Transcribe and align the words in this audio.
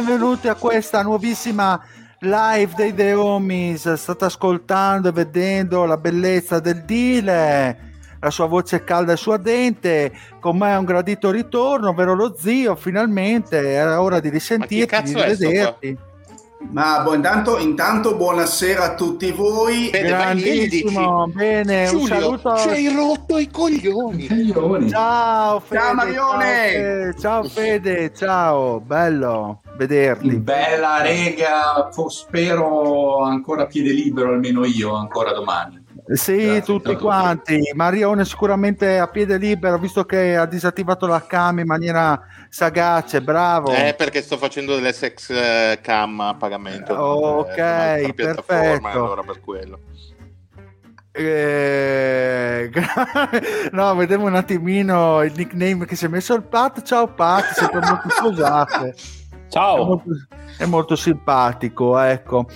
Benvenuti, 0.00 0.48
a 0.48 0.54
questa 0.54 1.02
nuovissima 1.02 1.78
live 2.20 2.72
dei 2.74 2.94
The 2.94 3.12
Homies. 3.12 3.92
State 3.92 4.24
ascoltando 4.24 5.10
e 5.10 5.12
vedendo 5.12 5.84
la 5.84 5.98
bellezza 5.98 6.58
del 6.58 6.84
Dile, 6.86 7.78
la 8.18 8.30
sua 8.30 8.46
voce 8.46 8.82
calda 8.82 9.12
e 9.12 9.16
suadente. 9.18 10.10
Con 10.40 10.56
me 10.56 10.72
è 10.72 10.78
un 10.78 10.86
gradito 10.86 11.30
ritorno, 11.30 11.90
ovvero 11.90 12.14
lo 12.14 12.34
zio. 12.34 12.76
Finalmente 12.76 13.58
era 13.58 14.00
ora 14.00 14.20
di 14.20 14.30
risentirti, 14.30 15.02
di 15.02 15.12
rivederti. 15.12 15.98
Ma 16.68 17.00
boh, 17.02 17.14
intanto, 17.14 17.58
intanto, 17.58 18.16
buonasera 18.16 18.84
a 18.84 18.94
tutti 18.94 19.32
voi. 19.32 19.88
Bene, 19.90 20.08
Grandissimo, 20.08 21.26
bene, 21.28 21.86
Giulio, 21.86 22.00
un 22.00 22.38
saluto. 22.38 22.56
Ci 22.58 22.68
hai 22.68 22.94
rotto 22.94 23.38
i 23.38 23.50
coglioni. 23.50 24.28
Ciao 24.88 25.58
Fede. 25.60 25.80
Ciao 25.80 25.94
Marione. 25.94 27.14
Ciao, 27.18 27.44
Fede, 27.44 28.12
ciao, 28.14 28.80
bello 28.80 29.62
vederti. 29.80 30.36
Bella 30.36 31.00
rega, 31.00 31.88
spero 32.08 33.22
ancora 33.24 33.66
piede 33.66 33.92
libero, 33.92 34.32
almeno 34.32 34.66
io, 34.66 34.94
ancora 34.94 35.32
domani. 35.32 35.79
Sì, 36.12 36.36
Grazie, 36.36 36.62
tutti 36.62 36.96
quanti. 36.96 37.60
Marione 37.74 38.24
sicuramente 38.24 38.98
a 38.98 39.06
piede 39.06 39.38
libero, 39.38 39.78
visto 39.78 40.04
che 40.04 40.36
ha 40.36 40.44
disattivato 40.44 41.06
la 41.06 41.24
cam 41.24 41.60
in 41.60 41.66
maniera 41.66 42.20
sagace, 42.48 43.22
bravo. 43.22 43.70
Eh, 43.70 43.94
perché 43.96 44.20
sto 44.20 44.36
facendo 44.36 44.74
delle 44.74 44.92
sex 44.92 45.30
eh, 45.30 45.78
cam 45.80 46.18
a 46.20 46.34
pagamento. 46.34 46.94
Ok, 46.94 47.56
eh, 47.56 48.12
perfetto. 48.14 48.88
Allora 48.88 49.22
per 49.22 49.40
quello. 49.40 49.78
Eh, 51.12 52.70
no, 53.70 53.94
vediamo 53.94 54.26
un 54.26 54.34
attimino 54.34 55.22
il 55.22 55.32
nickname 55.36 55.84
che 55.86 55.94
si 55.94 56.06
è 56.06 56.08
messo 56.08 56.34
il 56.34 56.42
Pat. 56.42 56.82
Ciao 56.82 57.06
Pat, 57.14 57.52
sempre 57.52 57.80
molto 57.80 58.08
scusate. 58.10 58.94
Ciao. 59.48 59.76
È 59.76 59.86
molto, 59.86 60.10
è 60.58 60.64
molto 60.64 60.96
simpatico, 60.96 61.96
ecco. 61.98 62.46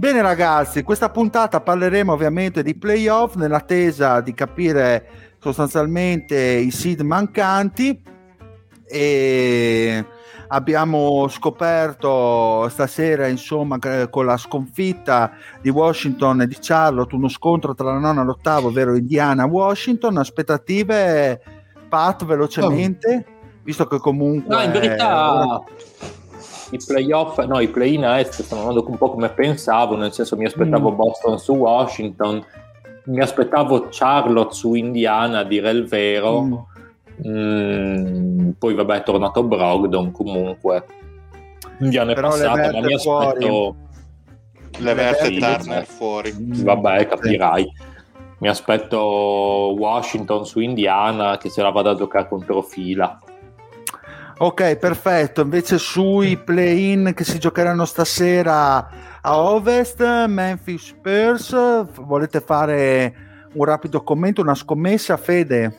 Bene 0.00 0.22
ragazzi, 0.22 0.82
questa 0.82 1.10
puntata 1.10 1.60
parleremo 1.60 2.10
ovviamente 2.10 2.62
di 2.62 2.74
playoff 2.74 3.34
nell'attesa 3.34 4.22
di 4.22 4.32
capire 4.32 5.34
sostanzialmente 5.38 6.38
i 6.38 6.70
seed 6.70 7.02
mancanti 7.02 8.00
e 8.86 10.06
abbiamo 10.48 11.28
scoperto 11.28 12.66
stasera 12.70 13.26
insomma 13.26 13.76
con 14.08 14.24
la 14.24 14.38
sconfitta 14.38 15.32
di 15.60 15.68
Washington 15.68 16.40
e 16.40 16.46
di 16.46 16.56
Charlotte 16.58 17.14
uno 17.14 17.28
scontro 17.28 17.74
tra 17.74 17.92
la 17.92 17.98
nona 17.98 18.22
e 18.22 18.24
l'ottavo 18.24 18.68
ovvero 18.68 18.96
Indiana 18.96 19.44
Washington 19.44 20.16
aspettative 20.16 21.42
Pat 21.90 22.24
velocemente 22.24 23.26
oh. 23.28 23.60
visto 23.64 23.86
che 23.86 23.98
comunque 23.98 24.54
no 24.54 24.62
in 24.62 24.72
verità 24.72 25.34
ora 25.34 25.64
i 26.70 26.78
playoff, 26.84 27.38
no, 27.44 27.60
i 27.60 27.68
play-in 27.68 28.04
a 28.04 28.18
est 28.20 28.42
stanno 28.42 28.62
andando 28.62 28.84
un 28.88 28.96
po' 28.96 29.10
come 29.10 29.28
pensavo, 29.30 29.96
nel 29.96 30.12
senso 30.12 30.36
mi 30.36 30.44
aspettavo 30.44 30.92
mm. 30.92 30.96
Boston 30.96 31.38
su 31.38 31.54
Washington, 31.54 32.44
mi 33.04 33.20
aspettavo 33.20 33.88
Charlotte 33.90 34.54
su 34.54 34.74
Indiana, 34.74 35.40
a 35.40 35.44
dire 35.44 35.70
il 35.70 35.86
vero. 35.86 36.42
Mm. 36.42 36.54
Mm, 37.26 38.50
poi 38.58 38.74
vabbè 38.74 38.96
è 38.96 39.02
tornato 39.02 39.42
Brogdon 39.42 40.10
comunque. 40.10 40.84
Indiana 41.80 42.12
è 42.12 42.14
Però 42.14 42.28
passata, 42.28 42.72
ma 42.72 42.80
mi 42.80 42.94
aspetto... 42.94 43.76
Levert 44.78 45.22
e 45.22 45.38
Turner 45.38 45.84
fuori. 45.84 46.32
Vabbè, 46.36 47.06
capirai. 47.06 47.70
Mi 48.38 48.48
aspetto 48.48 49.74
Washington 49.76 50.46
su 50.46 50.60
Indiana 50.60 51.36
che 51.36 51.50
se 51.50 51.60
la 51.60 51.70
vada 51.70 51.90
a 51.90 51.94
giocare 51.94 52.28
contro 52.28 52.62
fila. 52.62 53.18
Ok, 54.42 54.76
perfetto. 54.76 55.42
Invece 55.42 55.76
sui 55.76 56.38
play-in 56.38 57.12
che 57.14 57.24
si 57.24 57.38
giocheranno 57.38 57.84
stasera 57.84 58.88
a 59.20 59.38
Ovest, 59.38 60.00
Memphis 60.24 60.86
Spurs, 60.86 61.54
volete 62.00 62.40
fare 62.40 63.14
un 63.52 63.64
rapido 63.66 64.02
commento, 64.02 64.40
una 64.40 64.54
scommessa, 64.54 65.18
Fede? 65.18 65.76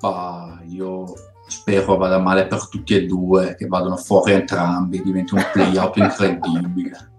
Bah, 0.00 0.58
io 0.68 1.04
spero 1.48 1.98
vada 1.98 2.18
male 2.18 2.46
per 2.46 2.66
tutti 2.70 2.94
e 2.94 3.04
due, 3.04 3.56
che 3.58 3.66
vadano 3.66 3.98
fuori 3.98 4.32
entrambi, 4.32 5.02
diventi 5.02 5.34
un 5.34 5.44
play-out 5.52 5.96
incredibile. 5.98 7.10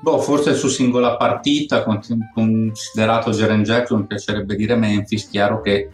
Boh, 0.00 0.18
forse 0.20 0.54
su 0.54 0.68
singola 0.68 1.18
partita, 1.18 1.84
considerato 2.32 3.32
Jaren 3.32 3.64
Jackson, 3.64 4.06
piacerebbe 4.06 4.56
dire 4.56 4.76
Memphis, 4.76 5.28
chiaro 5.28 5.60
che 5.60 5.90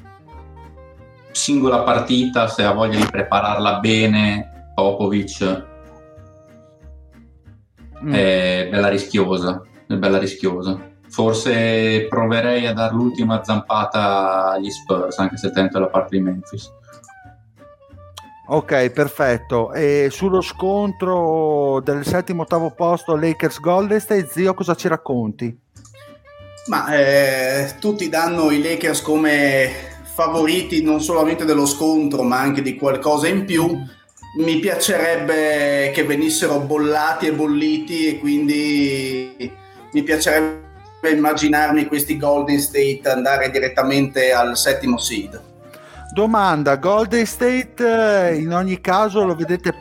singola 1.37 1.83
partita, 1.83 2.49
se 2.49 2.65
ha 2.65 2.73
voglia 2.73 2.99
di 2.99 3.07
prepararla 3.11 3.79
bene, 3.79 4.71
Popovic 4.75 5.65
mm. 8.03 8.13
è 8.13 8.69
bella 8.71 8.89
rischiosa, 8.89 9.63
è 9.87 9.95
bella 9.95 10.19
rischiosa. 10.19 10.95
Forse 11.09 12.07
proverei 12.09 12.67
a 12.67 12.73
dare 12.73 12.95
l'ultima 12.95 13.45
zampata 13.45 14.51
agli 14.53 14.71
Spurs, 14.71 15.19
anche 15.19 15.37
se 15.37 15.51
tento 15.51 15.79
la 15.79 15.87
parte 15.87 16.17
di 16.17 16.23
Memphis. 16.23 16.73
Ok, 18.49 18.91
perfetto. 18.91 19.73
E 19.73 20.09
sullo 20.11 20.41
scontro 20.41 21.81
del 21.81 22.05
settimo 22.05 22.43
ottavo 22.43 22.71
posto 22.71 23.15
Lakers 23.15 23.61
Golden 23.61 24.01
State, 24.01 24.29
zio, 24.31 24.55
cosa 24.55 24.75
ci 24.75 24.89
racconti? 24.89 25.57
Ma 26.69 26.97
eh, 26.97 27.75
tutti 27.79 28.09
danno 28.09 28.51
i 28.51 28.61
Lakers 28.61 29.03
come 29.03 29.95
favoriti 30.17 30.83
non 30.83 31.03
solamente 31.03 31.45
dello 31.45 31.67
scontro 31.67 32.23
ma 32.23 32.41
anche 32.41 32.63
di 32.63 32.75
qualcosa 32.75 33.29
in 33.29 33.45
più 33.45 33.79
mi 34.39 34.59
piacerebbe 34.59 35.91
che 35.93 36.05
venissero 36.05 36.59
bollati 36.61 37.27
e 37.27 37.33
bolliti 37.33 38.07
e 38.07 38.19
quindi 38.19 39.53
mi 39.93 40.03
piacerebbe 40.03 41.11
immaginarmi 41.11 41.87
questi 41.87 42.17
Golden 42.17 42.59
State 42.59 43.03
andare 43.05 43.51
direttamente 43.51 44.33
al 44.33 44.57
settimo 44.57 44.99
seed. 44.99 45.41
Domanda, 46.13 46.77
Golden 46.77 47.27
State 47.27 48.31
eh, 48.31 48.37
in 48.37 48.53
ogni 48.53 48.81
caso 48.81 49.25
lo 49.25 49.35
vedete 49.35 49.75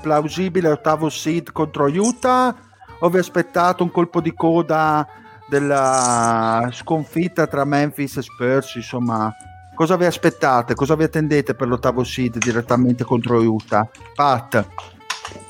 plausibile 0.00 0.68
ottavo 0.68 1.10
seed 1.10 1.52
contro 1.52 1.86
Utah? 1.86 2.54
O 3.00 3.08
vi 3.08 3.18
aspettate 3.18 3.82
un 3.82 3.90
colpo 3.90 4.20
di 4.20 4.32
coda 4.34 5.06
della 5.48 6.68
sconfitta 6.72 7.46
tra 7.46 7.64
Memphis 7.64 8.16
e 8.18 8.22
Spurs 8.22 8.74
insomma 8.76 9.34
Cosa 9.82 9.96
vi 9.96 10.04
aspettate? 10.04 10.76
Cosa 10.76 10.94
vi 10.94 11.02
attendete 11.02 11.56
per 11.56 11.66
l'ottavo 11.66 12.04
seed 12.04 12.38
direttamente 12.38 13.02
contro 13.02 13.40
Utah? 13.40 13.90
Pat? 14.14 14.64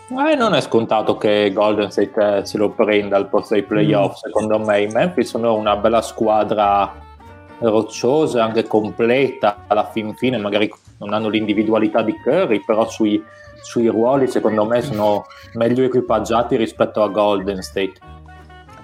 Eh, 0.08 0.34
non 0.36 0.54
è 0.54 0.62
scontato 0.62 1.18
che 1.18 1.52
Golden 1.52 1.90
State 1.90 2.38
eh, 2.38 2.46
se 2.46 2.56
lo 2.56 2.70
prenda 2.70 3.18
al 3.18 3.28
posto 3.28 3.52
dei 3.52 3.62
playoff. 3.62 4.12
Mm. 4.12 4.30
Secondo 4.30 4.58
me 4.58 4.80
i 4.80 4.86
Memphis 4.86 5.28
sono 5.28 5.54
una 5.54 5.76
bella 5.76 6.00
squadra 6.00 6.94
rocciosa, 7.58 8.42
anche 8.42 8.66
completa 8.66 9.64
alla 9.66 9.90
fin 9.90 10.14
fine, 10.14 10.38
magari 10.38 10.72
non 11.00 11.12
hanno 11.12 11.28
l'individualità 11.28 12.00
di 12.00 12.18
Curry, 12.18 12.64
però 12.64 12.88
sui, 12.88 13.22
sui 13.60 13.86
ruoli 13.88 14.28
secondo 14.28 14.64
me 14.64 14.80
sono 14.80 15.26
meglio 15.56 15.84
equipaggiati 15.84 16.56
rispetto 16.56 17.02
a 17.02 17.08
Golden 17.08 17.60
State. 17.60 18.00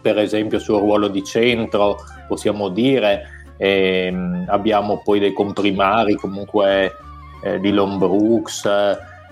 Per 0.02 0.18
esempio 0.18 0.58
sul 0.58 0.78
ruolo 0.78 1.08
di 1.08 1.24
centro 1.24 1.96
possiamo 2.28 2.68
dire 2.68 3.38
ehm, 3.58 4.46
abbiamo 4.49 5.02
poi 5.05 5.19
dei 5.19 5.32
comprimari 5.34 6.14
comunque 6.14 6.96
eh, 7.43 7.60
Dylan 7.60 7.99
Brooks, 7.99 8.64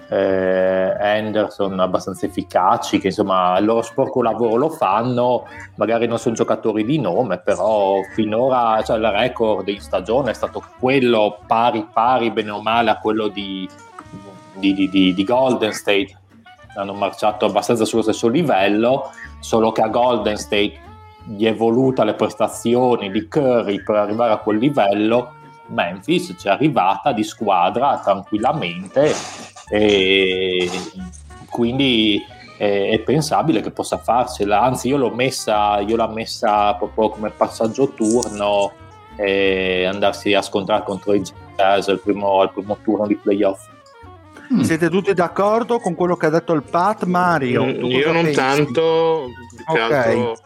eh, 0.08 0.96
Anderson 1.00 1.81
abbastanza 1.81 2.26
efficaci 2.26 2.99
che 2.99 3.08
insomma 3.08 3.58
il 3.58 3.64
loro 3.64 3.82
sporco 3.82 4.23
lavoro 4.23 4.56
lo 4.56 4.70
fanno. 4.70 5.46
Magari 5.76 6.06
non 6.06 6.19
sono 6.19 6.34
giocatori 6.34 6.84
di 6.84 6.99
nome 6.99 7.38
però 7.38 8.00
finora 8.14 8.82
cioè, 8.84 8.99
il 8.99 9.11
record 9.11 9.69
in 9.69 9.81
stagione 9.81 10.31
è 10.31 10.34
stato 10.34 10.62
quello 10.79 11.38
pari 11.46 11.87
pari 11.93 12.31
bene 12.31 12.50
o 12.50 12.62
male 12.62 12.90
a 12.90 12.99
quello 12.99 13.29
di, 13.29 13.69
di, 14.55 14.88
di, 14.88 15.14
di 15.14 15.25
Golden 15.25 15.72
State. 15.72 16.17
Hanno 16.76 16.93
marciato 16.93 17.46
abbastanza 17.46 17.84
sullo 17.84 18.02
stesso 18.02 18.29
livello 18.29 19.11
solo 19.40 19.72
che 19.72 19.82
a 19.82 19.88
Golden 19.88 20.37
State 20.37 20.84
gli 21.26 21.44
è 21.44 21.55
voluta 21.55 22.05
le 22.05 22.14
prestazioni 22.14 23.11
di 23.11 23.26
Curry 23.28 23.82
per 23.82 23.96
arrivare 23.96 24.32
a 24.32 24.38
quel 24.38 24.58
livello 24.58 25.34
Memphis 25.67 26.34
ci 26.38 26.46
è 26.46 26.50
arrivata 26.50 27.12
di 27.12 27.25
squadra 27.25 27.99
tranquillamente 27.99 29.12
e 29.69 30.70
quindi 31.50 32.23
è, 32.56 32.90
è, 32.90 32.99
pensabile 33.00 33.61
che 33.61 33.70
possa 33.70 33.99
farsela 33.99 34.62
anzi 34.62 34.88
io 34.88 34.96
l'ho 34.96 35.11
messa 35.11 35.81
io 35.81 35.96
l'ho 35.96 36.08
messa 36.08 36.75
proprio 36.75 37.08
come 37.08 37.31
passaggio 37.31 37.88
turno 37.88 38.72
e 39.17 39.84
andarsi 39.84 40.34
a 40.34 40.43
scontrare 40.43 40.84
contro 40.84 41.14
i 41.14 41.22
Jazz 41.56 41.88
al 41.88 42.00
primo, 42.00 42.40
al 42.40 42.52
primo 42.52 42.76
turno 42.82 43.06
di 43.06 43.17
playoff 43.17 43.67
mm. 44.55 44.61
siete 44.61 44.88
tutti 44.88 45.12
d'accordo 45.14 45.81
con 45.81 45.96
quello 45.96 46.17
che 46.17 46.26
ha 46.26 46.31
detto 46.31 46.52
il 46.52 46.62
Pat 46.62 47.05
Mario? 47.05 47.64
Mm, 47.64 47.84
io 47.87 48.12
non 48.12 48.25
pensi? 48.25 48.37
tanto 48.37 49.26
più 49.64 49.82
okay. 49.82 50.20
altro 50.20 50.45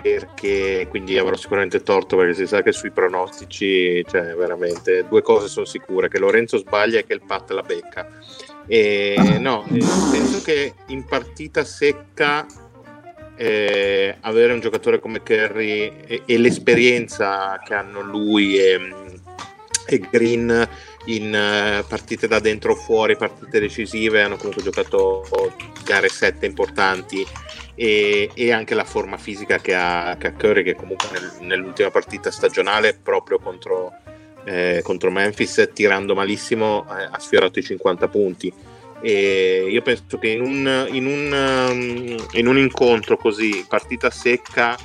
perché 0.00 0.86
quindi 0.88 1.18
avrò 1.18 1.36
sicuramente 1.36 1.82
torto 1.82 2.16
perché 2.16 2.34
si 2.34 2.46
sa 2.46 2.62
che 2.62 2.72
sui 2.72 2.90
pronostici 2.90 4.02
cioè 4.08 4.34
veramente 4.34 5.04
due 5.08 5.20
cose 5.22 5.48
sono 5.48 5.66
sicure 5.66 6.08
che 6.08 6.18
Lorenzo 6.18 6.56
sbaglia 6.56 7.00
e 7.00 7.06
che 7.06 7.12
il 7.14 7.22
Pat 7.26 7.50
la 7.50 7.62
becca. 7.62 8.08
E, 8.66 9.38
no, 9.40 9.66
penso 10.10 10.40
che 10.42 10.74
in 10.86 11.04
partita 11.04 11.64
secca 11.64 12.46
eh, 13.34 14.16
avere 14.20 14.52
un 14.52 14.60
giocatore 14.60 15.00
come 15.00 15.22
Kerry 15.22 15.92
e, 16.06 16.22
e, 16.24 16.38
l'esperienza 16.38 17.60
che 17.64 17.74
hanno 17.74 18.00
lui 18.00 18.56
e, 18.56 18.78
e 19.86 19.98
Green 19.98 20.68
in 21.06 21.26
uh, 21.34 21.84
partite 21.86 22.28
da 22.28 22.38
dentro 22.38 22.72
o 22.72 22.76
fuori, 22.76 23.16
partite 23.16 23.58
decisive, 23.58 24.22
hanno 24.22 24.36
comunque 24.36 24.62
giocato 24.62 25.24
gare 25.84 26.08
sette 26.08 26.46
importanti 26.46 27.26
e, 27.74 28.30
e 28.34 28.52
anche 28.52 28.74
la 28.74 28.84
forma 28.84 29.16
fisica 29.16 29.58
che 29.58 29.74
ha, 29.74 30.16
che 30.18 30.28
ha 30.28 30.32
Curry 30.32 30.62
che 30.62 30.74
comunque 30.74 31.08
nel, 31.12 31.32
nell'ultima 31.40 31.90
partita 31.90 32.30
stagionale 32.30 32.94
proprio 32.94 33.38
contro, 33.38 33.92
eh, 34.44 34.80
contro 34.82 35.10
Memphis 35.10 35.70
tirando 35.72 36.14
malissimo 36.14 36.84
eh, 36.88 37.08
ha 37.10 37.18
sfiorato 37.18 37.58
i 37.58 37.62
50 37.62 38.08
punti. 38.08 38.52
E 39.04 39.66
io 39.68 39.82
penso 39.82 40.16
che 40.18 40.28
in 40.28 40.42
un, 40.42 40.88
in 40.92 41.06
un, 41.06 41.32
um, 41.68 42.26
in 42.32 42.46
un 42.46 42.56
incontro 42.56 43.16
così 43.16 43.64
partita 43.66 44.10
secca 44.10 44.76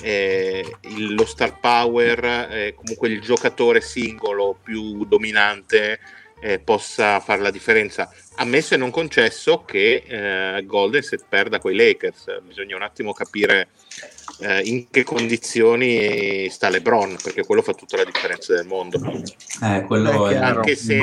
eh, 0.00 0.76
lo 0.96 1.26
star 1.26 1.58
power 1.58 2.24
eh, 2.50 2.74
comunque 2.74 3.08
il 3.08 3.20
giocatore 3.20 3.80
singolo 3.80 4.56
più 4.62 5.04
dominante 5.04 6.00
eh, 6.40 6.58
possa 6.58 7.20
fare 7.20 7.42
la 7.42 7.50
differenza. 7.50 8.10
Ammesso 8.36 8.74
e 8.74 8.76
non 8.76 8.90
concesso 8.90 9.64
che 9.64 10.02
eh, 10.06 10.64
Golden 10.66 11.02
State 11.02 11.24
perda 11.28 11.58
quei 11.58 11.74
Lakers, 11.74 12.40
bisogna 12.42 12.76
un 12.76 12.82
attimo 12.82 13.12
capire 13.12 13.68
eh, 14.40 14.60
in 14.64 14.90
che 14.90 15.04
condizioni 15.04 16.48
sta 16.50 16.68
LeBron, 16.68 17.16
perché 17.22 17.44
quello 17.44 17.62
fa 17.62 17.72
tutta 17.72 17.96
la 17.96 18.04
differenza 18.04 18.54
del 18.54 18.66
mondo. 18.66 19.00
Eh, 19.62 19.84
quello 19.86 20.28
è, 20.28 20.36
anche 20.36 20.76
se 20.76 21.00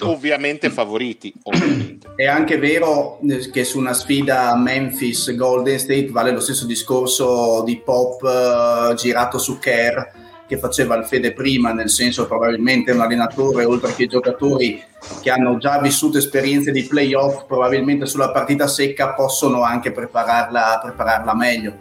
ovviamente 0.00 0.68
favoriti. 0.68 1.32
Ovviamente. 1.44 2.10
È 2.14 2.26
anche 2.26 2.58
vero 2.58 3.18
che 3.50 3.64
su 3.64 3.78
una 3.78 3.94
sfida 3.94 4.54
Memphis-Golden 4.54 5.78
State 5.78 6.08
vale 6.10 6.32
lo 6.32 6.40
stesso 6.40 6.66
discorso 6.66 7.62
di 7.64 7.78
Pop 7.78 8.20
uh, 8.22 8.94
girato 8.94 9.38
su 9.38 9.58
Kerr 9.58 10.20
che 10.52 10.58
faceva 10.58 10.96
il 10.96 11.06
Fede 11.06 11.32
prima, 11.32 11.72
nel 11.72 11.88
senso 11.88 12.26
probabilmente 12.26 12.92
un 12.92 13.00
allenatore, 13.00 13.64
oltre 13.64 13.94
che 13.94 14.06
giocatori 14.06 14.82
che 15.22 15.30
hanno 15.30 15.56
già 15.56 15.80
vissuto 15.80 16.18
esperienze 16.18 16.72
di 16.72 16.82
playoff, 16.82 17.46
probabilmente 17.46 18.04
sulla 18.04 18.30
partita 18.30 18.66
secca 18.66 19.14
possono 19.14 19.62
anche 19.62 19.92
prepararla, 19.92 20.78
prepararla 20.82 21.34
meglio. 21.34 21.76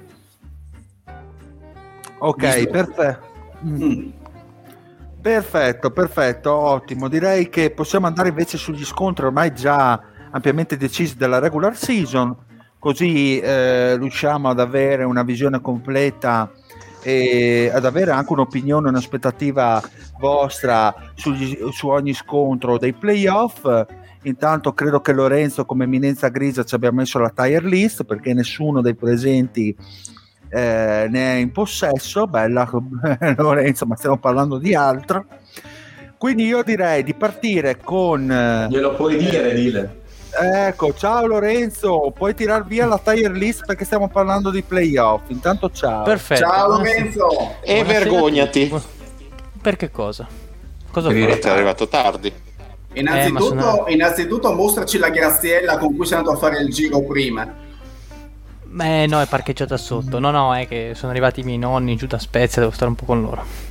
Ok, 2.19 2.67
perfetto. 2.67 3.27
Mm. 3.65 4.09
Perfetto, 5.21 5.91
perfetto, 5.91 6.53
ottimo. 6.53 7.09
Direi 7.09 7.49
che 7.49 7.71
possiamo 7.71 8.07
andare 8.07 8.29
invece 8.29 8.57
sugli 8.57 8.85
scontri 8.85 9.25
ormai 9.25 9.53
già 9.53 10.01
ampiamente 10.31 10.77
decisi 10.77 11.17
della 11.17 11.39
regular 11.39 11.75
season, 11.75 12.33
così 12.79 13.37
eh, 13.37 13.97
riusciamo 13.97 14.49
ad 14.49 14.61
avere 14.61 15.03
una 15.03 15.23
visione 15.23 15.59
completa 15.59 16.49
e 17.01 17.71
ad 17.73 17.85
avere 17.85 18.11
anche 18.11 18.33
un'opinione, 18.33 18.89
un'aspettativa 18.89 19.81
vostra 20.19 20.93
sugli, 21.15 21.57
su 21.71 21.87
ogni 21.87 22.13
scontro 22.13 22.77
dei 22.77 22.93
playoff. 22.93 23.85
Intanto 24.23 24.73
credo 24.73 25.01
che 25.01 25.13
Lorenzo 25.13 25.65
come 25.65 25.85
eminenza 25.85 26.29
grigia 26.29 26.63
ci 26.63 26.75
abbia 26.75 26.91
messo 26.91 27.17
la 27.17 27.31
tire 27.35 27.67
list 27.67 28.03
perché 28.03 28.33
nessuno 28.33 28.81
dei 28.81 28.93
presenti 28.93 29.75
eh, 30.49 31.07
ne 31.09 31.33
è 31.33 31.37
in 31.37 31.51
possesso. 31.51 32.27
Bella 32.27 32.69
Lorenzo, 33.37 33.85
ma 33.85 33.95
stiamo 33.95 34.17
parlando 34.17 34.57
di 34.57 34.75
altro. 34.75 35.25
Quindi 36.17 36.45
io 36.45 36.61
direi 36.61 37.01
di 37.01 37.15
partire 37.15 37.77
con... 37.83 38.31
Eh, 38.31 38.67
Glielo 38.69 38.93
puoi 38.93 39.17
dire, 39.17 39.55
dile. 39.55 40.00
Ecco, 40.33 40.93
ciao 40.93 41.25
Lorenzo, 41.25 42.11
puoi 42.15 42.33
tirar 42.33 42.65
via 42.65 42.85
la 42.85 42.97
tire 42.97 43.33
list 43.33 43.65
perché 43.65 43.83
stiamo 43.83 44.07
parlando 44.07 44.49
di 44.49 44.61
playoff. 44.61 45.23
Intanto 45.27 45.69
ciao. 45.71 46.03
Perfetto. 46.03 46.41
Ciao 46.41 46.67
Lorenzo. 46.69 47.55
E 47.61 47.83
vergognati. 47.83 48.73
Per 49.61 49.75
che 49.75 49.91
cosa? 49.91 50.27
Cosa 50.89 51.09
Perché 51.09 51.41
sei 51.41 51.51
arrivato 51.51 51.87
tardi. 51.87 52.33
Innanzitutto, 52.93 53.43
eh, 53.43 53.47
sono... 53.47 53.85
innanzitutto 53.87 54.53
mostraci 54.53 54.97
la 54.97 55.09
graziella 55.09 55.77
con 55.77 55.95
cui 55.95 56.05
sei 56.05 56.17
andato 56.17 56.35
a 56.35 56.39
fare 56.39 56.59
il 56.59 56.69
giro 56.69 57.01
prima. 57.03 57.69
Eh 58.79 59.05
no, 59.07 59.21
è 59.21 59.27
parcheggiata 59.27 59.77
sotto. 59.77 60.19
No, 60.19 60.31
no, 60.31 60.55
è 60.55 60.67
che 60.67 60.93
sono 60.95 61.11
arrivati 61.11 61.41
i 61.41 61.43
miei 61.43 61.57
nonni 61.57 61.95
giù 61.95 62.07
da 62.07 62.19
Spezia, 62.19 62.61
devo 62.61 62.73
stare 62.73 62.89
un 62.89 62.95
po' 62.95 63.05
con 63.05 63.21
loro. 63.21 63.70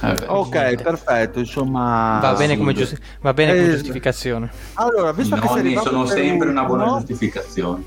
Eh, 0.00 0.24
ok, 0.26 0.82
perfetto, 0.82 1.38
insomma... 1.38 2.18
Va 2.20 2.34
bene 2.34 2.56
come, 2.56 2.72
giusti- 2.72 2.98
va 3.20 3.32
bene 3.32 3.52
come 3.52 3.66
eh, 3.66 3.70
giustificazione. 3.72 4.50
Allora, 4.74 5.12
visto 5.12 5.36
che 5.36 5.48
sei 5.48 5.76
sono 5.76 6.06
sempre 6.06 6.48
una 6.48 6.64
buona 6.64 6.86
giustificazione. 6.98 7.82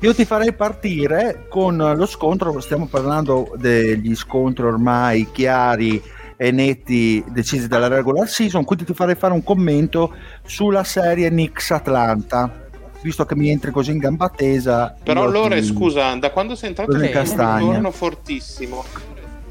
Io 0.00 0.14
ti 0.14 0.24
farei 0.24 0.52
partire 0.52 1.46
con 1.48 1.76
lo 1.76 2.06
scontro, 2.06 2.58
stiamo 2.60 2.86
parlando 2.86 3.52
degli 3.56 4.14
scontri 4.14 4.64
ormai 4.64 5.28
chiari 5.30 6.02
e 6.36 6.50
netti 6.50 7.24
decisi 7.28 7.68
dalla 7.68 7.88
regular 7.88 8.28
season, 8.28 8.64
quindi 8.64 8.84
ti 8.84 8.94
farei 8.94 9.14
fare 9.14 9.32
un 9.32 9.44
commento 9.44 10.14
sulla 10.44 10.84
serie 10.84 11.28
Knicks 11.28 11.70
Atlanta 11.70 12.62
visto 13.02 13.24
che 13.24 13.34
mi 13.34 13.50
entri 13.50 13.70
così 13.70 13.90
in 13.90 13.98
gamba 13.98 14.28
tesa. 14.28 14.94
Però 15.02 15.24
allora, 15.24 15.56
ti... 15.56 15.64
scusa, 15.64 16.14
da 16.14 16.30
quando 16.30 16.54
sei 16.54 16.70
entrato 16.70 16.92
in 16.92 17.00
ritorno 17.00 17.90
fortissimo. 17.90 18.84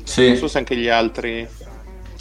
Sì. 0.04 0.28
Non 0.28 0.36
so 0.38 0.48
se 0.48 0.58
anche 0.58 0.76
gli 0.76 0.88
altri. 0.88 1.48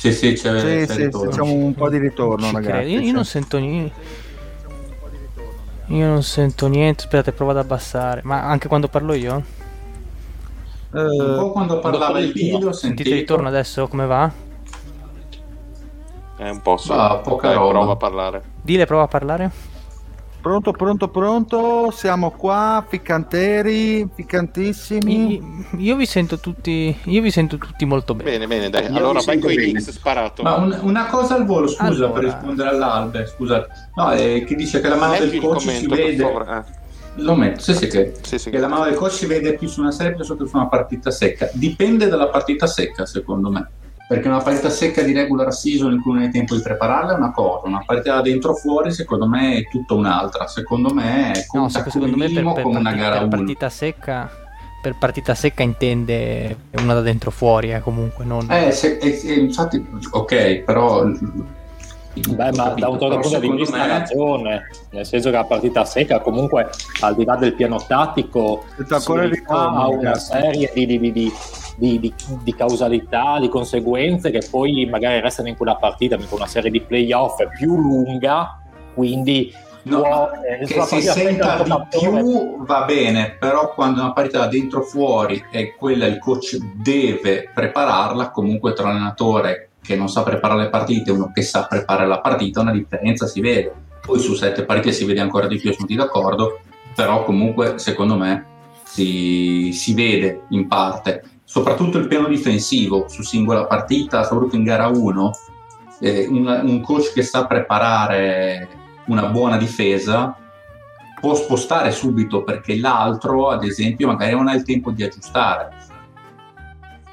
Sì, 0.01 0.13
sì, 0.15 0.33
c'è, 0.33 0.87
sì, 0.87 0.95
sì, 0.95 1.11
facciamo 1.11 1.53
un 1.53 1.75
po' 1.75 1.91
di 1.91 1.99
ritorno, 1.99 2.51
ragazzi. 2.51 2.89
Io, 2.89 3.01
io 3.01 3.13
non 3.13 3.27
sento 3.27 3.59
niente. 3.59 3.93
Io 5.89 6.07
non 6.07 6.23
sento 6.23 6.69
niente. 6.69 7.03
Aspettate, 7.03 7.33
provo 7.33 7.51
ad 7.51 7.59
abbassare. 7.59 8.23
Ma 8.25 8.43
anche 8.45 8.67
quando 8.67 8.89
parlo 8.89 9.13
io? 9.13 9.45
Uh, 10.93 11.01
un 11.01 11.37
po' 11.37 11.53
quando 11.53 11.81
parlava 11.81 12.19
il 12.19 12.33
video. 12.33 12.73
Sentite 12.73 13.11
il 13.11 13.15
ritorno 13.17 13.49
adesso 13.49 13.89
come 13.89 14.07
va? 14.07 14.33
È 16.39 16.49
un 16.49 16.63
po' 16.63 16.79
so. 16.79 16.95
Va, 16.95 17.17
poca 17.17 17.53
roba. 17.53 17.69
Prova 17.69 17.93
a 17.93 17.97
parlare. 17.97 18.43
Dile, 18.63 18.87
prova 18.87 19.03
a 19.03 19.09
parlare. 19.09 19.51
Pronto, 20.41 20.73
pronto, 20.73 21.09
pronto, 21.09 21.91
siamo 21.91 22.31
qua, 22.31 22.83
ficcanteri, 22.89 24.09
ficcantissimi. 24.11 25.67
Io 25.77 25.97
vi 25.97 26.07
sento 26.07 26.39
tutti, 26.39 26.97
io 27.05 27.21
vi 27.21 27.31
sento 27.31 27.59
tutti 27.59 27.85
molto 27.85 28.15
bene. 28.15 28.31
Bene, 28.31 28.47
bene, 28.47 28.71
dai. 28.71 28.91
Io 28.91 28.97
allora 28.97 29.21
vai 29.21 29.39
con 29.39 29.51
i 29.51 29.79
X 29.79 29.91
sparato. 29.91 30.43
Ma 30.43 30.55
un, 30.55 30.79
una 30.81 31.07
cosa 31.07 31.35
al 31.35 31.45
volo, 31.45 31.69
scusa, 31.69 31.85
allora. 31.85 32.13
per 32.13 32.25
rispondere 32.25 32.71
all'Albe, 32.71 33.27
scusate. 33.27 33.69
No, 33.97 34.13
eh, 34.13 34.45
che 34.47 34.55
dice 34.55 34.81
che 34.81 34.89
la 34.89 34.97
mano 34.97 35.13
Leggi 35.13 35.31
del 35.31 35.41
coach 35.41 35.71
si 35.71 35.87
vede... 35.87 36.25
Eh. 36.25 36.79
Lo 37.17 37.35
metto, 37.35 37.61
sì, 37.61 37.75
sì, 37.75 37.89
che, 37.89 38.15
sì, 38.23 38.39
sì. 38.39 38.51
che 38.51 38.59
la 38.59 38.69
mano 38.69 38.85
del 38.85 38.95
coach 38.95 39.13
si 39.13 39.27
vede 39.27 39.55
più 39.55 39.69
su 39.69 39.81
una 39.81 39.91
serie 39.91 40.13
piuttosto 40.13 40.37
che 40.37 40.49
su 40.49 40.57
una 40.57 40.69
partita 40.69 41.11
secca. 41.11 41.51
Dipende 41.53 42.09
dalla 42.09 42.29
partita 42.29 42.67
secca, 42.67 43.05
secondo 43.05 43.51
me. 43.51 43.69
Perché 44.11 44.27
una 44.27 44.39
partita 44.43 44.71
secca 44.71 45.03
di 45.03 45.13
regular 45.13 45.55
season 45.55 45.93
in 45.93 46.01
cui 46.01 46.15
non 46.15 46.23
hai 46.23 46.31
tempo 46.33 46.57
di 46.57 46.63
prepararla 46.63 47.13
è 47.13 47.17
una 47.17 47.31
cosa, 47.31 47.69
una 47.69 47.81
partita 47.87 48.17
da 48.17 48.23
dentro 48.23 48.55
fuori 48.55 48.91
secondo 48.91 49.29
me 49.29 49.59
è 49.59 49.69
tutta 49.69 49.95
un'altra. 49.95 50.49
Secondo 50.49 50.93
me 50.93 51.31
è 51.31 51.47
no, 51.53 51.69
secondo 51.69 52.17
me 52.17 52.29
per, 52.29 52.43
per 52.53 52.63
come 52.65 52.79
una 52.81 52.91
partita, 52.91 53.05
gara 53.05 53.19
per 53.19 53.27
1. 53.29 53.37
partita 53.37 53.69
secca 53.69 54.29
per 54.83 54.97
partita 54.99 55.35
secca 55.37 55.63
intende 55.63 56.57
una 56.73 56.95
da 56.95 57.03
dentro 57.03 57.31
fuori, 57.31 57.73
eh, 57.73 57.79
comunque 57.79 58.25
non 58.25 58.51
Eh, 58.51 58.73
se- 58.73 58.97
eh, 58.97 59.35
infatti, 59.35 59.87
ok, 60.11 60.57
però... 60.65 61.05
Beh, 61.05 62.51
ma 62.57 62.71
da 62.71 62.89
un 62.89 62.99
certo 62.99 63.19
punto 63.21 63.39
di 63.39 63.49
vista 63.49 63.81
ha 63.81 63.87
ragione, 63.87 64.63
nel 64.91 65.07
senso 65.07 65.31
che 65.31 65.37
la 65.37 65.45
partita 65.45 65.85
secca 65.85 66.19
comunque 66.19 66.69
al 67.03 67.15
di 67.15 67.25
là 67.25 67.37
del 67.37 67.55
piano 67.55 67.81
tattico 67.87 68.65
ha 69.47 69.87
una 69.89 70.15
serie 70.17 70.69
di, 70.75 70.87
di- 70.99 71.13
di- 71.13 71.33
di- 71.81 71.99
di- 71.99 72.15
di- 72.43 72.55
causalità, 72.55 73.39
di 73.41 73.49
conseguenze 73.49 74.31
che 74.31 74.47
poi 74.51 74.85
magari 74.85 75.21
restano 75.21 75.49
in 75.49 75.57
quella 75.57 75.77
partita, 75.77 76.17
con 76.17 76.27
una 76.33 76.47
serie 76.47 76.71
di 76.71 76.83
playoff 76.83 77.37
più 77.57 77.77
lunga, 77.77 78.61
quindi 78.95 79.51
No, 79.85 80.03
può- 80.03 80.29
eh, 80.47 80.67
che 80.67 80.83
si 80.83 81.01
senta 81.01 81.63
di 81.63 81.73
più 81.99 82.65
va 82.65 82.85
bene, 82.85 83.37
però 83.41 83.73
quando 83.73 84.01
una 84.03 84.13
partita 84.13 84.41
da 84.41 84.47
dentro 84.49 84.83
fuori 84.83 85.43
è 85.51 85.75
quella 85.75 86.05
il 86.05 86.19
coach 86.19 86.59
deve 86.59 87.49
prepararla, 87.55 88.31
comunque 88.31 88.75
tra 88.75 88.89
l'allenatore 88.89 89.71
che 89.83 89.97
non 89.97 90.11
sa 90.11 90.23
preparare 90.23 90.65
le 90.65 90.69
partite 90.69 91.09
e 91.11 91.15
uno 91.15 91.31
che 91.33 91.41
sa 91.41 91.67
preparare 91.67 92.07
la 92.07 92.21
partita, 92.21 92.61
una 92.61 92.73
differenza 92.73 93.27
si 93.27 93.41
vede. 93.41 93.73
Poi 94.05 94.19
su 94.19 94.35
sette 94.35 94.65
partite 94.65 94.93
si 94.93 95.07
vede 95.07 95.21
ancora 95.21 95.47
di 95.47 95.57
più, 95.57 95.73
sono 95.73 95.87
d'accordo, 95.89 96.61
però 96.95 97.25
comunque 97.25 97.79
secondo 97.79 98.17
me 98.19 98.45
si, 98.85 99.73
si 99.73 99.95
vede 99.95 100.43
in 100.51 100.69
parte, 100.69 101.23
soprattutto 101.51 101.99
il 101.99 102.07
piano 102.07 102.29
difensivo 102.29 103.09
su 103.09 103.23
singola 103.23 103.67
partita, 103.67 104.23
soprattutto 104.23 104.55
in 104.55 104.63
gara 104.63 104.87
1, 104.87 105.33
eh, 105.99 106.29
un, 106.29 106.47
un 106.47 106.81
coach 106.81 107.13
che 107.13 107.25
sa 107.25 107.45
preparare 107.45 108.69
una 109.07 109.27
buona 109.27 109.57
difesa 109.57 110.37
può 111.21 111.35
spostare 111.35 111.91
subito 111.91 112.45
perché 112.45 112.77
l'altro, 112.79 113.49
ad 113.49 113.65
esempio, 113.65 114.07
magari 114.07 114.31
non 114.31 114.47
ha 114.47 114.55
il 114.55 114.63
tempo 114.63 114.93
di 114.93 115.03
aggiustare. 115.03 115.71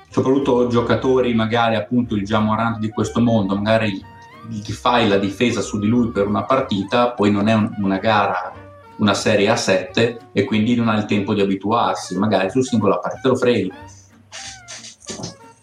Soprattutto 0.08 0.68
giocatori, 0.68 1.34
magari 1.34 1.74
appunto 1.76 2.14
il 2.14 2.24
Jamorant 2.24 2.78
di 2.78 2.90
questo 2.90 3.20
mondo, 3.20 3.56
magari 3.56 4.00
ti 4.62 4.72
fai 4.72 5.08
la 5.08 5.18
difesa 5.18 5.62
su 5.62 5.80
di 5.80 5.88
lui 5.88 6.12
per 6.12 6.28
una 6.28 6.44
partita, 6.44 7.10
poi 7.10 7.32
non 7.32 7.48
è 7.48 7.56
un- 7.56 7.74
una 7.80 7.98
gara, 7.98 8.54
una 8.98 9.16
serie 9.16 9.50
a 9.50 9.56
7 9.56 10.30
e 10.32 10.44
quindi 10.44 10.76
non 10.76 10.90
ha 10.90 10.96
il 10.96 11.06
tempo 11.06 11.34
di 11.34 11.42
abituarsi, 11.42 12.16
magari 12.20 12.52
su 12.52 12.62
singola 12.62 13.00
partita 13.00 13.30
lo 13.30 13.36
freghi. 13.36 13.96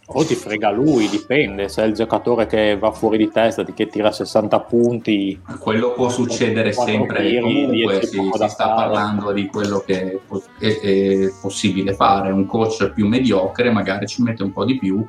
O 0.06 0.22
ti 0.22 0.34
frega 0.34 0.70
lui, 0.70 1.08
dipende, 1.08 1.68
se 1.70 1.82
è 1.82 1.86
il 1.86 1.94
giocatore 1.94 2.46
che 2.46 2.76
va 2.76 2.90
fuori 2.92 3.16
di 3.16 3.30
testa, 3.30 3.64
che 3.64 3.86
tira 3.86 4.12
60 4.12 4.60
punti. 4.60 5.40
Quello 5.58 5.94
può 5.94 6.10
succedere 6.10 6.72
sempre 6.72 7.22
tiri, 7.22 7.40
comunque, 7.40 8.02
si, 8.04 8.18
si 8.18 8.48
sta 8.48 8.48
fare. 8.48 8.74
parlando 8.74 9.32
di 9.32 9.46
quello 9.46 9.82
che 9.84 10.20
è, 10.58 10.78
è- 10.78 11.32
possibile 11.40 11.94
fare. 11.94 12.30
Un 12.32 12.44
coach 12.44 12.90
più 12.92 13.08
mediocre 13.08 13.70
magari 13.70 14.06
ci 14.06 14.22
mette 14.22 14.42
un 14.42 14.52
po' 14.52 14.66
di 14.66 14.78
più 14.78 15.06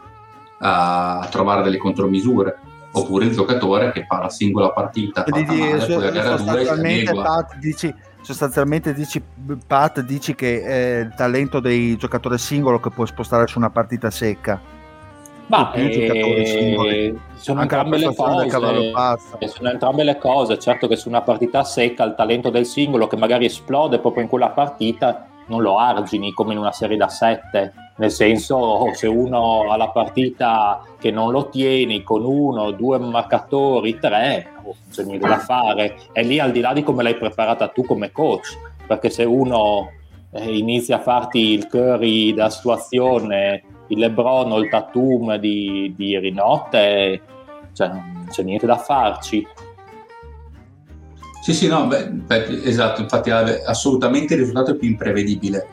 a 0.60 1.28
trovare 1.30 1.62
delle 1.62 1.78
contromisure. 1.78 2.58
Oppure 2.92 3.26
il 3.26 3.34
giocatore 3.34 3.92
che 3.92 4.06
fa 4.08 4.20
la 4.22 4.30
singola 4.30 4.72
partita 4.72 5.26
fatta 5.26 5.38
male, 5.38 5.54
di- 5.54 5.94
poi 5.94 6.08
a 6.08 6.12
gara 6.12 6.36
2 6.38 6.38
si 6.38 6.46
sostanzialmente. 6.46 7.14
Pat, 7.14 7.58
dici, 7.58 7.96
sostanzialmente 8.22 8.94
dici, 8.94 9.22
Pat, 9.68 10.00
dici 10.00 10.34
che 10.34 10.62
è 10.62 11.00
il 11.00 11.14
talento 11.18 11.60
dei 11.60 11.98
giocatori 11.98 12.38
singolo 12.38 12.80
che 12.80 12.92
può 12.92 13.06
spostare 13.06 13.46
su 13.48 13.58
una 13.58 13.70
partita 13.70 14.10
secca. 14.10 14.75
Ma 15.48 15.68
più 15.68 15.90
giocatori 15.90 16.42
eh, 16.42 16.46
singoli. 16.46 17.20
sono 17.36 17.62
Anche 17.62 17.76
la 17.76 17.82
entrambe 17.84 18.06
le 18.06 18.16
cose. 18.16 19.38
Eh, 19.40 19.48
Sono 19.48 19.70
entrambe 19.70 20.04
le 20.04 20.18
cose. 20.18 20.58
Certo 20.60 20.88
che 20.88 20.96
su 20.96 21.08
una 21.08 21.22
partita 21.22 21.64
secca 21.64 22.04
il 22.04 22.16
talento 22.16 22.50
del 22.50 22.66
singolo 22.66 23.08
che 23.08 23.18
magari 23.18 23.46
esplode 23.46 24.00
proprio 24.00 24.24
in 24.24 24.30
quella 24.30 24.50
partita 24.50 25.28
non 25.48 25.62
lo 25.62 25.78
argini 25.78 26.32
come 26.32 26.54
in 26.54 26.60
una 26.60 26.72
serie 26.72 26.98
da 26.98 27.08
7. 27.08 27.74
Nel 27.98 28.12
senso, 28.12 28.92
se 28.94 29.08
uno 29.08 29.72
ha 29.72 29.78
la 29.78 29.90
partita 29.90 30.82
che 31.00 31.12
non 31.12 31.32
lo 31.32 31.48
tieni 31.50 32.04
con 32.04 32.26
uno, 32.26 32.72
due 32.72 32.98
marcatori, 32.98 34.00
tre, 34.00 34.52
oh, 34.64 34.64
non 34.64 34.76
c'è 34.92 35.04
niente 35.04 35.28
da 35.28 35.38
fare. 35.38 35.96
È 36.12 36.24
lì 36.24 36.40
al 36.40 36.52
di 36.52 36.60
là 36.60 36.74
di 36.74 36.84
come 36.84 37.04
l'hai 37.04 37.16
preparata 37.16 37.68
tu 37.68 37.86
come 37.86 38.12
coach. 38.12 38.58
Perché 38.86 39.10
se 39.10 39.24
uno 39.24 39.92
eh, 40.32 40.58
inizia 40.58 40.98
a 40.98 41.02
farti 41.02 41.40
il 41.40 41.68
curry 41.68 42.34
da 42.34 42.50
situazione, 42.50 43.64
il 43.88 44.00
Lebron 44.00 44.52
o 44.52 44.60
il 44.60 44.70
Tatum 44.70 45.36
di, 45.38 45.94
di 45.96 46.10
ieri 46.10 46.32
notte, 46.32 47.22
cioè 47.74 47.88
non 47.88 48.28
c'è 48.30 48.44
niente 48.44 48.66
da 48.66 48.78
farci. 48.78 49.46
Sì, 51.42 51.54
sì, 51.54 51.68
no, 51.68 51.86
beh, 51.86 52.64
esatto, 52.64 53.02
infatti 53.02 53.30
assolutamente 53.30 54.34
il 54.34 54.40
risultato 54.40 54.72
è 54.72 54.76
più 54.76 54.90
imprevedibile. 54.90 55.68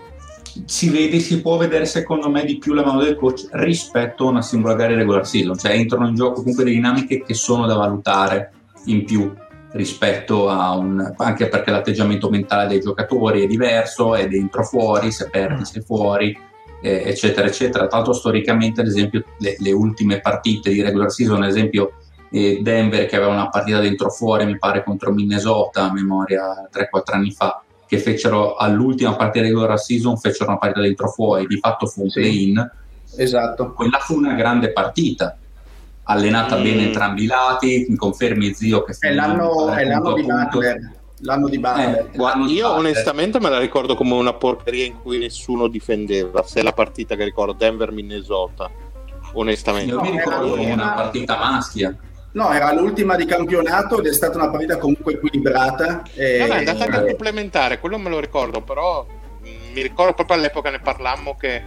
Si 0.66 0.90
vede, 0.90 1.18
si 1.18 1.40
può 1.40 1.56
vedere 1.56 1.86
secondo 1.86 2.28
me 2.28 2.44
di 2.44 2.58
più 2.58 2.74
la 2.74 2.84
mano 2.84 3.02
del 3.02 3.16
coach 3.16 3.48
rispetto 3.52 4.26
a 4.26 4.30
una 4.30 4.42
singola 4.42 4.74
gara 4.74 4.90
di 4.90 4.96
regular 4.96 5.26
season, 5.26 5.56
cioè 5.56 5.72
entrano 5.72 6.08
in 6.08 6.14
gioco 6.14 6.40
comunque 6.40 6.64
delle 6.64 6.76
dinamiche 6.76 7.22
che 7.22 7.32
sono 7.32 7.66
da 7.66 7.74
valutare 7.74 8.52
in 8.84 9.06
più 9.06 9.32
rispetto 9.72 10.50
a 10.50 10.76
un... 10.76 11.14
anche 11.16 11.48
perché 11.48 11.70
l'atteggiamento 11.70 12.28
mentale 12.28 12.68
dei 12.68 12.80
giocatori 12.80 13.42
è 13.42 13.46
diverso, 13.46 14.14
è 14.14 14.28
dentro 14.28 14.64
fuori, 14.64 15.10
se 15.10 15.30
perdi 15.30 15.64
sei 15.64 15.80
fuori, 15.80 16.38
eh, 16.82 17.02
eccetera, 17.06 17.46
eccetera. 17.46 17.86
Tra 17.86 17.96
l'altro 17.96 18.12
storicamente, 18.12 18.80
ad 18.82 18.86
esempio, 18.88 19.24
le, 19.38 19.56
le 19.58 19.72
ultime 19.72 20.20
partite 20.20 20.70
di 20.70 20.82
regular 20.82 21.10
season, 21.10 21.42
ad 21.42 21.48
esempio 21.48 21.92
eh, 22.30 22.58
Denver 22.62 23.06
che 23.06 23.16
aveva 23.16 23.32
una 23.32 23.48
partita 23.48 23.78
dentro 23.80 24.10
fuori, 24.10 24.44
mi 24.44 24.58
pare 24.58 24.82
contro 24.84 25.12
Minnesota, 25.12 25.88
a 25.88 25.92
memoria 25.92 26.68
3-4 26.72 27.14
anni 27.14 27.30
fa, 27.30 27.62
che 27.86 27.98
fecero 27.98 28.56
all'ultima 28.56 29.14
partita 29.16 29.44
di 29.44 29.50
regular 29.52 29.78
season, 29.78 30.16
fecero 30.18 30.50
una 30.50 30.58
partita 30.58 30.80
dentro 30.80 31.08
fuori, 31.08 31.46
di 31.46 31.58
fatto 31.58 31.86
fu 31.86 32.02
un 32.02 32.10
Sì. 32.10 32.20
play-in. 32.20 32.70
Esatto. 33.16 33.72
Quella 33.74 33.98
fu 33.98 34.16
una 34.16 34.32
grande 34.34 34.72
partita, 34.72 35.36
allenata 36.04 36.56
Mm. 36.58 36.62
bene 36.62 36.82
entrambi 36.86 37.24
i 37.24 37.26
lati, 37.26 37.86
mi 37.88 37.96
confermi 37.96 38.54
zio 38.54 38.82
che 38.82 38.96
È 38.98 39.12
l'anno, 39.12 39.68
è 39.72 39.84
l'anno 39.84 40.14
punto 40.14 40.20
di. 40.20 40.26
Butler. 40.26 40.90
L'anno 41.22 41.48
di 41.48 41.58
Butler. 41.58 42.10
Eh, 42.12 42.18
l'anno 42.18 42.46
di 42.46 42.54
io 42.54 42.68
Butler. 42.68 42.78
onestamente 42.78 43.40
me 43.40 43.48
la 43.48 43.58
ricordo 43.58 43.94
come 43.94 44.14
una 44.14 44.32
porcheria 44.32 44.84
in 44.84 45.00
cui 45.00 45.18
nessuno 45.18 45.68
difendeva. 45.68 46.42
Se 46.42 46.60
è 46.60 46.62
la 46.62 46.72
partita 46.72 47.14
che 47.16 47.24
ricordo, 47.24 47.52
Denver-Minnesota. 47.52 48.70
Onestamente. 49.34 49.92
Io 49.92 50.00
mi 50.00 50.10
ricordo 50.10 50.46
era 50.46 50.56
come 50.56 50.72
una 50.72 50.92
partita 50.92 51.36
maschia. 51.38 51.96
No, 52.32 52.50
era 52.50 52.72
l'ultima 52.72 53.14
di 53.16 53.26
campionato 53.26 53.98
ed 53.98 54.06
è 54.06 54.12
stata 54.12 54.38
una 54.38 54.50
partita 54.50 54.78
comunque 54.78 55.14
equilibrata. 55.14 56.02
E... 56.14 56.38
No, 56.38 56.46
no, 56.46 56.54
è 56.54 56.58
andata 56.58 56.84
anche 56.84 56.96
a 56.96 57.04
complementare, 57.04 57.78
quello 57.78 57.98
me 57.98 58.08
lo 58.08 58.20
ricordo, 58.20 58.62
però 58.62 59.06
mh, 59.42 59.72
mi 59.74 59.82
ricordo 59.82 60.14
proprio 60.14 60.36
all'epoca 60.38 60.70
ne 60.70 60.80
parlammo 60.80 61.36
che 61.36 61.62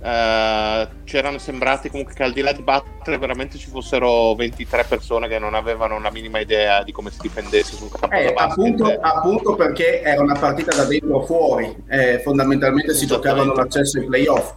eh, 0.00 0.88
c'erano 1.04 1.38
sembrati 1.38 1.88
comunque 1.90 2.14
che 2.14 2.22
al 2.22 2.32
di 2.32 2.40
là 2.40 2.52
di 2.52 2.62
Butler 2.62 3.18
veramente 3.18 3.58
ci 3.58 3.68
fossero 3.68 4.34
23 4.34 4.84
persone 4.84 5.26
che 5.28 5.38
non 5.38 5.54
avevano 5.54 5.98
la 6.00 6.10
minima 6.10 6.38
idea 6.38 6.82
di 6.84 6.92
come 6.92 7.10
si 7.10 7.18
difendesse 7.20 7.74
sul 7.76 7.90
campo 7.90 8.14
Eh, 8.14 8.32
appunto, 8.36 8.86
appunto 9.00 9.54
perché 9.56 10.02
era 10.02 10.22
una 10.22 10.38
partita 10.38 10.74
da 10.76 10.84
dentro 10.84 11.16
o 11.16 11.24
fuori, 11.26 11.74
Eh, 11.88 12.20
fondamentalmente 12.20 12.94
si 12.94 13.06
giocavano 13.06 13.52
l'accesso 13.54 13.98
ai 13.98 14.06
playoff 14.06 14.54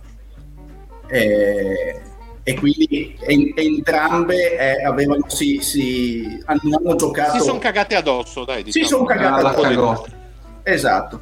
Eh, 1.08 2.02
e 2.44 2.56
quindi 2.56 3.16
en- 3.22 3.52
entrambe 3.56 4.58
eh, 4.58 4.84
avevano, 4.84 5.26
si, 5.28 5.60
si, 5.62 6.42
hanno, 6.46 6.96
giocato. 6.96 7.38
Si 7.38 7.44
sono 7.44 7.60
cagati 7.60 7.94
addosso, 7.94 8.46
dai. 8.46 8.64
Si 8.66 8.80
diciamo. 8.80 8.88
sono 8.88 9.04
cagati 9.06 9.46
Ah, 9.46 9.50
addosso. 9.68 10.06
Esatto. 10.64 11.22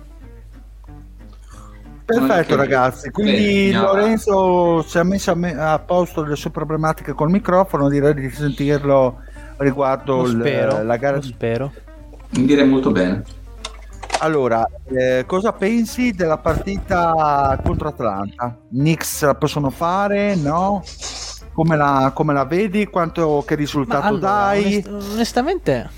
Perfetto 2.13 2.55
ragazzi, 2.55 3.11
quindi 3.11 3.69
Bene. 3.71 3.79
Lorenzo 3.79 4.81
si 4.81 4.97
è 4.97 5.03
messo 5.03 5.31
a, 5.31 5.35
me- 5.35 5.55
a 5.55 5.77
posto 5.79 6.23
le 6.23 6.35
sue 6.35 6.49
problematiche 6.49 7.13
col 7.13 7.29
microfono, 7.29 7.87
direi 7.87 8.15
di 8.15 8.29
sentirlo 8.29 9.21
riguardo 9.57 10.25
spero, 10.25 10.81
la 10.83 10.97
gara 10.97 11.17
lo 11.17 11.21
spero. 11.21 11.71
Direi 12.29 12.67
molto 12.67 12.91
bene. 12.91 13.23
Allora, 14.21 14.65
eh, 14.85 15.23
cosa 15.25 15.53
pensi 15.53 16.11
della 16.11 16.37
partita 16.37 17.57
contro 17.63 17.89
Atlanta? 17.89 18.57
Knicks 18.69 19.23
la 19.23 19.35
possono 19.35 19.69
fare? 19.69 20.35
No? 20.35 20.83
Come 21.53 21.77
la, 21.77 22.11
come 22.13 22.33
la 22.33 22.43
vedi? 22.43 22.87
Quanto, 22.87 23.43
che 23.45 23.55
risultato 23.55 24.07
allora, 24.07 24.19
dai? 24.19 24.63
onest- 24.65 25.11
onestamente, 25.13 25.89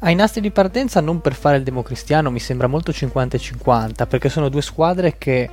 ai 0.00 0.14
nastri 0.14 0.40
di 0.40 0.50
partenza, 0.50 1.00
non 1.00 1.20
per 1.20 1.34
fare 1.34 1.56
il 1.56 1.62
democristiano, 1.62 2.30
mi 2.30 2.40
sembra 2.40 2.66
molto 2.66 2.92
50-50, 2.92 4.06
perché 4.06 4.28
sono 4.28 4.48
due 4.48 4.62
squadre 4.62 5.16
che 5.16 5.48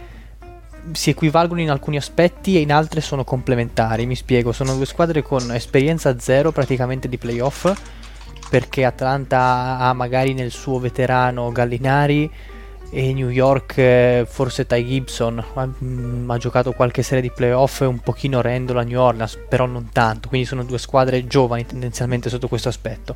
si 0.92 1.12
equivalgono 1.12 1.62
in 1.62 1.70
alcuni 1.70 1.96
aspetti 1.96 2.58
e 2.58 2.60
in 2.60 2.72
altri 2.72 3.00
sono 3.00 3.24
complementari. 3.24 4.06
Mi 4.06 4.16
spiego, 4.16 4.52
sono 4.52 4.76
due 4.76 4.86
squadre 4.86 5.22
con 5.22 5.52
esperienza 5.54 6.20
zero 6.20 6.52
praticamente 6.52 7.08
di 7.08 7.18
playoff, 7.18 7.72
perché 8.50 8.84
Atlanta 8.84 9.78
ha 9.80 9.94
magari 9.94 10.34
nel 10.34 10.52
suo 10.52 10.80
veterano 10.80 11.52
Gallinari 11.52 12.30
e 12.92 13.12
New 13.12 13.30
York 13.30 14.24
forse 14.26 14.68
Ty 14.68 14.86
Gibson 14.86 15.44
mm, 15.84 16.30
ha 16.30 16.38
giocato 16.38 16.74
qualche 16.74 17.02
serie 17.02 17.24
di 17.24 17.32
playoff 17.32 17.80
un 17.80 17.98
pochino 17.98 18.40
Randall 18.40 18.78
a 18.78 18.84
New 18.84 19.00
Orleans 19.00 19.40
però 19.50 19.66
non 19.66 19.90
tanto 19.92 20.28
quindi 20.28 20.46
sono 20.46 20.64
due 20.64 20.78
squadre 20.78 21.26
giovani 21.26 21.66
tendenzialmente 21.66 22.30
sotto 22.30 22.48
questo 22.48 22.70
aspetto 22.70 23.16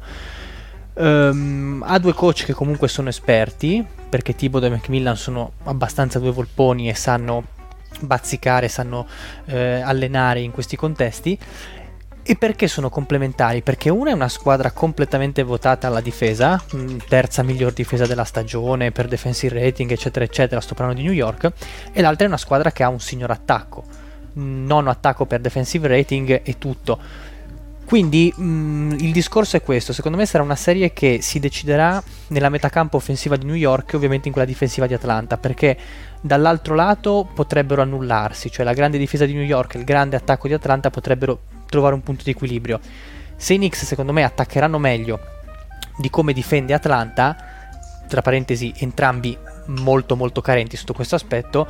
um, 0.97 1.83
ha 1.85 1.97
due 1.99 2.13
coach 2.13 2.45
che 2.45 2.53
comunque 2.53 2.87
sono 2.87 3.09
esperti 3.09 3.85
perché 4.09 4.35
Thibodeau 4.35 4.71
e 4.71 4.75
Macmillan 4.75 5.17
sono 5.17 5.53
abbastanza 5.63 6.19
due 6.19 6.31
volponi 6.31 6.89
e 6.89 6.95
sanno 6.95 7.43
bazzicare, 7.99 8.67
sanno 8.67 9.07
eh, 9.45 9.81
allenare 9.81 10.41
in 10.41 10.51
questi 10.51 10.75
contesti. 10.75 11.37
E 12.29 12.35
perché 12.35 12.67
sono 12.67 12.89
complementari? 12.89 13.61
Perché 13.61 13.89
una 13.89 14.09
è 14.09 14.13
una 14.13 14.27
squadra 14.27 14.71
completamente 14.71 15.43
votata 15.43 15.87
alla 15.87 16.01
difesa, 16.01 16.61
mm, 16.75 16.97
terza 17.07 17.41
miglior 17.41 17.71
difesa 17.71 18.05
della 18.05 18.25
stagione 18.25 18.91
per 18.91 19.07
defensive 19.07 19.57
rating, 19.57 19.89
eccetera, 19.91 20.25
eccetera, 20.25 20.59
sto 20.59 20.75
parlando 20.75 21.01
di 21.01 21.07
New 21.07 21.15
York, 21.15 21.49
e 21.93 22.01
l'altra 22.01 22.25
è 22.25 22.27
una 22.27 22.35
squadra 22.35 22.73
che 22.73 22.83
ha 22.83 22.89
un 22.89 22.99
signor 22.99 23.31
attacco, 23.31 23.85
nono 24.33 24.89
attacco 24.89 25.25
per 25.25 25.39
defensive 25.39 25.87
rating 25.87 26.41
e 26.43 26.57
tutto. 26.57 26.99
Quindi 27.88 28.34
mh, 28.36 28.44
mm, 28.44 28.91
il 29.00 29.13
discorso 29.13 29.56
è 29.56 29.62
questo, 29.62 29.94
secondo 29.94 30.17
me 30.17 30.25
sarà 30.25 30.44
una 30.44 30.58
serie 30.58 30.91
che 30.91 31.20
si 31.22 31.39
deciderà 31.39 32.03
nella 32.27 32.50
metacampo 32.50 32.98
offensiva 32.98 33.38
di 33.38 33.46
New 33.46 33.56
York 33.56 33.94
e 33.94 33.96
ovviamente 33.96 34.27
in 34.27 34.34
quella 34.34 34.46
difensiva 34.46 34.88
di 34.88 34.94
Atlanta, 34.94 35.38
perché 35.38 35.77
dall'altro 36.20 36.75
lato 36.75 37.25
potrebbero 37.34 37.82
annullarsi, 37.82 38.51
cioè 38.51 38.65
la 38.65 38.74
grande 38.74 38.98
difesa 38.98 39.25
di 39.25 39.32
New 39.32 39.46
York 39.46 39.75
e 39.75 39.77
il 39.77 39.86
grande 39.86 40.17
attacco 40.17 40.50
di 40.50 40.53
Atlanta 40.53 40.89
potrebbero 40.89 41.39
trovare 41.70 41.94
un 41.94 42.03
punto 42.03 42.24
di 42.25 42.32
equilibrio. 42.32 42.82
Se 43.38 43.53
i 43.53 43.58
Knicks 43.58 43.86
secondo 43.86 44.12
me 44.12 44.24
attaccheranno 44.24 44.77
meglio 44.77 45.20
di 45.98 46.10
come 46.10 46.34
difende 46.34 46.74
Atlanta, 46.74 47.38
tra 48.10 48.22
parentesi 48.22 48.74
entrambi 48.79 49.38
molto 49.67 50.17
molto 50.17 50.41
carenti 50.41 50.75
sotto 50.75 50.91
questo 50.91 51.15
aspetto, 51.15 51.65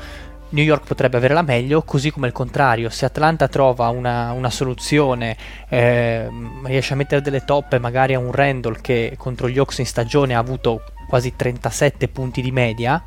New 0.49 0.63
York 0.63 0.85
potrebbe 0.85 1.17
avere 1.17 1.33
la 1.33 1.41
meglio, 1.41 1.81
così 1.81 2.11
come 2.11 2.27
il 2.27 2.33
contrario, 2.33 2.89
se 2.89 3.05
Atlanta 3.05 3.47
trova 3.47 3.89
una, 3.89 4.31
una 4.31 4.49
soluzione, 4.49 5.35
eh, 5.69 6.29
riesce 6.63 6.93
a 6.93 6.95
mettere 6.95 7.21
delle 7.21 7.43
toppe 7.43 7.79
magari 7.79 8.13
a 8.13 8.19
un 8.19 8.31
Randall 8.31 8.79
che 8.79 9.15
contro 9.17 9.49
gli 9.49 9.57
Hawks 9.57 9.79
in 9.79 9.85
stagione 9.85 10.35
ha 10.35 10.39
avuto 10.39 10.83
quasi 11.07 11.35
37 11.35 12.07
punti 12.09 12.41
di 12.41 12.51
media, 12.51 13.03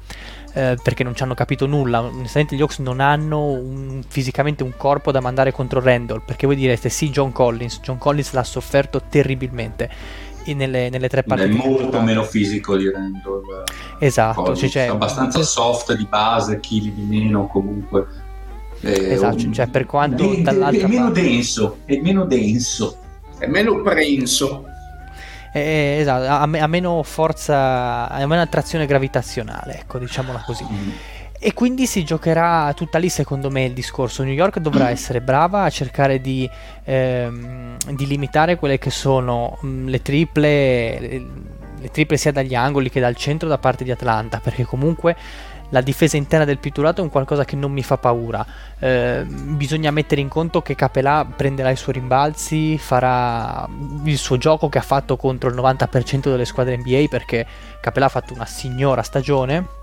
eh, 0.53 0.77
perché 0.83 1.05
non 1.05 1.15
ci 1.15 1.23
hanno 1.23 1.35
capito 1.35 1.67
nulla. 1.67 2.01
Onestamente, 2.01 2.57
gli 2.57 2.61
Hawks 2.61 2.79
non 2.79 3.01
hanno 3.01 3.45
un, 3.45 4.03
fisicamente 4.07 4.63
un 4.63 4.73
corpo 4.77 5.13
da 5.13 5.21
mandare 5.21 5.53
contro 5.53 5.81
Randall. 5.81 6.23
Perché 6.25 6.47
voi 6.47 6.57
direste 6.57 6.89
sì, 6.89 7.11
John 7.11 7.31
Collins. 7.31 7.81
John 7.81 7.99
Collins 7.99 8.33
l'ha 8.33 8.45
sofferto 8.45 9.03
terribilmente. 9.09 9.91
Nelle, 10.47 10.89
nelle, 10.91 11.09
tre 11.09 11.23
partite. 11.23 11.49
È 11.49 11.53
molto 11.53 12.01
meno 12.01 12.25
fisico 12.25 12.77
di 12.77 12.91
Randall. 12.91 13.65
Esatto, 13.99 14.43
Collins, 14.43 14.71
cioè, 14.73 14.87
abbastanza 14.87 15.43
soft 15.43 15.95
di 15.95 16.07
base, 16.07 16.61
chili 16.61 16.93
di 16.93 17.03
meno 17.03 17.47
comunque. 17.47 18.07
Eh, 18.81 19.13
esatto, 19.13 19.45
un... 19.45 19.53
cioè 19.53 19.69
per 19.69 19.87
quanto 19.87 20.33
è, 20.33 20.41
dall'altra 20.41 20.87
è 20.87 20.89
meno 20.89 21.05
parte... 21.05 21.23
denso, 21.23 21.79
è 21.85 21.99
meno 22.01 22.25
denso. 22.25 22.97
È 23.39 23.47
meno 23.47 23.81
prenso. 23.83 24.65
Eh, 25.53 25.99
esatto, 26.01 26.25
ha, 26.25 26.43
ha, 26.43 26.67
meno 26.67 27.03
forza, 27.03 28.09
ha 28.09 28.27
meno 28.27 28.43
attrazione 28.43 28.87
gravitazionale, 28.87 29.81
ecco, 29.81 29.99
diciamola 29.99 30.43
così. 30.45 30.65
Mm. 30.71 30.91
E 31.43 31.55
quindi 31.55 31.87
si 31.87 32.05
giocherà 32.05 32.71
tutta 32.75 32.99
lì, 32.99 33.09
secondo 33.09 33.51
me, 33.51 33.65
il 33.65 33.73
discorso. 33.73 34.23
New 34.23 34.35
York 34.35 34.59
dovrà 34.59 34.89
mm. 34.89 34.93
essere 34.93 35.23
brava 35.23 35.63
a 35.63 35.71
cercare 35.71 36.21
di, 36.21 36.49
ehm, 36.85 37.79
di 37.93 38.07
limitare 38.07 38.57
quelle 38.57 38.77
che 38.77 38.91
sono 38.91 39.57
mh, 39.59 39.67
mm, 39.67 39.89
le 39.89 40.03
triple, 40.03 41.01
le, 41.01 41.27
le 41.79 41.91
triple 41.91 42.19
sia 42.19 42.31
dagli 42.31 42.55
angoli 42.55 42.91
che 42.91 43.01
dal 43.01 43.17
centro 43.17 43.49
da 43.49 43.57
parte 43.57 43.85
di 43.85 43.91
Atlanta, 43.91 44.39
perché 44.39 44.67
comunque 44.67 45.17
la 45.71 45.81
difesa 45.81 46.19
interna 46.19 46.45
del 46.45 46.59
pitturato 46.59 47.01
è 47.01 47.05
un 47.05 47.11
qualcosa 47.11 47.47
che 47.47 47.57
non 47.57 47.73
mi 47.73 47.83
fa 47.83 47.97
paura. 47.97 48.45
Eh, 48.79 49.25
bisogna 49.25 49.91
mettere 49.91 50.21
in 50.21 50.29
conto 50.29 50.61
che 50.61 50.75
Capelà 50.75 51.25
prenderà 51.25 51.71
i 51.71 51.77
suoi 51.77 51.95
rimbalzi, 51.95 52.77
farà 52.77 53.67
il 54.05 54.19
suo 54.19 54.37
gioco 54.37 54.69
che 54.69 54.77
ha 54.77 54.83
fatto 54.83 55.17
contro 55.17 55.49
il 55.49 55.55
90% 55.55 56.25
delle 56.25 56.45
squadre 56.45 56.77
NBA 56.77 57.07
perché 57.09 57.47
Capelà 57.81 58.07
ha 58.07 58.11
fatto 58.11 58.35
una 58.35 58.45
signora 58.45 59.01
stagione 59.01 59.79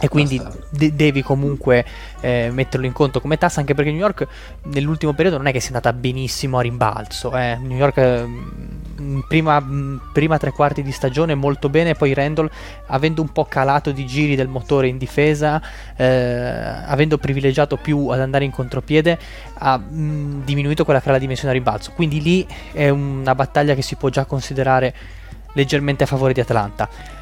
e 0.00 0.08
quindi 0.08 0.40
de- 0.70 0.94
devi 0.94 1.22
comunque 1.22 1.84
eh, 2.20 2.50
metterlo 2.52 2.86
in 2.86 2.92
conto 2.92 3.20
come 3.20 3.36
tassa 3.36 3.60
anche 3.60 3.74
perché 3.74 3.90
New 3.90 4.00
York 4.00 4.26
nell'ultimo 4.64 5.12
periodo 5.12 5.38
non 5.38 5.46
è 5.46 5.52
che 5.52 5.60
sia 5.60 5.74
andata 5.74 5.92
benissimo 5.92 6.58
a 6.58 6.62
rimbalzo 6.62 7.36
eh. 7.36 7.56
New 7.60 7.76
York 7.76 7.96
eh, 7.96 8.26
prima, 9.26 9.64
prima, 10.12 10.38
tre 10.38 10.52
quarti 10.52 10.82
di 10.82 10.92
stagione 10.92 11.34
molto 11.34 11.68
bene 11.68 11.94
poi 11.94 12.14
Randall 12.14 12.50
avendo 12.86 13.22
un 13.22 13.32
po' 13.32 13.44
calato 13.44 13.90
di 13.90 14.06
giri 14.06 14.36
del 14.36 14.48
motore 14.48 14.88
in 14.88 14.98
difesa 14.98 15.60
eh, 15.96 16.06
avendo 16.06 17.18
privilegiato 17.18 17.76
più 17.76 18.08
ad 18.08 18.20
andare 18.20 18.44
in 18.44 18.50
contropiede 18.50 19.18
ha 19.58 19.76
mh, 19.76 20.44
diminuito 20.44 20.84
quella 20.84 21.00
che 21.00 21.06
era 21.06 21.14
la 21.14 21.20
dimensione 21.20 21.50
a 21.50 21.54
rimbalzo. 21.54 21.92
Quindi 21.94 22.22
lì 22.22 22.46
è 22.72 22.88
una 22.88 23.34
battaglia 23.34 23.74
che 23.74 23.82
si 23.82 23.96
può 23.96 24.08
già 24.08 24.24
considerare 24.24 24.94
leggermente 25.54 26.04
a 26.04 26.06
favore 26.06 26.32
di 26.32 26.40
Atlanta 26.40 27.16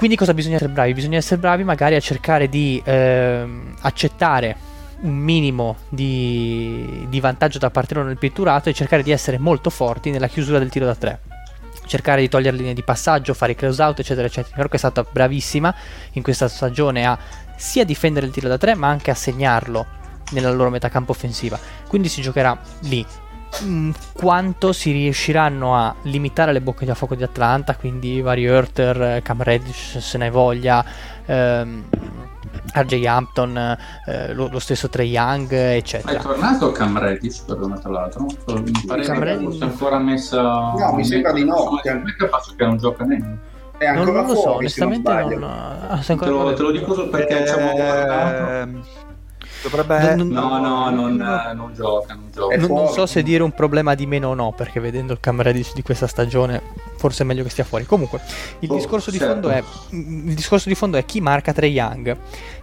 quindi 0.00 0.16
cosa 0.16 0.32
bisogna 0.32 0.54
essere 0.54 0.72
bravi? 0.72 0.94
Bisogna 0.94 1.18
essere 1.18 1.38
bravi 1.38 1.62
magari 1.62 1.94
a 1.94 2.00
cercare 2.00 2.48
di 2.48 2.80
eh, 2.82 3.46
accettare 3.82 4.56
un 5.00 5.14
minimo 5.14 5.76
di, 5.90 7.04
di, 7.10 7.20
vantaggio 7.20 7.58
da 7.58 7.68
parte 7.68 7.92
loro 7.92 8.06
nel 8.06 8.16
pitturato 8.16 8.70
e 8.70 8.72
cercare 8.72 9.02
di 9.02 9.10
essere 9.10 9.36
molto 9.36 9.68
forti 9.68 10.08
nella 10.08 10.26
chiusura 10.26 10.58
del 10.58 10.70
tiro 10.70 10.86
da 10.86 10.94
tre. 10.94 11.20
Cercare 11.84 12.22
di 12.22 12.30
togliere 12.30 12.56
linee 12.56 12.72
di 12.72 12.82
passaggio, 12.82 13.34
fare 13.34 13.52
i 13.52 13.54
close 13.54 13.82
out, 13.82 13.98
eccetera, 13.98 14.26
eccetera. 14.26 14.56
New 14.56 14.66
è 14.70 14.76
stata 14.78 15.04
bravissima 15.04 15.74
in 16.12 16.22
questa 16.22 16.48
stagione 16.48 17.04
a 17.04 17.18
sia 17.56 17.84
difendere 17.84 18.24
il 18.24 18.32
tiro 18.32 18.48
da 18.48 18.56
tre, 18.56 18.74
ma 18.74 18.88
anche 18.88 19.10
a 19.10 19.14
segnarlo 19.14 19.84
nella 20.30 20.50
loro 20.50 20.70
metà 20.70 20.88
campo 20.88 21.10
offensiva. 21.10 21.58
Quindi 21.86 22.08
si 22.08 22.22
giocherà 22.22 22.58
lì. 22.84 23.04
Mm, 23.64 23.90
quanto 24.12 24.72
si 24.72 24.92
riusciranno 24.92 25.76
a 25.76 25.94
limitare 26.02 26.52
le 26.52 26.60
bocche 26.60 26.86
da 26.86 26.94
fuoco 26.94 27.14
di 27.14 27.22
Atlanta, 27.22 27.74
quindi 27.76 28.20
vari 28.20 28.46
Hurter, 28.46 29.20
Cam 29.22 29.42
Reddish 29.42 29.98
se 29.98 30.18
ne 30.18 30.30
voglia, 30.30 30.84
ehm, 31.26 31.84
RJ 32.72 33.04
Hampton, 33.04 33.76
eh, 34.06 34.32
lo, 34.32 34.48
lo, 34.50 34.58
stesso 34.60 34.88
Trey 34.88 35.10
Young, 35.10 35.50
eccetera. 35.52 36.18
È 36.18 36.22
tornato 36.22 36.70
Cam 36.72 36.98
Reddish, 36.98 37.40
perdona 37.40 37.78
tra 37.78 37.90
l'altro, 37.90 38.26
mi 38.46 38.84
pare 38.86 39.02
Cam 39.02 39.22
Reddish... 39.22 39.60
ancora 39.60 39.98
messa... 39.98 40.40
No, 40.40 40.92
mi 40.94 41.04
sembra 41.04 41.32
di 41.32 41.44
no. 41.44 41.80
Non 41.84 42.08
è 42.08 42.16
capace 42.16 42.54
che 42.56 42.64
non 42.64 42.78
gioca 42.78 43.04
neanche. 43.04 43.48
È 43.76 43.86
ancora 43.86 44.20
non, 44.20 44.26
non 44.26 44.34
lo 44.34 44.40
so, 44.40 44.54
onestamente 44.56 45.12
non, 45.12 45.28
non... 45.38 45.42
Ah, 45.44 46.00
te, 46.04 46.14
lo, 46.26 46.52
te, 46.52 46.62
lo, 46.62 46.70
dico 46.70 47.08
perché 47.08 47.42
eh, 47.42 47.46
ci 47.46 47.52
abbiamo 47.52 47.72
guardato 47.72 49.08
Dovrebbe... 49.62 50.14
Non, 50.14 50.28
no, 50.28 50.58
no, 50.58 50.90
non, 50.90 51.16
non 51.16 51.74
gioca. 51.74 52.14
Non, 52.14 52.30
gioca. 52.32 52.56
Non, 52.56 52.70
non, 52.70 52.88
so 52.88 53.04
se 53.06 53.22
dire 53.22 53.42
un 53.42 53.52
problema 53.52 53.94
di 53.94 54.06
meno 54.06 54.28
o 54.28 54.34
no, 54.34 54.52
perché 54.52 54.80
vedendo 54.80 55.12
il 55.12 55.20
camera 55.20 55.52
di, 55.52 55.66
di 55.74 55.82
questa 55.82 56.06
stagione, 56.06 56.62
forse 56.96 57.24
è 57.24 57.26
meglio 57.26 57.42
che 57.42 57.50
stia 57.50 57.64
fuori. 57.64 57.84
Comunque, 57.84 58.20
il, 58.60 58.70
oh, 58.70 58.74
discorso, 58.74 59.10
certo. 59.10 59.26
di 59.26 59.32
fondo 59.32 59.48
è, 59.50 59.62
il 59.90 60.34
discorso 60.34 60.68
di 60.68 60.74
fondo 60.74 60.96
è 60.96 61.04
chi 61.04 61.20
marca 61.20 61.52
Trey 61.52 61.72
Young. 61.72 62.16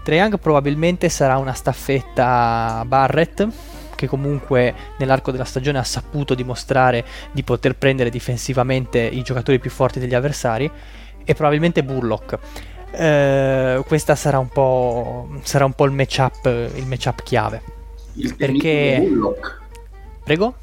Trey 0.03 0.17
Young 0.17 0.39
probabilmente 0.39 1.09
sarà 1.09 1.37
una 1.37 1.53
staffetta 1.53 2.83
Barrett 2.87 3.47
che 3.97 4.07
comunque 4.07 4.73
nell'arco 4.99 5.31
della 5.31 5.43
stagione 5.43 5.79
ha 5.79 5.83
saputo 5.83 6.35
dimostrare 6.35 7.03
di 7.31 7.43
poter 7.43 7.75
prendere 7.75 8.09
difensivamente 8.09 8.99
i 8.99 9.23
giocatori 9.23 9.59
più 9.59 9.71
forti 9.71 9.99
degli 9.99 10.13
avversari 10.13 10.69
e 11.25 11.33
probabilmente 11.33 11.83
Burlock 11.83 12.39
eh, 12.97 13.83
questa 13.85 14.15
sarà 14.15 14.39
un 14.39 14.49
po', 14.49 15.29
sarà 15.43 15.65
un 15.65 15.73
po 15.73 15.85
il 15.85 15.91
matchup, 15.91 16.45
il 16.75 16.85
matchup 16.87 17.23
chiave. 17.23 17.61
Il 18.13 18.35
perché... 18.35 19.05
Bullock. 19.07 19.59
Prego? 20.23 20.55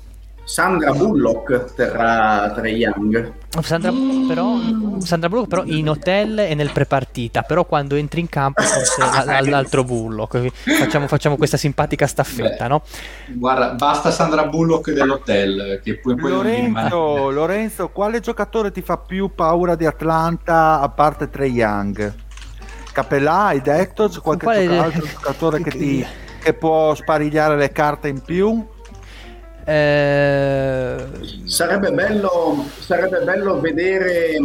Sandra 0.45 0.93
Bullock 0.93 1.73
terrà 1.75 2.53
Trey 2.55 2.77
Young. 2.77 3.33
Sandra, 3.63 3.91
però, 4.29 4.59
Sandra 4.99 5.31
Bullock 5.31 5.49
però 5.49 5.65
in 5.65 5.89
hotel 5.89 6.41
e 6.41 6.55
nel 6.55 6.71
prepartita, 6.71 7.43
però 7.43 7.65
quando 7.65 7.95
entri 7.95 8.21
in 8.21 8.29
campo 8.29 8.63
forse 8.63 9.01
l'altro 9.49 9.85
Bullock. 9.85 10.51
Facciamo, 10.79 11.07
facciamo, 11.07 11.37
questa 11.37 11.57
simpatica 11.57 12.07
staffetta, 12.07 12.65
Beh, 12.65 12.69
no? 12.69 12.83
Guarda, 13.29 13.71
basta 13.71 14.11
Sandra 14.11 14.45
Bullock 14.45 14.93
dell'hotel. 14.93 15.81
Che 15.83 15.97
poi, 15.97 16.15
poi 16.15 16.31
Lorenzo, 16.31 17.31
Lorenzo, 17.31 17.89
quale 17.89 18.21
giocatore 18.21 18.71
ti 18.71 18.83
fa 18.83 18.99
più 18.99 19.31
paura 19.35 19.77
di 19.77 19.87
Atlanta 19.87 20.81
a 20.81 20.89
parte 20.91 21.31
Trey 21.31 21.53
Young? 21.53 22.24
Capellà, 22.95 23.47
hai 23.47 23.61
detto? 23.61 24.09
C'è 24.09 24.21
qualche 24.21 24.45
quale... 24.45 24.79
altro 24.79 25.05
giocatore 25.05 25.61
che, 25.61 25.71
ti, 25.71 26.07
che 26.41 26.55
può 26.55 26.95
sparigliare 26.95 27.57
le 27.57 27.73
carte 27.73 28.07
in 28.07 28.23
più? 28.23 28.65
Eh... 29.65 31.05
Sarebbe, 31.45 31.91
bello, 31.91 32.65
sarebbe 32.79 33.19
bello 33.25 33.59
vedere 33.59 34.37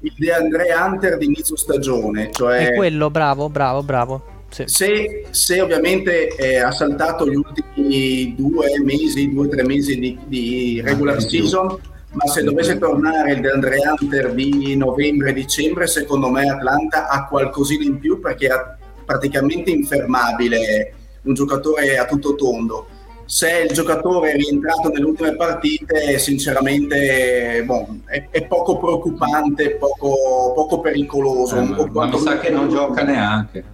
il 0.00 0.14
De 0.16 0.32
Andre 0.32 0.74
Hunter 0.74 1.16
di 1.16 1.26
inizio 1.26 1.54
stagione. 1.56 2.30
Cioè... 2.32 2.70
È 2.70 2.74
quello, 2.74 3.08
bravo, 3.08 3.48
bravo, 3.48 3.84
bravo. 3.84 4.24
Sì. 4.48 4.64
Se, 4.66 5.26
se, 5.30 5.60
ovviamente 5.60 6.34
eh, 6.34 6.56
ha 6.56 6.72
saltato 6.72 7.28
gli 7.28 7.36
ultimi 7.36 8.34
due 8.36 8.80
mesi, 8.82 9.30
due 9.30 9.46
o 9.46 9.48
tre 9.48 9.62
mesi 9.62 9.96
di, 9.96 10.18
di 10.26 10.80
regular 10.84 11.22
season, 11.22 11.78
ma 12.16 12.26
se 12.32 12.42
dovesse 12.42 12.78
tornare 12.78 13.32
il 13.32 13.40
DeAndre 13.42 13.76
Hunter 13.84 14.32
di 14.32 14.74
novembre-dicembre, 14.74 15.86
secondo 15.86 16.30
me 16.30 16.48
Atlanta 16.48 17.08
ha 17.08 17.26
qualcosina 17.26 17.84
in 17.84 17.98
più 17.98 18.20
perché 18.20 18.46
è 18.46 18.58
praticamente 19.04 19.70
infermabile, 19.70 20.94
un 21.22 21.34
giocatore 21.34 21.98
a 21.98 22.06
tutto 22.06 22.34
tondo. 22.34 22.86
Se 23.26 23.66
il 23.68 23.74
giocatore 23.74 24.30
è 24.30 24.36
rientrato 24.36 24.88
nelle 24.88 25.04
ultime 25.04 25.36
partite, 25.36 26.18
sinceramente 26.18 27.62
bon, 27.66 28.02
è, 28.06 28.28
è, 28.30 28.46
poco 28.46 28.78
preoccupante, 28.78 29.76
poco, 29.76 30.52
poco 30.54 30.80
pericoloso. 30.80 31.56
Eh, 31.58 31.90
ma 31.92 32.06
mi 32.06 32.18
sa 32.18 32.38
che 32.38 32.48
non 32.50 32.70
gioca 32.70 33.02
neanche. 33.02 33.64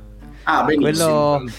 Ah, 0.44 0.64
benissimo. 0.64 1.37
Quello 1.38 1.52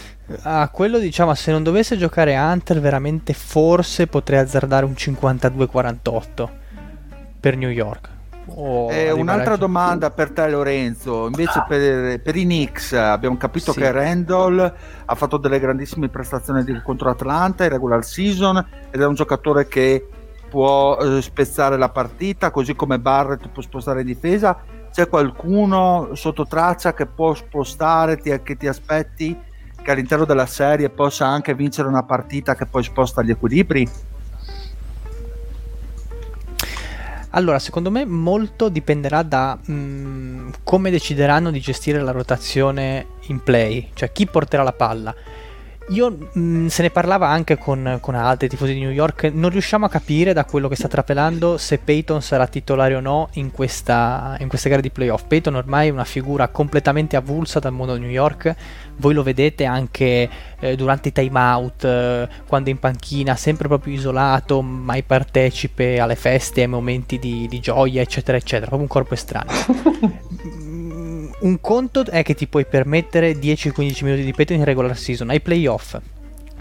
Ah, 0.44 0.70
quello 0.70 1.00
diciamo, 1.00 1.34
se 1.36 1.52
non 1.52 1.64
dovesse 1.64 1.98
giocare 1.98 2.36
Hunter, 2.36 2.80
veramente 2.80 3.34
forse 3.34 4.08
potrei 4.08 4.40
azzardare 4.40 4.86
un 4.86 4.94
52-48 4.94 6.62
per 7.44 7.58
New 7.58 7.70
York. 7.70 8.10
Oh, 8.46 8.90
eh, 8.90 9.12
un'altra 9.12 9.58
domanda 9.58 10.12
per 10.12 10.32
te 10.32 10.48
Lorenzo, 10.48 11.26
invece 11.26 11.60
ah. 11.60 11.64
per, 11.64 12.22
per, 12.22 12.36
i 12.38 12.44
Knicks 12.44 12.94
abbiamo 12.94 13.36
capito 13.36 13.74
sì. 13.74 13.82
che 13.82 13.92
Randall 13.92 14.74
ha 15.06 15.16
fatto 15.16 15.36
delle 15.36 15.60
grandissime 15.60 16.08
prestazioni 16.08 16.64
contro 16.82 17.10
Atlanta 17.10 17.66
in 17.66 17.70
regular 17.72 18.02
season 18.06 18.66
ed 18.90 19.02
è 19.02 19.06
un 19.06 19.16
giocatore 19.16 19.68
che 19.68 20.08
può 20.50 20.98
eh, 20.98 21.22
spezzare 21.22 21.78
la 21.78 21.90
partita, 21.90 22.50
così 22.50 22.76
come 22.76 22.98
Barrett 22.98 23.50
può 23.50 23.62
spostare 23.62 24.02
in 24.02 24.06
difesa. 24.08 24.62
C'è 24.90 25.10
qualcuno 25.10 26.12
sotto 26.14 26.48
traccia 26.48 26.94
che 26.94 27.08
può 27.08 27.34
spostare, 27.34 28.16
ti, 28.16 28.40
che 28.42 28.56
ti 28.56 28.68
aspetti 28.68 29.38
che 29.82 29.92
all'interno 29.92 30.24
della 30.24 30.46
serie 30.46 30.90
possa 30.90 31.28
anche 31.28 31.54
vincere 31.54 31.90
una 31.90 32.04
partita 32.04 32.56
che 32.56 32.68
poi 32.68 32.84
sposta 32.84 33.22
gli 33.22 33.32
equilibri? 33.32 34.13
Allora, 37.36 37.58
secondo 37.58 37.90
me 37.90 38.06
molto 38.06 38.70
dipenderà 38.70 39.24
da 39.24 39.58
mh, 39.60 39.74
mm, 39.74 40.50
come 40.64 40.92
decideranno 40.92 41.50
di 41.50 41.60
gestire 41.60 42.00
la 42.00 42.12
rotazione 42.12 43.08
in 43.28 43.42
play, 43.42 43.90
cioè 43.96 44.12
chi 44.12 44.28
porterà 44.28 44.62
la 44.62 44.74
palla. 44.74 45.16
Io 45.90 46.10
mh, 46.10 46.40
mm, 46.40 46.68
se 46.68 46.82
ne 46.82 46.90
parlava 46.90 47.28
anche 47.28 47.58
con, 47.58 47.98
con, 48.00 48.16
altri 48.16 48.48
tifosi 48.48 48.74
di 48.74 48.80
New 48.80 48.90
York, 48.90 49.30
non 49.34 49.50
riusciamo 49.50 49.86
a 49.86 49.90
capire 49.90 50.32
da 50.32 50.46
quello 50.46 50.70
che 50.70 50.76
sta 50.76 50.88
trapelando 50.88 51.58
se 51.58 51.78
Peyton 51.78 52.22
sarà 52.22 52.48
titolare 52.48 52.96
o 52.96 53.02
no 53.02 53.30
in 53.34 53.52
questa, 53.52 54.38
in 54.40 54.48
questa 54.48 54.70
gara 54.70 54.82
di 54.82 54.90
playoff. 54.90 55.26
Peyton 55.28 55.56
ormai 55.56 55.90
è 55.90 55.92
una 55.92 56.06
figura 56.06 56.48
completamente 56.48 57.18
avulsa 57.18 57.60
dal 57.60 57.74
mondo 57.74 57.96
di 57.96 58.00
New 58.00 58.10
York, 58.10 58.56
voi 58.98 59.14
lo 59.14 59.24
vedete 59.24 59.66
anche 59.66 60.30
eh, 60.60 60.76
durante 60.78 61.10
i 61.10 61.12
time 61.12 61.40
out, 61.40 61.84
eh, 61.84 62.30
quando 62.48 62.70
è 62.70 62.72
in 62.72 62.80
panchina, 62.80 63.36
sempre 63.36 63.68
proprio 63.68 63.94
isolato, 63.94 64.62
mai 64.62 65.04
partecipe 65.04 66.00
alle 66.00 66.16
feste, 66.16 66.62
ai 66.62 66.68
momenti 66.68 67.20
di, 67.20 67.48
di 67.50 67.60
gioia, 67.60 68.02
eccetera, 68.02 68.38
eccetera, 68.38 68.68
proprio 68.68 68.84
un 68.84 68.88
corpo 68.88 69.16
estraneo. 69.16 70.62
un 71.44 71.60
conto 71.60 72.06
è 72.06 72.24
che 72.24 72.36
ti 72.36 72.48
puoi 72.48 72.66
permettere 72.66 73.34
10-15 73.34 74.04
minuti 74.04 74.24
di 74.24 74.34
petto 74.34 74.54
in 74.54 74.64
regular 74.64 74.98
season, 74.98 75.30
ai 75.30 75.42
playoff 75.42 75.98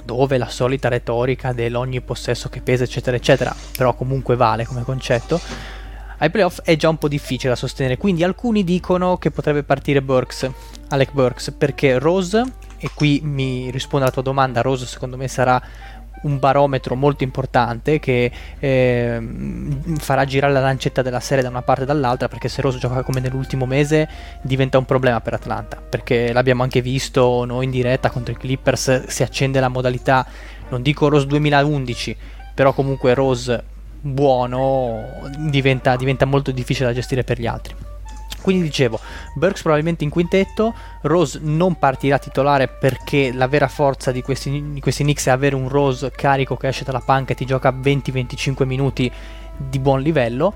dove 0.04 0.36
la 0.36 0.48
solita 0.48 0.88
retorica 0.88 1.52
dell'ogni 1.52 2.00
possesso 2.00 2.48
che 2.48 2.60
pesa 2.60 2.82
eccetera 2.82 3.16
eccetera, 3.16 3.54
però 3.76 3.94
comunque 3.94 4.34
vale 4.34 4.66
come 4.66 4.82
concetto, 4.82 5.40
ai 6.18 6.30
playoff 6.30 6.60
è 6.62 6.74
già 6.74 6.88
un 6.88 6.98
po' 6.98 7.06
difficile 7.06 7.50
da 7.50 7.56
sostenere, 7.56 7.96
quindi 7.96 8.24
alcuni 8.24 8.64
dicono 8.64 9.16
che 9.18 9.30
potrebbe 9.30 9.62
partire 9.62 10.02
Burks, 10.02 10.50
Alec 10.88 11.12
Burks, 11.12 11.52
perché 11.56 11.98
Rose, 12.00 12.44
e 12.76 12.90
qui 12.94 13.20
mi 13.22 13.70
risponde 13.70 14.06
alla 14.06 14.12
tua 14.12 14.22
domanda, 14.22 14.60
Rose 14.60 14.86
secondo 14.86 15.16
me 15.16 15.28
sarà 15.28 15.62
un 16.22 16.38
barometro 16.38 16.94
molto 16.94 17.24
importante 17.24 17.98
che 17.98 18.30
eh, 18.58 19.28
farà 19.98 20.24
girare 20.24 20.52
la 20.52 20.60
lancetta 20.60 21.02
della 21.02 21.20
serie 21.20 21.42
da 21.42 21.48
una 21.48 21.62
parte 21.62 21.82
e 21.82 21.86
dall'altra 21.86 22.28
perché 22.28 22.48
se 22.48 22.60
Rose 22.60 22.78
gioca 22.78 23.02
come 23.02 23.20
nell'ultimo 23.20 23.66
mese 23.66 24.08
diventa 24.42 24.78
un 24.78 24.84
problema 24.84 25.20
per 25.20 25.34
Atlanta 25.34 25.76
perché 25.76 26.32
l'abbiamo 26.32 26.62
anche 26.62 26.80
visto 26.80 27.44
noi 27.44 27.64
in 27.64 27.70
diretta 27.70 28.10
contro 28.10 28.32
i 28.32 28.36
Clippers 28.36 29.06
si 29.06 29.22
accende 29.22 29.60
la 29.60 29.68
modalità 29.68 30.26
non 30.68 30.82
dico 30.82 31.08
Rose 31.08 31.26
2011 31.26 32.16
però 32.54 32.72
comunque 32.72 33.14
Rose 33.14 33.62
buono 34.00 35.30
diventa, 35.38 35.96
diventa 35.96 36.24
molto 36.26 36.50
difficile 36.50 36.88
da 36.88 36.94
gestire 36.94 37.24
per 37.24 37.38
gli 37.38 37.46
altri 37.46 37.74
quindi 38.42 38.64
dicevo, 38.64 39.00
Burks 39.34 39.62
probabilmente 39.62 40.04
in 40.04 40.10
quintetto, 40.10 40.74
Rose 41.02 41.38
non 41.42 41.78
partirà 41.78 42.18
titolare 42.18 42.68
perché 42.68 43.32
la 43.32 43.46
vera 43.48 43.68
forza 43.68 44.12
di 44.12 44.20
questi, 44.20 44.72
di 44.72 44.80
questi 44.80 45.02
Knicks 45.02 45.26
è 45.26 45.30
avere 45.30 45.54
un 45.54 45.68
Rose 45.68 46.10
carico 46.10 46.56
che 46.56 46.68
esce 46.68 46.84
dalla 46.84 47.00
panca 47.00 47.32
e 47.32 47.36
ti 47.36 47.46
gioca 47.46 47.70
20-25 47.70 48.64
minuti 48.66 49.10
di 49.56 49.78
buon 49.78 50.00
livello. 50.00 50.52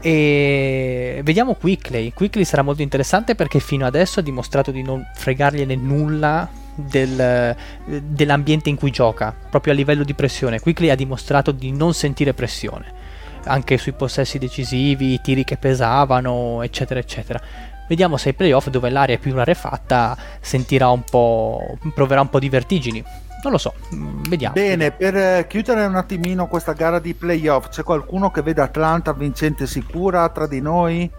E 0.00 1.20
vediamo 1.24 1.54
Quickly. 1.54 2.12
Quickly 2.12 2.44
sarà 2.44 2.62
molto 2.62 2.82
interessante 2.82 3.34
perché 3.34 3.58
fino 3.58 3.86
adesso 3.86 4.20
ha 4.20 4.22
dimostrato 4.22 4.70
di 4.70 4.82
non 4.82 5.02
fregargliene 5.14 5.74
nulla 5.74 6.48
del, 6.74 7.56
dell'ambiente 7.84 8.68
in 8.68 8.76
cui 8.76 8.90
gioca, 8.90 9.34
proprio 9.50 9.72
a 9.72 9.76
livello 9.76 10.04
di 10.04 10.14
pressione. 10.14 10.60
Quickly 10.60 10.90
ha 10.90 10.94
dimostrato 10.94 11.52
di 11.52 11.72
non 11.72 11.94
sentire 11.94 12.34
pressione 12.34 13.03
anche 13.44 13.78
sui 13.78 13.92
possessi 13.92 14.38
decisivi, 14.38 15.14
i 15.14 15.20
tiri 15.20 15.44
che 15.44 15.56
pesavano, 15.56 16.62
eccetera, 16.62 17.00
eccetera. 17.00 17.40
Vediamo 17.86 18.16
se 18.16 18.30
ai 18.30 18.34
playoff, 18.34 18.68
dove 18.68 18.88
l'aria 18.90 19.16
è 19.16 19.18
più 19.18 19.34
rarefatta, 19.34 20.16
sentirà 20.40 20.88
un 20.88 21.02
po'. 21.02 21.76
proverà 21.94 22.20
un 22.20 22.30
po' 22.30 22.38
di 22.38 22.48
vertigini. 22.48 23.04
Non 23.42 23.52
lo 23.52 23.58
so, 23.58 23.74
mm, 23.94 24.22
vediamo. 24.28 24.54
Bene, 24.54 24.90
per 24.90 25.16
eh, 25.16 25.46
chiudere 25.46 25.84
un 25.84 25.96
attimino 25.96 26.48
questa 26.48 26.72
gara 26.72 26.98
di 26.98 27.12
playoff, 27.12 27.68
c'è 27.68 27.82
qualcuno 27.82 28.30
che 28.30 28.40
vede 28.40 28.62
Atlanta 28.62 29.12
vincente 29.12 29.66
sicura 29.66 30.26
tra 30.30 30.46
di 30.46 30.62
noi? 30.62 31.10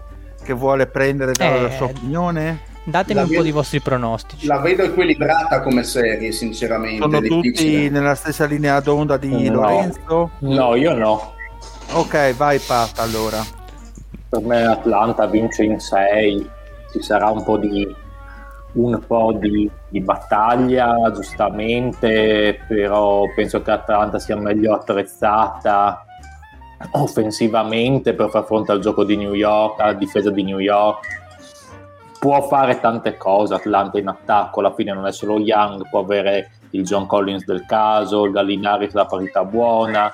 Che 0.42 0.52
vuole 0.52 0.88
prendere 0.88 1.32
eh, 1.38 1.70
sua 1.76 1.86
opinione? 1.86 2.74
Datemi 2.82 3.14
la 3.14 3.22
un 3.22 3.28
vedo, 3.28 3.40
po' 3.40 3.46
di 3.46 3.52
vostri 3.52 3.80
pronostici. 3.80 4.46
La 4.46 4.58
vedo 4.58 4.82
equilibrata 4.82 5.60
come 5.60 5.84
serie, 5.84 6.32
sinceramente. 6.32 6.98
Sono 7.00 7.20
tutti 7.20 7.88
nella 7.90 8.14
stessa 8.14 8.44
linea 8.44 8.80
d'onda 8.80 9.16
di 9.16 9.48
no. 9.48 9.60
Lorenzo? 9.60 10.30
No, 10.38 10.74
io 10.74 10.94
no. 10.94 11.34
Ok, 11.92 12.36
vai 12.36 12.58
Pat 12.58 12.98
allora. 12.98 13.38
Per 14.28 14.42
me 14.42 14.66
Atlanta 14.66 15.26
vince 15.26 15.64
in 15.64 15.78
6, 15.78 16.50
ci 16.92 17.02
sarà 17.02 17.30
un 17.30 17.42
po' 17.42 17.56
di, 17.56 17.94
un 18.72 19.00
po' 19.06 19.32
di, 19.38 19.70
di 19.88 20.00
battaglia, 20.00 21.10
giustamente, 21.14 22.60
però 22.66 23.22
penso 23.34 23.62
che 23.62 23.70
Atlanta 23.70 24.18
sia 24.18 24.36
meglio 24.36 24.74
attrezzata 24.74 26.04
offensivamente 26.92 28.14
per 28.14 28.28
far 28.28 28.44
fronte 28.44 28.72
al 28.72 28.80
gioco 28.80 29.04
di 29.04 29.16
New 29.16 29.32
York, 29.32 29.80
alla 29.80 29.94
difesa 29.94 30.30
di 30.30 30.42
New 30.42 30.58
York. 30.58 31.24
Può 32.18 32.42
fare 32.42 32.80
tante 32.80 33.16
cose 33.16 33.54
Atlanta 33.54 33.98
in 33.98 34.08
attacco, 34.08 34.60
alla 34.60 34.74
fine 34.74 34.92
non 34.92 35.06
è 35.06 35.12
solo 35.12 35.38
Young, 35.38 35.88
può 35.88 36.00
avere 36.00 36.50
il 36.70 36.82
John 36.82 37.06
Collins 37.06 37.44
del 37.44 37.64
caso, 37.66 38.24
il 38.24 38.32
Gallinari 38.32 38.88
la 38.92 39.06
parità 39.06 39.44
buona, 39.44 40.12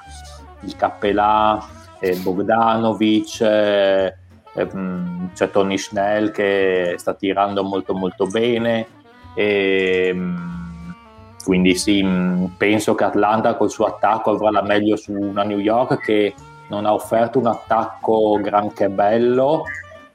il 0.62 0.76
Cappelà, 0.76 1.62
eh, 2.00 2.16
Bogdanovic, 2.16 3.40
eh, 3.40 4.14
ehm, 4.54 5.32
c'è 5.34 5.50
Tony 5.50 5.78
Schnell 5.78 6.30
che 6.30 6.94
sta 6.98 7.14
tirando 7.14 7.62
molto 7.62 7.94
molto 7.94 8.26
bene. 8.26 8.86
E, 9.34 10.08
ehm, 10.08 10.94
quindi 11.44 11.74
sì, 11.74 12.02
mm, 12.02 12.44
penso 12.56 12.94
che 12.94 13.04
Atlanta 13.04 13.56
col 13.56 13.70
suo 13.70 13.86
attacco 13.86 14.30
avrà 14.30 14.50
la 14.50 14.62
meglio 14.62 14.96
su 14.96 15.12
una 15.12 15.42
New 15.42 15.58
York 15.58 15.98
che 16.00 16.34
non 16.68 16.86
ha 16.86 16.94
offerto 16.94 17.38
un 17.38 17.46
attacco 17.46 18.38
granché 18.40 18.88
bello 18.88 19.64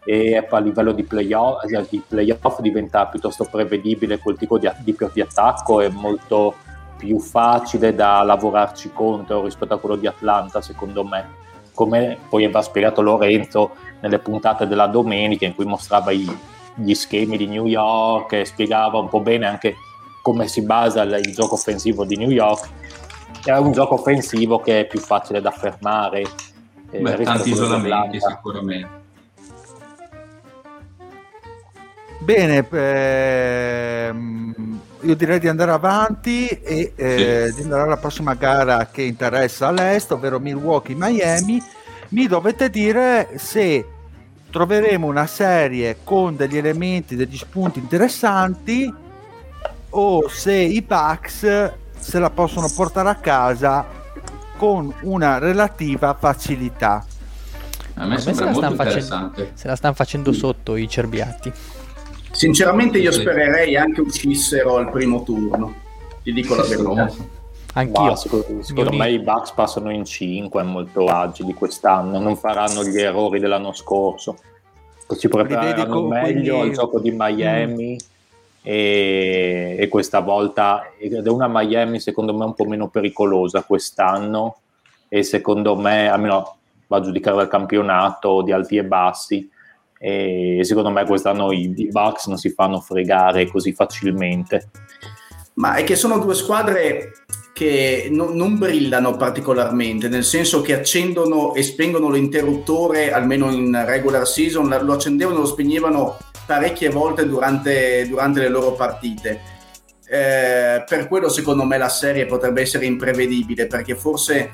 e 0.06 0.38
a 0.50 0.60
livello 0.60 0.94
di 0.94 1.04
playoff, 1.04 1.64
eh, 1.66 1.86
di 1.90 2.02
playoff 2.08 2.62
diventa 2.62 3.08
piuttosto 3.08 3.44
prevedibile 3.44 4.20
quel 4.20 4.38
tipo 4.38 4.58
di, 4.58 4.70
di, 4.80 4.96
di 5.14 5.22
attacco 5.22 5.82
e 5.82 5.90
molto 5.90 6.56
più 6.98 7.20
facile 7.20 7.96
da 7.96 8.22
lavorarci 8.24 8.92
contro 8.92 9.44
rispetto 9.44 9.74
a 9.74 9.80
quello 9.80 9.96
di 9.96 10.08
Atlanta, 10.08 10.62
secondo 10.62 11.04
me. 11.04 11.46
Come 11.74 12.18
poi 12.28 12.44
aveva 12.44 12.62
spiegato 12.62 13.02
Lorenzo 13.02 13.76
nelle 14.02 14.20
puntate 14.20 14.68
della 14.68 14.88
domenica 14.88 15.46
in 15.46 15.56
cui 15.56 15.66
mostrava 15.66 16.12
i, 16.12 16.28
gli 16.76 16.94
schemi 16.94 17.38
di 17.38 17.48
New 17.48 17.66
York 17.66 18.34
e 18.34 18.46
spiegava 18.46 18.98
un 18.98 19.10
po' 19.10 19.22
bene 19.22 19.46
anche 19.46 19.76
come 20.22 20.48
si 20.48 20.64
basa 20.64 21.04
il, 21.04 21.22
il 21.24 21.34
gioco 21.34 21.54
offensivo 21.54 22.04
di 22.04 22.18
New 22.18 22.30
York. 22.30 22.68
È 23.44 23.56
un 23.56 23.72
gioco 23.72 23.94
offensivo 23.94 24.60
che 24.60 24.82
è 24.82 24.88
più 24.88 25.00
facile 25.00 25.40
da 25.40 25.52
fermare. 25.52 26.24
Eh, 26.90 27.00
Beh, 27.00 27.24
tanti 27.24 27.52
isolamenti 27.52 28.20
sicuramente. 28.20 29.06
Bene, 32.20 32.68
ehm, 32.70 34.82
io 35.02 35.16
direi 35.16 35.40
di 35.40 35.48
andare 35.48 35.72
avanti 35.72 36.48
e 36.48 36.94
eh, 36.96 37.48
sì. 37.50 37.56
di 37.56 37.62
andare 37.64 37.84
alla 37.84 37.98
prossima 37.98 38.34
gara 38.34 38.88
che 38.88 39.04
interessa 39.04 39.68
all'est, 39.68 40.12
ovvero 40.12 40.40
Milwaukee-Miami. 40.40 41.64
Mi 42.10 42.28
dovete 42.28 42.70
dire 42.70 43.30
se 43.36 43.86
troveremo 44.50 45.06
una 45.06 45.28
serie 45.28 45.98
con 46.04 46.36
degli 46.36 46.58
elementi, 46.58 47.16
degli 47.16 47.38
spunti 47.38 47.80
interessanti 47.80 48.94
o 49.90 50.28
se 50.30 50.54
i 50.54 50.82
Bucks 50.82 51.72
se 52.00 52.20
la 52.20 52.30
possono 52.30 52.70
portare 52.74 53.10
a 53.10 53.16
casa 53.16 53.86
con 54.58 54.94
una 55.02 55.38
relativa 55.38 56.14
facilità. 56.14 57.06
A 57.96 58.06
me 58.06 58.18
se 58.18 58.34
sembra 58.34 58.46
la, 58.46 58.52
molto 58.52 58.76
facendo, 58.76 59.16
interessante. 59.16 59.52
se 59.54 59.68
la 59.68 59.76
stanno 59.76 59.94
facendo 59.94 60.32
sotto 60.32 60.76
i 60.76 60.88
cerbiatti. 60.88 61.52
Sinceramente 62.38 63.00
io 63.00 63.12
spererei 63.12 63.76
anche 63.76 64.00
uscissero 64.00 64.76
al 64.76 64.91
primo 64.91 65.23
turno, 65.23 65.73
ti 66.21 66.32
dico 66.32 66.54
la 66.54 66.62
verità. 66.62 67.12
Anch'io. 67.73 68.15
Secondo, 68.15 68.62
secondo 68.62 68.91
me 68.91 69.10
i 69.10 69.17
Bucks 69.17 69.54
passano 69.54 69.89
in 69.89 70.06
5 70.06 70.62
molto 70.62 71.06
agili 71.06 71.56
quest'anno, 71.56 72.19
non 72.19 72.38
faranno 72.38 72.84
gli 72.84 73.00
errori 73.00 73.39
dell'anno 73.39 73.73
scorso. 73.73 74.38
Si 75.08 75.28
prepareranno 75.28 76.02
co- 76.02 76.08
meglio 76.08 76.58
quindi- 76.58 76.69
al 76.69 76.76
gioco 76.76 77.00
di 77.00 77.12
Miami 77.12 77.97
e, 78.62 79.76
e 79.80 79.88
questa 79.88 80.19
volta 80.19 80.91
ed 81.00 81.13
è 81.26 81.30
una 81.30 81.47
Miami 81.50 82.00
secondo 82.00 82.36
me 82.36 82.45
un 82.45 82.54
po' 82.54 82.65
meno 82.65 82.88
pericolosa 82.88 83.63
quest'anno 83.63 84.58
e 85.08 85.23
secondo 85.23 85.76
me, 85.76 86.08
almeno 86.08 86.58
va 86.86 86.97
a 86.97 87.02
giudicare 87.02 87.38
dal 87.38 87.47
campionato 87.47 88.43
di 88.43 88.52
alti 88.52 88.78
e 88.78 88.84
bassi 88.84 89.50
e 90.00 90.60
secondo 90.64 90.90
me 90.90 91.06
quest'anno 91.06 91.52
i, 91.52 91.74
i 91.76 91.88
Bucks 91.90 92.28
non 92.28 92.38
si 92.38 92.50
fanno 92.50 92.80
fregare 92.80 93.48
così 93.48 93.74
facilmente. 93.74 94.70
Ma 95.56 95.76
è 95.76 95.84
che 95.84 95.96
sono 95.96 96.20
due 96.20 96.36
squadre 96.36 97.14
che 97.58 98.08
no- 98.12 98.30
non 98.32 98.60
brillano 98.60 99.18
particolarmente, 99.18 100.08
nel 100.08 100.24
senso 100.24 100.62
che 100.62 100.76
accendono 100.76 101.56
e 101.56 101.64
spengono 101.64 102.12
l'interruttore, 102.12 103.12
almeno 103.12 103.52
in 103.52 103.84
regular 103.84 104.28
season, 104.28 104.78
lo 104.84 104.94
accendevano 104.94 105.38
e 105.38 105.42
lo 105.42 105.48
spegnevano 105.48 106.18
parecchie 106.46 106.90
volte 106.90 107.28
durante, 107.28 108.06
durante 108.08 108.42
le 108.42 108.50
loro 108.50 108.74
partite. 108.74 109.56
Eh, 110.08 110.84
per 110.88 111.08
quello 111.08 111.28
secondo 111.28 111.66
me 111.66 111.78
la 111.80 111.90
serie 111.90 112.28
potrebbe 112.28 112.62
essere 112.62 112.86
imprevedibile, 112.86 113.66
perché 113.66 113.96
forse 113.96 114.52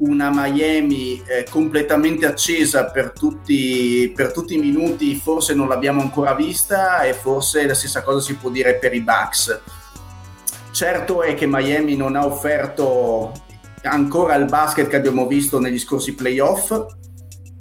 una 0.00 0.30
Miami 0.32 1.22
eh, 1.26 1.46
completamente 1.48 2.26
accesa 2.26 2.86
per 2.86 3.12
tutti, 3.12 4.12
per 4.14 4.32
tutti 4.32 4.54
i 4.54 4.58
minuti 4.58 5.16
forse 5.16 5.54
non 5.54 5.68
l'abbiamo 5.68 6.00
ancora 6.00 6.34
vista 6.34 7.02
e 7.02 7.12
forse 7.12 7.66
la 7.66 7.74
stessa 7.74 8.02
cosa 8.02 8.20
si 8.20 8.34
può 8.34 8.50
dire 8.50 8.76
per 8.76 8.94
i 8.94 9.00
Bucks. 9.00 9.60
Certo 10.70 11.22
è 11.22 11.34
che 11.34 11.46
Miami 11.46 11.96
non 11.96 12.16
ha 12.16 12.24
offerto 12.24 13.32
ancora 13.82 14.34
il 14.36 14.44
basket 14.46 14.88
che 14.88 14.96
abbiamo 14.96 15.26
visto 15.26 15.58
negli 15.58 15.78
scorsi 15.78 16.14
playoff. 16.14 16.72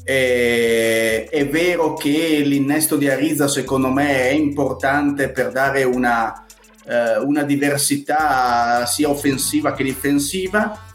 E- 0.04 1.28
è 1.30 1.47
vero 1.47 1.93
che 1.93 2.41
l'innesto 2.45 2.95
di 2.95 3.10
Ariza 3.10 3.47
secondo 3.47 3.89
me 3.89 4.30
è 4.30 4.32
importante 4.32 5.30
per 5.30 5.52
dare 5.52 5.84
una, 5.84 6.45
eh, 6.86 7.17
una 7.17 7.43
diversità 7.43 8.86
sia 8.86 9.10
offensiva 9.10 9.73
che 9.73 9.84
difensiva. 9.84 10.88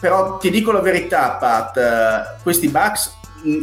Però 0.00 0.36
ti 0.38 0.50
dico 0.50 0.70
la 0.72 0.80
verità, 0.80 1.30
Pat, 1.40 1.76
eh, 1.76 2.40
questi 2.42 2.68
Bucks 2.68 3.16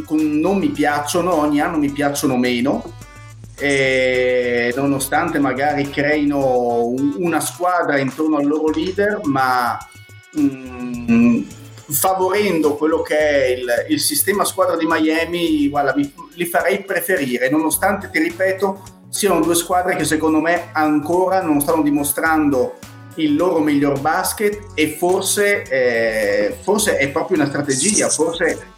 con- 0.06 0.38
non 0.40 0.58
mi 0.58 0.68
piacciono, 0.68 1.34
ogni 1.34 1.60
anno 1.60 1.76
mi 1.78 1.90
piacciono 1.90 2.36
meno. 2.36 2.82
E 3.58 4.72
nonostante 4.76 5.38
magari 5.38 5.88
creino 5.88 6.84
un- 6.86 7.14
una 7.18 7.38
squadra 7.40 7.98
intorno 7.98 8.36
al 8.36 8.46
loro 8.46 8.70
leader, 8.70 9.20
ma 9.24 9.78
mh, 10.34 11.40
favorendo 11.90 12.74
quello 12.76 13.02
che 13.02 13.16
è 13.18 13.46
il, 13.48 13.66
il 13.90 14.00
sistema 14.00 14.44
squadra 14.44 14.76
di 14.76 14.86
Miami, 14.88 15.68
guarda, 15.68 15.94
mi- 15.94 16.10
li 16.34 16.46
farei 16.46 16.82
preferire, 16.84 17.50
nonostante, 17.50 18.08
ti 18.10 18.18
ripeto, 18.18 18.82
siano 19.10 19.40
due 19.40 19.54
squadre 19.54 19.94
che 19.94 20.04
secondo 20.04 20.40
me 20.40 20.70
ancora 20.72 21.42
non 21.42 21.60
stanno 21.60 21.82
dimostrando 21.82 22.78
il 23.16 23.34
loro 23.34 23.60
miglior 23.60 24.00
basket 24.00 24.68
e 24.74 24.96
forse, 24.96 25.62
eh, 25.62 26.56
forse 26.62 26.96
è 26.96 27.10
proprio 27.10 27.38
una 27.38 27.48
strategia, 27.48 28.08
forse 28.08 28.70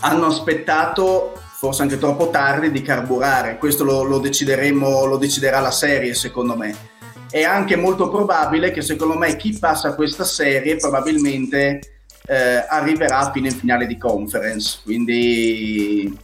hanno 0.00 0.26
aspettato 0.26 1.32
forse 1.64 1.82
anche 1.82 1.98
troppo 1.98 2.28
tardi 2.28 2.70
di 2.70 2.82
carburare, 2.82 3.56
questo 3.56 3.84
lo, 3.84 4.02
lo 4.02 4.18
decideremo, 4.18 5.06
lo 5.06 5.16
deciderà 5.16 5.60
la 5.60 5.70
serie 5.70 6.14
secondo 6.14 6.56
me. 6.56 6.92
È 7.30 7.42
anche 7.42 7.74
molto 7.76 8.10
probabile 8.10 8.70
che 8.70 8.82
secondo 8.82 9.16
me 9.16 9.34
chi 9.36 9.58
passa 9.58 9.94
questa 9.94 10.24
serie 10.24 10.76
probabilmente 10.76 11.80
eh, 12.26 12.64
arriverà 12.68 13.30
fino 13.32 13.46
in 13.46 13.54
finale 13.54 13.86
di 13.86 13.96
conference, 13.96 14.80
quindi 14.82 16.16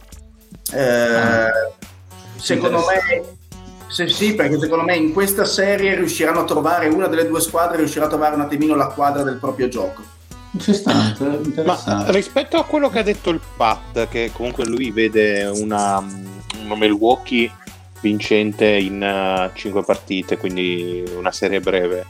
eh, 0.73 1.47
secondo 2.37 2.85
me 2.85 3.39
se 3.91 4.07
sì, 4.07 4.35
perché 4.35 4.57
secondo 4.57 4.85
me 4.85 4.95
in 4.95 5.11
questa 5.11 5.43
serie 5.43 5.95
riusciranno 5.95 6.39
a 6.39 6.45
trovare 6.45 6.87
una 6.87 7.07
delle 7.07 7.27
due 7.27 7.41
squadre, 7.41 7.77
riuscirà 7.77 8.05
a 8.05 8.09
trovare 8.09 8.35
un 8.35 8.41
attimino 8.41 8.73
la 8.73 8.87
quadra 8.87 9.23
del 9.23 9.35
proprio 9.35 9.67
gioco. 9.67 10.01
Interessante, 10.53 11.63
Ma 11.63 12.05
rispetto 12.07 12.57
a 12.57 12.63
quello 12.63 12.89
che 12.89 12.99
ha 12.99 13.03
detto 13.03 13.29
il 13.29 13.41
Pat, 13.57 14.07
che 14.07 14.31
comunque 14.33 14.65
lui 14.65 14.91
vede 14.91 15.45
una, 15.45 15.97
una 16.63 16.75
Milwaukee 16.75 17.51
vincente 17.99 18.65
in 18.65 19.51
5 19.53 19.83
partite, 19.83 20.37
quindi 20.37 21.03
una 21.15 21.31
serie 21.31 21.59
breve, 21.59 22.05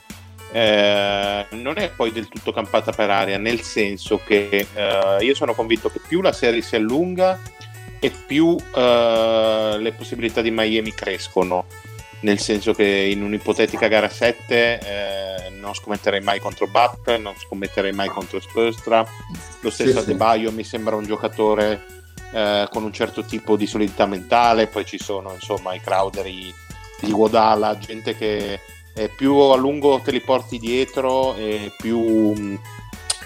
eh, 0.51 1.45
non 1.49 1.77
è 1.77 1.91
poi 1.95 2.11
del 2.11 2.27
tutto 2.27 2.51
campata 2.51 2.91
per 2.91 3.09
aria, 3.09 3.37
nel 3.37 3.61
senso 3.61 4.19
che 4.23 4.67
eh, 4.73 5.17
io 5.19 5.33
sono 5.33 5.53
convinto 5.53 5.89
che 5.89 5.99
più 6.05 6.21
la 6.21 6.33
serie 6.33 6.61
si 6.61 6.75
allunga 6.75 7.39
e 8.03 8.09
più 8.09 8.57
eh, 8.75 9.75
le 9.79 9.93
possibilità 9.93 10.41
di 10.41 10.49
Miami 10.49 10.91
crescono. 10.91 11.65
Nel 12.21 12.39
senso 12.39 12.73
che 12.73 12.85
in 12.85 13.23
un'ipotetica 13.23 13.87
gara 13.87 14.09
7 14.09 14.79
eh, 14.79 15.49
non 15.51 15.73
scommetterei 15.73 16.21
mai 16.21 16.39
contro 16.39 16.67
Butler, 16.67 17.19
non 17.19 17.35
scommetterei 17.35 17.93
mai 17.93 18.09
contro 18.09 18.39
Spurstra. 18.39 19.05
Lo 19.61 19.69
stesso 19.69 19.89
Sì, 19.89 19.97
sì. 19.97 19.99
Adebayo 19.99 20.51
mi 20.51 20.63
sembra 20.63 20.95
un 20.95 21.05
giocatore 21.05 21.85
eh, 22.33 22.67
con 22.71 22.83
un 22.83 22.91
certo 22.91 23.23
tipo 23.23 23.55
di 23.55 23.67
solidità 23.67 24.07
mentale. 24.07 24.67
Poi 24.67 24.83
ci 24.83 24.97
sono 24.97 25.33
insomma 25.33 25.75
i 25.75 25.79
Crowder, 25.79 26.25
i, 26.25 26.51
gli 26.99 27.11
Guadala, 27.11 27.77
gente 27.77 28.15
che 28.17 28.59
più 29.15 29.35
a 29.35 29.55
lungo 29.55 30.01
te 30.03 30.11
li 30.11 30.21
porti 30.21 30.57
dietro 30.57 31.35
e 31.35 31.71
più, 31.77 32.59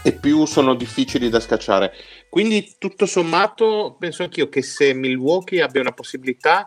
e 0.01 0.11
più 0.11 0.45
sono 0.45 0.75
difficili 0.75 1.29
da 1.29 1.39
scacciare. 1.39 1.93
Quindi 2.35 2.75
tutto 2.77 3.05
sommato 3.05 3.95
penso 3.97 4.23
anch'io 4.23 4.49
che 4.49 4.61
se 4.61 4.93
Milwaukee 4.93 5.61
abbia 5.61 5.79
una 5.79 5.93
possibilità 5.93 6.65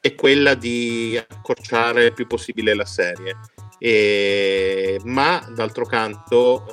è 0.00 0.16
quella 0.16 0.54
di 0.54 1.16
accorciare 1.16 2.06
il 2.06 2.12
più 2.12 2.26
possibile 2.26 2.74
la 2.74 2.84
serie. 2.84 3.36
E- 3.78 5.00
ma 5.04 5.48
d'altro 5.54 5.86
canto 5.86 6.66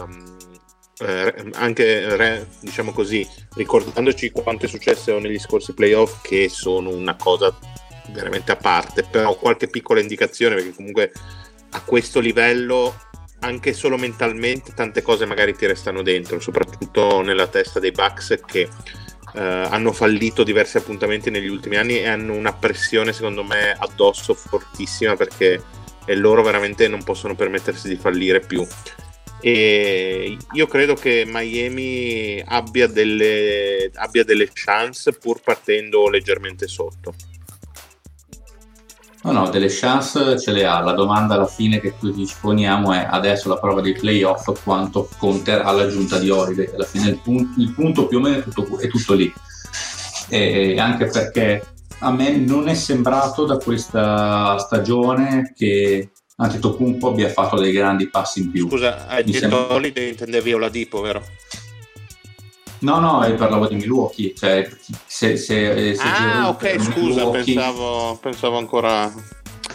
ehm, 0.00 0.36
eh, 0.98 1.50
anche 1.52 2.16
re- 2.16 2.48
diciamo 2.58 2.90
così 2.90 3.24
ricordandoci 3.54 4.32
quanto 4.32 4.64
è 4.64 4.68
successo 4.68 5.20
negli 5.20 5.38
scorsi 5.38 5.72
playoff 5.72 6.22
che 6.22 6.48
sono 6.48 6.90
una 6.90 7.14
cosa 7.14 7.56
veramente 8.08 8.50
a 8.50 8.56
parte 8.56 9.04
però 9.04 9.36
qualche 9.36 9.68
piccola 9.68 10.00
indicazione 10.00 10.56
perché 10.56 10.74
comunque 10.74 11.12
a 11.70 11.82
questo 11.82 12.18
livello 12.18 12.96
anche 13.40 13.72
solo 13.72 13.96
mentalmente 13.96 14.72
tante 14.74 15.02
cose 15.02 15.26
magari 15.26 15.54
ti 15.54 15.66
restano 15.66 16.02
dentro 16.02 16.40
soprattutto 16.40 17.20
nella 17.20 17.46
testa 17.46 17.78
dei 17.78 17.92
Bucks 17.92 18.40
che 18.44 18.68
eh, 19.34 19.40
hanno 19.40 19.92
fallito 19.92 20.42
diversi 20.42 20.78
appuntamenti 20.78 21.30
negli 21.30 21.48
ultimi 21.48 21.76
anni 21.76 21.98
e 21.98 22.08
hanno 22.08 22.34
una 22.34 22.52
pressione 22.52 23.12
secondo 23.12 23.44
me 23.44 23.76
addosso 23.78 24.34
fortissima 24.34 25.16
perché 25.16 25.62
e 26.06 26.14
loro 26.14 26.42
veramente 26.42 26.88
non 26.88 27.02
possono 27.02 27.34
permettersi 27.34 27.88
di 27.88 27.96
fallire 27.96 28.40
più. 28.40 28.66
E 29.40 30.36
io 30.52 30.66
credo 30.66 30.94
che 30.94 31.24
Miami 31.26 32.42
abbia 32.46 32.86
delle, 32.86 33.90
abbia 33.94 34.24
delle 34.24 34.48
chance 34.52 35.12
pur 35.12 35.42
partendo 35.42 36.08
leggermente 36.08 36.66
sotto 36.68 37.14
No, 39.26 39.32
no, 39.32 39.50
delle 39.50 39.66
chance 39.68 40.38
ce 40.38 40.52
le 40.52 40.64
ha. 40.64 40.78
La 40.80 40.92
domanda 40.92 41.34
alla 41.34 41.48
fine 41.48 41.80
che 41.80 41.94
tutti 41.98 42.24
ci 42.24 42.34
poniamo 42.40 42.92
è 42.92 43.08
adesso 43.10 43.48
la 43.48 43.58
prova 43.58 43.80
dei 43.80 43.92
playoff 43.92 44.62
quanto 44.62 45.08
conterà 45.18 45.68
l'aggiunta 45.72 46.18
di 46.20 46.30
Holiday. 46.30 46.70
Alla 46.72 46.84
fine 46.84 47.08
il, 47.08 47.18
pun- 47.18 47.54
il 47.58 47.72
punto 47.72 48.06
più 48.06 48.18
o 48.18 48.20
meno 48.20 48.36
è 48.38 48.42
tutto, 48.44 48.78
è 48.78 48.86
tutto 48.86 49.14
lì. 49.14 49.32
E 50.28 50.78
anche 50.78 51.06
perché 51.06 51.66
a 51.98 52.12
me 52.12 52.36
non 52.36 52.68
è 52.68 52.74
sembrato 52.74 53.44
da 53.46 53.56
questa 53.56 54.58
stagione 54.58 55.52
che 55.56 56.10
Antetokounmpo 56.36 57.08
abbia 57.08 57.28
fatto 57.28 57.58
dei 57.58 57.72
grandi 57.72 58.08
passi 58.08 58.40
in 58.42 58.50
più. 58.52 58.68
scusa 58.68 59.08
hai 59.08 59.24
Mi 59.24 59.32
detto 59.32 59.40
sembra- 59.40 59.72
Holiday 59.74 60.08
intendevi 60.10 60.52
Oladipo 60.52 61.00
vero? 61.00 61.24
No, 62.80 63.00
no, 63.00 63.34
parlavo 63.36 63.66
di 63.66 63.74
Milwaukee. 63.74 64.34
Cioè, 64.36 64.68
se, 65.16 65.36
se, 65.38 65.94
se 65.94 66.02
ah 66.02 66.48
ok 66.50 66.78
scusa 66.78 67.26
pensavo, 67.30 68.18
pensavo 68.20 68.58
ancora 68.58 69.10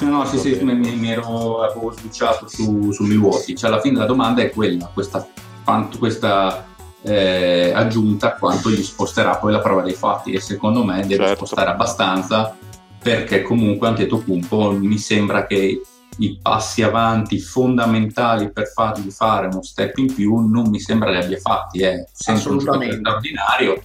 No, 0.02 0.10
no, 0.10 0.26
sì, 0.26 0.38
sì, 0.38 0.58
mi, 0.64 0.74
mi- 0.76 1.12
ero 1.12 1.62
avevo 1.62 1.92
switchato 1.92 2.48
su, 2.48 2.92
su 2.92 3.04
Milwaukee. 3.04 3.56
Cioè, 3.56 3.70
alla 3.70 3.82
fine 3.82 4.00
la 4.00 4.06
domanda 4.06 4.42
è 4.42 4.50
quella, 4.50 4.90
questa, 4.92 5.28
quanto, 5.64 6.00
questa 6.00 6.66
eh, 7.04 7.72
aggiunta, 7.76 8.34
quanto 8.36 8.72
gli 8.72 8.82
sposterà 8.82 9.36
poi 9.36 9.52
la 9.52 9.60
prova 9.60 9.84
dei 9.84 9.94
fatti. 9.94 10.32
E 10.32 10.40
secondo 10.40 10.84
me 10.84 11.02
deve 11.02 11.26
Certo. 11.26 11.46
spostare 11.46 11.70
abbastanza, 11.70 12.56
perché 13.00 13.44
comunque 13.44 13.90
Antetokounmpo 13.90 14.72
mi 14.72 14.98
sembra 14.98 15.46
che 15.46 15.82
i 16.18 16.40
passi 16.42 16.82
avanti 16.82 17.40
fondamentali 17.40 18.52
per 18.52 18.72
fargli 18.74 19.12
fare 19.12 19.48
uno 19.48 19.62
step 19.62 19.98
in 19.98 20.14
più 20.14 20.36
non 20.48 20.70
mi 20.70 20.80
sembra 20.80 21.12
li 21.12 21.18
abbia 21.18 21.38
fatti. 21.38 21.82
È 21.84 22.04
sempre 22.12 22.54
un 22.54 22.58
giocatore 22.58 22.86
Assolutamente. 22.88 22.98
straordinario, 22.98 23.82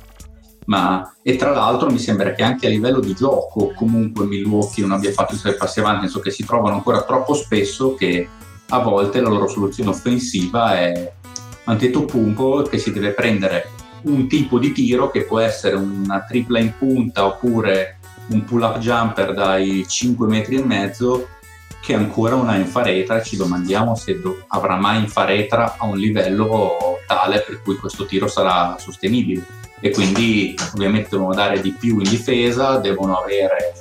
ma 0.66 1.16
e 1.22 1.36
tra 1.36 1.52
l'altro 1.52 1.90
mi 1.90 1.98
sembra 1.98 2.32
che 2.32 2.42
anche 2.42 2.66
a 2.66 2.70
livello 2.70 3.00
di 3.00 3.14
gioco 3.14 3.72
comunque 3.74 4.26
Milwaukee 4.26 4.84
non 4.84 4.96
abbia 4.96 5.12
fatto 5.12 5.34
i 5.34 5.38
suoi 5.38 5.56
passi 5.56 5.80
avanti, 5.80 6.06
nel 6.12 6.22
che 6.22 6.30
si 6.30 6.44
trovano 6.44 6.74
ancora 6.74 7.02
troppo 7.02 7.34
spesso 7.34 7.94
che 7.94 8.28
a 8.68 8.78
volte 8.80 9.20
la 9.20 9.28
loro 9.28 9.46
soluzione 9.46 9.90
offensiva 9.90 10.78
è 10.78 11.12
Antetokounmpo 11.64 12.62
che 12.62 12.78
si 12.78 12.92
deve 12.92 13.10
prendere 13.10 13.70
un 14.02 14.28
tipo 14.28 14.58
di 14.58 14.72
tiro 14.72 15.10
che 15.10 15.24
può 15.24 15.40
essere 15.40 15.74
una 15.76 16.20
tripla 16.20 16.60
in 16.60 16.72
punta 16.76 17.26
oppure 17.26 17.98
un 18.28 18.44
pull-up 18.44 18.78
jumper 18.78 19.34
dai 19.34 19.84
5 19.86 20.26
metri 20.26 20.56
e 20.56 20.64
mezzo 20.64 21.28
che 21.80 21.94
ancora 21.94 22.34
non 22.34 22.48
ha 22.48 22.56
infaretra 22.56 23.20
e 23.20 23.24
ci 23.24 23.36
domandiamo 23.36 23.94
se 23.94 24.20
do- 24.20 24.44
avrà 24.48 24.76
mai 24.76 25.00
infaretra 25.00 25.76
a 25.78 25.86
un 25.86 25.96
livello 25.96 26.98
tale 27.06 27.44
per 27.46 27.62
cui 27.62 27.76
questo 27.76 28.06
tiro 28.06 28.26
sarà 28.26 28.76
sostenibile 28.78 29.65
e 29.80 29.90
quindi 29.90 30.54
ovviamente 30.74 31.08
devono 31.10 31.34
dare 31.34 31.60
di 31.60 31.72
più 31.72 31.98
in 31.98 32.08
difesa, 32.08 32.78
devono 32.78 33.18
avere 33.18 33.72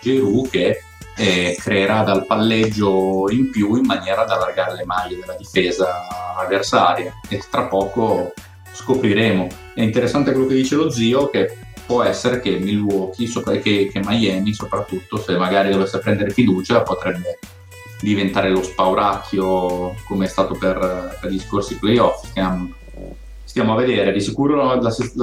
Giroud 0.00 0.50
che 0.50 0.82
eh, 1.16 1.56
creerà 1.58 2.02
dal 2.02 2.26
palleggio 2.26 3.28
in 3.30 3.50
più 3.50 3.74
in 3.74 3.84
maniera 3.84 4.24
da 4.24 4.34
allargare 4.34 4.76
le 4.76 4.84
maglie 4.84 5.18
della 5.18 5.34
difesa 5.34 6.06
avversaria 6.36 7.12
e 7.28 7.42
tra 7.50 7.64
poco 7.64 8.32
scopriremo. 8.72 9.48
È 9.74 9.82
interessante 9.82 10.32
quello 10.32 10.46
che 10.46 10.54
dice 10.54 10.76
lo 10.76 10.90
zio 10.90 11.28
che 11.28 11.56
può 11.84 12.02
essere 12.02 12.40
che 12.40 12.58
Milwaukee, 12.58 13.26
che, 13.60 13.88
che 13.90 14.00
Miami 14.04 14.52
soprattutto, 14.52 15.16
se 15.16 15.36
magari 15.36 15.70
dovesse 15.70 15.98
prendere 15.98 16.30
fiducia, 16.30 16.82
potrebbe 16.82 17.38
diventare 18.00 18.50
lo 18.50 18.62
spauracchio 18.62 19.94
come 20.06 20.26
è 20.26 20.28
stato 20.28 20.54
per, 20.54 21.18
per 21.20 21.30
gli 21.30 21.40
scorsi 21.40 21.78
playoff. 21.78 22.26
Stiamo, 22.26 22.74
stiamo, 23.58 23.72
a 23.72 23.76
vedere, 23.76 24.12
di 24.12 24.20
sicuro 24.20 24.74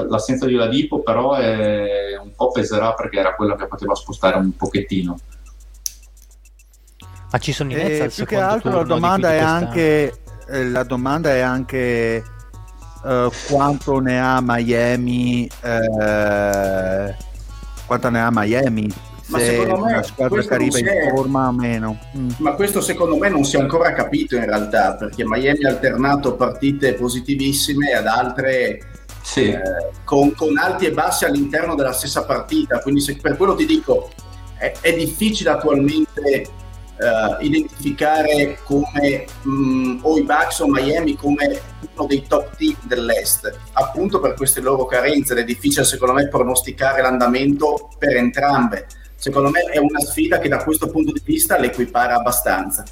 l'assenza 0.10 0.45
di 0.45 0.56
Oladipo 0.56 1.02
però 1.02 1.36
è, 1.36 2.17
un 2.21 2.32
po' 2.36 2.52
peserà 2.52 2.93
perché 2.93 3.19
era 3.19 3.34
quello 3.34 3.56
che 3.56 3.67
poteva 3.67 3.95
spostare 3.95 4.36
un 4.36 4.56
pochettino. 4.56 5.17
Ma 7.32 7.38
ci 7.38 7.54
sono 7.54 7.71
i 7.71 7.76
Nets 7.76 8.00
eh, 8.00 8.10
più 8.10 8.26
che 8.26 8.36
altro 8.36 8.71
la 8.71 8.84
domanda 8.84 9.34
è 9.34 9.39
anche 9.39 10.19
eh, 10.48 10.69
la 10.69 10.84
domanda 10.84 11.34
è 11.34 11.39
anche 11.39 12.24
uh, 13.04 13.30
quanto 13.50 14.00
ne 14.00 14.21
ha 14.21 14.39
Miami 14.41 15.50
uh, 15.63 17.13
quanto 17.86 18.10
ne 18.10 18.21
ha 18.21 18.30
Miami 18.32 18.88
ma 19.27 19.39
secondo 19.39 19.83
me 19.83 19.91
la 19.91 20.03
squadra 20.03 20.43
caribe 20.43 20.79
in 20.79 21.09
forma 21.09 21.47
o 21.47 21.51
meno 21.51 21.99
mm. 22.15 22.29
ma 22.38 22.53
questo 22.53 22.81
secondo 22.81 23.17
me 23.17 23.29
non 23.29 23.43
si 23.43 23.55
è 23.55 23.59
ancora 23.59 23.93
capito 23.93 24.35
in 24.35 24.45
realtà 24.45 24.95
perché 24.95 25.23
Miami 25.25 25.65
ha 25.65 25.69
alternato 25.69 26.35
partite 26.35 26.93
positivissime 26.93 27.93
ad 27.93 28.05
altre 28.05 28.79
sì. 29.21 29.49
eh, 29.49 29.61
con, 30.03 30.33
con, 30.35 30.57
alti 30.57 30.85
e 30.85 30.91
bassi 30.91 31.25
all'interno 31.25 31.75
della 31.75 31.93
stessa 31.93 32.23
partita 32.23 32.79
quindi 32.79 33.01
se, 33.01 33.17
per 33.17 33.35
quello 33.35 33.55
ti 33.55 33.65
dico 33.65 34.11
è, 34.57 34.73
è 34.79 34.93
difficile 34.93 35.49
attualmente 35.49 36.47
uh, 36.97 37.43
identificare 37.43 38.59
come 38.63 39.25
mh, 39.41 39.49
mm, 39.49 39.99
o 40.01 40.17
i 40.17 40.23
Bucks 40.23 40.59
o 40.59 40.67
Miami 40.67 41.15
come 41.15 41.59
uno 41.93 42.07
dei 42.07 42.25
top 42.27 42.55
team 42.55 42.75
dell'Est, 42.83 43.51
appunto 43.73 44.19
per 44.19 44.33
queste 44.33 44.61
loro 44.61 44.85
carenze 44.85 45.33
ed 45.33 45.39
è 45.39 45.43
difficile 45.43 45.85
secondo 45.85 46.13
me 46.13 46.27
pronosticare 46.27 47.01
l'andamento 47.01 47.89
per 47.97 48.15
entrambe. 48.15 48.88
Secondo 49.15 49.49
me 49.49 49.62
è 49.62 49.78
una 49.78 49.99
sfida 49.99 50.39
che 50.39 50.49
da 50.49 50.63
questo 50.63 50.89
punto 50.89 51.12
di 51.12 51.21
vista 51.23 51.58
l'equipara 51.58 52.15
abbastanza. 52.15 52.84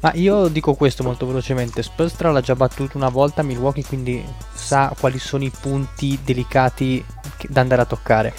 Ma 0.00 0.12
io 0.14 0.48
dico 0.48 0.74
questo 0.74 1.02
molto 1.02 1.26
velocemente, 1.26 1.82
Spolstra 1.82 2.30
l'ha 2.30 2.40
già 2.40 2.54
battuto 2.54 2.96
una 2.96 3.10
volta 3.10 3.42
a 3.42 3.44
Milwaukee, 3.44 3.84
quindi 3.84 4.24
sa 4.54 4.94
quali 4.98 5.18
sono 5.18 5.44
i 5.44 5.52
punti 5.60 6.18
delicati 6.24 7.04
da 7.48 7.60
andare 7.60 7.82
a 7.82 7.84
toccare. 7.84 8.32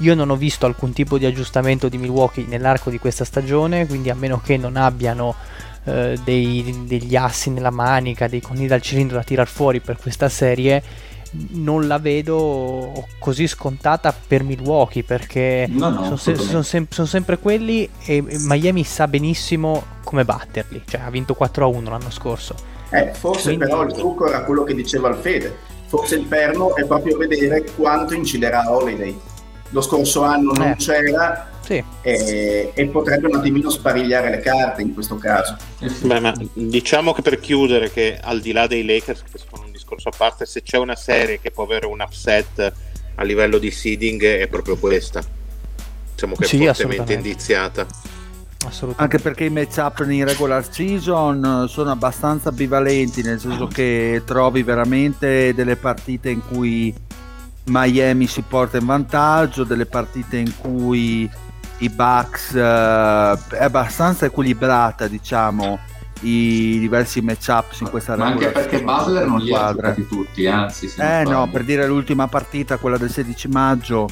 Io 0.00 0.14
non 0.14 0.28
ho 0.28 0.36
visto 0.36 0.66
alcun 0.66 0.92
tipo 0.92 1.16
di 1.16 1.24
aggiustamento 1.24 1.88
di 1.88 1.96
Milwaukee 1.96 2.46
nell'arco 2.46 2.90
di 2.90 2.98
questa 2.98 3.24
stagione, 3.24 3.86
quindi 3.86 4.10
a 4.10 4.14
meno 4.14 4.40
che 4.40 4.58
non 4.58 4.76
abbiano 4.76 5.34
eh, 5.84 6.18
dei, 6.22 6.84
degli 6.86 7.16
assi 7.16 7.50
nella 7.50 7.70
manica, 7.70 8.28
dei 8.28 8.42
coni 8.42 8.66
dal 8.66 8.82
cilindro 8.82 9.16
da 9.16 9.24
tirar 9.24 9.48
fuori 9.48 9.80
per 9.80 9.96
questa 9.96 10.28
serie, 10.28 10.82
non 11.50 11.86
la 11.86 11.98
vedo 11.98 13.06
così 13.18 13.46
scontata 13.46 14.12
per 14.12 14.42
Milwaukee 14.42 15.04
perché 15.04 15.66
no, 15.68 15.90
no, 15.90 16.02
sono, 16.02 16.16
se- 16.16 16.36
son 16.36 16.64
sem- 16.64 16.86
son 16.88 17.06
sempre 17.06 17.38
quelli 17.38 17.88
e 18.04 18.22
Miami 18.22 18.84
sa 18.84 19.06
benissimo 19.06 19.98
come 20.04 20.24
batterli, 20.24 20.82
cioè 20.86 21.02
ha 21.02 21.10
vinto 21.10 21.36
4-1 21.38 21.84
l'anno 21.88 22.10
scorso. 22.10 22.54
Eh, 22.90 23.12
forse 23.14 23.54
Quindi... 23.54 23.66
però 23.66 23.82
il 23.82 23.92
trucco 23.92 24.26
era 24.26 24.42
quello 24.42 24.64
che 24.64 24.74
diceva 24.74 25.08
il 25.08 25.16
Fede, 25.16 25.56
forse 25.86 26.16
il 26.16 26.26
perno 26.26 26.74
è 26.74 26.84
proprio 26.84 27.16
vedere 27.16 27.64
quanto 27.76 28.14
inciderà 28.14 28.70
Holiday 28.70 29.16
lo 29.70 29.80
scorso 29.80 30.22
anno 30.22 30.52
non 30.52 30.68
eh. 30.68 30.76
c'era 30.76 31.48
sì. 31.60 31.82
e, 32.02 32.72
e, 32.74 32.86
potrebbe 32.86 33.28
un 33.28 33.36
attimino 33.36 33.70
sparigliare 33.70 34.30
le 34.30 34.40
carte 34.40 34.82
in 34.82 34.92
questo 34.92 35.16
caso. 35.16 35.56
Beh, 36.02 36.20
ma 36.20 36.34
diciamo 36.52 37.12
che 37.12 37.22
per 37.22 37.38
chiudere 37.38 37.90
che 37.90 38.18
al 38.20 38.40
di 38.40 38.52
là 38.52 38.66
dei 38.66 38.84
Lakers, 38.84 39.22
che 39.30 39.38
sono 39.38 39.69
discorso 39.90 40.08
a 40.08 40.12
parte, 40.16 40.46
se 40.46 40.62
c'è 40.62 40.78
una 40.78 40.94
serie 40.94 41.40
che 41.40 41.50
può 41.50 41.64
avere 41.64 41.86
un 41.86 42.00
upset 42.00 42.72
a 43.16 43.22
livello 43.24 43.58
di 43.58 43.70
seeding 43.70 44.22
è 44.22 44.46
proprio 44.46 44.76
questa. 44.76 45.22
Diciamo 46.12 46.34
che 46.36 46.44
sì, 46.46 46.64
è 46.64 46.72
fortemente 46.72 47.14
indiziata. 47.14 47.86
Anche 48.96 49.18
perché 49.18 49.44
i 49.44 49.50
matchup 49.50 50.04
in 50.06 50.24
regular 50.26 50.70
season 50.70 51.66
sono 51.66 51.90
abbastanza 51.90 52.52
bivalenti, 52.52 53.22
nel 53.22 53.40
senso 53.40 53.66
che 53.66 54.22
trovi 54.26 54.62
veramente 54.62 55.54
delle 55.54 55.76
partite 55.76 56.28
in 56.28 56.42
cui 56.46 56.94
Miami 57.64 58.26
si 58.26 58.42
porta 58.42 58.76
in 58.76 58.84
vantaggio, 58.84 59.64
delle 59.64 59.86
partite 59.86 60.36
in 60.36 60.52
cui 60.58 61.30
i 61.78 61.88
Bucks 61.88 62.50
uh, 62.50 63.54
è 63.54 63.62
abbastanza 63.62 64.26
equilibrata, 64.26 65.08
diciamo, 65.08 65.78
i 66.20 66.78
diversi 66.78 67.20
matchups 67.20 67.80
in 67.80 67.90
questa 67.90 68.16
Ma 68.16 68.26
anche 68.26 68.48
perché 68.48 68.82
Butler 68.82 69.26
non 69.26 69.40
li 69.40 69.54
ha 69.54 69.72
giocati 69.72 70.06
tutti, 70.06 70.46
anzi. 70.46 70.92
Eh 70.98 71.24
no, 71.24 71.48
per 71.50 71.64
dire 71.64 71.86
l'ultima 71.86 72.26
partita, 72.28 72.76
quella 72.76 72.98
del 72.98 73.10
16 73.10 73.48
maggio, 73.48 74.08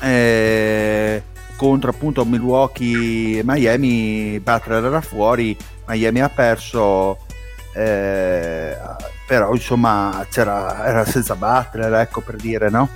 eh, 0.00 1.22
contro 1.56 1.90
appunto 1.90 2.24
Milwaukee 2.24 3.42
Miami, 3.44 4.40
Butler 4.40 4.84
era 4.84 5.00
fuori, 5.00 5.56
Miami 5.86 6.20
ha 6.20 6.28
perso. 6.28 7.18
Eh, 7.74 8.76
però 9.26 9.54
insomma 9.54 10.26
c'era, 10.30 10.84
era 10.84 11.04
senza 11.06 11.34
Butler, 11.36 11.94
ecco 11.94 12.20
per 12.20 12.36
dire, 12.36 12.68
no? 12.68 12.88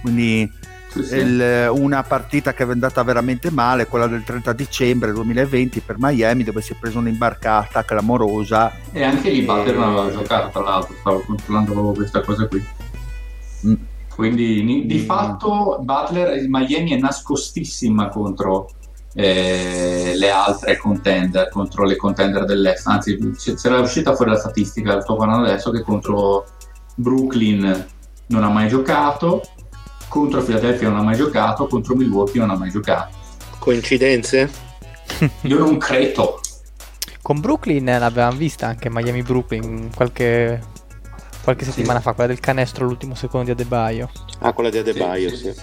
Quindi 0.00 0.50
sì, 0.88 1.02
sì. 1.02 1.16
Il, 1.16 1.68
una 1.72 2.02
partita 2.02 2.54
che 2.54 2.64
è 2.64 2.70
andata 2.70 3.02
veramente 3.02 3.50
male, 3.50 3.86
quella 3.86 4.06
del 4.06 4.24
30 4.24 4.52
dicembre 4.52 5.12
2020 5.12 5.80
per 5.80 5.96
Miami, 5.98 6.44
dove 6.44 6.62
si 6.62 6.72
è 6.72 6.76
presa 6.78 6.98
un'imbarcata 6.98 7.84
clamorosa. 7.84 8.72
E 8.92 9.02
anche 9.02 9.30
lì 9.30 9.42
Butler 9.42 9.76
non 9.76 9.96
aveva 9.96 10.10
giocato, 10.10 10.50
tra 10.50 10.62
l'altro, 10.62 10.94
stavo 10.98 11.20
controllando 11.20 11.92
questa 11.92 12.20
cosa 12.20 12.46
qui. 12.46 12.64
Mm. 13.66 13.74
Quindi 14.14 14.86
di 14.86 14.98
fatto 15.00 15.78
Butler 15.82 16.46
Miami 16.48 16.92
è 16.92 16.96
nascostissima 16.96 18.08
contro 18.08 18.70
eh, 19.18 20.12
le 20.14 20.30
altre 20.30 20.76
contender 20.76 21.48
contro 21.48 21.84
le 21.84 21.96
contender 21.96 22.44
dell'est 22.44 22.86
anzi 22.86 23.18
c'era 23.56 23.80
uscita 23.80 24.14
fuori 24.14 24.32
la 24.32 24.38
statistica 24.38 25.00
sto 25.00 25.16
parlando 25.16 25.46
adesso 25.46 25.70
che 25.70 25.80
contro 25.80 26.44
Brooklyn 26.96 27.86
non 28.26 28.44
ha 28.44 28.50
mai 28.50 28.68
giocato 28.68 29.40
contro 30.08 30.42
Philadelphia 30.42 30.88
non 30.88 30.98
ha 30.98 31.02
mai 31.02 31.16
giocato 31.16 31.66
contro 31.66 31.94
Milwaukee 31.94 32.40
non 32.40 32.50
ha 32.50 32.56
mai 32.56 32.70
giocato 32.70 33.14
coincidenze? 33.58 34.50
io 35.42 35.58
non 35.58 35.78
credo 35.78 36.40
con 37.22 37.40
Brooklyn 37.40 37.84
l'avevamo 37.84 38.36
vista 38.36 38.66
anche 38.66 38.90
Miami 38.90 39.22
Brooklyn 39.22 39.90
qualche, 39.94 40.62
qualche 41.42 41.64
settimana 41.64 41.98
sì. 41.98 42.04
fa 42.04 42.12
quella 42.12 42.28
del 42.28 42.40
canestro 42.40 42.86
l'ultimo 42.86 43.14
secondo 43.14 43.46
di 43.46 43.52
Adebayo 43.52 44.10
ah 44.40 44.52
quella 44.52 44.70
di 44.70 44.78
Adebayo 44.78 45.28
sì, 45.30 45.36
sì. 45.36 45.52
sì. 45.52 45.60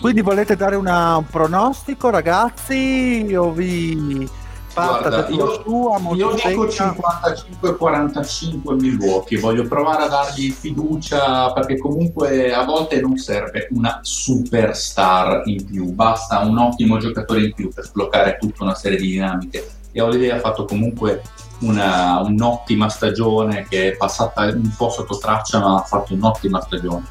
Quindi 0.00 0.20
volete 0.20 0.54
dare 0.54 0.76
una, 0.76 1.16
un 1.16 1.26
pronostico, 1.26 2.08
ragazzi? 2.08 3.34
O 3.36 3.50
vi 3.50 4.28
Guarda, 4.74 5.26
io, 5.28 5.62
sua, 5.62 5.98
io 6.14 6.34
dico 6.34 6.66
55-45 6.66 8.78
Milwaukee, 8.78 9.38
voglio 9.38 9.66
provare 9.66 10.04
a 10.04 10.08
dargli 10.08 10.50
fiducia 10.50 11.52
perché 11.52 11.78
comunque 11.78 12.52
a 12.52 12.64
volte 12.64 13.00
non 13.00 13.16
serve 13.16 13.68
una 13.70 14.00
superstar 14.02 15.42
in 15.46 15.64
più, 15.64 15.92
basta 15.92 16.40
un 16.40 16.58
ottimo 16.58 16.98
giocatore 16.98 17.44
in 17.44 17.54
più 17.54 17.72
per 17.72 17.84
sbloccare 17.84 18.36
tutta 18.38 18.62
una 18.62 18.74
serie 18.74 18.98
di 18.98 19.08
dinamiche. 19.08 19.70
E 19.90 20.00
Holiday 20.00 20.30
ha 20.30 20.38
fatto 20.38 20.64
comunque 20.64 21.22
una, 21.60 22.20
un'ottima 22.20 22.88
stagione 22.88 23.66
che 23.68 23.92
è 23.92 23.96
passata 23.96 24.44
un 24.44 24.72
po' 24.76 24.90
sotto 24.90 25.18
traccia, 25.18 25.58
ma 25.58 25.76
ha 25.76 25.82
fatto 25.82 26.14
un'ottima 26.14 26.60
stagione 26.60 27.04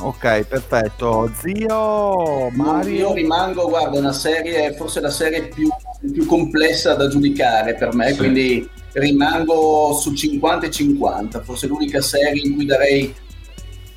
Ok, 0.00 0.44
perfetto. 0.44 1.30
Zio 1.38 2.50
Mario. 2.50 2.94
Io 2.94 3.12
rimango, 3.12 3.68
guarda, 3.68 3.98
una 3.98 4.12
serie, 4.12 4.74
forse 4.74 5.00
la 5.00 5.10
serie 5.10 5.48
più, 5.48 5.68
più 6.12 6.26
complessa 6.26 6.94
da 6.94 7.08
giudicare 7.08 7.74
per 7.74 7.94
me, 7.94 8.10
sì. 8.12 8.16
quindi 8.16 8.68
rimango 8.92 9.92
su 9.94 10.14
50 10.14 10.66
e 10.66 10.70
50, 10.70 11.42
forse 11.42 11.66
l'unica 11.66 12.00
serie 12.00 12.42
in 12.42 12.54
cui 12.54 12.66
darei 12.66 13.14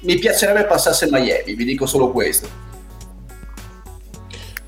mi 0.02 0.20
piacerebbe 0.20 0.66
passasse 0.66 1.08
Miami, 1.10 1.56
vi 1.56 1.64
dico 1.64 1.86
solo 1.86 2.12
questo. 2.12 2.62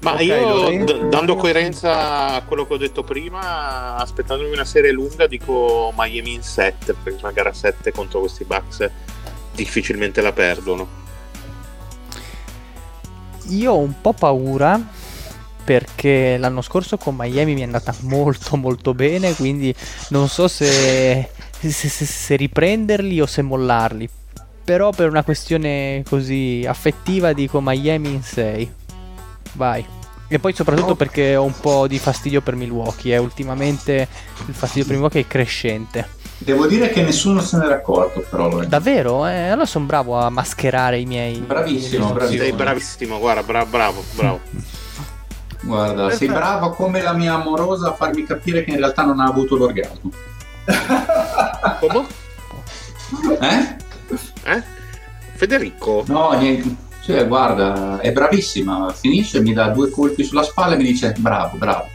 Ma 0.01 0.13
okay, 0.13 0.27
io, 0.27 0.83
d- 0.83 1.09
dando 1.09 1.35
coerenza 1.35 2.35
a 2.35 2.43
quello 2.43 2.67
che 2.67 2.73
ho 2.75 2.77
detto 2.77 3.03
prima, 3.03 3.95
aspettandomi 3.95 4.51
una 4.51 4.65
serie 4.65 4.91
lunga, 4.91 5.25
dico 5.25 5.91
Miami 5.97 6.33
in 6.33 6.43
7, 6.43 6.93
perché 7.03 7.19
una 7.23 7.31
gara 7.31 7.51
7 7.51 7.91
contro 7.91 8.19
questi 8.19 8.43
Bucks 8.43 8.89
difficilmente 9.53 10.21
la 10.21 10.31
perdono. 10.31 11.03
Io 13.49 13.71
ho 13.73 13.79
un 13.79 13.93
po' 14.01 14.13
paura 14.13 14.81
perché 15.63 16.37
l'anno 16.37 16.61
scorso 16.61 16.97
con 16.97 17.15
Miami 17.17 17.55
mi 17.55 17.61
è 17.61 17.63
andata 17.63 17.93
molto 18.01 18.55
molto 18.55 18.93
bene, 18.93 19.33
quindi 19.35 19.73
non 20.09 20.29
so 20.29 20.47
se, 20.47 21.29
se, 21.59 21.69
se, 21.71 22.05
se 22.05 22.35
riprenderli 22.35 23.19
o 23.19 23.25
se 23.25 23.41
mollarli. 23.41 24.09
Però 24.63 24.91
per 24.91 25.09
una 25.09 25.23
questione 25.23 26.03
così 26.07 26.65
affettiva 26.67 27.33
dico 27.33 27.59
Miami 27.61 28.13
in 28.13 28.23
6. 28.23 28.73
Vai. 29.53 29.85
E 30.27 30.39
poi 30.39 30.53
soprattutto 30.53 30.95
perché 30.95 31.35
ho 31.35 31.43
un 31.43 31.53
po' 31.59 31.87
di 31.87 31.99
fastidio 31.99 32.41
per 32.41 32.55
Milwaukee, 32.55 33.13
eh. 33.13 33.17
ultimamente 33.17 34.07
il 34.47 34.53
fastidio 34.55 34.85
per 34.85 34.95
Milwaukee 34.95 35.21
è 35.21 35.27
crescente. 35.27 36.14
Devo 36.37 36.67
dire 36.67 36.89
che 36.89 37.01
nessuno 37.01 37.41
se 37.41 37.57
n'era 37.57 37.75
accorto, 37.75 38.23
però. 38.29 38.61
Eh. 38.61 38.67
Davvero? 38.67 39.25
Eh, 39.25 39.49
allora 39.49 39.65
sono 39.65 39.85
bravo 39.85 40.17
a 40.17 40.29
mascherare 40.29 40.99
i 40.99 41.05
miei. 41.05 41.37
Bravissimo, 41.37 42.11
bravissimo. 42.11 42.43
Sei 42.43 42.51
bravissimo, 42.51 43.19
guarda, 43.19 43.43
bra- 43.43 43.65
bravo, 43.65 44.03
bravo. 44.11 44.41
Guarda, 45.61 46.11
sei 46.11 46.27
bravo 46.27 46.71
come 46.71 47.01
la 47.01 47.13
mia 47.13 47.33
amorosa 47.33 47.89
a 47.89 47.93
farmi 47.93 48.23
capire 48.23 48.63
che 48.63 48.71
in 48.71 48.77
realtà 48.77 49.03
non 49.03 49.19
ha 49.19 49.25
avuto 49.25 49.55
l'orgasmo. 49.55 50.11
Come? 51.79 52.05
Eh? 53.39 53.75
Eh? 54.43 54.63
Federico? 55.33 56.03
No, 56.07 56.31
niente. 56.33 56.83
Cioè, 57.01 57.27
guarda, 57.27 57.99
è 57.99 58.11
bravissima, 58.11 58.91
finisce, 58.93 59.39
mi 59.39 59.53
dà 59.53 59.69
due 59.69 59.89
colpi 59.89 60.23
sulla 60.23 60.43
spalla 60.43 60.73
e 60.73 60.77
mi 60.77 60.83
dice 60.83 61.13
bravo, 61.17 61.55
bravo. 61.57 61.87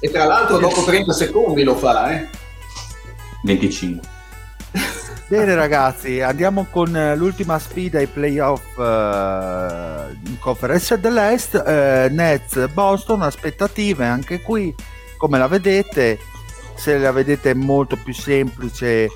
E 0.00 0.10
tra 0.10 0.24
l'altro 0.24 0.58
dopo 0.58 0.82
30 0.82 1.12
secondi 1.12 1.62
lo 1.62 1.76
fa, 1.76 2.10
eh? 2.12 2.28
25. 3.42 4.08
Bene 5.28 5.54
ragazzi, 5.54 6.20
andiamo 6.20 6.66
con 6.68 6.90
l'ultima 7.16 7.58
sfida 7.60 7.98
ai 7.98 8.08
playoff 8.08 8.76
uh, 8.76 10.10
in 10.26 10.38
conferenza 10.40 10.96
dell'Est, 10.96 11.54
uh, 11.54 12.12
Nets 12.12 12.66
Boston, 12.72 13.22
aspettative 13.22 14.04
anche 14.06 14.40
qui, 14.40 14.74
come 15.16 15.38
la 15.38 15.46
vedete, 15.46 16.18
se 16.74 16.98
la 16.98 17.12
vedete 17.12 17.54
molto 17.54 17.96
più 17.96 18.12
semplice 18.12 19.08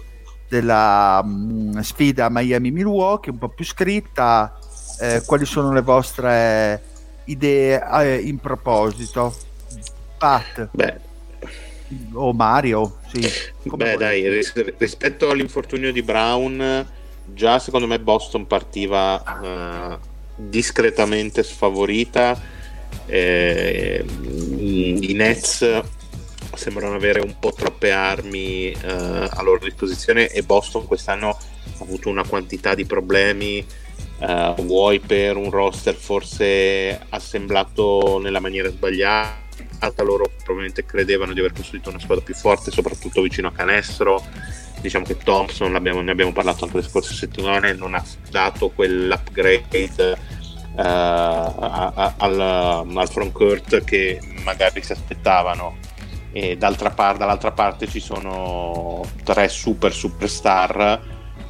della 0.49 1.21
mh, 1.25 1.29
mm, 1.29 1.79
sfida 1.81 2.29
Miami-Milwaukee, 2.31 3.33
un 3.33 3.39
po' 3.39 3.49
più 3.49 3.65
scritta. 3.65 4.57
Eh, 5.01 5.23
quali 5.27 5.45
sono 5.45 5.73
le 5.73 5.81
vostre 5.81 6.83
idee 7.25 7.83
eh, 8.03 8.17
in 8.19 8.39
proposito? 8.39 9.35
Pat? 10.17 10.69
Beh. 10.71 11.04
O 12.13 12.33
Mario? 12.33 12.99
Sì. 13.13 13.29
Beh, 13.63 13.97
dai, 13.97 14.29
ris- 14.29 14.77
rispetto 14.77 15.31
all'infortunio 15.31 15.93
di 15.93 16.03
Brown, 16.03 16.87
già 17.27 17.59
secondo 17.59 17.87
me 17.87 17.99
Boston 17.99 18.47
partiva 18.47 19.99
uh, 20.01 20.07
discretamente 20.37 21.43
sfavorita. 21.43 22.41
Eh, 23.07 24.05
I 24.07 25.13
Nets 25.15 25.83
sembrano 26.55 26.95
avere 26.95 27.21
un 27.21 27.35
po' 27.39 27.53
troppe 27.53 27.91
armi 27.91 28.71
eh, 28.71 28.79
a 28.83 29.43
loro 29.43 29.65
disposizione 29.65 30.29
e 30.29 30.43
Boston 30.43 30.87
quest'anno 30.87 31.31
ha 31.31 31.83
avuto 31.83 32.09
una 32.09 32.25
quantità 32.25 32.75
di 32.75 32.85
problemi 32.85 33.59
eh, 34.19 34.55
vuoi 34.59 35.01
per 35.01 35.37
un 35.37 35.51
roster 35.51 35.95
forse 35.95 37.01
assemblato 37.09 38.19
nella 38.23 38.41
maniera 38.41 38.71
sbagliata 38.71 39.44
loro 40.03 40.31
probabilmente 40.37 40.85
credevano 40.85 41.33
di 41.33 41.41
aver 41.41 41.53
costruito 41.53 41.91
una 41.91 41.99
squadra 41.99 42.25
più 42.25 42.35
forte 42.35 42.71
soprattutto 42.71 43.23
vicino 43.23 43.49
a 43.49 43.53
canestro. 43.53 44.23
Diciamo 44.81 45.05
che 45.05 45.17
Thompson 45.17 45.73
ne 45.73 46.11
abbiamo 46.11 46.33
parlato 46.33 46.65
anche 46.65 46.77
le 46.79 46.83
scorse 46.83 47.15
settimane 47.15 47.73
non 47.73 47.95
ha 47.95 48.05
dato 48.31 48.71
quell'upgrade 48.71 50.33
Uh, 50.75 50.81
al, 50.81 52.41
al 52.41 53.09
front 53.09 53.31
court 53.31 53.85
che 53.85 54.19
magari 54.43 54.83
si 54.83 54.91
aspettavano. 54.91 55.77
E 56.33 56.57
par- 56.57 57.17
dall'altra 57.17 57.53
parte 57.53 57.87
ci 57.87 58.01
sono 58.01 59.01
tre 59.23 59.49
super 59.49 59.93
superstar 59.93 61.01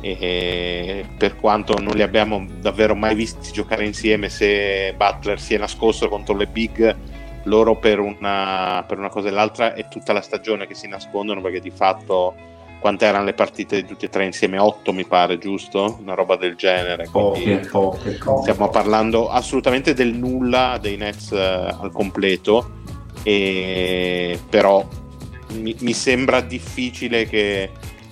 e 0.04 1.06
per 1.16 1.36
quanto 1.36 1.78
non 1.80 1.94
li 1.94 2.02
abbiamo 2.02 2.46
davvero 2.60 2.94
mai 2.94 3.14
visti 3.14 3.50
giocare 3.50 3.86
insieme 3.86 4.28
se 4.28 4.92
Butler 4.94 5.40
si 5.40 5.54
è 5.54 5.58
nascosto 5.58 6.10
contro 6.10 6.36
le 6.36 6.46
big 6.46 6.94
loro 7.44 7.76
per 7.76 7.98
una, 8.00 8.84
per 8.86 8.98
una 8.98 9.08
cosa 9.08 9.28
e 9.28 9.30
l'altra 9.30 9.74
è 9.74 9.88
tutta 9.88 10.12
la 10.12 10.20
stagione 10.20 10.66
che 10.66 10.74
si 10.74 10.88
nascondono 10.88 11.40
perché 11.40 11.60
di 11.60 11.70
fatto 11.70 12.34
quante 12.84 13.06
erano 13.06 13.24
le 13.24 13.32
partite 13.32 13.80
di 13.80 13.88
tutti 13.88 14.04
e 14.04 14.10
tre 14.10 14.26
insieme? 14.26 14.58
Otto 14.58 14.92
mi 14.92 15.06
pare, 15.06 15.38
giusto? 15.38 15.96
Una 16.02 16.12
roba 16.12 16.36
del 16.36 16.54
genere. 16.54 17.08
Poche, 17.10 17.66
poche, 17.70 18.18
poche. 18.22 18.42
Stiamo 18.42 18.68
parlando 18.68 19.30
assolutamente 19.30 19.94
del 19.94 20.12
nulla 20.12 20.76
dei 20.78 20.98
Nets 20.98 21.30
uh, 21.30 21.80
al 21.80 21.90
completo 21.90 22.82
e, 23.22 24.38
però 24.50 24.86
mi, 25.52 25.74
mi, 25.80 25.92
sembra 25.94 26.42
difficile 26.42 27.24
che 27.24 27.70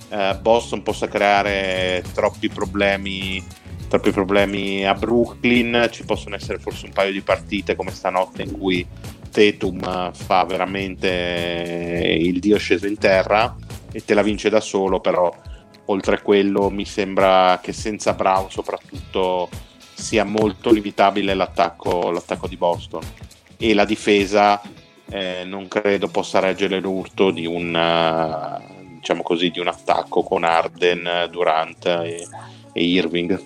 eh, 0.09 0.37
Boston 0.41 0.81
possa 0.81 1.07
creare 1.07 2.03
troppi 2.13 2.49
problemi, 2.49 3.45
troppi 3.87 4.09
problemi 4.09 4.87
a 4.87 4.95
Brooklyn, 4.95 5.87
ci 5.91 6.03
possono 6.03 6.33
essere 6.33 6.57
forse 6.57 6.87
un 6.87 6.93
paio 6.93 7.11
di 7.11 7.21
partite 7.21 7.75
come 7.75 7.91
stanotte 7.91 8.41
in 8.41 8.57
cui 8.57 8.85
Tatum 9.33 10.13
fa 10.13 10.43
veramente 10.45 12.17
il 12.19 12.39
dio 12.39 12.57
sceso 12.57 12.85
in 12.85 12.97
terra 12.97 13.55
e 13.91 14.05
te 14.05 14.13
la 14.13 14.21
vince 14.21 14.49
da 14.49 14.59
solo, 14.59 14.99
però 14.99 15.35
oltre 15.85 16.15
a 16.15 16.21
quello 16.21 16.69
mi 16.69 16.85
sembra 16.85 17.59
che 17.61 17.73
senza 17.73 18.13
Brown 18.13 18.49
soprattutto 18.51 19.49
sia 19.93 20.23
molto 20.23 20.71
limitabile 20.71 21.33
l'attacco, 21.33 22.11
l'attacco 22.11 22.47
di 22.47 22.57
Boston 22.57 23.01
e 23.57 23.73
la 23.73 23.85
difesa 23.85 24.61
eh, 25.09 25.43
non 25.45 25.67
credo 25.67 26.07
possa 26.07 26.39
reggere 26.39 26.79
l'urto 26.79 27.31
di 27.31 27.45
un, 27.45 27.73
uh, 27.73 28.95
diciamo 28.95 29.21
così, 29.21 29.49
di 29.49 29.59
un 29.59 29.67
attacco 29.67 30.23
con 30.23 30.43
Arden, 30.43 31.27
Durant 31.29 31.85
e, 31.85 32.27
e 32.71 32.83
Irving. 32.83 33.41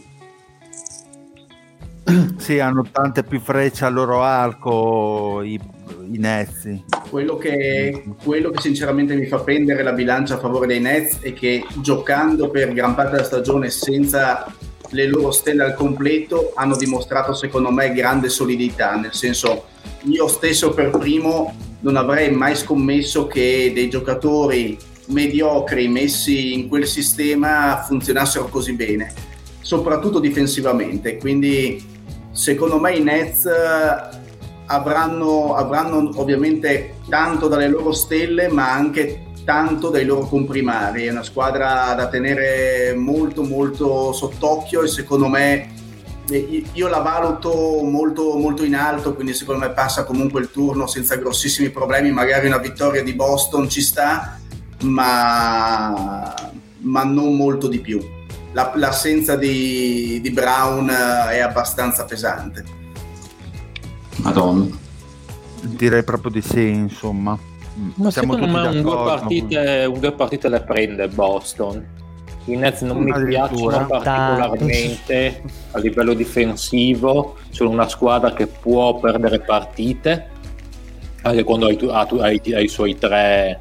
Sì, 2.38 2.60
hanno 2.60 2.86
tante 2.90 3.24
più 3.24 3.42
frecce 3.42 3.84
al 3.84 3.94
loro 3.94 4.22
arco 4.24 5.42
i, 5.42 5.60
i 6.12 6.18
Nets. 6.18 6.68
Quello 7.10 7.38
che, 7.38 8.04
quello 8.24 8.50
che 8.50 8.62
sinceramente 8.62 9.16
mi 9.16 9.26
fa 9.26 9.40
pendere 9.40 9.84
la 9.84 9.94
bilancia 9.94 10.36
a 10.36 10.40
favore 10.40 10.68
dei 10.68 10.80
Nets 10.80 11.20
è 11.22 11.34
che 11.34 11.66
giocando 11.82 12.50
per 12.50 12.74
gran 12.74 12.96
parte 12.96 13.12
della 13.12 13.24
stagione 13.24 13.70
senza 13.70 14.54
le 14.92 15.08
loro 15.08 15.32
stelle 15.32 15.64
al 15.64 15.74
completo 15.74 16.54
hanno 16.56 16.76
dimostrato 16.76 17.34
secondo 17.34 17.72
me 17.72 17.94
grande 17.94 18.30
solidità, 18.30 18.96
nel 18.96 19.14
senso 19.14 19.66
io 20.04 20.28
stesso 20.28 20.74
per 20.74 20.92
primo 20.92 21.56
non 21.82 21.98
avrei 21.98 22.32
mai 22.32 22.56
scommesso 22.56 23.28
che 23.28 23.72
dei 23.74 23.90
giocatori 23.90 24.78
mediocri 25.08 25.88
messi 25.88 26.54
in 26.54 26.68
quel 26.68 26.86
sistema 26.86 27.84
funzionassero 27.86 28.46
così 28.48 28.74
bene, 28.74 29.14
soprattutto 29.62 30.20
difensivamente. 30.20 31.18
Quindi 31.18 31.86
secondo 32.32 32.80
me 32.80 32.96
i 32.96 33.04
Nets 33.04 33.48
avranno, 34.68 35.56
avranno 35.56 36.12
ovviamente 36.16 36.96
tanto 37.10 37.48
dalle 37.48 37.68
loro 37.68 37.92
stelle, 37.92 38.48
ma 38.48 38.72
anche 38.72 39.24
tanto 39.44 39.90
dai 39.90 40.06
loro 40.06 40.28
comprimari. 40.28 41.06
È 41.06 41.12
una 41.12 41.24
squadra 41.24 41.94
da 41.96 42.08
tenere 42.08 42.94
molto 42.96 43.44
molto 43.44 44.12
sott'occhio 44.12 44.84
e 44.84 44.88
secondo 44.88 45.28
me 45.28 45.76
io 46.74 46.88
la 46.90 47.00
valuto 47.00 47.82
molto, 47.84 48.36
molto 48.36 48.66
in 48.66 48.76
alto, 48.76 49.14
quindi 49.14 49.34
secondo 49.34 49.66
me 49.66 49.72
passa 49.72 50.04
comunque 50.04 50.42
il 50.42 50.52
turno 50.52 50.86
senza 50.86 51.16
grossissimi 51.16 51.70
problemi, 51.70 52.12
magari 52.12 52.48
una 52.48 52.58
vittoria 52.58 53.02
di 53.02 53.14
Boston 53.14 53.70
ci 53.70 53.82
sta, 53.82 54.38
ma, 54.82 56.34
ma 56.80 57.04
non 57.06 57.36
molto 57.36 57.70
di 57.70 57.80
più. 57.80 58.02
La, 58.52 58.74
l'assenza 58.76 59.38
di, 59.38 60.20
di 60.22 60.32
Brown 60.32 60.90
è 60.90 61.40
abbastanza 61.40 62.04
pesante. 62.04 62.87
Madonna. 64.18 64.68
Direi 65.62 66.04
proprio 66.04 66.32
di 66.32 66.42
sì, 66.42 66.68
insomma. 66.68 67.38
Ma 67.96 68.12
Siamo 68.12 68.34
secondo 68.34 68.58
me 68.58 68.68
un 68.68 68.82
due, 68.82 68.96
partite, 68.96 69.86
un 69.86 70.00
due 70.00 70.12
partite 70.12 70.50
le 70.50 70.62
prende 70.62 71.08
Boston 71.08 71.96
i 72.48 72.56
Nets 72.56 72.82
non 72.82 72.98
mi 72.98 73.12
piacciono 73.26 73.86
particolarmente 73.88 75.42
a 75.72 75.80
livello 75.80 76.14
difensivo, 76.14 77.36
sono 77.50 77.70
una 77.70 77.90
squadra 77.90 78.34
che 78.34 78.48
può 78.48 78.98
perdere 79.00 79.40
partite, 79.40 80.30
anche 81.24 81.44
quando 81.44 81.68
ha, 81.68 82.00
ha, 82.00 82.08
ha, 82.10 82.26
ha 82.26 82.30
i 82.32 82.68
suoi 82.68 82.98
tre, 82.98 83.60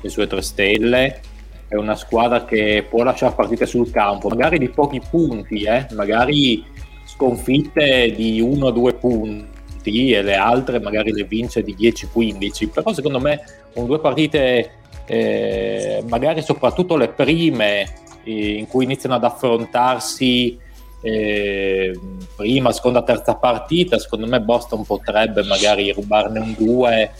le 0.00 0.08
sue 0.08 0.26
tre 0.26 0.40
stelle. 0.40 1.20
è 1.68 1.74
una 1.74 1.94
squadra 1.94 2.44
che 2.44 2.86
può 2.88 3.02
lasciare 3.02 3.34
partite 3.34 3.66
sul 3.66 3.90
campo, 3.90 4.28
magari 4.28 4.58
di 4.58 4.70
pochi 4.70 5.00
punti, 5.10 5.64
eh? 5.64 5.86
magari 5.92 6.64
sconfitte 7.04 8.14
di 8.16 8.40
uno 8.40 8.66
o 8.66 8.70
due 8.70 8.94
punti 8.94 9.51
e 9.84 10.22
le 10.22 10.34
altre 10.34 10.80
magari 10.80 11.12
le 11.12 11.24
vince 11.24 11.62
di 11.62 11.74
10-15, 11.78 12.68
però 12.68 12.92
secondo 12.92 13.18
me 13.20 13.42
con 13.74 13.86
due 13.86 14.00
partite, 14.00 14.70
eh, 15.06 16.02
magari 16.08 16.42
soprattutto 16.42 16.96
le 16.96 17.08
prime, 17.08 17.82
eh, 18.24 18.54
in 18.54 18.66
cui 18.66 18.84
iniziano 18.84 19.16
ad 19.16 19.24
affrontarsi 19.24 20.58
eh, 21.02 21.98
prima, 22.36 22.72
seconda, 22.72 23.02
terza 23.02 23.34
partita, 23.34 23.98
secondo 23.98 24.26
me 24.26 24.40
Boston 24.40 24.84
potrebbe 24.84 25.42
magari 25.42 25.90
rubarne 25.92 26.38
un 26.38 26.54
due, 26.56 27.10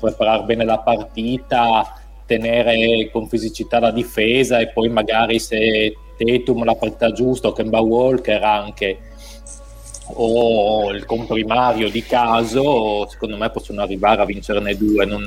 preparare 0.00 0.44
bene 0.44 0.64
la 0.64 0.78
partita, 0.78 2.00
tenere 2.24 3.08
con 3.12 3.28
fisicità 3.28 3.78
la 3.78 3.90
difesa 3.90 4.58
e 4.58 4.68
poi 4.68 4.88
magari 4.88 5.38
se 5.38 5.94
Tatum 6.16 6.64
la 6.64 6.74
partita 6.74 7.12
giusta 7.12 7.48
o 7.48 7.52
Kemba 7.52 7.80
Walker 7.80 8.42
anche 8.42 8.98
o 10.08 10.92
il 10.92 11.04
comprimario 11.04 11.90
di 11.90 12.02
caso, 12.02 13.06
secondo 13.08 13.36
me 13.36 13.50
possono 13.50 13.82
arrivare 13.82 14.22
a 14.22 14.24
vincerne 14.24 14.76
due, 14.76 15.04
non, 15.04 15.22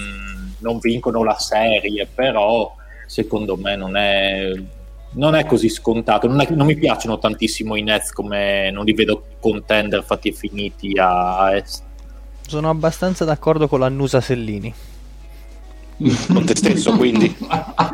non 0.60 0.80
vincono 0.80 1.24
la 1.24 1.38
serie, 1.38 2.08
però 2.14 2.74
secondo 3.06 3.58
me 3.58 3.76
non 3.76 3.98
è, 3.98 4.52
non 5.14 5.36
è 5.36 5.46
così 5.46 5.70
scontato. 5.70 6.28
Non, 6.28 6.42
è, 6.42 6.48
non, 6.52 6.66
mi 6.66 6.76
piacciono 6.76 7.18
tantissimo 7.18 7.76
i 7.76 7.82
Nets 7.82 8.12
come 8.12 8.72
non 8.72 8.86
li 8.86 8.94
vedo 8.94 9.24
contender 9.40 10.04
fatti 10.04 10.30
e 10.30 10.34
finiti 10.34 10.98
a 10.98 11.56
est. 11.56 11.84
Sono 12.48 12.70
abbastanza 12.70 13.26
d'accordo 13.26 13.68
con 13.68 13.80
l'annusa 13.80 14.22
Sellini. 14.22 14.74
Con 16.28 16.46
te 16.46 16.56
stesso, 16.56 16.96
quindi? 16.96 17.36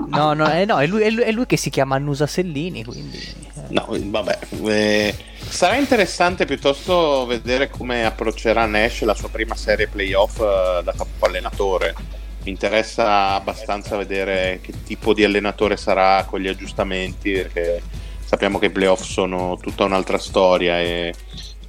No, 0.09 0.33
no, 0.33 0.51
eh, 0.51 0.65
no 0.65 0.79
è, 0.79 0.85
lui, 0.85 1.01
è, 1.01 1.09
lui, 1.09 1.23
è, 1.23 1.31
lui, 1.31 1.47
che 1.47 1.57
si 1.57 1.71
chiama 1.71 1.95
Annusa 1.95 2.27
Sellini, 2.27 2.83
quindi... 2.83 3.17
Eh. 3.17 3.61
No, 3.69 3.87
vabbè. 3.89 4.39
Eh, 4.63 5.15
sarà 5.47 5.75
interessante 5.77 6.45
piuttosto 6.45 7.25
vedere 7.25 7.69
come 7.69 8.05
approccerà 8.05 8.65
Nash 8.67 9.01
la 9.01 9.15
sua 9.15 9.29
prima 9.29 9.55
serie 9.55 9.87
playoff 9.87 10.39
eh, 10.39 10.83
da 10.83 10.93
capo 10.95 11.25
allenatore. 11.25 11.95
Mi 12.43 12.51
interessa 12.51 13.33
abbastanza 13.33 13.97
vedere 13.97 14.59
che 14.61 14.73
tipo 14.83 15.15
di 15.15 15.23
allenatore 15.23 15.75
sarà 15.75 16.23
con 16.25 16.39
gli 16.39 16.47
aggiustamenti, 16.47 17.31
perché 17.31 17.81
sappiamo 18.23 18.59
che 18.59 18.67
i 18.67 18.71
playoff 18.71 19.01
sono 19.01 19.57
tutta 19.59 19.83
un'altra 19.83 20.19
storia 20.19 20.79
e 20.79 21.11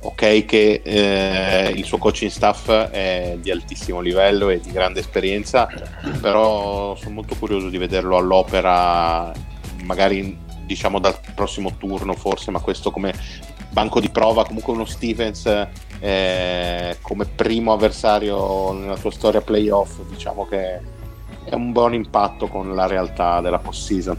ok 0.07 0.45
che 0.45 0.83
eh, 0.85 1.73
il 1.75 1.85
suo 1.85 1.99
coaching 1.99 2.31
staff 2.31 2.71
è 2.71 3.37
di 3.41 3.51
altissimo 3.51 4.01
livello 4.01 4.49
e 4.51 4.61
di 4.61 4.71
grande 4.71 5.01
esperienza, 5.01 5.69
però 6.21 6.95
sono 6.97 7.15
molto 7.15 7.35
curioso 7.37 7.69
di 7.69 7.79
vederlo 7.79 8.17
all'opera, 8.17 9.33
magari 9.85 10.39
diciamo 10.65 10.99
dal 11.01 11.19
prossimo 11.35 11.77
turno 11.77 12.15
forse, 12.15 12.51
ma 12.51 12.61
questo 12.61 12.91
come 12.91 13.13
banco 13.71 14.01
di 14.01 14.09
prova, 14.09 14.47
comunque 14.47 14.73
uno 14.73 14.85
Stevens 14.85 15.47
eh, 15.99 16.97
come 17.01 17.25
primo 17.27 17.73
avversario 17.73 18.73
nella 18.73 18.97
tua 18.97 19.11
storia 19.11 19.41
playoff, 19.41 19.99
diciamo 20.09 20.47
che 20.47 20.81
è 21.45 21.55
un 21.55 21.73
buon 21.73 21.95
impatto 21.95 22.47
con 22.47 22.75
la 22.75 22.87
realtà 22.87 23.41
della 23.41 23.59
post-season. 23.59 24.17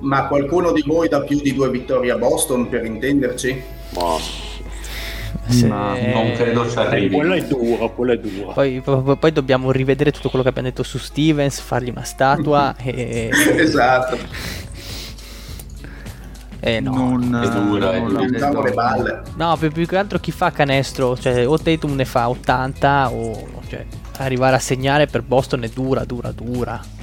Ma 0.00 0.26
qualcuno 0.26 0.72
di 0.72 0.82
voi 0.84 1.08
dà 1.08 1.20
più 1.22 1.40
di 1.40 1.54
due 1.54 1.70
vittorie 1.70 2.10
a 2.10 2.16
Boston 2.16 2.68
per 2.68 2.84
intenderci? 2.84 3.62
Oh 3.94 4.50
se... 5.48 5.66
Ma 5.66 5.98
non 5.98 6.32
credo 6.34 6.68
ci 6.68 6.78
arrivi. 6.78 7.14
Eh, 7.14 7.18
quello 7.18 7.34
è 7.34 7.44
duro, 7.44 7.92
quello 7.92 8.12
è 8.12 8.18
duro. 8.18 8.52
Poi, 8.52 8.80
poi, 8.80 9.16
poi, 9.16 9.32
dobbiamo 9.32 9.70
rivedere 9.70 10.12
tutto 10.12 10.28
quello 10.28 10.44
che 10.44 10.50
abbiamo 10.50 10.68
detto 10.68 10.82
su 10.82 10.98
Stevens, 10.98 11.60
fargli 11.60 11.90
una 11.90 12.04
statua 12.04 12.74
e... 12.82 13.30
esatto. 13.56 14.18
Eh 16.64 16.78
no, 16.78 16.94
non, 16.94 17.42
è 17.42 17.48
dura, 17.48 17.98
non 17.98 18.34
è 18.34 18.38
dura. 18.38 18.62
le 18.62 18.70
balle. 18.70 19.22
No, 19.34 19.56
più, 19.56 19.72
più, 19.72 19.84
che 19.84 19.96
altro 19.96 20.20
chi 20.20 20.30
fa 20.30 20.52
canestro, 20.52 21.16
cioè 21.18 21.46
o 21.46 21.58
Tatum 21.58 21.94
ne 21.94 22.04
fa 22.04 22.28
80 22.28 23.10
o 23.10 23.48
cioè, 23.68 23.84
arrivare 24.18 24.54
a 24.54 24.60
segnare 24.60 25.06
per 25.06 25.22
Boston 25.22 25.64
è 25.64 25.68
dura, 25.68 26.04
dura, 26.04 26.30
dura 26.30 27.01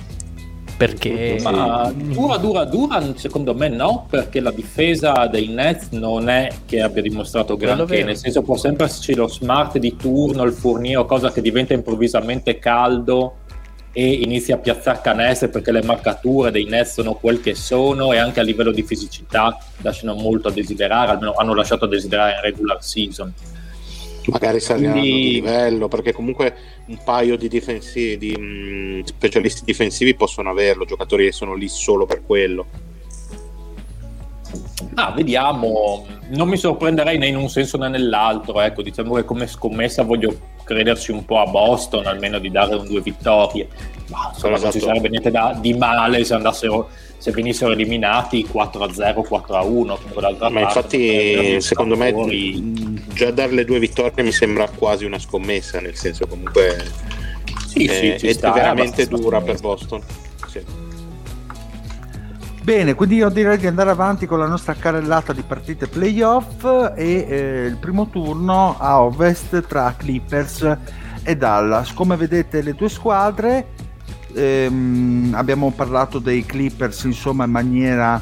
perché? 0.80 1.38
Ma 1.42 1.92
dura 1.94 2.38
dura 2.38 2.64
dura 2.64 3.04
secondo 3.18 3.54
me 3.54 3.68
no 3.68 4.08
perché 4.10 4.40
la 4.40 4.52
difesa 4.52 5.28
dei 5.28 5.50
Nets 5.50 5.90
non 5.90 6.30
è 6.30 6.50
che 6.66 6.82
abbia 6.82 7.02
dimostrato 7.02 7.58
granché 7.58 8.02
nel 8.06 8.16
senso 8.16 8.44
può 8.44 8.56
sempre 8.56 8.86
esserci 8.86 9.14
lo 9.14 9.28
smart 9.28 9.78
di 9.78 9.98
turno 9.98 10.44
il 10.44 10.54
Fournier 10.54 11.06
cosa 11.06 11.34
che 11.34 11.42
diventa 11.42 11.74
improvvisamente 11.74 12.60
caldo 12.60 13.40
e 13.92 14.10
inizia 14.10 14.56
a 14.56 14.60
piazzare 14.60 15.02
canestre 15.04 15.50
perché 15.50 15.74
le 15.74 15.84
marcature 15.84 16.50
dei 16.50 16.64
Nets 16.64 16.94
sono 16.94 17.16
quel 17.16 17.42
che 17.42 17.56
sono 17.56 18.14
e 18.14 18.18
anche 18.18 18.40
a 18.40 18.44
livello 18.44 18.72
di 18.72 18.84
fisicità 18.84 19.58
lasciano 19.82 20.14
molto 20.14 20.48
a 20.48 20.52
desiderare 20.52 21.12
almeno 21.12 21.34
hanno 21.34 21.54
lasciato 21.54 21.84
a 21.84 21.88
desiderare 21.90 22.36
in 22.36 22.42
regular 22.42 22.82
season 22.82 23.34
magari 24.30 24.60
saliranno 24.60 25.00
Quindi... 25.00 25.22
di 25.22 25.32
livello 25.34 25.88
perché 25.88 26.14
comunque 26.14 26.56
un 26.86 26.98
paio 27.04 27.38
di, 27.38 27.48
difensivi, 27.48 28.18
di 28.18 28.38
mh, 28.38 28.44
mm, 28.44 29.02
specialisti 29.04 29.64
difensivi 29.64 30.16
possono 30.16 30.50
averlo 30.50 30.86
giocatori 30.86 31.26
che 31.26 31.32
sono 31.32 31.54
lì 31.54 31.68
solo 31.68 32.06
per 32.06 32.24
quello. 32.26 32.66
Ah, 34.96 35.12
vediamo, 35.12 36.06
non 36.30 36.48
mi 36.48 36.58
sorprenderei 36.58 37.18
né 37.18 37.28
in 37.28 37.36
un 37.36 37.50
senso 37.50 37.78
né 37.78 37.90
nell'altro, 37.90 38.60
ecco, 38.62 38.82
diciamo 38.82 39.16
che 39.16 39.26
come 39.26 39.46
scommessa 39.46 40.04
voglio 40.04 40.36
crederci 40.64 41.12
un 41.12 41.26
po' 41.26 41.40
a 41.40 41.46
Boston, 41.46 42.06
almeno 42.06 42.40
di 42.40 42.50
dare 42.50 42.76
un 42.76 42.86
due 42.86 43.02
vittorie, 43.02 43.68
ma 44.08 44.32
insomma 44.34 44.58
non 44.58 44.72
ci 44.72 44.78
esatto. 44.78 44.86
sarebbe 44.86 45.10
niente 45.10 45.32
da, 45.32 45.58
di 45.60 45.74
male 45.74 46.24
se 46.24 46.34
andassero 46.34 46.90
se 47.20 47.32
venissero 47.32 47.74
eliminati 47.74 48.48
4-0, 48.50 48.96
4-1 49.30 49.98
con 50.14 50.22
l'altra 50.22 50.50
Ma 50.50 50.62
parte, 50.62 50.96
infatti 50.96 51.62
secondo 51.62 51.98
me 51.98 52.12
fuori. 52.12 53.04
già 53.14 53.30
dare 53.32 53.52
le 53.52 53.66
due 53.66 53.78
vittorie 53.78 54.24
mi 54.24 54.32
sembra 54.32 54.70
quasi 54.70 55.04
una 55.04 55.20
scommessa, 55.20 55.82
nel 55.82 55.96
senso 55.96 56.26
comunque 56.28 56.78
sì, 57.68 57.86
è, 57.86 58.18
sì, 58.18 58.28
è 58.28 58.34
sta, 58.34 58.52
veramente 58.52 59.04
è 59.04 59.06
dura 59.06 59.42
per 59.42 59.60
Boston. 59.60 60.02
Sì. 60.48 60.64
Bene, 62.62 62.94
quindi 62.94 63.16
io 63.16 63.30
direi 63.30 63.58
di 63.58 63.68
andare 63.68 63.90
avanti 63.90 64.26
con 64.26 64.40
la 64.40 64.48
nostra 64.48 64.74
carrellata 64.76 65.34
di 65.34 65.42
partite 65.42 65.88
playoff 65.88 66.64
e 66.96 67.26
eh, 67.28 67.66
il 67.66 67.78
primo 67.78 68.10
turno 68.10 68.78
a 68.80 69.02
ovest 69.02 69.66
tra 69.68 69.94
Clippers 69.98 70.78
e 71.24 71.36
Dallas. 71.36 71.94
Come 71.94 72.16
vedete 72.16 72.62
le 72.62 72.74
due 72.74 72.88
squadre 72.88 73.68
ehm, 74.34 75.34
abbiamo 75.36 75.72
parlato 75.72 76.20
dei 76.20 76.46
Clippers 76.46 77.04
insomma 77.04 77.46
in 77.46 77.52
maniera 77.52 78.22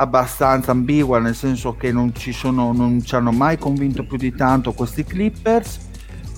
abbastanza 0.00 0.70
ambigua 0.70 1.18
nel 1.18 1.34
senso 1.34 1.74
che 1.74 1.92
non 1.92 2.14
ci, 2.14 2.32
sono, 2.32 2.72
non 2.72 3.02
ci 3.02 3.14
hanno 3.14 3.32
mai 3.32 3.58
convinto 3.58 4.04
più 4.04 4.16
di 4.16 4.32
tanto 4.34 4.72
questi 4.72 5.04
Clippers. 5.04 5.86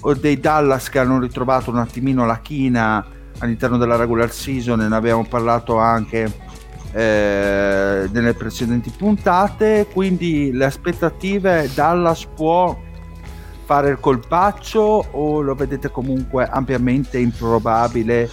O 0.03 0.15
dei 0.15 0.41
Dallas 0.41 0.89
che 0.89 0.99
hanno 0.99 1.21
ritrovato 1.21 1.71
un 1.71 1.77
attimino 1.77 2.25
la 2.25 2.41
china 2.41 3.05
all'interno 3.39 3.77
della 3.77 3.97
regular 3.97 4.33
season 4.33 4.81
ne 4.81 4.95
abbiamo 4.95 5.27
parlato 5.27 5.77
anche 5.79 6.33
eh, 6.93 8.09
nelle 8.11 8.35
precedenti 8.35 8.91
puntate. 8.97 9.87
Quindi 9.93 10.53
le 10.53 10.65
aspettative 10.65 11.71
Dallas 11.75 12.25
può 12.35 12.79
fare 13.65 13.91
il 13.91 14.01
colpaccio 14.01 15.07
o 15.11 15.41
lo 15.43 15.55
vedete 15.55 15.91
comunque 15.91 16.45
ampiamente 16.45 17.19
improbabile 17.19 18.29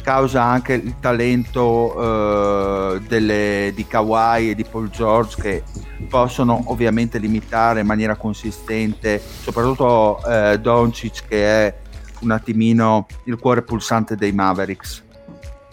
causa 0.00 0.42
anche 0.42 0.74
il 0.74 0.94
talento 1.00 2.94
eh, 2.94 3.00
delle, 3.06 3.72
di 3.74 3.86
Kawhi 3.86 4.50
e 4.50 4.54
di 4.54 4.64
Paul 4.64 4.90
George 4.90 5.40
che 5.40 5.62
possono 6.08 6.62
ovviamente 6.66 7.18
limitare 7.18 7.80
in 7.80 7.86
maniera 7.86 8.16
consistente 8.16 9.20
soprattutto 9.20 10.20
eh, 10.26 10.58
Doncic 10.58 11.26
che 11.28 11.46
è 11.46 11.74
un 12.20 12.30
attimino 12.30 13.06
il 13.24 13.38
cuore 13.38 13.62
pulsante 13.62 14.16
dei 14.16 14.32
Mavericks. 14.32 15.04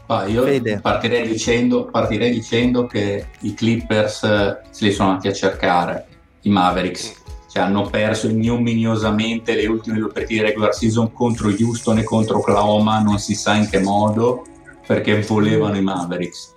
Ah, 0.07 0.25
io 0.25 0.45
partirei 0.79 1.27
dicendo, 1.27 1.85
partirei 1.85 2.31
dicendo, 2.31 2.85
che 2.85 3.27
i 3.41 3.53
Clippers 3.53 4.23
eh, 4.23 4.61
se 4.69 4.85
li 4.85 4.91
sono 4.93 5.09
andati 5.09 5.27
a 5.27 5.33
cercare 5.33 6.05
i 6.41 6.49
Mavericks 6.49 7.25
hanno 7.57 7.89
perso 7.89 8.27
ignominiosamente 8.27 9.55
le 9.55 9.67
ultime 9.67 9.99
due 9.99 10.11
partite 10.11 10.43
regular 10.43 10.73
season 10.73 11.11
contro 11.11 11.49
Houston 11.49 11.99
e 11.99 12.03
contro 12.03 12.37
Oklahoma, 12.37 12.99
non 12.99 13.19
si 13.19 13.35
sa 13.35 13.55
in 13.55 13.69
che 13.69 13.79
modo, 13.79 14.45
perché 14.85 15.21
volevano 15.21 15.77
i 15.77 15.81
Mavericks. 15.81 16.55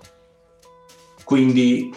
Quindi 1.24 1.94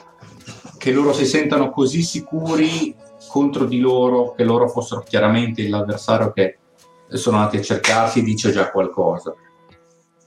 che 0.78 0.92
loro 0.92 1.14
si 1.14 1.26
sentano 1.26 1.70
così 1.70 2.02
sicuri 2.02 2.96
contro 3.28 3.66
di 3.66 3.80
loro, 3.80 4.34
che 4.34 4.44
loro 4.44 4.68
fossero 4.68 5.02
chiaramente 5.02 5.68
l'avversario 5.68 6.32
che 6.32 6.58
sono 7.10 7.38
andati 7.38 7.58
a 7.58 7.62
cercarsi, 7.62 8.24
dice 8.24 8.52
già 8.52 8.70
qualcosa. 8.70 9.34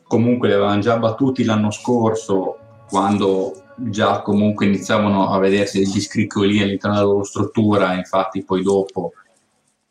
Comunque 0.07 0.49
li 0.49 0.55
avevano 0.55 0.81
già 0.81 0.97
battuti 0.99 1.45
l'anno 1.45 1.71
scorso 1.71 2.59
quando 2.89 3.53
già 3.77 4.23
comunque 4.23 4.67
iniziavano 4.67 5.29
a 5.31 5.39
vedersi 5.39 5.79
degli 5.79 6.01
scricchiolini 6.01 6.63
all'interno 6.63 6.97
della 6.97 7.09
loro 7.09 7.25
struttura, 7.25 7.95
infatti 7.95 8.45
poi 8.45 8.63
dopo 8.63 9.13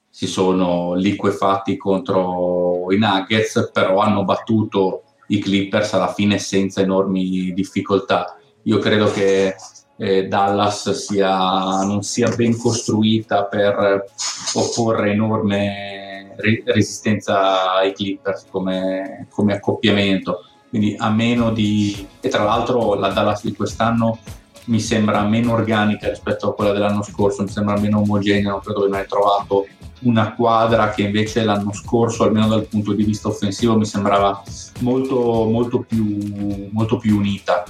si 0.09 0.27
sono 0.27 0.93
liquefatti 0.93 1.77
contro 1.77 2.91
i 2.91 2.97
Nuggets, 2.97 3.69
però 3.73 3.99
hanno 3.99 4.23
battuto 4.23 5.03
i 5.27 5.39
Clippers 5.39 5.93
alla 5.93 6.13
fine 6.13 6.37
senza 6.37 6.81
enormi 6.81 7.51
difficoltà. 7.53 8.37
io 8.63 8.77
credo 8.79 9.11
che 9.11 9.55
eh, 9.97 10.27
Dallas 10.27 10.91
sia, 10.91 11.83
non 11.83 12.01
sia 12.03 12.33
ben 12.35 12.57
costruita 12.57 13.45
per 13.45 14.05
opporre 14.53 15.11
enorme 15.11 16.33
re- 16.37 16.63
resistenza 16.65 17.73
ai 17.75 17.93
Clippers 17.93 18.47
come, 18.49 19.27
come 19.29 19.53
accoppiamento. 19.53 20.44
Quindi 20.75 20.97
a 20.99 21.09
meno 21.09 21.53
di... 21.53 22.05
e 22.19 22.27
tra 22.27 22.43
l'altro 22.43 22.95
la 22.95 23.07
Dallas 23.07 23.45
di 23.45 23.53
quest'anno 23.53 24.19
mi 24.65 24.81
sembra 24.81 25.21
meno 25.23 25.53
organica 25.53 26.09
rispetto 26.09 26.49
a 26.49 26.53
quella 26.53 26.73
dell'anno 26.73 27.01
scorso, 27.01 27.43
mi 27.43 27.47
sembra 27.47 27.79
meno 27.79 27.99
omogenea, 27.99 28.49
non 28.49 28.59
credo 28.59 28.81
che 28.81 28.89
mai 28.89 29.07
trovato 29.07 29.67
una 30.01 30.33
quadra 30.33 30.89
che 30.89 31.03
invece 31.03 31.45
l'anno 31.45 31.71
scorso, 31.71 32.23
almeno 32.23 32.49
dal 32.49 32.65
punto 32.65 32.91
di 32.91 33.05
vista 33.05 33.29
offensivo, 33.29 33.77
mi 33.77 33.85
sembrava 33.85 34.43
molto, 34.79 35.45
molto, 35.45 35.79
più, 35.79 36.67
molto 36.71 36.97
più 36.97 37.19
unita. 37.19 37.63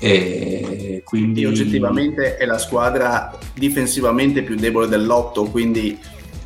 E 0.00 1.02
quindi... 1.04 1.44
oggettivamente 1.44 2.38
è 2.38 2.44
la 2.44 2.58
squadra 2.58 3.38
difensivamente 3.54 4.42
più 4.42 4.56
debole 4.56 4.88
dell'otto, 4.88 5.44
quindi 5.44 5.96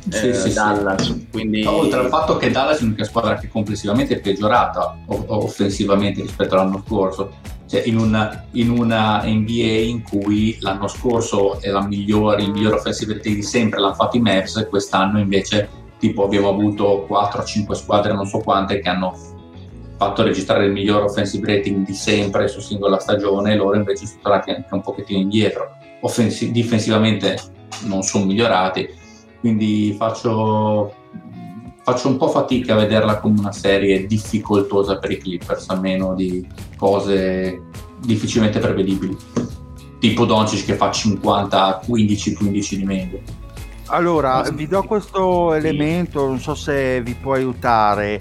sì, 0.09 0.29
eh, 0.29 0.33
sì, 0.33 0.53
Dallas. 0.53 1.03
Sì. 1.03 1.27
Quindi... 1.31 1.65
Oltre 1.65 1.99
al 1.99 2.09
fatto 2.09 2.37
che 2.37 2.51
Dallas 2.51 2.79
è 2.79 2.83
l'unica 2.83 3.03
squadra 3.03 3.35
che 3.37 3.49
complessivamente 3.49 4.15
è 4.15 4.19
peggiorata 4.19 4.97
offensivamente 5.07 6.21
rispetto 6.21 6.55
all'anno 6.55 6.83
scorso. 6.85 7.55
Cioè, 7.67 7.83
in, 7.85 7.97
una, 7.97 8.45
in 8.51 8.69
una 8.69 9.23
NBA 9.25 9.81
in 9.81 10.01
cui 10.01 10.57
l'anno 10.61 10.87
scorso 10.87 11.59
è 11.59 11.69
la 11.69 11.85
migliore, 11.85 12.43
il 12.43 12.51
miglior 12.51 12.75
offensive 12.75 13.15
rating 13.15 13.35
di 13.35 13.43
sempre, 13.43 13.81
l'hanno 13.81 13.93
fatto 13.93 14.15
i 14.15 14.21
Mavs, 14.21 14.67
quest'anno 14.69 15.19
invece 15.19 15.67
tipo 15.99 16.23
abbiamo 16.23 16.49
avuto 16.49 17.05
4-5 17.09 17.73
squadre, 17.73 18.13
non 18.13 18.25
so 18.25 18.39
quante, 18.39 18.79
che 18.79 18.87
hanno 18.87 19.13
fatto 19.97 20.23
registrare 20.23 20.65
il 20.65 20.71
miglior 20.71 21.03
offensive 21.03 21.55
rating 21.55 21.85
di 21.85 21.93
sempre 21.93 22.47
su 22.47 22.61
singola 22.61 22.99
stagione, 22.99 23.53
e 23.53 23.55
loro 23.55 23.75
invece 23.75 24.05
sono 24.05 24.19
tornati 24.21 24.51
anche 24.51 24.73
un 24.73 24.81
pochettino 24.81 25.19
indietro. 25.19 25.71
Offensi- 26.01 26.51
difensivamente 26.51 27.37
non 27.83 28.03
sono 28.03 28.25
migliorati, 28.25 28.87
quindi 29.39 29.95
faccio, 29.97 30.93
faccio 31.83 32.07
un 32.07 32.17
po' 32.17 32.29
fatica 32.29 32.73
a 32.73 32.77
vederla 32.77 33.19
come 33.19 33.39
una 33.39 33.51
serie 33.51 34.05
difficoltosa 34.05 34.97
per 34.97 35.11
i 35.11 35.17
Clippers, 35.17 35.69
a 35.69 35.79
meno 35.79 36.15
di 36.15 36.45
cose 36.75 37.61
difficilmente 37.99 38.59
prevedibili, 38.59 39.17
tipo 39.99 40.25
Doncic 40.25 40.65
che 40.65 40.75
fa 40.75 40.91
50, 40.91 41.81
15, 41.85 42.33
15 42.33 42.77
di 42.77 42.83
media. 42.83 43.19
Allora, 43.87 44.41
vi 44.53 44.67
do 44.67 44.83
questo 44.83 45.53
elemento, 45.53 46.27
non 46.27 46.39
so 46.39 46.55
se 46.55 47.01
vi 47.01 47.13
può 47.13 47.33
aiutare. 47.33 48.19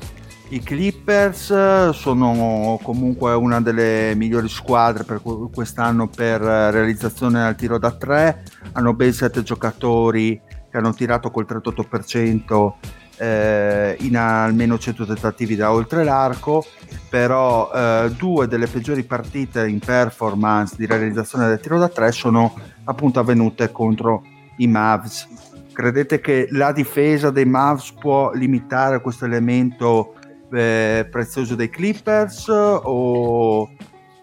I 0.49 0.61
Clippers 0.61 1.91
sono 1.91 2.79
comunque 2.81 3.35
una 3.35 3.61
delle 3.61 4.15
migliori 4.15 4.49
squadre 4.49 5.03
per 5.03 5.21
quest'anno 5.53 6.07
per 6.07 6.41
realizzazione 6.41 7.45
al 7.45 7.57
tiro 7.57 7.79
da 7.79 7.91
tre, 7.91 8.45
hanno 8.73 8.95
ben 8.95 9.13
sette 9.13 9.43
giocatori 9.43 10.41
che 10.77 10.83
hanno 10.83 10.93
tirato 10.93 11.31
col 11.31 11.47
38% 11.49 12.73
eh, 13.17 13.97
in 14.01 14.17
almeno 14.17 14.79
100 14.79 15.07
tentativi 15.07 15.57
da 15.57 15.73
oltre 15.73 16.05
l'arco, 16.05 16.65
però 17.09 17.71
eh, 17.73 18.13
due 18.17 18.47
delle 18.47 18.67
peggiori 18.67 19.03
partite 19.05 19.67
in 19.67 19.79
performance 19.79 20.75
di 20.77 20.85
realizzazione 20.85 21.49
del 21.49 21.61
tiro 21.61 21.79
da 21.79 21.89
tre 21.89 22.13
sono 22.13 22.55
appunto 22.85 23.21
avvenute 23.21 23.73
contro 23.73 24.23
i 24.59 24.67
Mavs. 24.67 25.27
Credete 25.73 26.21
che 26.21 26.49
la 26.51 26.73
difesa 26.73 27.31
dei 27.31 27.47
Mavs 27.47 27.93
può 27.93 28.33
limitare 28.33 29.01
questo 29.01 29.25
elemento 29.25 30.15
eh, 30.53 31.09
prezioso 31.11 31.55
dei 31.55 31.71
Clippers 31.71 32.49
o 32.49 33.71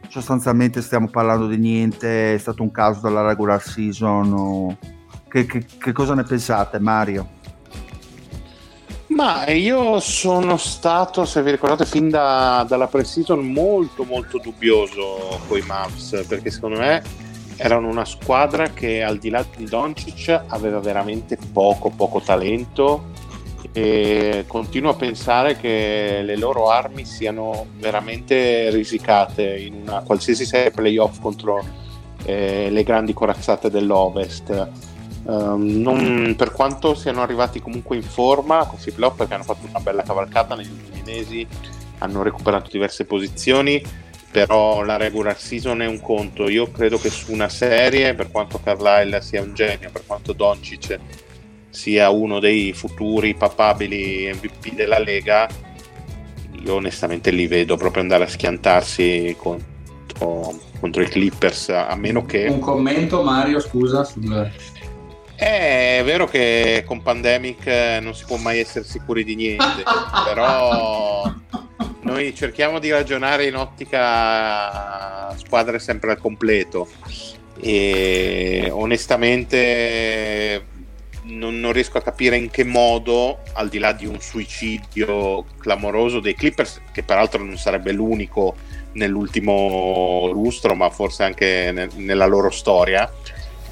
sostanzialmente 0.08 0.84
stiamo 0.84 1.08
parlando 1.08 1.48
di 1.48 1.58
niente, 1.58 2.36
è 2.36 2.38
stato 2.38 2.62
un 2.62 2.70
caso 2.70 3.02
della 3.02 3.26
regular 3.26 3.62
season 3.62 4.34
o 4.34 4.78
che, 5.34 5.48
che, 5.48 5.66
che 5.80 5.92
cosa 5.94 6.14
ne 6.14 6.22
pensate, 6.22 6.78
Mario? 6.78 7.28
Ma 9.08 9.50
io 9.50 10.00
sono 10.00 10.58
stato, 10.58 11.26
se 11.26 11.42
vi 11.42 11.50
ricordate, 11.50 11.86
fin 11.86 12.08
da, 12.08 12.64
dalla 12.68 12.86
pre-season 12.86 13.40
molto 13.52 14.04
molto 14.04 14.38
dubbioso 14.38 15.40
con 15.48 15.58
i 15.58 15.62
Mavs, 15.62 16.24
perché 16.28 16.52
secondo 16.52 16.78
me 16.78 17.02
erano 17.56 17.88
una 17.88 18.06
squadra 18.06 18.70
che 18.70 19.02
al 19.02 19.18
di 19.18 19.32
là 19.32 19.44
di 19.56 19.66
Doncic 19.66 20.44
aveva 20.48 20.80
veramente 20.80 21.38
poco 21.52 21.90
poco 21.90 22.20
talento 22.22 23.12
e 23.72 24.46
continuo 24.48 24.92
a 24.92 24.96
pensare 24.96 25.58
che 25.58 26.22
le 26.24 26.38
loro 26.38 26.70
armi 26.70 27.06
siano 27.06 27.68
veramente 27.78 28.70
risicate 28.70 29.58
in 29.58 29.82
una 29.82 30.02
qualsiasi 30.02 30.46
serie 30.46 30.72
playoff 30.72 31.20
contro 31.20 31.64
eh, 32.26 32.70
le 32.70 32.84
grandi 32.84 33.14
corazzate 33.14 33.70
dell'Ovest 33.70 34.92
Um, 35.26 35.82
non, 35.82 36.34
per 36.38 36.52
quanto 36.52 36.96
siano 36.96 37.22
arrivati 37.22 37.62
comunque 37.62 37.96
in 37.96 38.04
forma 38.04 38.66
questi 38.66 38.92
playoff 38.92 39.16
perché 39.16 39.34
hanno 39.36 39.44
fatto 39.44 39.66
una 39.68 39.80
bella 39.80 40.04
cavalcata 40.04 40.54
negli 40.54 40.70
ultimi 40.70 41.02
mesi, 41.06 41.48
hanno 42.00 42.24
recuperato 42.24 42.70
diverse 42.70 43.06
posizioni, 43.06 43.82
però 44.32 44.84
la 44.84 44.98
regular 44.98 45.40
season 45.40 45.82
è 45.82 45.86
un 45.86 46.02
conto. 46.02 46.50
Io 46.50 46.72
credo 46.72 46.98
che 46.98 47.10
su 47.10 47.32
una 47.32 47.50
serie, 47.50 48.16
per 48.16 48.32
quanto 48.32 48.60
Carlisle 48.62 49.22
sia 49.22 49.42
un 49.42 49.54
genio, 49.54 49.92
per 49.92 50.04
quanto 50.06 50.34
Doncic 50.34 51.00
sia 51.70 52.10
uno 52.10 52.40
dei 52.40 52.74
futuri 52.74 53.34
papabili 53.34 54.32
MVP 54.34 54.74
della 54.74 55.00
Lega, 55.00 55.48
io 56.64 56.76
onestamente 56.76 57.32
li 57.32 57.48
vedo 57.48 57.78
proprio 57.78 58.02
andare 58.02 58.26
a 58.26 58.28
schiantarsi 58.28 59.36
contro, 59.38 60.60
contro 60.80 61.02
i 61.02 61.08
Clippers, 61.08 61.70
a 61.70 61.96
meno 61.96 62.26
che... 62.26 62.46
Un 62.48 62.60
commento 62.60 63.24
Mario, 63.24 63.60
scusa, 63.60 64.04
sul 64.04 64.52
è 65.36 66.02
vero 66.06 66.28
che 66.28 66.84
con 66.86 67.02
Pandemic 67.02 67.66
eh, 67.66 68.00
non 68.02 68.14
si 68.16 68.24
può 68.26 68.38
mai 68.38 68.60
essere 68.60 68.86
sicuri 68.86 69.24
di 69.24 69.36
niente, 69.36 69.84
però 70.26 71.32
noi 72.02 72.36
cerchiamo 72.36 72.80
di 72.80 72.92
ragionare 72.92 73.48
in 73.48 73.56
ottica 73.56 75.36
squadre 75.38 75.80
sempre 75.80 76.12
al 76.12 76.20
completo. 76.20 76.88
E 77.60 78.70
onestamente 78.72 80.66
non, 81.24 81.60
non, 81.60 81.72
riesco 81.72 81.98
a 81.98 82.02
capire 82.02 82.36
in 82.36 82.50
che 82.50 82.64
modo, 82.64 83.40
al 83.54 83.70
di 83.70 83.80
là 83.80 83.94
di 83.94 84.06
un 84.06 84.20
suicidio 84.20 85.46
clamoroso 85.58 86.20
dei 86.20 86.36
Clippers, 86.36 86.82
che 86.92 87.04
peraltro 87.04 87.44
non 87.44 87.58
sarebbe 87.58 87.92
l'unico 87.92 88.56
nell'ultimo 88.94 90.30
lustro, 90.32 90.76
ma 90.76 90.90
forse 90.90 91.24
anche 91.24 91.72
nel, 91.72 91.90
nella 91.96 92.26
loro 92.26 92.50
storia, 92.50 93.10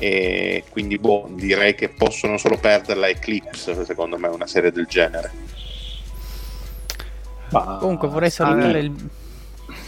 e 0.01 0.63
quindi 0.71 0.97
boh, 0.97 1.29
direi 1.33 1.75
che 1.75 1.89
possono 1.89 2.37
solo 2.37 2.57
perderla 2.57 3.07
Eclipse 3.07 3.85
secondo 3.85 4.17
me 4.17 4.29
una 4.29 4.47
serie 4.47 4.71
del 4.71 4.87
genere 4.87 5.31
comunque 7.51 8.07
vorrei 8.07 8.31
salutare, 8.31 8.79
ah, 8.79 8.81
il, 8.81 9.09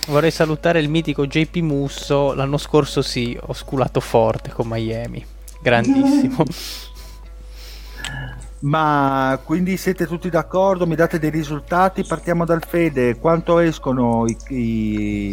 vorrei 0.06 0.30
salutare 0.30 0.80
il 0.80 0.88
mitico 0.88 1.26
JP 1.26 1.56
Musso 1.58 2.36
l'anno 2.36 2.58
scorso 2.58 3.02
sì 3.02 3.36
ho 3.42 3.54
sculato 3.54 4.00
forte 4.00 4.52
con 4.52 4.68
Miami 4.68 5.26
grandissimo 5.60 6.44
Ma 8.64 9.38
quindi 9.44 9.76
siete 9.76 10.08
tutti 10.08 10.30
d'accordo? 10.30 10.88
Mi 10.88 10.96
date 10.96 11.20
dei 11.20 11.30
risultati? 11.30 12.06
Partiamo 12.06 12.46
dal 12.46 12.64
Fede. 12.66 13.18
Quanto 13.18 13.60
escono 13.60 14.26
i, 14.26 14.38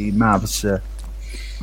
i 0.09 0.13
Mavs? 0.17 0.81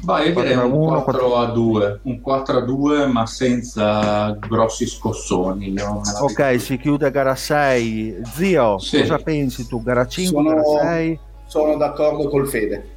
Bah, 0.03 0.21
io 0.23 0.33
direi 0.33 0.55
un 0.55 0.71
1, 0.71 1.01
4, 1.01 1.03
4 1.03 1.35
a 1.35 1.45
2, 1.47 1.99
un 2.03 2.21
4 2.21 2.57
a 2.57 2.61
2 2.61 3.07
ma 3.07 3.25
senza 3.25 4.31
grossi 4.39 4.85
scossoni. 4.85 5.73
Ok, 6.19 6.59
si 6.59 6.77
chiude 6.77 7.09
gara 7.09 7.35
6. 7.35 8.21
Zio, 8.35 8.77
sì. 8.77 8.99
cosa 8.99 9.17
pensi 9.17 9.67
tu? 9.67 9.81
Gara 9.81 10.05
5, 10.05 10.31
sono, 10.31 10.49
gara 10.49 10.93
6? 10.93 11.19
Sono 11.45 11.77
d'accordo 11.77 12.29
col 12.29 12.47
Fede. 12.47 12.95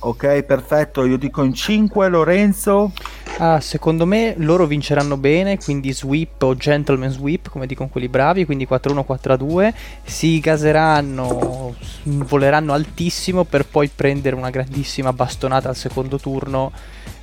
Ok, 0.00 0.42
perfetto. 0.44 1.04
Io 1.04 1.18
dico 1.18 1.42
in 1.42 1.52
5 1.52 2.08
Lorenzo. 2.08 2.92
Ah, 3.38 3.60
secondo 3.60 4.06
me 4.06 4.34
loro 4.38 4.66
vinceranno 4.66 5.16
bene, 5.16 5.58
quindi 5.58 5.92
sweep 5.92 6.42
o 6.42 6.54
gentleman 6.54 7.10
sweep, 7.10 7.48
come 7.50 7.66
dicono 7.66 7.88
quelli 7.88 8.08
bravi, 8.08 8.44
quindi 8.44 8.66
4-1, 8.68 9.04
4-2. 9.04 9.74
Si 10.04 10.38
gaseranno, 10.38 11.74
voleranno 12.02 12.72
altissimo 12.72 13.44
per 13.44 13.66
poi 13.66 13.88
prendere 13.92 14.36
una 14.36 14.50
grandissima 14.50 15.12
bastonata 15.12 15.68
al 15.68 15.76
secondo 15.76 16.18
turno. 16.18 16.70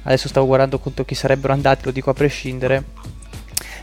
Adesso 0.04 0.28
stavo 0.28 0.46
guardando 0.46 0.78
conto 0.78 1.06
chi 1.06 1.16
sarebbero 1.16 1.54
andati, 1.54 1.86
lo 1.86 1.92
dico 1.92 2.10
a 2.10 2.14
prescindere. 2.14 2.84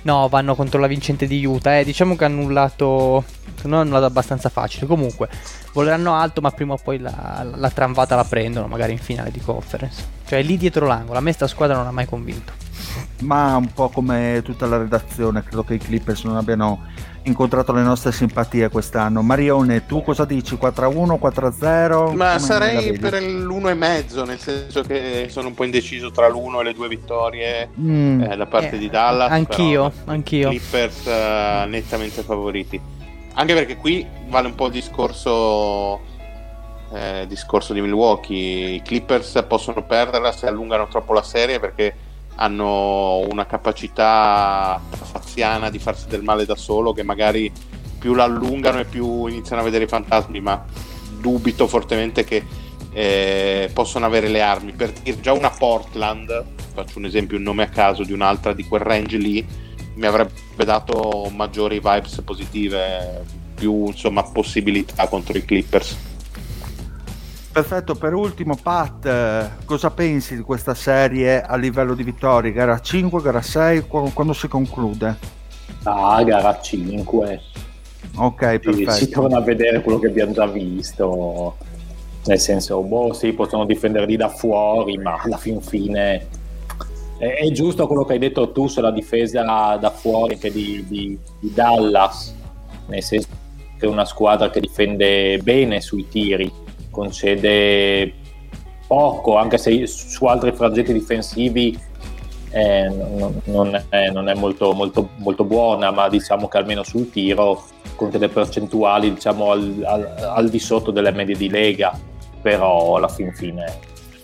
No, 0.02 0.28
vanno 0.28 0.54
contro 0.54 0.80
la 0.80 0.86
vincente 0.86 1.26
di 1.26 1.44
Utah. 1.44 1.78
Eh, 1.78 1.84
diciamo 1.84 2.16
che 2.16 2.24
hanno 2.24 2.40
annullato. 2.40 3.24
Non 3.62 3.72
hanno 3.74 3.80
annullato 3.82 4.04
abbastanza 4.06 4.48
facile. 4.48 4.86
Comunque, 4.86 5.28
voleranno 5.72 6.14
alto, 6.14 6.40
ma 6.40 6.50
prima 6.50 6.74
o 6.74 6.78
poi 6.82 6.98
la, 6.98 7.46
la 7.54 7.70
tramvata 7.70 8.14
la 8.14 8.24
prendono, 8.24 8.66
magari 8.66 8.92
in 8.92 8.98
finale 8.98 9.30
di 9.30 9.40
conference. 9.40 10.20
Cioè, 10.26 10.42
lì 10.42 10.56
dietro 10.56 10.86
l'angolo. 10.86 11.18
A 11.18 11.22
me 11.22 11.32
sta 11.32 11.46
squadra 11.46 11.76
non 11.76 11.86
ha 11.86 11.92
mai 11.92 12.06
convinto. 12.06 12.52
ma 13.20 13.56
un 13.56 13.72
po' 13.72 13.88
come 13.88 14.40
tutta 14.44 14.66
la 14.66 14.78
redazione, 14.78 15.42
credo 15.42 15.64
che 15.64 15.74
i 15.74 15.78
Clippers 15.78 16.24
non 16.24 16.36
abbiano 16.36 16.80
incontrato 17.24 17.72
le 17.72 17.82
nostre 17.82 18.12
simpatie 18.12 18.68
quest'anno. 18.68 19.22
Marione, 19.22 19.86
tu 19.86 20.02
cosa 20.02 20.24
dici? 20.24 20.56
4-1, 20.60 21.18
4-0? 21.20 22.14
Ma 22.14 22.26
Come 22.26 22.38
sarei 22.38 22.98
per 22.98 23.22
l'1,5, 23.22 24.26
nel 24.26 24.38
senso 24.38 24.82
che 24.82 25.26
sono 25.28 25.48
un 25.48 25.54
po' 25.54 25.64
indeciso 25.64 26.10
tra 26.10 26.28
l'1 26.28 26.60
e 26.60 26.64
le 26.64 26.72
due 26.72 26.88
vittorie 26.88 27.68
mm. 27.78 28.22
eh, 28.22 28.36
da 28.36 28.46
parte 28.46 28.76
eh, 28.76 28.78
di 28.78 28.88
Dallas. 28.88 29.30
Anch'io, 29.30 29.90
però, 29.90 30.12
anch'io. 30.12 30.48
Clippers 30.48 31.04
uh, 31.06 31.68
nettamente 31.68 32.22
favoriti. 32.22 32.80
Anche 33.34 33.54
perché 33.54 33.76
qui 33.76 34.06
vale 34.28 34.48
un 34.48 34.54
po' 34.54 34.66
il 34.66 34.72
discorso, 34.72 36.00
eh, 36.92 37.24
discorso 37.26 37.72
di 37.72 37.80
Milwaukee. 37.80 38.74
I 38.74 38.82
Clippers 38.82 39.44
possono 39.48 39.84
perderla 39.84 40.32
se 40.32 40.46
allungano 40.46 40.86
troppo 40.88 41.14
la 41.14 41.22
serie 41.22 41.58
perché 41.58 41.94
hanno 42.36 43.18
una 43.18 43.46
capacità 43.46 44.80
faziana 44.90 45.70
di 45.70 45.78
farsi 45.78 46.08
del 46.08 46.22
male 46.22 46.44
da 46.44 46.56
solo 46.56 46.92
che 46.92 47.02
magari 47.02 47.52
più 47.98 48.14
la 48.14 48.24
allungano 48.24 48.80
e 48.80 48.84
più 48.84 49.26
iniziano 49.26 49.62
a 49.62 49.64
vedere 49.64 49.84
i 49.84 49.88
fantasmi, 49.88 50.40
ma 50.40 50.64
dubito 51.20 51.66
fortemente 51.66 52.24
che 52.24 52.44
eh, 52.92 53.70
possono 53.72 54.04
avere 54.04 54.28
le 54.28 54.42
armi. 54.42 54.72
Per 54.72 54.92
dire 54.92 55.20
già 55.20 55.32
una 55.32 55.50
Portland, 55.50 56.44
faccio 56.74 56.98
un 56.98 57.06
esempio, 57.06 57.36
un 57.38 57.44
nome 57.44 57.62
a 57.62 57.68
caso 57.68 58.02
di 58.02 58.12
un'altra 58.12 58.52
di 58.52 58.66
quel 58.66 58.82
range 58.82 59.16
lì, 59.16 59.46
mi 59.94 60.06
avrebbe 60.06 60.64
dato 60.64 61.30
maggiori 61.34 61.76
vibes 61.76 62.20
positive, 62.24 63.24
più 63.54 63.86
insomma 63.86 64.22
possibilità 64.22 65.06
contro 65.08 65.36
i 65.36 65.44
Clippers. 65.44 65.96
Perfetto, 67.52 67.94
per 67.94 68.14
ultimo 68.14 68.56
Pat, 68.56 69.64
cosa 69.66 69.90
pensi 69.90 70.36
di 70.36 70.42
questa 70.42 70.74
serie 70.74 71.42
a 71.42 71.56
livello 71.56 71.94
di 71.94 72.02
vittorie? 72.02 72.50
Gara 72.50 72.80
5, 72.80 73.20
gara 73.20 73.42
6, 73.42 73.86
quando 73.88 74.32
si 74.32 74.48
conclude? 74.48 75.18
Ah, 75.82 76.22
gara 76.24 76.58
5. 76.58 77.40
Ok, 78.16 78.58
perfetto. 78.58 78.90
Si, 78.92 79.04
si 79.04 79.10
torna 79.10 79.36
a 79.36 79.42
vedere 79.42 79.82
quello 79.82 79.98
che 79.98 80.06
abbiamo 80.06 80.32
già 80.32 80.46
visto, 80.46 81.56
nel 82.24 82.40
senso, 82.40 82.80
boh, 82.80 83.12
sì, 83.12 83.34
possono 83.34 83.66
difenderli 83.66 84.16
da 84.16 84.30
fuori, 84.30 84.96
ma 84.96 85.20
alla 85.22 85.36
fin 85.36 85.60
fine 85.60 86.26
è, 87.22 87.36
è 87.36 87.50
giusto 87.52 87.86
quello 87.86 88.04
che 88.04 88.14
hai 88.14 88.18
detto 88.18 88.50
tu 88.50 88.66
sulla 88.66 88.90
difesa 88.90 89.76
da 89.76 89.90
fuori 89.90 90.34
anche 90.34 90.50
di, 90.50 90.84
di, 90.88 91.16
di 91.38 91.52
Dallas, 91.54 92.34
nel 92.86 93.02
senso 93.02 93.28
che 93.78 93.86
è 93.86 93.88
una 93.88 94.04
squadra 94.04 94.50
che 94.50 94.58
difende 94.58 95.38
bene 95.38 95.80
sui 95.80 96.08
tiri 96.08 96.50
concede 96.90 98.12
poco, 98.88 99.36
anche 99.36 99.56
se 99.56 99.86
su 99.86 100.24
altri 100.26 100.52
frangenti 100.52 100.92
difensivi 100.92 101.78
eh, 102.50 102.88
non, 102.88 103.40
non, 103.44 103.82
è, 103.88 104.10
non, 104.10 104.28
è, 104.28 104.34
molto, 104.34 104.72
molto, 104.72 105.10
molto 105.16 105.44
buona, 105.44 105.90
ma 105.90 106.08
diciamo 106.08 106.48
che 106.48 106.58
almeno 106.58 106.82
sul 106.82 107.08
tiro 107.10 107.62
con 107.94 108.10
percentuali 108.10 109.14
diciamo 109.14 109.52
al, 109.52 109.82
al, 109.86 110.14
al, 110.34 110.48
di 110.50 110.58
sotto 110.58 110.90
delle 110.90 111.12
medie 111.12 111.36
di 111.36 111.48
Lega, 111.48 111.98
però 112.42 112.96
alla 112.96 113.08
fin 113.08 113.32
fine, 113.32 113.78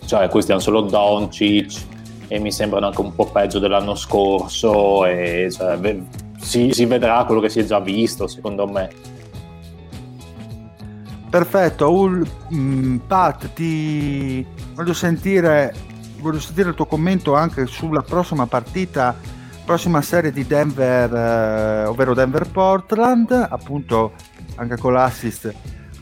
cioè 0.05 0.29
questi 0.29 0.51
hanno 0.51 0.61
solo 0.61 0.83
Doncic 0.83 1.97
e 2.29 2.39
mi 2.39 2.53
sembrano 2.53 2.87
anche 2.87 3.01
un 3.01 3.15
po' 3.15 3.27
peggio 3.27 3.59
dell'anno 3.59 3.95
scorso 3.95 5.05
e 5.05 5.49
cioè, 5.51 5.99
si, 6.39 6.71
si 6.73 6.85
vedrà 6.85 7.25
quello 7.25 7.41
che 7.41 7.49
si 7.49 7.61
è 7.61 7.65
già 7.65 7.81
visto 7.81 8.27
secondo 8.27 8.67
me 8.67 9.17
Perfetto, 11.29 11.93
Ul, 11.93 12.27
mm, 12.55 12.97
Pat, 13.07 13.53
ti 13.53 14.45
voglio 14.73 14.95
sentire, 14.95 15.75
voglio 16.21 16.41
sentire 16.41 16.71
il 16.71 16.75
tuo 16.75 16.87
commento 16.87 17.35
anche 17.35 17.67
sulla 17.67 18.01
prossima 18.01 18.47
partita, 18.47 19.15
prossima 19.63 20.01
serie 20.01 20.33
di 20.33 20.47
Denver, 20.47 21.15
eh, 21.15 21.85
ovvero 21.85 22.15
Denver-Portland, 22.15 23.47
appunto 23.51 24.13
anche 24.55 24.79
con 24.79 24.95
l'assist 24.95 25.53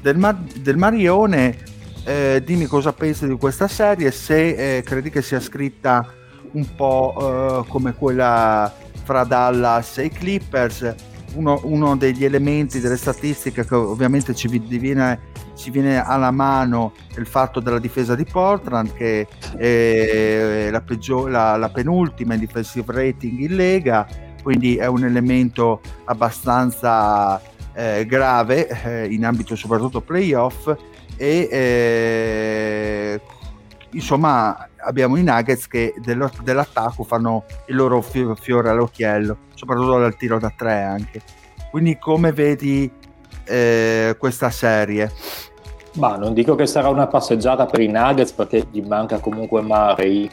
del, 0.01 0.17
Mar- 0.17 0.37
del 0.37 0.77
Marione. 0.77 1.75
Eh, 2.09 2.41
dimmi 2.45 2.67
cosa 2.67 2.93
pensi 2.93 3.27
di 3.27 3.35
questa 3.35 3.67
serie, 3.67 4.13
se 4.13 4.77
eh, 4.77 4.83
credi 4.83 5.11
che 5.11 5.23
sia 5.23 5.41
scritta 5.41 6.07
un 6.53 6.77
po' 6.77 7.65
eh, 7.65 7.69
come 7.69 7.95
quella 7.95 8.73
fra 9.03 9.25
Dallas 9.25 9.99
e 9.99 10.05
i 10.05 10.11
Clippers 10.11 10.95
uno, 11.35 11.61
uno, 11.65 11.97
degli 11.97 12.25
elementi 12.25 12.79
delle 12.79 12.97
statistiche 12.97 13.67
che 13.67 13.75
ovviamente 13.75 14.37
ci 14.37 14.47
viene, 14.47 15.19
ci 15.57 15.73
viene, 15.73 16.01
alla 16.01 16.31
mano 16.31 16.93
è 17.13 17.19
il 17.19 17.27
fatto 17.27 17.59
della 17.59 17.81
difesa 17.81 18.15
di 18.15 18.25
Portland 18.25 18.93
che 18.93 19.27
è 19.57 20.69
la, 20.71 20.81
peggior, 20.83 21.29
la, 21.29 21.57
la 21.57 21.71
penultima 21.71 22.35
in 22.35 22.41
defensive 22.41 22.85
rating 22.87 23.41
in 23.41 23.57
Lega, 23.57 24.07
quindi 24.45 24.77
è 24.77 24.87
un 24.87 25.03
elemento 25.03 25.81
abbastanza 26.05 27.43
eh, 27.75 28.07
grave 28.07 28.69
eh, 28.69 29.13
in 29.13 29.25
ambito 29.25 29.57
soprattutto 29.57 30.01
playoff 30.01 30.73
e 31.17 31.49
eh, 31.51 33.21
insomma 33.93 34.69
abbiamo 34.79 35.17
i 35.17 35.23
Nuggets 35.23 35.67
che 35.67 35.95
dell'attacco 35.99 37.03
fanno 37.03 37.45
il 37.67 37.77
loro 37.77 38.01
fiore 38.01 38.71
all'occhiello, 38.71 39.37
soprattutto 39.55 39.99
dal 39.99 40.17
tiro 40.17 40.39
da 40.39 40.53
tre 40.57 40.83
anche. 40.83 41.23
Quindi 41.71 41.99
come 41.99 42.33
vedi 42.33 42.91
eh, 43.45 44.17
questa 44.19 44.51
serie? 44.51 45.13
Ma 45.95 46.17
non 46.17 46.35
dico 46.35 46.55
che 46.55 46.67
sarà 46.67 46.89
una 46.89 47.07
passeggiata 47.07 47.67
per 47.67 47.81
i 47.81 47.89
Nuggets 47.89 48.33
perché 48.33 48.67
gli 48.71 48.83
manca 48.83 49.19
comunque 49.19 49.63
Murray 49.63 50.29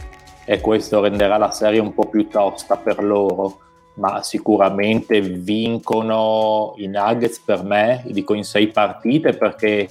e 0.46 0.60
questo 0.60 1.02
renderà 1.02 1.38
la 1.38 1.52
serie 1.52 1.80
un 1.80 1.94
po' 1.94 2.08
più 2.10 2.28
tosta 2.28 2.76
per 2.76 3.02
loro, 3.02 3.60
ma 3.96 4.22
sicuramente 4.24 5.22
vincono 5.22 6.74
i 6.78 6.88
Nuggets 6.88 7.40
per 7.40 7.64
me, 7.64 8.04
dico 8.08 8.34
in 8.34 8.44
sei 8.44 8.68
partite 8.68 9.38
perché 9.38 9.88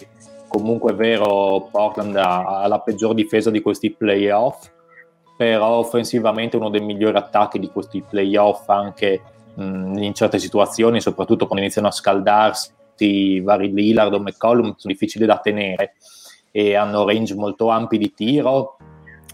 comunque 0.53 0.93
è 0.93 0.95
vero 0.95 1.69
Portland 1.71 2.15
ha, 2.17 2.67
la 2.67 2.81
peggior 2.81 3.15
difesa 3.15 3.51
di 3.51 3.63
questi 3.63 3.91
playoff, 3.91 4.71
però 5.37 5.79
offensivamente 5.79 6.57
uno 6.57 6.69
dei 6.69 6.83
migliori 6.83 7.17
attacchi 7.17 7.59
di 7.59 7.69
questi 7.69 8.03
playoff 8.03 8.69
anche 8.69 9.23
mh, 9.55 9.97
in 9.97 10.13
certe 10.15 10.39
situazioni, 10.39 11.01
soprattutto 11.01 11.47
quando 11.47 11.65
iniziano 11.65 11.89
a 11.89 11.93
scaldarsi 11.93 13.41
vari 13.41 13.73
Lillard 13.73 14.13
o 14.13 14.21
McCollum, 14.21 14.75
sono 14.77 14.93
difficili 14.93 15.25
da 15.25 15.39
tenere 15.39 15.95
e 16.53 16.77
hanno 16.77 17.07
range 17.07 17.35
molto 17.35 17.69
ampi 17.69 17.97
di 17.97 18.13
tiro. 18.13 18.77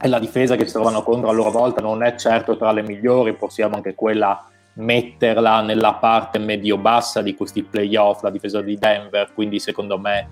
E 0.01 0.07
la 0.07 0.21
difesa 0.21 0.55
che 0.55 0.65
si 0.65 0.73
trovano 0.73 1.03
contro 1.03 1.29
a 1.29 1.33
loro 1.33 1.51
volta 1.51 1.81
non 1.81 2.05
è 2.05 2.15
certo 2.15 2.57
tra 2.57 2.71
le 2.71 2.83
migliori, 2.83 3.35
possiamo 3.35 3.75
anche 3.75 3.97
quella 3.97 4.45
metterla 4.75 5.61
nella 5.61 5.95
parte 5.95 6.39
medio-bassa 6.39 7.21
di 7.21 7.35
questi 7.35 7.65
playoff, 7.65 8.23
la 8.23 8.31
difesa 8.31 8.63
di 8.63 8.79
Denver, 8.79 9.33
quindi 9.35 9.59
secondo 9.59 9.99
me 9.99 10.29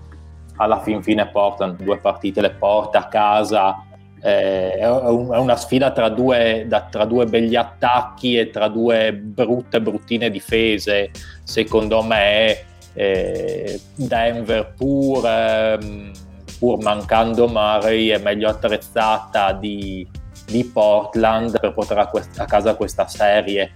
alla 0.57 0.81
fin 0.81 1.01
fine 1.01 1.27
Portland 1.27 1.81
due 1.81 1.97
partite 1.97 2.41
le 2.41 2.51
porta 2.51 2.99
a 2.99 3.07
casa. 3.07 3.81
Eh, 4.19 4.73
è, 4.73 4.89
un, 4.89 5.31
è, 5.31 5.37
una 5.37 5.55
sfida 5.55 5.91
tra 5.91 6.09
due, 6.09 6.65
da, 6.67 6.87
tra 6.89 7.05
due 7.05 7.25
begli 7.25 7.55
attacchi 7.55 8.37
e 8.37 8.49
tra 8.49 8.67
due 8.67 9.13
brutte 9.13 9.79
bruttine 9.79 10.31
difese 10.31 11.11
secondo 11.43 12.01
me 12.01 12.57
eh, 12.93 13.79
Denver 13.93 14.73
pur, 14.75 15.23
ehm, 15.23 16.11
pur 16.57 16.81
mancando 16.81 17.47
Murray 17.47 18.07
è 18.07 18.17
meglio 18.17 18.49
attrezzata 18.49 19.53
di, 19.53 20.05
di 20.47 20.65
Portland 20.65 21.59
per 21.59 21.73
portare 21.73 22.01
a, 22.01 22.07
quest- 22.07 22.39
a 22.39 22.45
casa 22.45 22.73
questa 22.73 23.07
serie 23.07 23.73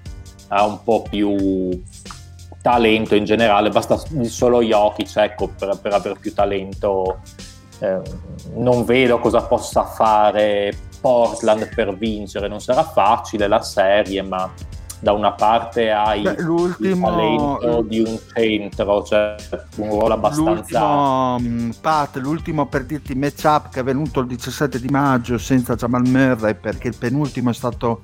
ha 0.47 0.65
un 0.65 0.81
po' 0.83 1.03
più 1.03 1.79
talento 2.61 3.15
in 3.15 3.25
generale, 3.25 3.69
basta 3.69 3.99
solo 4.23 4.61
Jokic 4.61 5.15
ecco, 5.17 5.49
per, 5.57 5.79
per 5.81 5.93
avere 5.93 6.15
più 6.19 6.33
talento. 6.33 7.19
Eh, 7.79 7.99
non 8.55 8.85
vedo 8.85 9.19
cosa 9.19 9.41
possa 9.41 9.83
fare 9.85 10.71
Portland 11.01 11.73
per 11.73 11.97
vincere, 11.97 12.47
non 12.47 12.61
sarà 12.61 12.83
facile 12.83 13.47
la 13.47 13.61
serie, 13.61 14.21
ma 14.21 14.51
da 14.99 15.13
una 15.13 15.31
parte 15.31 15.89
hai 15.89 16.21
Beh, 16.21 16.35
il 16.37 16.99
talento 16.99 17.81
di 17.81 17.99
un 18.01 18.19
centro, 18.33 19.03
cioè 19.03 19.35
un 19.77 19.89
ruolo 19.89 20.13
abbastanza... 20.13 20.79
L'ultimo, 20.79 21.39
mm, 21.39 21.69
Pat, 21.81 22.17
l'ultimo 22.17 22.67
per 22.67 22.85
dirti 22.85 23.15
matchup 23.15 23.69
che 23.69 23.79
è 23.79 23.83
venuto 23.83 24.19
il 24.19 24.27
17 24.27 24.79
di 24.79 24.89
maggio 24.89 25.39
senza 25.39 25.73
Jamal 25.73 26.07
Murray 26.07 26.53
perché 26.53 26.89
il 26.89 26.95
penultimo 26.95 27.49
è 27.49 27.53
stato 27.53 28.01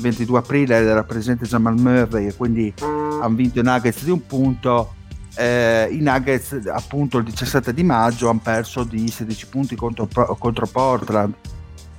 22 0.00 0.38
aprile 0.38 0.74
era 0.76 1.04
presente 1.04 1.46
Jamal 1.46 1.76
Murray 1.76 2.26
e 2.26 2.34
quindi 2.34 2.72
hanno 2.80 3.34
vinto 3.34 3.60
i 3.60 3.62
Nuggets 3.62 4.04
di 4.04 4.10
un 4.10 4.26
punto. 4.26 4.94
Eh, 5.36 5.88
I 5.92 6.00
Nuggets 6.00 6.58
appunto 6.66 7.18
il 7.18 7.24
17 7.24 7.72
di 7.72 7.84
maggio 7.84 8.28
hanno 8.28 8.40
perso 8.42 8.82
di 8.82 9.06
16 9.08 9.46
punti 9.46 9.76
contro, 9.76 10.08
contro 10.38 10.66
Portland 10.66 11.32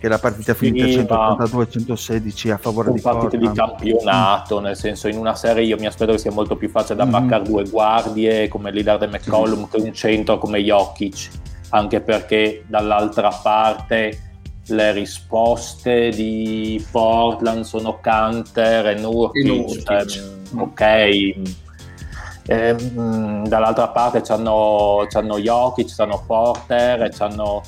che 0.02 0.08
la 0.08 0.18
partita 0.18 0.56
finita 0.56 0.86
182-116 0.86 2.52
a 2.52 2.58
favore 2.58 2.92
di 2.92 3.00
partite 3.00 3.38
di 3.38 3.52
campionato 3.52 4.60
nel 4.60 4.76
senso 4.76 5.08
in 5.08 5.16
una 5.16 5.36
serie 5.36 5.64
io 5.64 5.78
mi 5.78 5.86
aspetto 5.86 6.14
che 6.14 6.18
sia 6.18 6.32
molto 6.32 6.56
più 6.56 6.70
facile 6.70 6.96
da 6.96 7.06
mm-hmm. 7.06 7.44
due 7.44 7.70
guardie 7.70 8.48
come 8.48 8.72
Lillard 8.72 9.04
e 9.04 9.08
McCollum 9.08 9.66
sì. 9.66 9.70
che 9.70 9.82
un 9.84 9.94
centro 9.94 10.40
come 10.40 10.60
Jokic 10.60 11.30
anche 11.70 12.02
perché 12.02 12.64
dall'altra 12.68 13.30
parte 13.30 14.31
le 14.72 14.92
risposte 14.92 16.10
di 16.10 16.84
Portland 16.92 17.64
sono 17.64 18.00
Canter 18.00 18.88
e 18.88 18.96
Nurkic, 18.96 19.90
ehm, 19.90 20.60
ok. 20.60 21.34
Ehm, 22.48 23.48
dall'altra 23.48 23.90
parte 23.90 24.22
c'hanno, 24.22 25.06
c'hanno 25.10 25.38
Jokic, 25.38 25.96
c'hanno 25.96 26.24
Porter 26.26 27.04
e 27.04 27.10
c'hanno 27.10 27.62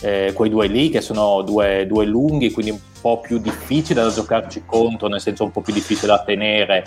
eh, 0.00 0.32
quei 0.34 0.50
due 0.50 0.66
lì 0.66 0.88
che 0.88 1.00
sono 1.00 1.42
due, 1.42 1.86
due 1.86 2.04
lunghi, 2.04 2.50
quindi 2.50 2.72
un 2.72 2.80
po' 3.00 3.20
più 3.20 3.38
difficile 3.38 4.02
da 4.02 4.10
giocarci 4.10 4.64
contro, 4.64 5.08
nel 5.08 5.20
senso 5.20 5.44
un 5.44 5.50
po' 5.50 5.60
più 5.60 5.72
difficile 5.72 6.08
da 6.08 6.22
tenere 6.24 6.84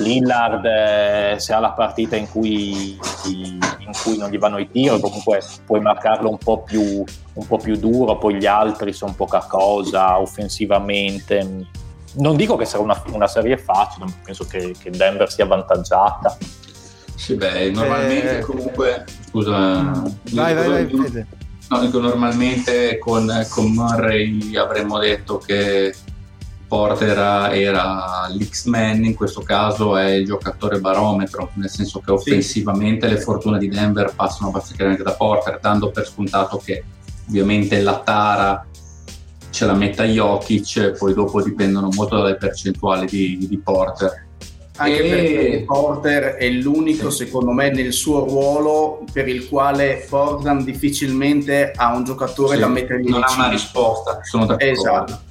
Lillard 0.00 0.64
eh, 0.64 1.36
se 1.38 1.52
ha 1.52 1.58
la 1.58 1.72
partita 1.72 2.16
in 2.16 2.28
cui, 2.28 2.98
in 3.26 3.92
cui, 4.02 4.16
non 4.16 4.30
gli 4.30 4.38
vanno 4.38 4.58
i 4.58 4.70
tiri 4.70 5.00
comunque 5.00 5.42
puoi 5.64 5.80
marcarlo 5.80 6.28
un 6.28 6.38
po' 6.38 6.62
più, 6.62 7.04
un 7.34 7.46
po 7.46 7.56
più 7.58 7.76
duro 7.76 8.18
poi 8.18 8.36
gli 8.36 8.46
altri 8.46 8.92
sono 8.92 9.14
poca 9.14 9.40
cosa 9.48 10.18
offensivamente. 10.18 11.66
Non 12.12 12.34
dico 12.36 12.56
che 12.56 12.64
sarà 12.64 12.82
una, 12.82 13.00
una 13.12 13.28
serie 13.28 13.56
facile 13.56 14.06
penso 14.24 14.44
che, 14.44 14.74
che, 14.78 14.90
Denver 14.90 15.30
sia 15.30 15.44
avvantaggiata. 15.44 16.36
Sì 17.14 17.34
beh 17.34 17.70
normalmente 17.70 18.38
eh... 18.38 18.40
comunque 18.40 19.04
scusa 19.28 19.92
vai 20.32 20.54
vai 20.54 20.68
vai 20.68 20.86
Fede. 20.88 21.26
No, 21.70 21.78
dico, 21.78 22.00
normalmente 22.00 22.98
con, 22.98 23.30
con 23.48 23.70
Murray 23.70 24.56
avremmo 24.56 24.98
detto 24.98 25.38
che 25.38 25.94
Porter 26.70 27.50
era, 27.52 28.28
l'X-Man, 28.28 29.04
in 29.04 29.16
questo 29.16 29.40
caso 29.40 29.96
è 29.96 30.12
il 30.12 30.24
giocatore 30.24 30.78
barometro, 30.78 31.50
nel 31.54 31.68
senso 31.68 31.98
che 31.98 32.12
offensivamente 32.12 33.08
sì. 33.08 33.14
le 33.14 33.20
fortune 33.20 33.58
di 33.58 33.66
Denver 33.66 34.12
passano 34.14 34.52
praticamente 34.52 35.02
da 35.02 35.10
Porter, 35.10 35.58
dando 35.60 35.90
per 35.90 36.06
scontato 36.06 36.62
che 36.64 36.84
ovviamente 37.28 37.80
la 37.80 37.98
tara 37.98 38.64
ce 39.50 39.66
la 39.66 39.74
metta 39.74 40.04
Jokic, 40.04 40.92
poi 40.96 41.12
dopo 41.12 41.42
dipendono 41.42 41.88
molto 41.92 42.18
dalle 42.18 42.36
percentuali 42.36 43.06
di, 43.08 43.48
di 43.48 43.58
Porter. 43.58 44.28
Anche 44.76 45.02
e... 45.02 45.08
perché 45.08 45.64
Porter 45.66 46.34
è 46.34 46.48
l'unico, 46.50 47.10
sì. 47.10 47.24
secondo 47.24 47.50
me, 47.50 47.72
nel 47.72 47.92
suo 47.92 48.24
ruolo 48.24 49.04
per 49.12 49.26
il 49.26 49.48
quale 49.48 50.06
Portland 50.08 50.62
difficilmente 50.62 51.72
ha 51.74 51.96
un 51.96 52.04
giocatore 52.04 52.54
sì, 52.54 52.60
da 52.60 52.68
mettere 52.68 53.00
in 53.00 53.08
Non 53.08 53.24
ha 53.24 53.34
una 53.34 53.48
risposta, 53.48 54.20
sono 54.22 54.46
d'accordo. 54.46 54.72
Esatto. 54.72 55.28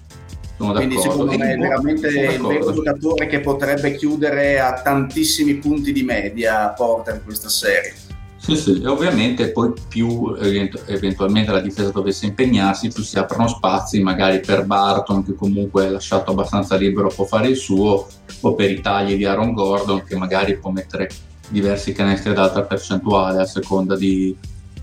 Quindi 0.59 0.99
secondo 0.99 1.37
me 1.37 1.53
è 1.53 1.57
veramente 1.57 2.07
il 2.07 2.41
vero 2.41 2.73
giocatore 2.73 3.27
che 3.27 3.39
potrebbe 3.39 3.95
chiudere 3.95 4.59
a 4.59 4.81
tantissimi 4.81 5.55
punti 5.55 5.93
di 5.93 6.03
media 6.03 6.67
Porter 6.69 7.15
in 7.15 7.23
questa 7.23 7.47
serie. 7.47 7.95
Sì, 8.35 8.55
sì, 8.55 8.81
e 8.81 8.87
ovviamente 8.87 9.51
poi 9.51 9.73
più 9.87 10.35
eventualmente 10.35 11.51
la 11.51 11.61
difesa 11.61 11.91
dovesse 11.91 12.25
impegnarsi, 12.25 12.89
più 12.89 13.03
si 13.03 13.17
aprono 13.17 13.47
spazi 13.47 14.01
magari 14.01 14.39
per 14.39 14.65
Barton 14.65 15.25
che 15.25 15.35
comunque 15.35 15.85
è 15.85 15.89
lasciato 15.89 16.31
abbastanza 16.31 16.75
libero 16.75 17.09
può 17.09 17.25
fare 17.25 17.47
il 17.47 17.57
suo, 17.57 18.07
o 18.41 18.55
per 18.55 18.71
i 18.71 18.81
tagli 18.81 19.15
di 19.15 19.25
Aaron 19.25 19.53
Gordon 19.53 20.03
che 20.03 20.15
magari 20.17 20.57
può 20.57 20.71
mettere 20.71 21.09
diversi 21.49 21.93
canestri 21.93 22.31
ad 22.31 22.37
alta 22.37 22.63
percentuale 22.63 23.41
a 23.41 23.45
seconda 23.45 23.95
di, 23.95 24.35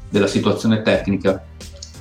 della 0.09 0.27
situazione 0.27 0.83
tecnica. 0.83 1.45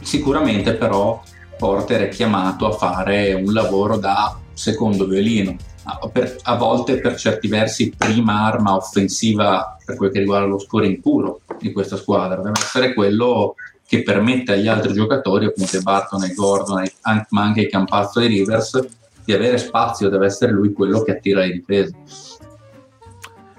Sicuramente 0.01 0.73
però 0.73 1.21
Porter 1.57 2.01
è 2.01 2.07
chiamato 2.09 2.67
a 2.67 2.71
fare 2.71 3.33
un 3.33 3.53
lavoro 3.53 3.97
da 3.97 4.37
secondo 4.53 5.05
violino, 5.05 5.55
a, 5.83 6.09
per, 6.09 6.37
a 6.43 6.55
volte 6.55 6.99
per 6.99 7.15
certi 7.15 7.47
versi 7.47 7.93
prima 7.95 8.45
arma 8.45 8.75
offensiva 8.75 9.77
per 9.83 9.95
quel 9.97 10.11
che 10.11 10.19
riguarda 10.19 10.47
lo 10.47 10.59
scoring 10.59 10.99
puro 10.99 11.41
di 11.59 11.71
questa 11.71 11.97
squadra, 11.97 12.37
deve 12.37 12.59
essere 12.59 12.93
quello 12.93 13.55
che 13.87 14.01
permette 14.01 14.53
agli 14.53 14.67
altri 14.67 14.93
giocatori, 14.93 15.45
appunto 15.45 15.79
Barton 15.81 16.23
e 16.23 16.33
Gordon, 16.33 16.83
ma 17.29 17.43
anche 17.43 17.61
i 17.61 17.69
Campazzo 17.69 18.19
e 18.19 18.27
Rivers, 18.27 18.87
di 19.23 19.33
avere 19.33 19.57
spazio, 19.57 20.09
deve 20.09 20.25
essere 20.25 20.51
lui 20.51 20.73
quello 20.73 21.01
che 21.01 21.11
attira 21.11 21.41
le 21.41 21.51
difese. 21.51 21.95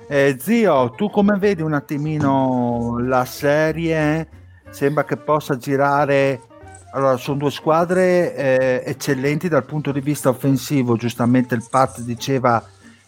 Eh, 0.09 0.37
zio, 0.39 0.91
tu 0.91 1.11
come 1.11 1.37
vedi 1.39 1.63
un 1.63 1.73
attimino 1.73 2.99
la 3.01 3.25
serie? 3.25 4.29
Sembra 4.71 5.05
che 5.05 5.17
possa 5.17 5.57
girare 5.57 6.41
allora, 6.97 7.19
sono 7.19 7.37
due 7.37 7.51
squadre 7.51 8.35
eh, 8.35 8.83
eccellenti 8.87 9.49
dal 9.49 9.65
punto 9.65 9.93
di 9.93 10.01
vista 10.01 10.31
offensivo. 10.31 10.97
Giustamente 10.97 11.55
il 11.55 11.63
Pat 11.69 12.01
diceva 12.01 12.65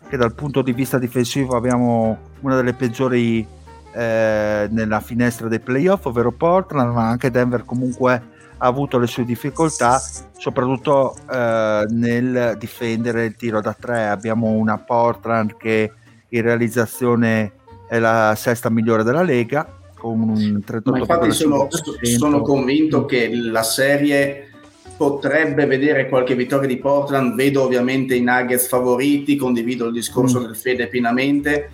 che 0.07 0.17
dal 0.19 0.35
punto 0.35 0.61
di 0.61 0.75
vista 0.75 0.99
difensivo 0.99 1.57
abbiamo 1.57 2.19
una 2.41 2.57
delle 2.57 2.75
peggiori 2.75 3.47
eh, 3.93 4.69
nella 4.71 5.01
finestra 5.01 5.49
dei 5.49 5.61
playoff, 5.61 6.05
ovvero 6.05 6.33
Portland, 6.33 6.93
ma 6.93 7.09
anche 7.09 7.31
Denver 7.31 7.65
comunque 7.65 8.23
ha 8.59 8.67
avuto 8.67 8.99
le 8.99 9.07
sue 9.07 9.25
difficoltà, 9.25 9.99
soprattutto 10.37 11.17
eh, 11.31 11.87
nel 11.89 12.57
difendere 12.59 13.25
il 13.25 13.37
tiro 13.37 13.63
da 13.63 13.73
tre. 13.73 14.09
Abbiamo 14.09 14.49
una 14.49 14.77
Portland 14.77 15.57
che 15.57 15.91
in 16.29 16.43
realizzazione 16.43 17.53
è 17.89 17.99
la 17.99 18.35
sesta 18.37 18.69
migliore 18.69 19.03
della 19.03 19.23
Lega 19.23 19.78
con 19.99 20.21
un 20.21 20.63
38%. 20.67 20.81
Ma 20.85 20.99
infatti 20.99 21.33
sono, 21.33 21.69
sono 22.03 22.41
convinto 22.43 23.05
che 23.05 23.31
la 23.33 23.63
serie 23.63 24.49
potrebbe 24.97 25.67
vedere 25.67 26.09
qualche 26.09 26.35
vittoria 26.35 26.67
di 26.67 26.79
Portland, 26.79 27.35
vedo 27.35 27.63
ovviamente 27.63 28.15
i 28.15 28.21
Nuggets 28.21 28.67
favoriti, 28.67 29.37
condivido 29.37 29.87
il 29.87 29.93
discorso 29.93 30.41
mm. 30.41 30.45
del 30.45 30.57
Fede 30.57 30.89
pienamente. 30.89 31.71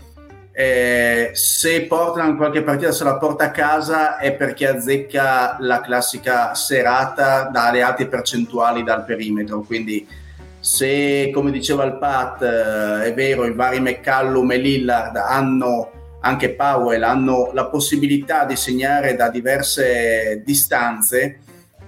Eh, 0.53 1.31
se 1.33 1.83
Portland 1.87 2.37
qualche 2.37 2.63
partita 2.63 2.93
se 2.93 3.03
la 3.03 3.17
porta 3.17 3.47
a 3.47 3.51
casa 3.51 4.19
è 4.19 4.35
perché 4.35 4.69
azzecca 4.69 5.57
la 5.59 5.81
classica 5.81 6.55
serata 6.55 7.49
dalle 7.53 7.83
alte 7.83 8.07
percentuali 8.07 8.85
dal 8.85 9.05
perimetro, 9.05 9.63
quindi 9.63 10.07
se 10.61 11.31
come 11.35 11.51
diceva 11.51 11.85
il 11.85 11.97
Pat 11.99 12.41
eh, 12.43 13.05
è 13.05 13.15
vero 13.15 13.45
i 13.47 13.53
vari 13.53 13.81
McCallum 13.81 14.53
e 14.53 14.57
Lillard 14.59 15.17
hanno 15.17 15.91
anche 16.25 16.55
Powell 16.55 17.03
hanno 17.03 17.51
la 17.53 17.67
possibilità 17.67 18.47
di 18.47 18.57
segnare 18.57 19.15
da 19.15 19.29
diverse 19.29 20.43
distanze 20.45 21.41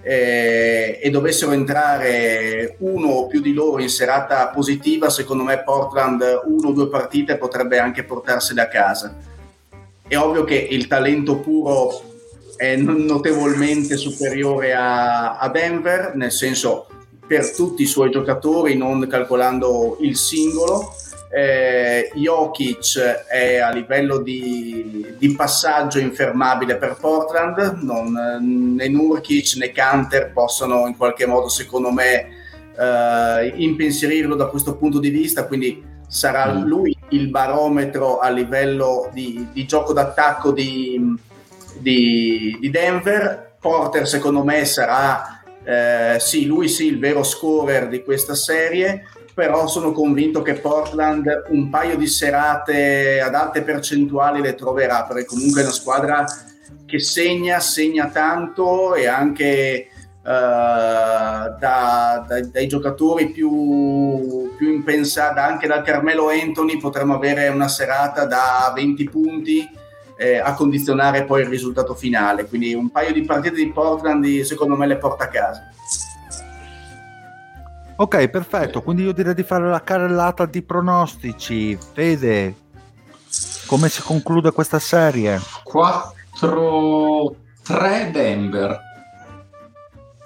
eh, 0.03 1.01
e 1.03 1.11
dovessero 1.11 1.53
entrare 1.53 2.76
uno 2.80 3.09
o 3.09 3.26
più 3.28 3.41
di 3.41 3.55
loro 3.55 3.80
in 3.80 3.89
serata 3.89 4.49
positiva, 4.49 5.09
secondo 5.09 5.43
me 5.43 5.62
Portland 5.62 6.22
uno 6.45 6.68
o 6.68 6.72
due 6.72 6.89
partite 6.89 7.39
potrebbe 7.39 7.78
anche 7.78 8.05
portarsele 8.05 8.61
a 8.61 8.68
casa. 8.68 9.16
È 10.07 10.16
ovvio 10.16 10.45
che 10.45 10.55
il 10.55 10.87
talento 10.87 11.39
puro 11.39 12.03
è 12.57 12.76
notevolmente 12.76 13.97
superiore 13.97 14.74
a, 14.74 15.39
a 15.39 15.49
Denver, 15.49 16.14
nel 16.14 16.30
senso 16.30 16.89
per 17.26 17.55
tutti 17.55 17.82
i 17.82 17.87
suoi 17.87 18.11
giocatori, 18.11 18.76
non 18.76 19.07
calcolando 19.09 19.97
il 20.01 20.16
singolo, 20.16 20.95
eh, 21.37 22.11
Jokic 22.14 23.26
è 23.28 23.59
a 23.59 23.70
livello 23.70 24.20
di, 24.22 25.14
di, 25.18 25.34
passaggio 25.34 25.99
infermabile 25.99 26.76
per 26.76 26.97
Portland, 26.99 27.80
non, 27.82 28.74
né 28.74 28.89
Nurkic 28.89 29.57
né 29.57 29.70
Canter 29.70 30.32
possono 30.32 30.87
in 30.87 30.97
qualche 30.97 31.26
modo, 31.26 31.51
secondo 31.51 31.93
me, 31.93 32.28
eh, 32.74 33.53
impensierirlo 33.55 34.34
da 34.34 34.47
questo 34.47 34.76
punto 34.76 34.99
di 34.99 35.11
vista, 35.11 35.45
quindi 35.47 35.84
sarà 36.09 36.55
mm. 36.55 36.62
lui 36.62 36.97
il 37.11 37.28
barometro 37.28 38.18
a 38.18 38.30
livello 38.30 39.11
di, 39.12 39.49
di 39.53 39.66
gioco 39.66 39.93
d'attacco 39.93 40.53
di, 40.53 41.16
di, 41.78 42.68
Denver. 42.70 43.45
Porter, 43.61 44.09
secondo 44.09 44.43
me, 44.43 44.64
sarà 44.64 45.43
eh, 45.64 46.16
sì, 46.18 46.47
lui 46.47 46.68
sì, 46.68 46.87
il 46.87 46.99
vero 46.99 47.22
scorer 47.22 47.89
di 47.89 48.03
questa 48.03 48.34
serie 48.34 49.03
però 49.37 49.66
sono 49.66 49.93
convinto 49.93 50.41
che 50.41 50.55
Portland 50.55 51.45
un 51.49 51.68
paio 51.68 51.99
di 51.99 52.07
serate 52.07 53.20
ad 53.20 53.34
alte 53.34 53.61
percentuali 53.61 54.41
le 54.41 54.55
troverà, 54.55 55.05
perché 55.05 55.26
comunque 55.26 55.61
è 55.61 55.64
una 55.64 55.74
squadra 55.74 56.24
che 56.87 56.99
segna, 57.01 57.61
segna 57.61 58.07
tanto 58.07 58.95
e 58.95 59.07
anche 59.07 59.89
uh, 60.22 60.24
da, 60.24 62.24
da, 62.26 62.41
dai 62.51 62.66
giocatori 62.66 63.28
più, 63.28 64.55
più 64.57 64.72
impensati, 64.72 65.39
anche 65.39 65.66
dal 65.66 65.82
Carmelo 65.82 66.30
Anthony 66.30 66.78
potremmo 66.78 67.16
avere 67.16 67.49
una 67.49 67.68
serata 67.68 68.24
da 68.24 68.72
20 68.74 69.05
punti 69.05 69.68
eh, 70.16 70.39
a 70.39 70.55
condizionare 70.55 71.24
poi 71.24 71.43
il 71.43 71.49
risultato 71.49 71.95
finale. 71.95 72.47
Quindi 72.47 72.72
un 72.72 72.91
paio 72.91 73.12
di 73.12 73.20
partite 73.20 73.57
di 73.57 73.70
Portland 73.70 74.24
secondo 74.41 74.76
me 74.76 74.87
le 74.87 74.97
porta 74.97 75.24
a 75.24 75.28
casa. 75.28 75.72
Ok, 77.97 78.29
perfetto. 78.29 78.83
Quindi 78.83 79.05
io 79.05 79.13
direi 79.13 79.35
di 79.35 79.43
fare 79.43 79.69
la 79.69 79.83
carrellata 79.83 80.45
di 80.45 80.61
pronostici. 80.63 81.77
Fede, 81.77 82.55
come 83.67 83.89
si 83.89 84.03
conclude 84.03 84.53
questa 84.53 84.79
serie? 84.79 85.41
4-3 86.39 88.11
Denver. 88.11 88.85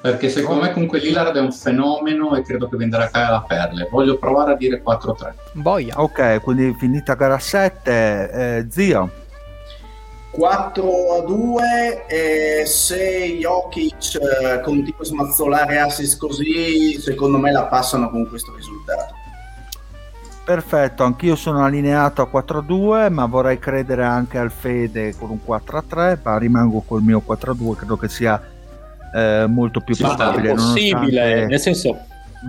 Perché 0.01 0.31
secondo 0.31 0.63
oh. 0.63 0.65
me 0.65 0.73
comunque 0.73 0.99
Lillard 0.99 1.37
è 1.37 1.41
un 1.41 1.53
fenomeno 1.53 2.35
e 2.35 2.43
credo 2.43 2.69
che 2.69 2.77
venderà 2.77 3.05
a 3.05 3.09
casa 3.11 3.31
la 3.31 3.45
perle. 3.47 3.89
Voglio 3.91 4.19
provare 4.19 4.53
a 4.53 4.57
dire 4.57 4.83
4-3. 4.83 5.33
Boia. 5.53 6.01
Ok, 6.01 6.41
quindi 6.41 6.75
finita 6.79 7.15
gara 7.15 7.39
7, 7.39 8.31
eh, 8.33 8.67
zio. 8.69 9.11
4 10.31 11.15
a 11.17 11.21
2 11.23 12.07
e 12.07 12.65
se 12.65 13.37
Jokic 13.41 14.15
eh, 14.15 14.61
continua 14.61 15.01
a 15.01 15.05
smazzolare 15.05 15.81
assist 15.81 16.19
così, 16.19 16.99
secondo 17.01 17.39
me 17.39 17.51
la 17.51 17.65
passano 17.65 18.11
con 18.11 18.29
questo 18.29 18.55
risultato. 18.55 19.15
Perfetto, 20.45 21.05
anch'io 21.05 21.37
sono 21.37 21.65
allineato 21.65 22.23
a 22.23 22.29
4-2, 22.33 23.11
ma 23.13 23.27
vorrei 23.27 23.59
credere 23.59 24.05
anche 24.05 24.39
al 24.39 24.51
Fede 24.51 25.15
con 25.17 25.31
un 25.31 25.39
4-3, 25.47 26.19
ma 26.23 26.39
rimango 26.39 26.83
col 26.87 27.03
mio 27.03 27.23
4-2, 27.27 27.75
credo 27.77 27.97
che 27.97 28.09
sia 28.09 28.41
eh, 29.15 29.47
molto 29.49 29.81
più 29.81 29.97
probabile. 29.97 30.51
È 30.51 30.55
possibile, 30.55 30.95
nonostante... 30.95 31.47
nel 31.47 31.61
senso, 31.61 31.99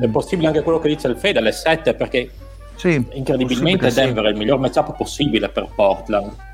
è 0.02 0.08
possibile 0.08 0.48
anche 0.48 0.62
quello 0.62 0.80
che 0.80 0.88
dice 0.88 1.08
il 1.08 1.18
Fede 1.18 1.40
alle 1.40 1.52
7, 1.52 1.94
perché 1.96 2.32
sì, 2.76 3.06
incredibilmente 3.12 3.92
Denver 3.92 4.24
sì. 4.24 4.30
è 4.30 4.32
il 4.32 4.38
miglior 4.38 4.60
matchup 4.60 4.96
possibile 4.96 5.50
per 5.50 5.68
Portland 5.76 6.50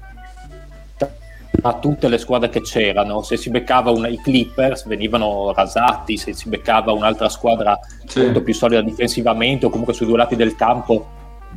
a 1.62 1.74
tutte 1.80 2.08
le 2.08 2.18
squadre 2.18 2.50
che 2.50 2.62
c'erano. 2.62 3.22
Se 3.22 3.38
si 3.38 3.50
beccava 3.50 3.92
una, 3.92 4.08
i 4.08 4.20
Clippers 4.20 4.86
venivano 4.86 5.54
rasati, 5.54 6.18
se 6.18 6.34
si 6.34 6.50
beccava 6.50 6.92
un'altra 6.92 7.30
squadra 7.30 7.80
sì. 8.06 8.22
molto 8.22 8.42
più 8.42 8.54
solida 8.54 8.82
difensivamente 8.82 9.66
o 9.66 9.70
comunque 9.70 9.94
sui 9.94 10.06
due 10.06 10.18
lati 10.18 10.36
del 10.36 10.56
campo 10.56 11.08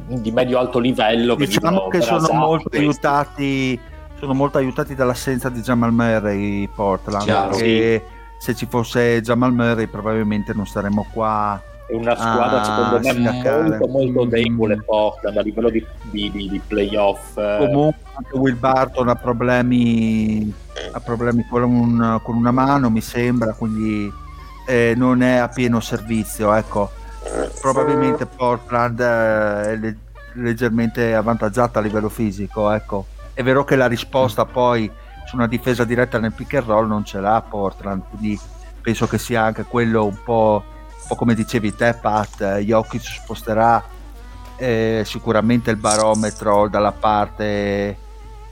di 0.07 0.31
medio-alto 0.31 0.79
livello. 0.79 1.35
Diciamo 1.35 1.89
che 1.89 2.01
sono 2.01 2.33
molto, 2.33 2.69
aiutati, 2.73 3.79
sono 4.19 4.35
molto 4.35 4.59
aiutati 4.59 4.95
dall'assenza 4.95 5.49
di 5.49 5.61
Jamal 5.61 5.93
Murray 5.93 6.69
Portland. 6.69 7.25
Chiaro, 7.25 7.53
sì. 7.55 8.01
Se 8.39 8.55
ci 8.55 8.67
fosse 8.67 9.21
Jamal 9.21 9.53
Murray 9.53 9.87
probabilmente 9.87 10.55
non 10.55 10.67
saremmo 10.67 11.07
qua 11.13 11.63
è 11.91 11.95
una 11.95 12.17
squadra 12.17 12.65
secondo 12.65 13.01
me 13.01 13.43
molto 13.43 13.87
molto 13.89 14.25
debole 14.25 14.83
Portland 14.83 15.37
a 15.37 15.43
livello 15.43 15.71
di, 15.71 15.85
di, 16.11 16.31
di, 16.31 16.61
playoff 16.67 17.35
comunque 17.35 18.11
anche 18.15 18.37
Will 18.37 18.59
Barton 18.59 19.09
ha 19.09 19.15
problemi, 19.15 20.53
ha 20.93 21.01
problemi 21.01 21.47
con, 21.49 21.63
un, 21.63 22.21
con, 22.23 22.37
una 22.37 22.51
mano 22.51 22.91
mi 22.91 23.01
sembra 23.01 23.53
quindi 23.53 24.13
eh, 24.67 24.95
non 24.97 25.23
è 25.23 25.37
a 25.37 25.49
pieno 25.49 25.81
servizio 25.81 26.55
ecco. 26.55 26.91
Probabilmente 27.61 28.25
Portland 28.27 29.01
eh, 29.01 29.73
è 29.73 29.95
leggermente 30.35 31.15
avvantaggiata 31.15 31.81
a 31.81 31.83
livello 31.83 32.09
fisico 32.09 32.71
ecco. 32.71 33.07
È 33.35 33.43
vero 33.43 33.65
che 33.65 33.75
la 33.75 33.87
risposta 33.87 34.45
poi 34.45 34.91
su 35.27 35.37
una 35.37 35.49
difesa 35.49 35.85
diretta 35.85 36.19
nel 36.19 36.33
pick 36.33 36.55
and 36.55 36.67
roll 36.67 36.87
non 36.87 37.05
ce 37.05 37.21
l'ha 37.21 37.43
Portland 37.47 38.03
quindi 38.11 38.39
penso 38.81 39.07
che 39.07 39.19
sia 39.19 39.43
anche 39.43 39.65
quello 39.65 40.05
un 40.05 40.19
po' 40.25 40.63
po' 41.11 41.17
come 41.17 41.35
dicevi 41.35 41.75
te 41.75 41.95
Pat, 41.95 42.41
eh, 42.41 42.65
Jokic 42.65 43.03
sposterà 43.03 43.83
eh, 44.57 45.03
sicuramente 45.05 45.73
il 45.73 45.77
barometro 45.77 46.69
dalla 46.69 46.93
parte 46.93 47.99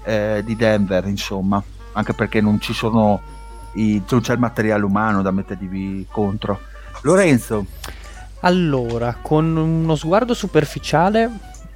eh, 0.02 0.42
di 0.44 0.56
Denver, 0.56 1.06
insomma, 1.06 1.62
anche 1.92 2.14
perché 2.14 2.40
non 2.40 2.58
ci 2.60 2.72
sono 2.72 3.20
i, 3.74 4.02
non 4.08 4.20
c'è 4.20 4.32
il 4.32 4.40
materiale 4.40 4.82
umano 4.82 5.22
da 5.22 5.30
mettergli 5.30 6.04
contro. 6.10 6.58
Lorenzo. 7.02 7.64
Allora, 8.40 9.18
con 9.22 9.56
uno 9.56 9.94
sguardo 9.94 10.34
superficiale, 10.34 11.30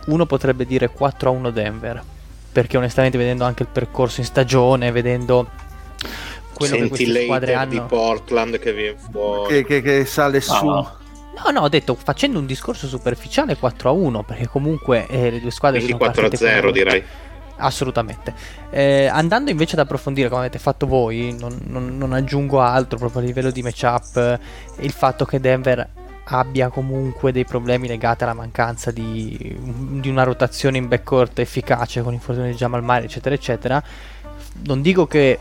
uno 0.07 0.27
potrebbe 0.27 0.67
dire 0.67 0.89
4 0.89 1.31
a 1.31 1.33
1 1.33 1.51
Denver, 1.51 2.03
perché 2.51 2.77
onestamente 2.77 3.19
vedendo 3.19 3.45
anche 3.45 3.63
il 3.63 3.69
percorso 3.71 4.19
in 4.19 4.27
stagione, 4.27 4.91
vedendo 4.91 5.49
quello 6.67 6.77
Senti 6.77 6.97
che 6.97 7.05
queste 7.05 7.25
squadre 7.25 7.55
hanno. 7.55 7.71
di 7.71 7.81
Portland 7.81 8.59
che 8.59 8.73
viene 8.73 8.97
fuori. 8.99 9.55
Che, 9.55 9.65
che, 9.65 9.83
che 9.83 10.05
sale 10.05 10.39
no. 10.39 10.55
su. 10.55 10.67
No, 10.67 11.51
no, 11.51 11.61
ho 11.61 11.69
detto 11.69 11.95
facendo 11.95 12.39
un 12.39 12.47
discorso 12.47 12.87
superficiale 12.87 13.57
4 13.57 13.89
a 13.89 13.93
1, 13.93 14.23
perché 14.23 14.47
comunque 14.47 15.07
eh, 15.07 15.31
le 15.31 15.41
due 15.41 15.51
squadre 15.51 15.79
Quindi 15.81 15.99
sono 15.99 16.13
4 16.13 16.27
a 16.27 16.37
0 16.37 16.71
direi. 16.71 17.03
Assolutamente. 17.57 18.35
Eh, 18.71 19.07
andando 19.07 19.51
invece 19.51 19.75
ad 19.75 19.81
approfondire 19.81 20.29
come 20.29 20.41
avete 20.41 20.59
fatto 20.59 20.87
voi, 20.87 21.37
non, 21.39 21.59
non, 21.65 21.97
non 21.97 22.13
aggiungo 22.13 22.61
altro 22.61 22.99
proprio 22.99 23.23
a 23.23 23.25
livello 23.25 23.51
di 23.51 23.63
matchup, 23.63 24.17
eh, 24.17 24.39
il 24.81 24.93
fatto 24.93 25.25
che 25.25 25.41
Denver 25.41 25.89
abbia 26.25 26.69
comunque 26.69 27.33
dei 27.33 27.45
problemi 27.45 27.89
legati 27.89 28.23
alla 28.23 28.35
mancanza 28.35 28.91
di, 28.91 29.57
di 29.59 30.09
una 30.09 30.23
rotazione 30.23 30.79
in 30.79 30.89
backcourt 30.89 31.39
efficace 31.41 32.03
con 32.03 32.13
infortuni 32.13 32.51
di 32.51 32.57
Jamal 32.57 32.83
Murray 32.83 33.05
eccetera 33.05 33.35
eccetera 33.35 33.83
non 34.65 34.83
dico 34.83 35.07
che 35.07 35.39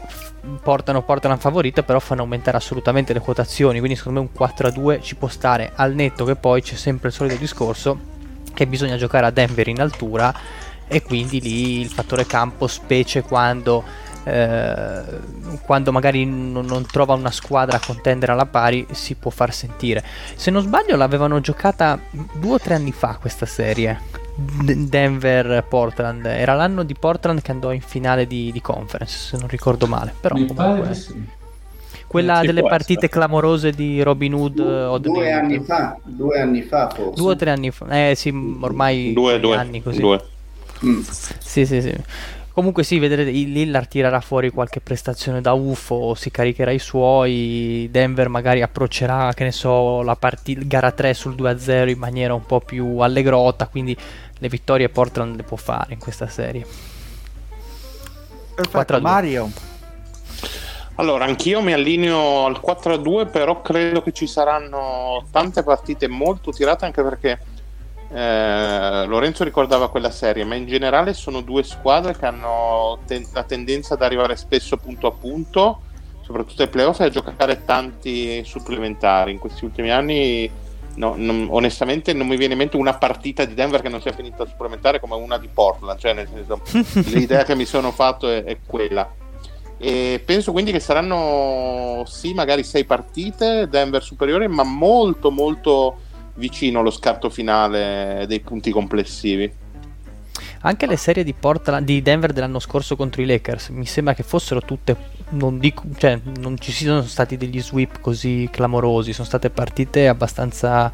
portano 0.61 1.03
Portland 1.03 1.39
favorita, 1.39 1.83
però 1.83 1.99
fanno 1.99 2.21
aumentare 2.21 2.57
assolutamente 2.57 3.13
le 3.13 3.19
quotazioni. 3.19 3.79
Quindi, 3.79 3.97
secondo 3.97 4.21
me, 4.21 4.27
un 4.27 4.33
4 4.33 4.67
a 4.67 4.71
2 4.71 5.01
ci 5.01 5.15
può 5.15 5.27
stare 5.27 5.71
al 5.75 5.93
netto 5.93 6.25
che 6.25 6.35
poi 6.35 6.61
c'è 6.61 6.75
sempre 6.75 7.09
il 7.09 7.13
solito 7.13 7.35
discorso 7.35 8.09
che 8.53 8.67
bisogna 8.67 8.97
giocare 8.97 9.25
a 9.25 9.31
Denver 9.31 9.67
in 9.67 9.79
altura 9.79 10.33
e 10.87 11.01
quindi 11.01 11.39
lì 11.39 11.79
il 11.79 11.89
fattore 11.89 12.25
campo, 12.25 12.67
specie 12.67 13.21
quando, 13.21 13.81
eh, 14.25 15.01
quando 15.63 15.91
magari 15.93 16.25
non, 16.25 16.65
non, 16.65 16.85
trova 16.85 17.13
una 17.13 17.31
squadra 17.31 17.77
a 17.77 17.81
contendere 17.85 18.33
alla 18.33 18.45
pari, 18.45 18.85
si 18.91 19.15
può 19.15 19.31
far 19.31 19.53
sentire. 19.53 20.03
Se 20.35 20.51
non 20.51 20.63
sbaglio, 20.63 20.97
l'avevano 20.97 21.39
giocata 21.39 21.97
due 22.33 22.55
o 22.55 22.59
tre 22.59 22.73
anni 22.73 22.91
fa 22.91 23.17
questa 23.21 23.45
serie 23.45 24.20
Denver-Portland. 24.35 26.25
Era 26.25 26.53
l'anno 26.53 26.83
di 26.83 26.95
Portland 26.95 27.41
che 27.41 27.51
andò 27.51 27.71
in 27.71 27.81
finale 27.81 28.27
di, 28.27 28.51
di 28.51 28.61
conference, 28.61 29.17
se 29.17 29.37
non 29.37 29.47
ricordo 29.47 29.87
male. 29.87 30.13
Però 30.19 30.35
Mi 30.35 30.45
comunque... 30.45 30.93
Sì. 30.93 31.39
Quella 32.11 32.41
delle 32.41 32.61
partite 32.61 33.05
essere. 33.05 33.07
clamorose 33.07 33.71
di 33.71 34.01
Robin 34.01 34.33
Hood 34.33 34.59
o 34.59 34.97
due 34.97 35.31
anni 35.31 35.61
fa, 35.61 35.97
due 36.03 36.41
anni 36.41 36.61
fa 36.61 36.89
forse. 36.89 37.15
Due 37.15 37.31
o 37.31 37.35
tre 37.37 37.51
anni 37.51 37.71
fa. 37.71 38.09
Eh 38.09 38.15
sì, 38.15 38.57
ormai 38.59 39.13
due, 39.13 39.39
due 39.39 39.55
anni 39.55 39.81
così. 39.81 40.01
Due. 40.01 40.21
Mm. 40.85 40.99
Sì, 41.39 41.65
sì, 41.65 41.81
sì. 41.81 41.95
Comunque 42.53 42.83
sì, 42.83 42.99
vedrete, 42.99 43.31
Lillard 43.31 43.87
tirerà 43.87 44.19
fuori 44.19 44.49
qualche 44.49 44.81
prestazione 44.81 45.39
da 45.39 45.53
UFO, 45.53 46.15
si 46.15 46.31
caricherà 46.31 46.71
i 46.71 46.79
suoi, 46.79 47.87
Denver 47.89 48.27
magari 48.27 48.61
approccerà, 48.61 49.31
che 49.33 49.45
ne 49.45 49.53
so, 49.53 50.01
la 50.01 50.17
partita, 50.17 50.61
gara 50.65 50.91
3 50.91 51.13
sul 51.13 51.33
2-0 51.33 51.87
in 51.87 51.97
maniera 51.97 52.33
un 52.33 52.45
po' 52.45 52.59
più 52.59 52.97
allegrota, 52.97 53.67
quindi 53.67 53.95
le 54.37 54.49
vittorie 54.49 54.89
Portland 54.89 55.37
le 55.37 55.43
può 55.43 55.55
fare 55.55 55.93
in 55.93 55.99
questa 55.99 56.27
serie. 56.27 56.65
Perfetto, 58.53 58.99
Mario. 58.99 59.49
Allora, 60.95 61.23
anch'io 61.23 61.61
mi 61.61 61.71
allineo 61.71 62.45
al 62.45 62.59
4-2, 62.63 63.31
però 63.31 63.61
credo 63.61 64.03
che 64.03 64.11
ci 64.11 64.27
saranno 64.27 65.25
tante 65.31 65.63
partite 65.63 66.07
molto 66.09 66.51
tirate 66.51 66.83
anche 66.83 67.01
perché 67.01 67.39
eh, 68.13 69.05
Lorenzo 69.05 69.45
ricordava 69.45 69.89
quella 69.89 70.11
serie, 70.11 70.43
ma 70.43 70.55
in 70.55 70.67
generale 70.67 71.13
sono 71.13 71.41
due 71.41 71.63
squadre 71.63 72.15
che 72.17 72.25
hanno 72.25 72.99
ten- 73.05 73.25
la 73.31 73.43
tendenza 73.43 73.93
ad 73.93 74.01
arrivare 74.01 74.35
spesso 74.35 74.75
punto 74.75 75.07
a 75.07 75.11
punto, 75.11 75.81
soprattutto 76.21 76.61
ai 76.61 76.67
playoff, 76.67 76.99
e 76.99 77.05
a 77.05 77.09
giocare 77.09 77.63
tanti 77.63 78.43
supplementari. 78.43 79.31
In 79.31 79.39
questi 79.39 79.63
ultimi 79.63 79.91
anni, 79.91 80.49
no, 80.95 81.13
non, 81.15 81.47
onestamente, 81.49 82.11
non 82.11 82.27
mi 82.27 82.35
viene 82.35 82.53
in 82.53 82.59
mente 82.59 82.75
una 82.75 82.95
partita 82.95 83.45
di 83.45 83.53
Denver 83.53 83.81
che 83.81 83.89
non 83.89 84.01
sia 84.01 84.11
finita 84.11 84.45
supplementare 84.45 84.99
come 84.99 85.15
una 85.15 85.37
di 85.37 85.47
Portland. 85.47 85.97
Cioè, 85.97 86.13
nel 86.13 86.27
senso, 86.27 86.61
l'idea 87.11 87.45
che 87.45 87.55
mi 87.55 87.65
sono 87.65 87.91
fatto 87.91 88.29
è, 88.29 88.43
è 88.43 88.57
quella. 88.65 89.09
E 89.77 90.21
penso 90.23 90.51
quindi 90.51 90.71
che 90.71 90.79
saranno 90.81 92.03
sì, 92.05 92.33
magari 92.33 92.63
sei 92.63 92.83
partite, 92.83 93.67
Denver 93.69 94.03
superiore, 94.03 94.47
ma 94.49 94.63
molto, 94.63 95.31
molto 95.31 96.09
vicino 96.35 96.79
allo 96.79 96.91
scarto 96.91 97.29
finale 97.29 98.25
dei 98.27 98.39
punti 98.39 98.71
complessivi. 98.71 99.51
Anche 100.63 100.85
le 100.85 100.95
serie 100.95 101.23
di, 101.23 101.33
Portland, 101.33 101.85
di 101.85 102.01
Denver 102.01 102.33
dell'anno 102.33 102.59
scorso 102.59 102.95
contro 102.95 103.21
i 103.21 103.25
Lakers 103.25 103.69
mi 103.69 103.85
sembra 103.85 104.13
che 104.13 104.21
fossero 104.21 104.61
tutte, 104.61 104.95
non, 105.29 105.57
dico, 105.57 105.83
cioè, 105.97 106.19
non 106.39 106.59
ci 106.59 106.71
siano 106.71 107.01
stati 107.01 107.35
degli 107.35 107.59
sweep 107.59 107.99
così 107.99 108.47
clamorosi, 108.51 109.11
sono 109.11 109.27
state 109.27 109.49
partite 109.49 110.07
abbastanza, 110.07 110.91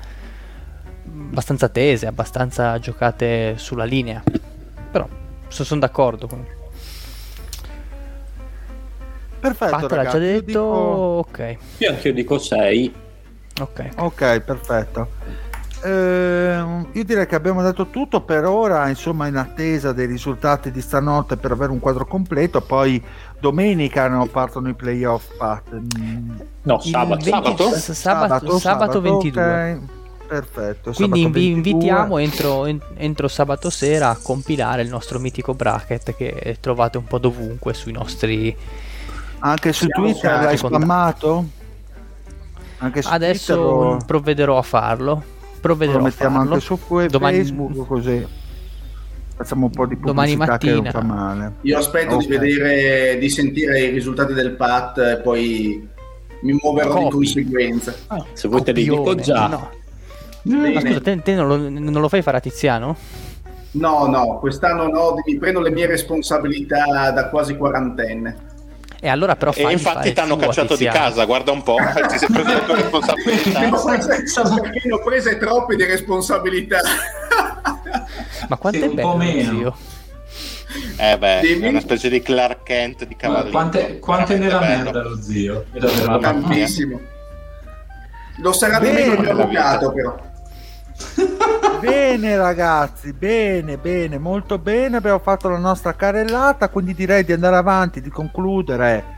abbastanza 1.04 1.68
tese, 1.68 2.08
abbastanza 2.08 2.80
giocate 2.80 3.56
sulla 3.58 3.84
linea. 3.84 4.24
Però 4.92 5.08
sono 5.50 5.80
d'accordo. 5.82 6.28
Perfetto, 9.40 9.78
Pat 9.78 9.92
l'ha 9.92 10.06
già 10.06 10.18
detto, 10.18 10.42
dico... 10.46 10.60
ok. 10.60 11.58
Io 11.80 11.90
anche 11.90 12.08
io 12.08 12.14
dico 12.14 12.40
6. 12.40 12.94
Ok, 13.60 13.90
ok, 13.98 14.40
perfetto. 14.42 15.08
Eh, 15.84 16.64
io 16.92 17.04
direi 17.04 17.28
che 17.28 17.36
abbiamo 17.36 17.62
detto 17.62 17.88
tutto 17.88 18.22
per 18.22 18.46
ora, 18.46 18.90
insomma, 18.90 19.28
in 19.28 19.36
attesa 19.36 19.94
dei 19.94 20.08
risultati 20.08 20.72
di 20.72 20.82
stanotte 20.82 21.38
per 21.38 21.52
avere 21.52 21.72
un 21.72 21.80
quadro 21.80 22.06
completo. 22.06 22.62
Poi 22.62 23.02
domenica 23.40 24.08
no, 24.08 24.26
partono 24.26 24.70
i 24.70 24.74
playoff. 24.74 25.36
Pat. 25.38 25.80
No, 26.64 26.80
sabato. 26.80 27.24
20, 27.24 27.30
sabato? 27.30 27.70
Sabato, 27.72 27.94
sabato, 27.94 28.60
sabato 28.60 29.02
22. 29.02 29.44
Okay. 29.44 29.80
Perfetto. 30.28 30.92
Quindi 30.92 31.26
vi 31.28 31.52
invitiamo 31.52 32.18
entro, 32.18 32.66
entro, 32.66 33.28
sabato 33.30 33.70
sera 33.70 34.10
a 34.10 34.18
compilare 34.22 34.82
il 34.82 34.90
nostro 34.90 35.20
mitico 35.20 35.54
bracket 35.54 36.16
che 36.16 36.58
trovate 36.60 36.98
un 36.98 37.06
po' 37.06 37.18
dovunque 37.18 37.74
sui 37.74 37.94
nostri. 37.94 38.56
Anche 39.40 39.72
su 39.72 39.88
Twitter 39.88 40.44
l'hai 40.44 40.58
spammato? 40.58 41.46
Adesso 42.80 43.56
Twitter, 43.90 44.06
provvederò 44.06 44.58
a 44.58 44.62
farlo. 44.62 45.24
Provvederò 45.60 45.98
lo 45.98 46.04
mettiamo 46.06 46.36
a 46.36 46.40
farlo. 46.40 46.54
anche 46.54 46.66
su 46.66 46.78
Domani... 47.10 47.38
Facebook 47.38 47.88
così. 47.88 48.28
facciamo 49.36 49.66
un 49.66 49.72
po' 49.72 49.86
di 49.86 50.00
Domani 50.00 50.36
pubblicità 50.36 50.58
che 50.58 50.72
non 50.72 50.84
mattina. 50.84 51.00
fa 51.00 51.06
male. 51.06 51.54
Io 51.62 51.78
aspetto 51.78 52.16
Ok. 52.16 52.22
di 52.22 52.28
vedere, 52.38 53.18
di 53.18 53.30
sentire 53.30 53.80
i 53.82 53.90
risultati 53.92 54.34
del 54.34 54.52
PAT 54.52 54.98
e 55.00 55.20
poi 55.24 55.88
mi 56.42 56.58
muoverò 56.62 56.94
di 56.96 57.04
Copi. 57.04 57.10
conseguenza. 57.16 57.94
Se 58.34 58.48
vuoi 58.48 58.64
te 58.64 58.72
li 58.72 58.84
dico 58.84 59.16
già. 59.16 59.48
No. 59.48 59.70
Bene. 60.44 60.74
Ma 60.74 60.80
scusa, 60.80 61.02
te, 61.02 61.22
te 61.22 61.34
non, 61.36 61.48
lo, 61.48 61.58
non 61.58 62.02
lo 62.02 62.08
fai 62.10 62.22
fare 62.22 62.38
a 62.38 62.40
Tiziano? 62.40 62.96
No, 63.72 64.06
no, 64.08 64.40
quest'anno 64.40 64.88
no, 64.88 65.16
mi 65.26 65.38
prendo 65.38 65.60
le 65.60 65.72
mie 65.72 65.88
responsabilità 65.88 67.12
da 67.12 67.30
quasi 67.30 67.58
quarantenne. 67.58 68.47
E 69.00 69.08
allora 69.10 69.36
però 69.36 69.52
E 69.54 69.72
infatti 69.72 70.12
ti 70.12 70.20
hanno 70.20 70.36
cacciato 70.38 70.76
di 70.76 70.86
casa, 70.86 71.26
guarda 71.26 71.52
un 71.52 71.62
po', 71.64 71.76
ti 72.10 72.18
sei 72.18 72.30
preso 72.32 72.54
le 72.54 72.66
tue 72.66 72.76
responsabilità. 72.76 73.60
Perché 74.62 74.82
ne 74.88 74.94
ho 74.94 75.04
prese 75.04 75.38
troppe 75.38 75.76
di 75.76 75.86
responsabilità. 75.86 76.80
Ma 78.50 78.58
quanto 78.58 78.80
Sì, 78.80 78.84
è 78.86 78.88
un 78.88 78.96
bello, 78.96 79.10
po' 79.12 79.18
meno. 79.18 79.78
Eh 80.98 81.18
beh, 81.18 81.40
Dimmi. 81.42 81.62
è 81.66 81.70
una 81.70 81.80
specie 81.80 82.10
di 82.10 82.22
Clark 82.22 82.64
Kent 82.64 83.06
di 83.06 83.14
Ma 83.14 83.18
cavallino. 83.20 83.52
quante, 83.52 84.00
quante 84.00 84.38
nella 84.38 84.58
Veramente 84.60 84.84
merda 84.84 85.00
bello. 85.02 85.10
lo 85.16 85.22
zio? 85.22 85.66
È 85.72 85.78
davvero 85.80 86.06
Mamma 86.12 86.18
bello. 86.34 86.42
Tantissimo. 86.48 87.00
Lo 88.40 88.52
sarà 88.54 88.80
di 88.80 88.90
meno 88.92 89.14
il 89.14 89.20
mio 89.20 89.32
avvocato, 89.32 89.92
però. 89.94 90.20
Bene 91.80 92.36
ragazzi, 92.38 93.14
bene, 93.14 93.78
bene, 93.78 94.18
molto 94.18 94.58
bene, 94.58 94.98
abbiamo 94.98 95.20
fatto 95.20 95.48
la 95.48 95.58
nostra 95.60 95.94
carrellata, 95.94 96.70
quindi 96.70 96.94
direi 96.96 97.24
di 97.24 97.34
andare 97.34 97.56
avanti, 97.56 98.02
di 98.02 98.10
concludere 98.10 99.16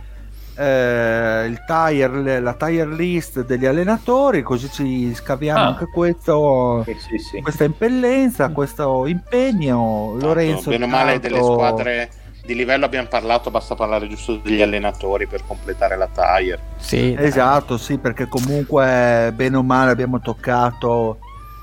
eh, 0.57 1.45
il 1.47 1.63
tire, 1.65 2.39
la 2.41 2.53
tire 2.53 2.85
list 2.93 3.45
degli 3.45 3.65
allenatori, 3.65 4.41
così 4.43 4.69
ci 4.69 5.13
scaviamo 5.15 5.59
Ah. 5.59 5.67
anche 5.67 5.85
questo, 5.85 6.83
Sì, 6.85 6.95
sì, 6.99 7.17
sì. 7.17 7.41
questa 7.41 7.63
impellenza, 7.63 8.49
questo 8.49 9.05
impegno. 9.07 10.15
Lorenzo, 10.19 10.69
Bene 10.69 10.83
o 10.83 10.87
male 10.87 11.13
intanto- 11.13 11.35
delle 11.37 11.41
squadre 11.53 12.09
di 12.45 12.55
livello 12.55 12.83
abbiamo 12.85 13.07
parlato, 13.07 13.51
basta 13.51 13.75
parlare 13.75 14.07
giusto 14.09 14.35
degli 14.35 14.61
allenatori 14.61 15.27
per 15.27 15.43
completare 15.47 15.95
la 15.95 16.09
tire. 16.13 16.59
Sì, 16.77 17.13
dai. 17.13 17.25
Esatto, 17.25 17.77
sì, 17.77 17.97
perché 17.99 18.27
comunque 18.27 19.31
bene 19.33 19.55
o 19.55 19.63
male 19.63 19.91
abbiamo 19.91 20.19
toccato 20.19 21.19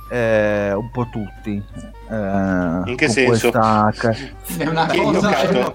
eh, 0.08 0.72
un 0.72 0.90
po' 0.90 1.08
tutti. 1.10 1.62
eh, 2.10 2.14
In 2.86 2.94
che 2.96 3.08
senso? 3.08 3.50
questa- 3.50 3.92
È 4.58 4.66
una 4.66 4.86
cosa... 4.86 5.74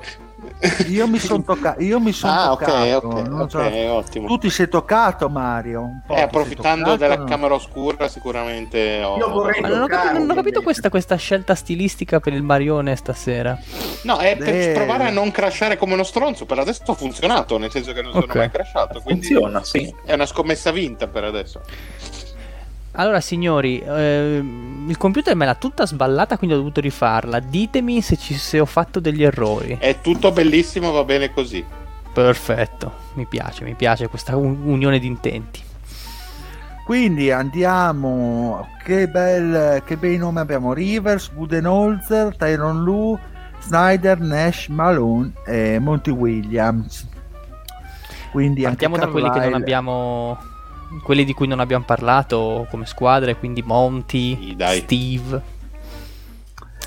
Io 0.89 1.07
mi 1.07 1.17
sono 1.17 1.41
toccato, 1.43 1.82
io 1.82 1.99
mi 1.99 2.11
sono 2.11 2.34
Ah, 2.34 2.51
ok, 2.51 2.63
toccato. 2.65 3.07
ok, 3.07 3.27
non 3.27 3.41
ok, 3.41 3.49
so- 3.49 3.91
ottimo. 3.93 4.27
Tu 4.27 4.38
ti 4.38 4.49
sei 4.51 4.67
toccato, 4.69 5.27
Mario? 5.27 5.82
Un 5.82 6.01
po' 6.05 6.15
Eh, 6.15 6.21
approfittando 6.21 6.84
toccato, 6.84 6.97
della 7.01 7.17
no? 7.17 7.23
camera 7.25 7.53
oscura, 7.55 8.07
sicuramente 8.07 9.01
ho... 9.03 9.17
Io 9.17 9.29
vorrei- 9.32 9.59
Ma 9.61 9.69
non 9.69 9.82
ho 9.82 9.88
capito, 9.88 10.19
non 10.19 10.29
ho 10.29 10.34
capito 10.36 10.61
questa, 10.61 10.89
questa 10.89 11.15
scelta 11.15 11.55
stilistica 11.55 12.19
per 12.19 12.34
il 12.34 12.43
Marione 12.43 12.95
stasera. 12.95 13.57
No, 14.03 14.17
è 14.19 14.38
per 14.38 14.53
Eh. 14.53 14.71
provare 14.75 15.05
a 15.07 15.09
non 15.09 15.32
crashare 15.32 15.77
come 15.77 15.93
uno 15.93 16.03
stronzo. 16.03 16.45
Per 16.45 16.59
adesso 16.59 16.84
ha 16.86 16.93
funzionato, 16.93 17.57
nel 17.57 17.71
senso 17.71 17.91
che 17.93 18.03
non 18.03 18.11
sono 18.11 18.25
mai 18.36 18.51
crashato. 18.51 19.01
Quindi 19.01 19.25
Funziona, 19.25 19.63
sì. 19.63 19.91
è 20.05 20.13
una 20.13 20.27
scommessa 20.27 20.69
vinta 20.71 21.07
per 21.07 21.23
adesso. 21.23 21.61
Allora, 22.94 23.22
signori, 23.22 23.80
ehm, 23.80 24.86
il 24.89 24.98
computer 24.98 25.34
me 25.36 25.46
l'ha 25.46 25.56
tutta 25.56 25.86
sballata, 25.86 26.38
quindi 26.38 26.56
ho 26.56 26.60
dovuto 26.60 26.82
rifarla. 26.82 27.39
Ditemi 27.39 28.02
se, 28.02 28.18
ci, 28.18 28.34
se 28.34 28.60
ho 28.60 28.66
fatto 28.66 29.00
degli 29.00 29.24
errori. 29.24 29.78
È 29.80 30.02
tutto 30.02 30.32
bellissimo, 30.32 30.92
va 30.92 31.04
bene 31.04 31.32
così. 31.32 31.64
Perfetto, 32.14 32.92
mi 33.14 33.26
piace, 33.26 33.64
mi 33.64 33.76
piace 33.76 34.08
questa 34.10 34.36
un- 34.36 34.64
unione 34.64 35.00
di 35.00 35.08
intenti. 35.08 35.62
Quindi 36.86 37.32
andiamo. 37.32 38.68
Che, 38.84 39.08
bel, 39.08 39.82
che 39.86 39.96
bei 39.96 40.18
nomi 40.18 40.39
abbiamo: 40.39 40.74
Rivers, 40.74 41.30
Budenholzer, 41.30 42.36
Tyron 42.36 42.84
Lu, 42.84 43.18
Snyder, 43.62 44.20
Nash, 44.20 44.68
Malone 44.68 45.32
e 45.46 45.80
Monty 45.80 46.12
Williams. 46.12 47.08
Quindi 48.32 48.64
Partiamo 48.64 48.98
da 48.98 49.08
quelli 49.08 49.30
che 49.30 49.39
non 49.39 49.54
abbiamo. 49.54 50.38
Quelli 51.04 51.24
di 51.24 51.34
cui 51.34 51.48
non 51.48 51.60
abbiamo 51.60 51.86
parlato 51.86 52.68
come 52.70 52.86
squadre, 52.86 53.36
quindi 53.38 53.62
Monty, 53.62 54.56
Sì. 54.58 54.80
Steve. 54.84 55.42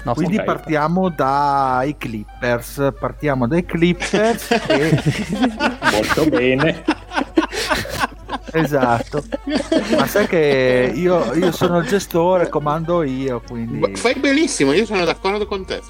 No, 0.05 0.13
Quindi 0.15 0.43
partiamo 0.43 1.09
dai 1.09 1.97
Clippers. 1.97 2.93
Partiamo 3.01 3.47
dai 3.49 3.65
Clippers. 3.65 4.51
e- 4.69 5.03
Molto 5.91 6.27
bene. 6.29 6.85
esatto. 8.53 9.25
Ma 9.97 10.07
sai 10.07 10.27
che 10.27 10.93
io, 10.95 11.33
io 11.35 11.51
sono 11.53 11.79
il 11.79 11.87
gestore, 11.89 12.49
comando 12.51 13.03
io, 13.03 13.41
quindi 13.47 13.97
Fai 13.97 14.15
benissimo, 14.17 14.73
io 14.73 14.85
sono 14.85 15.05
d'accordo 15.07 15.47
con 15.47 15.65
te. 15.65 15.81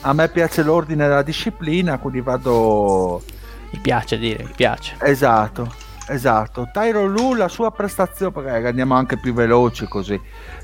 a 0.00 0.12
me 0.12 0.28
piace 0.28 0.62
l'ordine 0.64 1.06
della 1.06 1.22
disciplina, 1.22 1.98
quindi 1.98 2.20
vado 2.20 3.22
Mi 3.70 3.78
piace 3.78 4.18
dire, 4.18 4.42
mi 4.44 4.52
piace. 4.56 4.96
esatto. 5.00 5.72
Esatto, 6.10 6.70
Tyron 6.72 7.12
Lu 7.12 7.34
la 7.34 7.48
sua 7.48 7.70
prestazione, 7.70 8.32
perché 8.32 8.68
andiamo 8.68 8.94
anche 8.94 9.18
più 9.18 9.34
veloci 9.34 9.86
così. 9.86 10.18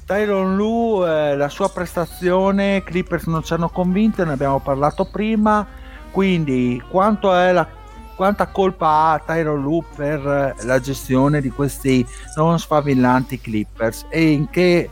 Tyron 0.07 0.57
Lu, 0.57 1.05
eh, 1.07 1.37
la 1.37 1.51
sua 1.51 1.69
prestazione, 1.69 2.83
Clippers 2.83 3.27
non 3.27 3.45
ci 3.45 3.53
hanno 3.53 3.69
convinto, 3.69 4.25
ne 4.25 4.33
abbiamo 4.33 4.61
parlato 4.61 5.05
prima. 5.05 5.67
Quindi, 6.11 6.83
la, 6.91 7.69
quanta 8.17 8.47
colpa 8.47 9.11
ha 9.11 9.19
Tyron 9.19 9.61
Lu 9.61 9.85
per 9.95 10.27
eh, 10.27 10.65
la 10.65 10.81
gestione 10.81 11.43
di 11.43 11.51
questi 11.51 12.07
non 12.37 12.59
sfavillanti 12.59 13.39
Clippers 13.39 14.07
e 14.09 14.31
in 14.31 14.49
che 14.49 14.89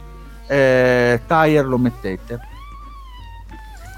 eh, 0.47 1.21
tire 1.27 1.63
lo 1.63 1.79
mettete? 1.79 2.52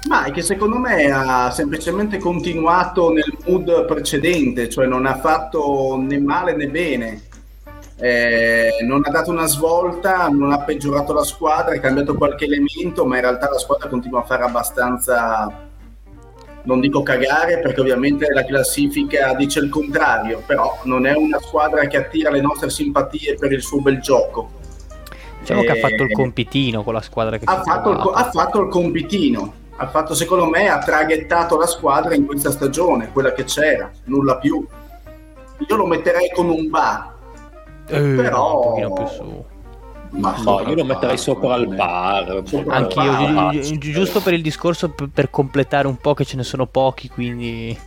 Ma 0.07 0.25
è 0.25 0.31
che 0.31 0.43
secondo 0.43 0.77
me 0.77 1.09
ha 1.11 1.49
semplicemente 1.49 2.19
continuato 2.19 3.11
nel 3.11 3.35
mood 3.47 3.85
precedente, 3.85 4.69
cioè 4.69 4.85
non 4.85 5.05
ha 5.05 5.17
fatto 5.17 5.97
né 5.99 6.19
male 6.19 6.55
né 6.55 6.67
bene. 6.67 7.21
Eh, 7.97 8.69
non 8.85 9.01
ha 9.05 9.09
dato 9.09 9.31
una 9.31 9.47
svolta, 9.47 10.27
non 10.27 10.51
ha 10.51 10.59
peggiorato 10.59 11.13
la 11.13 11.23
squadra, 11.23 11.73
ha 11.73 11.79
cambiato 11.79 12.13
qualche 12.15 12.45
elemento, 12.45 13.05
ma 13.05 13.15
in 13.15 13.21
realtà 13.21 13.49
la 13.49 13.57
squadra 13.57 13.87
continua 13.87 14.19
a 14.19 14.25
fare 14.25 14.43
abbastanza, 14.43 15.69
non 16.63 16.81
dico 16.81 17.01
cagare 17.01 17.59
perché 17.59 17.79
ovviamente 17.79 18.27
la 18.31 18.43
classifica 18.43 19.33
dice 19.33 19.59
il 19.59 19.69
contrario, 19.69 20.43
però 20.45 20.77
non 20.83 21.07
è 21.07 21.15
una 21.15 21.39
squadra 21.39 21.87
che 21.87 21.97
attira 21.97 22.29
le 22.29 22.41
nostre 22.41 22.69
simpatie 22.69 23.35
per 23.35 23.53
il 23.53 23.61
suo 23.61 23.79
bel 23.79 23.99
gioco. 24.01 24.51
Diciamo 25.39 25.61
che 25.61 25.71
ha 25.71 25.75
Eh, 25.75 25.79
fatto 25.79 26.03
il 26.03 26.11
compitino 26.11 26.83
con 26.83 26.93
la 26.93 27.01
squadra 27.01 27.37
che 27.37 27.45
ha 27.45 27.61
fatto, 27.63 27.91
il, 27.91 28.11
ha 28.13 28.29
fatto 28.29 28.61
il 28.61 28.67
compitino. 28.67 29.63
Ha 29.77 29.87
fatto, 29.89 30.13
secondo 30.13 30.45
me, 30.45 30.67
ha 30.69 30.79
traghettato 30.79 31.57
la 31.57 31.65
squadra 31.67 32.15
in 32.15 32.25
questa 32.25 32.49
stagione, 32.51 33.11
quella 33.11 33.33
che 33.33 33.43
c'era, 33.43 33.91
nulla 34.05 34.37
più. 34.37 34.65
Io 35.67 35.75
lo 35.75 35.85
metterei 35.85 36.31
con 36.33 36.49
un 36.49 36.69
bar. 36.69 37.13
Eh, 37.87 37.99
però- 38.15 38.55
un 38.57 38.61
pochino 38.63 38.93
più 38.93 39.07
su. 39.07 39.45
Ma 40.17 40.33
No, 40.43 40.61
io 40.61 40.75
lo 40.75 40.85
metterei 40.85 41.17
sopra 41.17 41.55
al 41.55 41.63
eh. 41.63 41.75
bar. 41.75 42.41
Sopra 42.45 42.75
Anch'io, 42.75 43.49
gi- 43.51 43.59
gi- 43.61 43.77
gi- 43.77 43.91
giusto 43.91 44.21
per 44.21 44.33
il 44.33 44.41
discorso 44.41 44.89
per, 44.91 45.09
per 45.13 45.29
completare 45.29 45.87
un 45.87 45.97
po' 45.97 46.13
che 46.13 46.23
ce 46.23 46.37
ne 46.37 46.43
sono 46.43 46.67
pochi, 46.67 47.09
quindi 47.09 47.77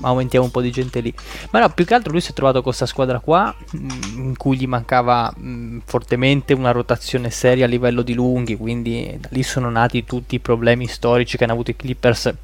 aumentiamo 0.00 0.44
un 0.44 0.50
po' 0.50 0.60
di 0.60 0.70
gente 0.70 1.00
lì. 1.00 1.12
Ma 1.50 1.60
no, 1.60 1.68
più 1.70 1.84
che 1.84 1.94
altro 1.94 2.12
lui 2.12 2.20
si 2.20 2.30
è 2.30 2.34
trovato 2.34 2.56
con 2.56 2.64
questa 2.64 2.86
squadra 2.86 3.18
qua, 3.18 3.54
mh, 3.72 3.88
in 4.16 4.36
cui 4.36 4.56
gli 4.56 4.66
mancava 4.66 5.32
mh, 5.34 5.82
fortemente 5.84 6.52
una 6.52 6.70
rotazione 6.70 7.30
seria 7.30 7.64
a 7.64 7.68
livello 7.68 8.02
di 8.02 8.14
lunghi, 8.14 8.56
quindi 8.56 9.16
da 9.18 9.28
lì 9.32 9.42
sono 9.42 9.70
nati 9.70 10.04
tutti 10.04 10.36
i 10.36 10.40
problemi 10.40 10.86
storici 10.86 11.36
che 11.36 11.44
hanno 11.44 11.52
avuto 11.54 11.70
i 11.70 11.76
Clippers 11.76 12.34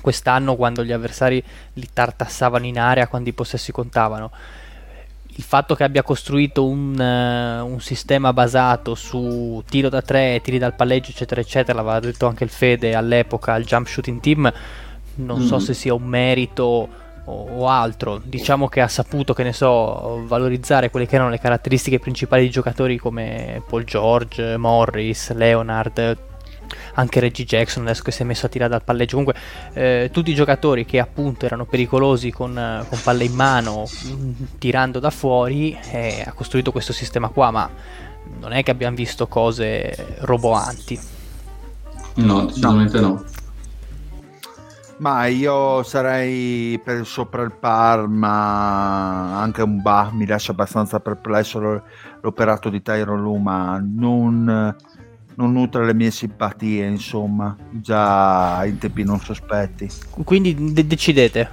quest'anno 0.00 0.56
quando 0.56 0.82
gli 0.82 0.90
avversari 0.90 1.42
li 1.74 1.88
tartassavano 1.92 2.64
in 2.64 2.78
area 2.78 3.06
quando 3.08 3.28
i 3.28 3.34
possessi 3.34 3.72
contavano 3.72 4.30
il 5.36 5.42
fatto 5.42 5.74
che 5.74 5.84
abbia 5.84 6.02
costruito 6.02 6.66
un, 6.66 6.98
eh, 7.00 7.60
un 7.60 7.80
sistema 7.80 8.32
basato 8.32 8.94
su 8.94 9.62
tiro 9.68 9.88
da 9.88 10.02
tre, 10.02 10.40
tiri 10.42 10.58
dal 10.58 10.74
palleggio, 10.74 11.10
eccetera, 11.10 11.40
eccetera, 11.40 11.78
l'aveva 11.78 12.00
detto 12.00 12.26
anche 12.26 12.44
il 12.44 12.50
Fede 12.50 12.94
all'epoca 12.94 13.54
al 13.54 13.64
Jump 13.64 13.86
Shooting 13.86 14.20
Team, 14.20 14.52
non 15.16 15.40
so 15.42 15.56
Mm. 15.56 15.58
se 15.58 15.74
sia 15.74 15.94
un 15.94 16.04
merito 16.04 16.88
o, 17.24 17.46
o 17.56 17.68
altro. 17.68 18.20
Diciamo 18.24 18.68
che 18.68 18.80
ha 18.80 18.88
saputo, 18.88 19.32
che 19.34 19.42
ne 19.42 19.52
so, 19.52 20.22
valorizzare 20.26 20.90
quelle 20.90 21.06
che 21.06 21.14
erano 21.14 21.30
le 21.30 21.38
caratteristiche 21.38 21.98
principali 21.98 22.42
di 22.44 22.50
giocatori 22.50 22.96
come 22.98 23.62
Paul 23.68 23.84
George, 23.84 24.56
Morris, 24.56 25.32
Leonard, 25.32 26.18
anche 26.94 27.20
Reggie 27.20 27.44
Jackson 27.44 27.82
adesso 27.84 28.02
che 28.02 28.12
si 28.12 28.22
è 28.22 28.24
messo 28.24 28.46
a 28.46 28.48
tirare 28.48 28.70
dal 28.70 28.82
palleggio 28.82 29.16
comunque 29.18 29.38
eh, 29.74 30.08
tutti 30.10 30.30
i 30.30 30.34
giocatori 30.34 30.86
che 30.86 31.00
appunto 31.00 31.44
erano 31.44 31.66
pericolosi 31.66 32.30
con, 32.30 32.56
eh, 32.56 32.84
con 32.88 32.98
palle 33.02 33.24
in 33.24 33.34
mano 33.34 33.84
mh, 33.84 34.58
tirando 34.58 34.98
da 34.98 35.10
fuori 35.10 35.76
e 35.90 36.22
ha 36.26 36.32
costruito 36.32 36.72
questo 36.72 36.94
sistema 36.94 37.28
qua 37.28 37.50
ma 37.50 37.68
non 38.40 38.52
è 38.52 38.62
che 38.62 38.70
abbiamo 38.70 38.96
visto 38.96 39.26
cose 39.26 40.16
roboanti 40.20 40.98
No, 42.14 42.46
decisamente 42.46 43.00
no. 43.00 43.22
Ma 45.02 45.26
io 45.26 45.82
sarei 45.82 46.80
per 46.82 47.04
sopra 47.04 47.42
il 47.42 47.50
Parma, 47.50 49.36
anche 49.40 49.60
un 49.62 49.82
Bah 49.82 50.10
mi 50.12 50.24
lascia 50.26 50.52
abbastanza 50.52 51.00
perplesso 51.00 51.58
lo- 51.58 51.82
l'operato 52.20 52.68
di 52.68 52.80
Tyron 52.82 53.20
Lu, 53.20 53.34
ma 53.38 53.82
non, 53.84 54.44
non 55.34 55.52
nutre 55.52 55.84
le 55.86 55.92
mie 55.94 56.12
simpatie, 56.12 56.86
insomma, 56.86 57.56
già 57.70 58.64
in 58.64 58.78
tempi 58.78 59.02
non 59.02 59.18
sospetti. 59.18 59.90
Quindi 60.22 60.72
de- 60.72 60.86
decidete. 60.86 61.50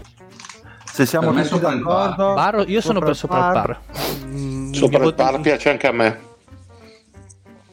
Se 0.85 1.07
siamo 1.07 1.31
tutti 1.33 1.59
d'accordo, 1.59 2.33
Bar, 2.35 2.65
io 2.67 2.81
sono 2.81 2.99
per 2.99 3.15
sopra 3.15 3.47
il 3.47 3.53
par. 3.53 3.79
Mm, 4.27 4.73
Sopra 4.73 5.03
il 5.05 5.13
par 5.15 5.39
piace 5.41 5.71
anche 5.71 5.87
a 5.87 5.91
me. 5.91 6.19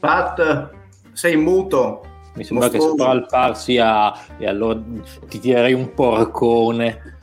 Pat, 0.01 0.71
sei 1.13 1.37
muto. 1.37 2.01
Mi 2.37 2.45
sembra 2.45 2.69
che 2.69 2.77
Mostruoso. 2.77 3.03
sopra 3.03 3.13
il 3.19 3.27
par 3.29 3.57
sia 3.57 4.13
e 4.39 4.47
allora 4.47 4.79
ti 5.29 5.41
tirerei 5.41 5.73
un 5.73 5.93
porcone. 5.95 7.15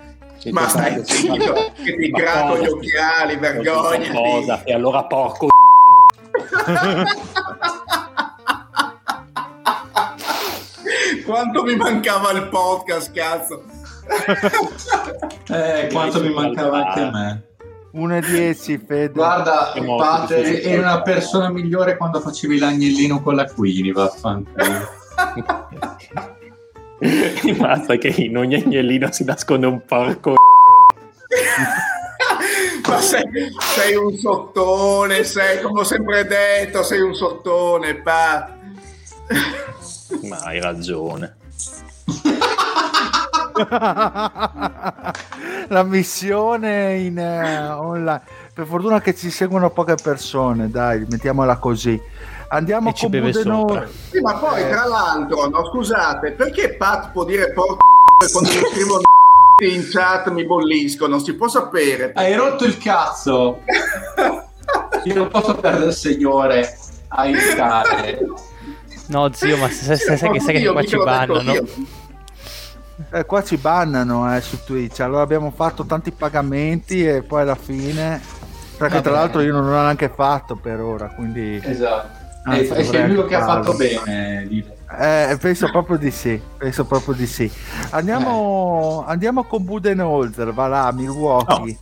Ma 0.52 0.68
stai 0.68 1.02
zitto, 1.06 1.72
che 1.82 1.96
ti 1.96 2.10
grato 2.10 2.62
gli 2.62 2.68
occhiali, 2.68 3.38
vergogna. 3.38 4.12
Cosa? 4.12 4.64
E 4.64 4.74
allora 4.74 5.06
porco 5.06 5.48
Quanto 11.26 11.64
mi 11.64 11.76
mancava 11.76 12.32
il 12.32 12.48
podcast, 12.50 13.12
cazzo. 13.14 13.64
Eh, 15.50 15.90
quanto 15.92 16.22
mi 16.22 16.34
mancava 16.34 16.86
anche 16.88 17.00
a 17.00 17.12
me. 17.12 17.44
1 17.92 18.16
e 18.16 18.22
10, 18.22 18.78
Fede. 18.86 19.14
Guarda, 19.14 19.72
Che 20.28 20.46
sì, 20.46 20.62
eri 20.62 20.78
una 20.78 21.02
persona 21.02 21.50
migliore 21.50 21.98
quando 21.98 22.20
facevi 22.20 22.58
l'agnellino 22.58 23.22
con 23.22 23.36
la 23.36 23.46
Queenie, 23.46 23.92
vaffanculo. 23.92 25.02
Basta 27.58 27.96
che 27.98 28.08
in 28.18 28.38
ogni 28.38 28.56
agnellino 28.56 29.12
si 29.12 29.24
nasconde 29.24 29.68
un 29.68 29.84
porco. 29.86 30.36
Ma 32.88 33.00
sei, 33.00 33.24
sei 33.60 33.96
un 33.96 34.16
sottone, 34.18 35.24
sei, 35.24 35.62
come 35.62 35.82
ho 35.82 35.84
sempre 35.84 36.26
detto, 36.26 36.84
sei 36.84 37.02
un 37.02 37.14
sottone, 37.14 37.96
Pat. 37.96 38.52
Ma 40.24 40.38
hai 40.38 40.60
ragione. 40.60 41.38
la 45.68 45.84
missione 45.84 46.96
in 46.98 47.18
eh, 47.18 47.70
online. 47.70 48.22
Per 48.54 48.66
fortuna 48.66 49.02
che 49.02 49.16
ci 49.16 49.30
seguono 49.30 49.70
poche 49.70 49.96
persone, 50.02 50.70
dai, 50.70 51.06
mettiamola 51.10 51.58
così. 51.58 52.00
Andiamo 52.54 52.90
E 52.90 52.94
ci 52.94 53.02
con 53.02 53.10
beve 53.12 53.32
Budenor. 53.32 53.60
sopra. 53.70 53.88
Sì, 54.12 54.20
ma 54.22 54.36
poi, 54.36 54.70
tra 54.70 54.86
l'altro, 54.86 55.50
no, 55.50 55.66
scusate, 55.66 56.32
perché 56.34 56.76
Pat 56.76 57.10
può 57.12 57.26
dire 57.26 57.52
porco 57.52 57.78
e 58.24 58.30
quando 58.32 58.50
mi 58.52 58.62
scrivono 58.72 59.02
in 59.64 59.88
chat 59.90 60.30
mi 60.30 60.46
bolliscono? 60.46 61.18
Si 61.20 61.34
può 61.34 61.48
sapere. 61.48 62.12
Hai 62.14 62.36
rotto 62.36 62.66
il 62.66 62.78
cazzo! 62.78 63.62
Io 65.06 65.16
non 65.16 65.28
posso 65.30 65.56
perdere 65.56 65.88
il 65.88 65.94
signore 65.94 66.78
a 67.08 67.26
evitare. 67.28 68.20
No, 69.08 69.32
zio, 69.34 69.58
ma 69.58 69.68
sai, 69.70 69.98
sai- 69.98 70.18
sai 70.18 70.32
che, 70.32 70.40
sai 70.40 70.62
che 70.62 70.72
qua 70.72 70.84
ci 70.84 70.96
bannano. 70.98 71.54
Eh, 73.12 73.26
qua 73.26 73.44
ci 73.44 73.58
bannano 73.58 74.34
eh, 74.36 74.40
su 74.42 74.60
Twitch. 74.64 75.00
Allora 75.02 75.24
abbiamo 75.24 75.52
fatto 75.54 75.86
tanti 75.86 76.12
pagamenti 76.12 77.06
e 77.06 77.24
poi 77.24 77.42
alla 77.42 77.56
fine. 77.56 78.22
Perché 78.78 79.02
tra 79.02 79.12
Vabbè. 79.12 79.24
l'altro 79.24 79.42
io 79.42 79.52
non 79.54 79.66
l'ho 79.66 79.72
neanche 79.72 80.10
fatto 80.14 80.56
per 80.56 80.80
ora, 80.80 81.08
quindi 81.08 81.60
Esatto. 81.64 82.22
Anzi, 82.46 82.72
e 82.74 82.84
sei 82.84 83.02
l'unico 83.08 83.26
che 83.26 83.36
ha 83.36 83.44
fatto 83.46 83.74
bene. 83.74 84.44
Eh, 85.00 85.38
penso 85.40 85.72
proprio 85.72 85.98
di 85.98 86.12
sì, 86.12 86.40
penso 86.58 86.86
proprio 86.86 87.16
di 87.16 87.26
sì. 87.26 87.50
Andiamo, 87.92 89.04
andiamo 89.08 89.44
con 89.44 89.64
Budenholzer, 89.64 90.54
va 90.54 90.68
là, 90.68 90.92
Milwaukee. 90.92 91.78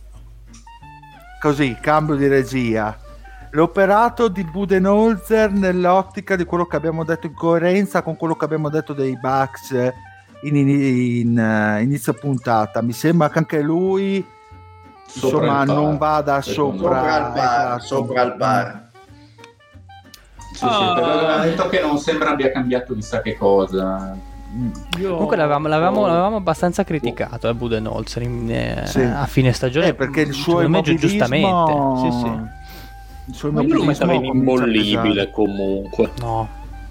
Così, 1.40 1.76
cambio 1.80 2.14
di 2.14 2.28
regia. 2.28 2.96
L'operato 3.50 4.28
di 4.28 4.44
Budenholzer 4.44 5.50
nell'ottica 5.50 6.36
di 6.36 6.44
quello 6.44 6.64
che 6.66 6.76
abbiamo 6.76 7.04
detto 7.04 7.26
in 7.26 7.34
coerenza 7.34 8.00
con 8.02 8.16
quello 8.16 8.34
che 8.36 8.44
abbiamo 8.44 8.70
detto 8.70 8.92
dei 8.94 9.18
Bucks 9.20 9.72
in, 10.44 10.56
in- 10.56 10.68
in, 10.68 11.38
eh, 11.38 11.82
inizio 11.82 12.14
puntata. 12.14 12.80
Mi 12.80 12.92
sembra 12.92 13.28
che 13.28 13.38
anche 13.38 13.60
lui 13.60 14.24
insomma 15.12 15.62
il 15.62 15.66
non 15.66 15.98
vada 15.98 16.40
sopra, 16.40 16.78
Sopra 16.78 17.12
al 17.26 17.32
bar, 17.32 17.66
esatto. 17.76 17.84
sopra 17.84 18.22
al 18.22 18.36
bar. 18.36 18.81
Sì, 20.62 20.68
sì, 20.68 20.82
Ah. 20.82 20.92
però 20.94 21.06
aveva 21.12 21.38
detto 21.44 21.68
che 21.68 21.80
non 21.80 21.98
sembra 21.98 22.30
abbia 22.30 22.50
cambiato 22.52 22.94
chissà 22.94 23.20
che 23.20 23.36
cosa. 23.36 24.16
Comunque 25.00 25.36
l'avevamo, 25.36 25.66
l'avevamo- 25.66 26.06
l'avevamo 26.06 26.36
abbastanza 26.36 26.84
criticato 26.84 27.48
a 27.48 27.54
Budenholzer 27.54 28.22
in- 28.22 28.50
eh, 28.50 28.82
Sì. 28.86 29.00
a 29.00 29.24
fine 29.26 29.52
stagione. 29.52 29.88
Eh, 29.88 29.94
perché 29.94 30.20
il 30.20 30.32
suo 30.34 30.60
immobilismo 30.60 31.08
giustamente. 31.08 32.10
Sì, 32.10 32.18
sì. 32.20 32.60
il 33.28 33.34
suo 33.34 33.48
io 33.50 33.60
immobilismo 33.62 34.10
a 34.10 34.14
imbollibile 34.14 35.30
comunque. 35.30 36.10
No, 36.20 36.48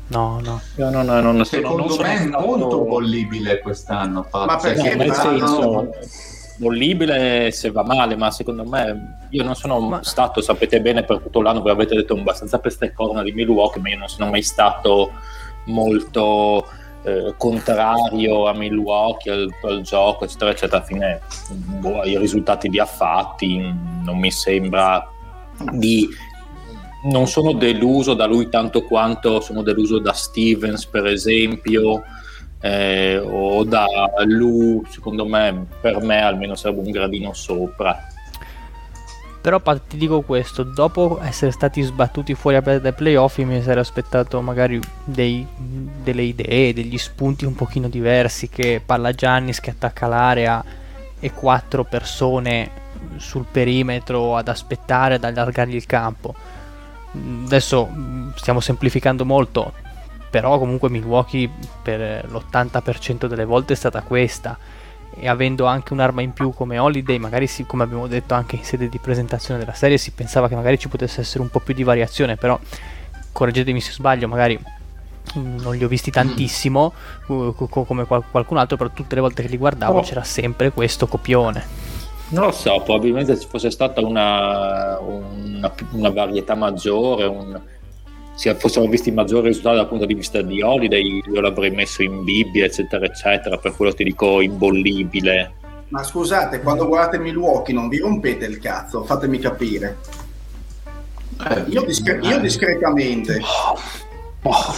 no, 0.07 0.39
no. 0.43 0.59
Io 0.77 0.89
non, 0.89 1.05
non, 1.05 1.21
non, 1.35 1.45
Secondo 1.45 1.77
non 1.83 1.89
sono 1.91 2.07
me 2.07 2.15
è 2.23 2.25
molto 2.27 2.81
bollibile 2.81 3.59
quest'anno. 3.59 4.25
Ma 4.31 4.57
Cioè, 4.59 4.73
perché? 4.73 4.89
No, 4.95 4.95
nel 4.95 5.07
Ma- 5.07 5.13
senso, 5.13 5.89
bollibile 6.61 7.49
se 7.49 7.71
va 7.71 7.83
male, 7.83 8.15
ma 8.15 8.29
secondo 8.29 8.63
me 8.63 9.27
io 9.31 9.43
non 9.43 9.55
sono 9.55 9.79
Ma- 9.79 10.03
stato, 10.03 10.41
sapete 10.41 10.79
bene, 10.79 11.03
per 11.03 11.19
tutto 11.19 11.41
l'anno 11.41 11.61
voi 11.61 11.71
avete 11.71 11.95
detto 11.95 12.13
abbastanza 12.13 12.59
peste 12.59 12.93
corna 12.93 13.23
di 13.23 13.31
Milwaukee, 13.31 13.81
ma 13.81 13.89
io 13.89 13.97
non 13.97 14.07
sono 14.07 14.29
mai 14.29 14.43
stato 14.43 15.11
molto 15.65 16.67
eh, 17.03 17.33
contrario 17.35 18.47
a 18.47 18.53
Milwaukee, 18.53 19.31
al, 19.33 19.49
al 19.63 19.81
gioco, 19.81 20.25
eccetera, 20.25 20.51
eccetera. 20.51 20.77
Alla 20.77 20.85
fine 20.85 21.21
boh, 21.49 22.03
i 22.03 22.17
risultati 22.19 22.69
li 22.69 22.79
ha 22.79 22.85
fatti, 22.85 23.57
non 23.57 24.19
mi 24.19 24.31
sembra 24.31 25.09
di... 25.71 26.07
Non 27.03 27.25
sono 27.25 27.53
deluso 27.53 28.13
da 28.13 28.27
lui 28.27 28.47
tanto 28.49 28.83
quanto 28.83 29.39
sono 29.41 29.63
deluso 29.63 29.97
da 29.97 30.13
Stevens, 30.13 30.85
per 30.85 31.07
esempio, 31.07 32.03
eh, 32.61 33.17
o 33.17 33.63
da 33.63 33.87
Lu, 34.25 34.83
secondo 34.87 35.25
me, 35.25 35.65
per 35.81 36.01
me 36.01 36.21
almeno 36.21 36.55
sarebbe 36.55 36.81
un 36.81 36.91
gradino 36.91 37.33
sopra. 37.33 38.07
Però 39.41 39.59
ti 39.59 39.97
dico 39.97 40.21
questo, 40.21 40.61
dopo 40.61 41.19
essere 41.23 41.49
stati 41.49 41.81
sbattuti 41.81 42.35
fuori 42.35 42.61
dai 42.61 42.93
playoff 42.93 43.39
mi 43.39 43.59
sarei 43.63 43.81
aspettato 43.81 44.39
magari 44.39 44.79
dei- 45.03 45.47
delle 45.57 46.21
idee, 46.21 46.73
degli 46.73 46.97
spunti 46.99 47.45
un 47.45 47.55
pochino 47.55 47.89
diversi 47.89 48.49
che 48.49 48.83
Palla 48.85 49.11
Giannis 49.13 49.59
che 49.59 49.71
attacca 49.71 50.05
l'area 50.05 50.63
e 51.19 51.31
quattro 51.31 51.83
persone 51.83 52.69
sul 53.15 53.45
perimetro 53.49 54.37
ad 54.37 54.47
aspettare, 54.47 55.15
ad 55.15 55.23
allargargli 55.23 55.73
il 55.75 55.87
campo. 55.87 56.35
Adesso 57.45 57.89
mm, 57.91 58.29
stiamo 58.35 58.59
semplificando 58.59 59.25
molto, 59.25 59.73
però 60.31 60.57
comunque 60.57 60.89
Milwaukee 60.89 61.47
per 61.83 62.25
l'80% 62.27 63.25
delle 63.27 63.45
volte 63.45 63.73
è 63.73 63.75
stata 63.75 64.01
questa 64.01 64.57
e 65.13 65.27
avendo 65.27 65.65
anche 65.65 65.91
un'arma 65.91 66.21
in 66.21 66.31
più 66.31 66.51
come 66.53 66.79
Holiday, 66.79 67.17
magari 67.17 67.45
si, 67.45 67.65
come 67.65 67.83
abbiamo 67.83 68.07
detto 68.07 68.33
anche 68.33 68.55
in 68.55 68.63
sede 68.63 68.87
di 68.87 68.97
presentazione 68.97 69.59
della 69.59 69.73
serie, 69.73 69.97
si 69.97 70.11
pensava 70.11 70.47
che 70.47 70.55
magari 70.55 70.79
ci 70.79 70.87
potesse 70.87 71.19
essere 71.19 71.43
un 71.43 71.49
po' 71.49 71.59
più 71.59 71.73
di 71.73 71.83
variazione, 71.83 72.37
però 72.37 72.57
correggetemi 73.33 73.81
se 73.81 73.91
sbaglio, 73.91 74.29
magari 74.29 74.57
mm, 75.37 75.57
non 75.59 75.75
li 75.75 75.83
ho 75.83 75.89
visti 75.89 76.11
tantissimo 76.11 76.93
co- 77.25 77.51
co- 77.53 77.83
come 77.83 78.05
qual- 78.05 78.23
qualcun 78.31 78.55
altro, 78.57 78.77
però 78.77 78.89
tutte 78.93 79.15
le 79.15 79.21
volte 79.21 79.41
che 79.41 79.49
li 79.49 79.57
guardavo 79.57 79.99
Oh. 79.99 80.01
c'era 80.01 80.23
sempre 80.23 80.71
questo 80.71 81.07
copione. 81.07 81.89
Non 82.29 82.45
lo 82.45 82.51
so, 82.53 82.81
probabilmente 82.81 83.37
ci 83.37 83.45
fosse 83.49 83.69
stata 83.69 83.99
una, 83.99 84.97
una, 84.99 85.69
una 85.91 86.09
varietà 86.09 86.55
maggiore, 86.55 87.25
un, 87.25 87.59
se 88.33 88.55
fossimo 88.55 88.87
visti 88.87 89.11
maggiori 89.11 89.47
risultati 89.47 89.75
dal 89.75 89.87
punto 89.87 90.05
di 90.05 90.13
vista 90.13 90.41
di 90.41 90.61
Holiday, 90.61 91.21
io 91.31 91.41
l'avrei 91.41 91.69
messo 91.71 92.01
in 92.01 92.23
Bibbia, 92.23 92.65
eccetera, 92.65 93.05
eccetera, 93.05 93.57
per 93.57 93.75
quello 93.75 93.93
ti 93.93 94.03
dico 94.03 94.41
imbollibile. 94.41 95.53
Ma 95.89 96.03
scusate, 96.03 96.61
quando 96.61 96.87
guardate 96.87 97.19
Milwaukee 97.19 97.73
non 97.73 97.89
vi 97.89 97.99
rompete 97.99 98.45
il 98.45 98.59
cazzo, 98.59 99.03
fatemi 99.03 99.39
capire. 99.39 99.97
Eh, 101.49 101.63
Io, 101.67 101.83
discre- 101.83 102.19
io 102.21 102.39
discretamente. 102.39 103.41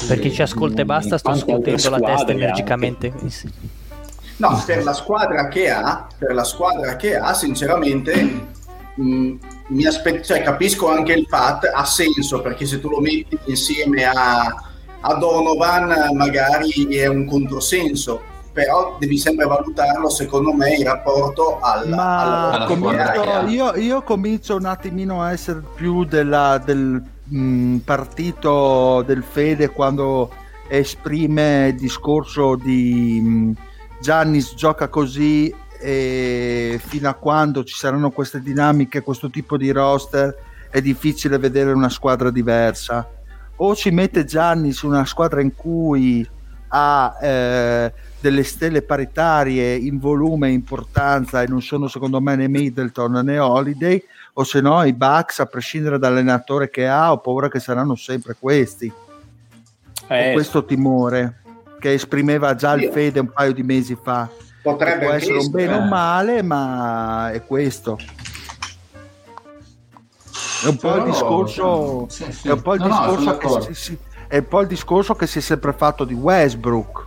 Per 0.08 0.20
chi 0.20 0.32
ci 0.32 0.42
ascolta 0.42 0.82
e 0.82 0.86
basta, 0.86 1.18
sto 1.18 1.36
scuotendo 1.36 1.90
la 1.90 2.00
testa 2.00 2.32
energicamente. 2.32 3.14
No, 4.38 4.64
per 4.66 4.84
la 4.84 4.94
squadra 4.94 5.48
che 5.48 5.70
ha, 5.70 6.08
per 6.18 6.34
la 6.34 6.44
squadra 6.44 6.96
che 6.96 7.16
ha, 7.16 7.34
sinceramente, 7.34 8.46
mh, 8.96 9.36
mi 9.74 9.86
aspe- 9.86 10.22
cioè, 10.24 10.42
capisco 10.42 10.90
anche 10.92 11.14
il 11.14 11.26
FAT, 11.28 11.72
ha 11.74 11.86
senso 11.86 12.42
perché 12.42 12.66
se 12.66 12.80
tu 12.80 12.90
lo 12.90 13.00
metti 13.00 13.38
insieme 13.46 14.04
a, 14.06 14.42
a 15.02 15.14
Donovan 15.16 16.16
magari 16.16 16.96
è 16.96 17.08
un 17.08 17.26
controsenso, 17.26 18.22
però 18.54 18.96
devi 19.00 19.18
sempre 19.18 19.46
valutarlo 19.46 20.10
secondo 20.10 20.54
me 20.54 20.76
in 20.76 20.84
rapporto 20.84 21.60
al, 21.60 21.90
Ma 21.90 22.52
alla 22.52 22.66
comincio- 22.66 23.48
io, 23.48 23.76
io 23.76 24.02
comincio 24.04 24.56
un 24.56 24.66
attimino 24.66 25.22
a 25.22 25.32
essere 25.32 25.62
più 25.76 26.06
della- 26.06 26.62
del 26.64 27.02
mh, 27.26 27.78
partito 27.78 29.02
del 29.06 29.24
Fede 29.24 29.70
quando 29.70 30.30
esprime 30.68 31.68
il 31.70 31.76
discorso 31.76 32.56
di 32.56 33.20
mh, 33.22 33.52
Giannis 34.02 34.54
gioca 34.56 34.88
così 34.88 35.54
e 35.84 36.80
fino 36.82 37.10
a 37.10 37.14
quando 37.14 37.66
ci 37.66 37.76
saranno 37.76 38.10
queste 38.12 38.42
dinamiche, 38.42 39.02
questo 39.02 39.30
tipo 39.30 39.58
di 39.58 39.70
roster, 39.72 40.34
è 40.70 40.82
difficile 40.82 41.38
vedere 41.38 41.74
una 41.74 41.90
squadra 41.90 42.32
diversa. 42.32 43.08
o 43.58 43.76
ci 43.76 43.92
mette 43.92 44.26
Gianni 44.26 44.72
su 44.72 44.88
una 44.88 45.06
squadra 45.06 45.42
in 45.42 45.54
cui 45.56 46.28
ha 46.70 47.18
eh, 47.22 47.94
delle 48.20 48.44
stelle 48.44 48.82
paritarie 48.82 49.76
in 49.76 50.00
volume 50.00 50.48
e 50.48 50.54
importanza 50.54 51.44
e 51.44 51.48
non 51.48 51.62
sono 51.62 51.88
secondo 51.88 52.20
me 52.20 52.36
né 52.36 52.48
Middleton 52.48 53.22
né 53.24 53.38
Holiday 53.38 54.04
o 54.34 54.44
se 54.44 54.60
no 54.60 54.84
i 54.84 54.94
Bucks 54.94 55.40
a 55.40 55.46
prescindere 55.46 56.00
dall'allenatore 56.00 56.72
che 56.72 56.88
ha 56.88 57.12
ho 57.12 57.20
paura 57.20 57.48
che 57.48 57.60
saranno 57.60 57.94
sempre 57.94 58.36
questi 58.40 58.92
eh. 60.08 60.32
questo 60.34 60.66
timore 60.66 61.42
che 61.80 61.94
esprimeva 61.94 62.56
già 62.56 62.74
il 62.74 62.90
Fede 62.92 63.20
un 63.20 63.32
paio 63.32 63.54
di 63.54 63.62
mesi 63.62 63.96
fa 64.02 64.28
potrebbe 64.64 65.06
può 65.06 65.14
essere 65.14 65.38
un 65.38 65.52
bene 65.52 65.74
o 65.76 65.78
un 65.80 65.88
male 65.90 66.42
ma 66.42 67.32
è 67.32 67.44
questo 67.44 68.00
è 70.64 70.68
un 70.68 70.78
po' 70.78 70.96
il 70.96 71.04
discorso, 71.04 72.06
sì, 72.10 72.32
sì. 72.32 72.48
È 72.48 72.52
un 72.52 72.62
po' 72.62 72.76
il 72.76 72.80
no, 72.80 72.88
discorso 72.88 73.24
no, 73.24 73.38
che 73.38 73.74
si, 73.74 73.74
si, 73.74 73.98
è 74.28 74.38
un 74.38 74.48
po' 74.48 74.62
il 74.62 74.68
discorso 74.68 75.14
che 75.14 75.28
si 75.28 75.40
è 75.40 75.42
sempre 75.42 75.74
fatto 75.74 76.06
di 76.06 76.14
Westbrook. 76.14 77.06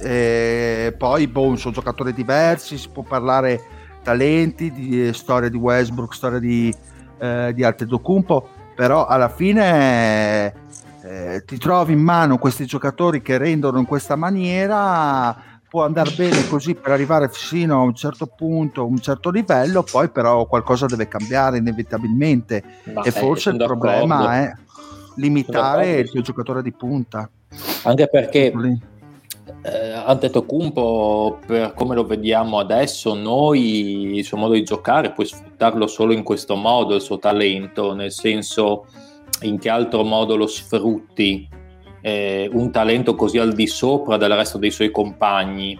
E 0.00 0.94
poi 0.98 1.28
boh, 1.28 1.54
sono 1.56 1.72
giocatori 1.72 2.12
diversi, 2.12 2.76
si 2.76 2.88
può 2.88 3.04
parlare 3.04 3.62
talenti, 4.02 4.72
di 4.72 5.12
storia 5.12 5.48
di 5.48 5.56
Westbrook, 5.56 6.12
storia 6.12 6.40
di, 6.40 6.74
eh, 7.18 7.52
di 7.54 7.62
Antetokounmpo, 7.62 8.48
però 8.74 9.06
alla 9.06 9.28
fine 9.28 10.52
eh, 11.02 11.44
ti 11.46 11.58
trovi 11.58 11.92
in 11.92 12.00
mano 12.00 12.36
questi 12.36 12.66
giocatori 12.66 13.22
che 13.22 13.38
rendono 13.38 13.78
in 13.78 13.86
questa 13.86 14.16
maniera 14.16 15.55
può 15.76 15.84
andare 15.84 16.10
bene 16.16 16.48
così 16.48 16.74
per 16.74 16.92
arrivare 16.92 17.28
fino 17.28 17.78
a 17.78 17.82
un 17.82 17.94
certo 17.94 18.24
punto, 18.24 18.80
a 18.80 18.84
un 18.84 18.98
certo 18.98 19.28
livello, 19.28 19.82
poi 19.82 20.08
però 20.08 20.46
qualcosa 20.46 20.86
deve 20.86 21.06
cambiare 21.06 21.58
inevitabilmente. 21.58 22.62
Ma 22.94 23.02
e 23.02 23.10
forse 23.10 23.50
il 23.50 23.58
problema 23.58 24.36
è 24.36 24.52
limitare 25.16 25.98
il 25.98 26.10
tuo 26.10 26.22
giocatore 26.22 26.62
di 26.62 26.72
punta. 26.72 27.28
Anche 27.82 28.08
perché 28.08 28.50
eh, 29.64 29.92
Antetokounmpo, 30.06 31.40
per 31.46 31.74
come 31.74 31.94
lo 31.94 32.06
vediamo 32.06 32.58
adesso, 32.58 33.12
noi 33.12 34.16
il 34.16 34.24
suo 34.24 34.38
modo 34.38 34.54
di 34.54 34.62
giocare 34.62 35.12
puoi 35.12 35.26
sfruttarlo 35.26 35.86
solo 35.86 36.14
in 36.14 36.22
questo 36.22 36.56
modo, 36.56 36.94
il 36.94 37.02
suo 37.02 37.18
talento, 37.18 37.92
nel 37.92 38.12
senso 38.12 38.86
in 39.42 39.58
che 39.58 39.68
altro 39.68 40.04
modo 40.04 40.36
lo 40.36 40.46
sfrutti 40.46 41.46
eh, 42.06 42.48
un 42.52 42.70
talento 42.70 43.16
così 43.16 43.38
al 43.38 43.52
di 43.52 43.66
sopra 43.66 44.16
del 44.16 44.30
resto 44.30 44.58
dei 44.58 44.70
suoi 44.70 44.92
compagni. 44.92 45.76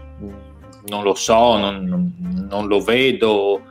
Non 0.88 1.04
lo 1.04 1.14
so, 1.14 1.56
non, 1.56 2.46
non, 2.48 2.66
lo 2.66 2.80
vedo 2.80 3.62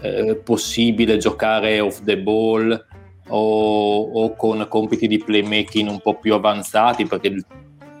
eh, 0.00 0.36
possibile 0.36 1.16
giocare 1.16 1.80
off 1.80 2.02
the 2.02 2.16
ball 2.16 2.86
o, 3.26 4.02
o, 4.02 4.36
con 4.36 4.64
compiti 4.68 5.08
di 5.08 5.18
playmaking 5.18 5.88
un 5.88 5.98
po' 5.98 6.14
più 6.14 6.34
avanzati 6.34 7.06
perché 7.06 7.34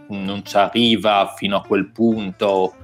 non 0.08 0.44
ci 0.44 0.56
arriva 0.56 1.34
fino 1.36 1.56
a 1.56 1.62
quel 1.62 1.90
punto. 1.90 2.74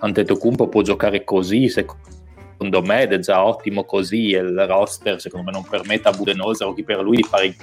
Antetokounmpo 0.00 0.66
può 0.66 0.82
giocare 0.82 1.22
così, 1.22 1.68
secondo 1.68 2.82
me, 2.82 3.02
ed 3.02 3.12
è 3.12 3.18
già 3.20 3.44
ottimo 3.44 3.84
così. 3.84 4.32
E 4.32 4.40
il 4.40 4.66
roster, 4.66 5.20
secondo 5.20 5.46
me, 5.46 5.52
non 5.52 5.64
permette 5.68 6.08
a 6.08 6.12
Budenholzer 6.12 6.66
o 6.66 6.74
chi 6.74 6.82
per 6.82 7.00
lui 7.00 7.18
di 7.18 7.22
fare 7.22 7.54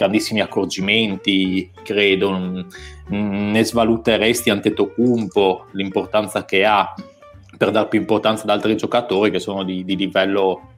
grandissimi 0.00 0.40
accorgimenti, 0.40 1.70
credo, 1.82 2.64
ne 3.08 3.64
svaluteresti 3.64 4.48
Antetokounmpo, 4.48 5.66
l'importanza 5.72 6.46
che 6.46 6.64
ha 6.64 6.94
per 7.56 7.70
dar 7.70 7.88
più 7.88 7.98
importanza 7.98 8.44
ad 8.44 8.50
altri 8.50 8.76
giocatori 8.76 9.30
che 9.30 9.38
sono 9.38 9.62
di, 9.62 9.84
di 9.84 9.96
livello 9.96 10.68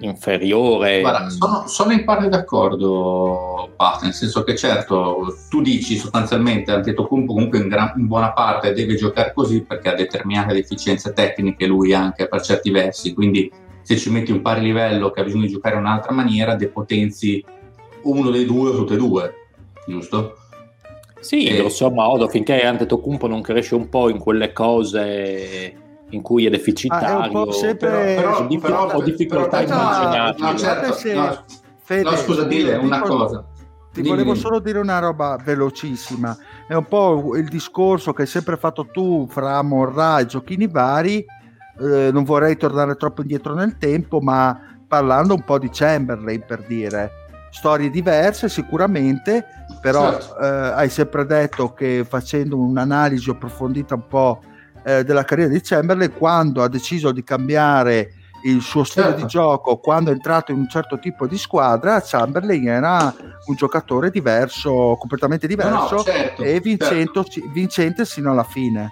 inferiore. 0.00 1.00
Guarda, 1.00 1.30
sono, 1.30 1.66
sono, 1.66 1.92
in 1.92 2.04
parte 2.04 2.28
d'accordo, 2.28 3.70
Pat, 3.74 4.02
nel 4.02 4.12
senso 4.12 4.44
che 4.44 4.54
certo 4.54 5.34
tu 5.48 5.62
dici 5.62 5.96
sostanzialmente 5.96 6.70
Antetokounmpo 6.72 7.32
comunque 7.32 7.58
in, 7.58 7.68
gran, 7.68 7.94
in, 7.96 8.06
buona 8.06 8.32
parte 8.32 8.74
deve 8.74 8.94
giocare 8.94 9.32
così 9.32 9.62
perché 9.62 9.88
ha 9.88 9.94
determinate 9.94 10.52
deficienze 10.52 11.14
tecniche 11.14 11.66
lui 11.66 11.94
anche 11.94 12.28
per 12.28 12.42
certi 12.42 12.70
versi, 12.70 13.14
quindi 13.14 13.50
se 13.80 13.96
ci 13.96 14.10
metti 14.10 14.32
un 14.32 14.42
pari 14.42 14.60
livello 14.60 15.10
che 15.10 15.20
ha 15.20 15.24
bisogno 15.24 15.46
di 15.46 15.52
giocare 15.52 15.76
in 15.76 15.82
un'altra 15.82 16.12
maniera 16.12 16.54
depotenzi 16.56 17.42
uno 18.10 18.30
dei 18.30 18.44
due 18.44 18.70
o 18.70 18.74
tutte 18.74 18.94
e 18.94 18.96
due, 18.96 19.34
giusto? 19.86 20.36
Sì, 21.20 21.44
e... 21.46 21.56
grosso 21.56 21.90
modo, 21.90 22.28
finché 22.28 22.64
Antetokounmpo 22.64 23.26
non 23.26 23.42
cresce 23.42 23.74
un 23.74 23.88
po' 23.88 24.08
in 24.08 24.18
quelle 24.18 24.52
cose 24.52 25.74
in 26.10 26.22
cui 26.22 26.46
è 26.46 26.50
deficitario, 26.50 27.42
ah, 27.42 27.48
è 27.48 27.52
sempre... 27.52 27.88
però, 27.88 28.46
però, 28.46 28.60
però, 28.60 28.94
ho 28.94 29.02
difficoltà 29.02 29.58
a 29.58 29.62
immaginarlo. 29.62 30.46
No, 30.46 30.56
certo, 30.56 31.12
no, 31.14 31.44
Fede, 31.82 32.02
no, 32.02 32.16
scusa, 32.16 32.44
dile 32.44 32.76
una 32.76 33.00
cosa. 33.00 33.44
Ti 33.92 34.02
dimmi, 34.02 34.14
volevo 34.14 34.34
solo 34.34 34.60
dire 34.60 34.78
una 34.78 34.98
roba 34.98 35.38
velocissima. 35.42 36.36
È 36.68 36.74
un 36.74 36.84
po' 36.84 37.34
il 37.36 37.48
discorso 37.48 38.12
che 38.12 38.22
hai 38.22 38.28
sempre 38.28 38.56
fatto 38.56 38.88
tu 38.92 39.26
fra 39.28 39.62
Morra 39.62 40.18
e 40.18 40.26
giochini 40.26 40.68
vari. 40.68 41.24
Eh, 41.80 42.10
non 42.12 42.24
vorrei 42.24 42.56
tornare 42.56 42.96
troppo 42.96 43.22
indietro 43.22 43.54
nel 43.54 43.78
tempo, 43.78 44.20
ma 44.20 44.76
parlando 44.86 45.34
un 45.34 45.42
po' 45.42 45.58
di 45.58 45.70
Chamberlain 45.72 46.44
per 46.46 46.64
dire 46.66 47.10
storie 47.56 47.88
diverse 47.88 48.50
sicuramente, 48.50 49.46
però 49.80 50.12
certo. 50.12 50.38
eh, 50.38 50.46
hai 50.74 50.90
sempre 50.90 51.24
detto 51.24 51.72
che 51.72 52.04
facendo 52.06 52.58
un'analisi 52.58 53.30
approfondita 53.30 53.94
un 53.94 54.06
po' 54.06 54.42
eh, 54.84 55.04
della 55.04 55.24
carriera 55.24 55.50
di 55.50 55.62
Chamberlain, 55.62 56.12
quando 56.12 56.62
ha 56.62 56.68
deciso 56.68 57.12
di 57.12 57.24
cambiare 57.24 58.12
il 58.44 58.60
suo 58.60 58.84
stile 58.84 59.06
certo. 59.06 59.22
di 59.22 59.26
gioco, 59.26 59.78
quando 59.78 60.10
è 60.10 60.12
entrato 60.12 60.52
in 60.52 60.58
un 60.58 60.68
certo 60.68 60.98
tipo 60.98 61.26
di 61.26 61.38
squadra, 61.38 62.02
Chamberlain 62.02 62.68
era 62.68 63.14
un 63.46 63.54
giocatore 63.54 64.10
diverso, 64.10 64.96
completamente 65.00 65.46
diverso 65.46 65.70
no, 65.70 65.90
no, 65.96 66.02
certo, 66.02 66.42
e 66.42 66.60
vincento, 66.60 67.24
certo. 67.24 67.50
vincente 67.52 68.04
sino 68.04 68.32
alla 68.32 68.44
fine. 68.44 68.90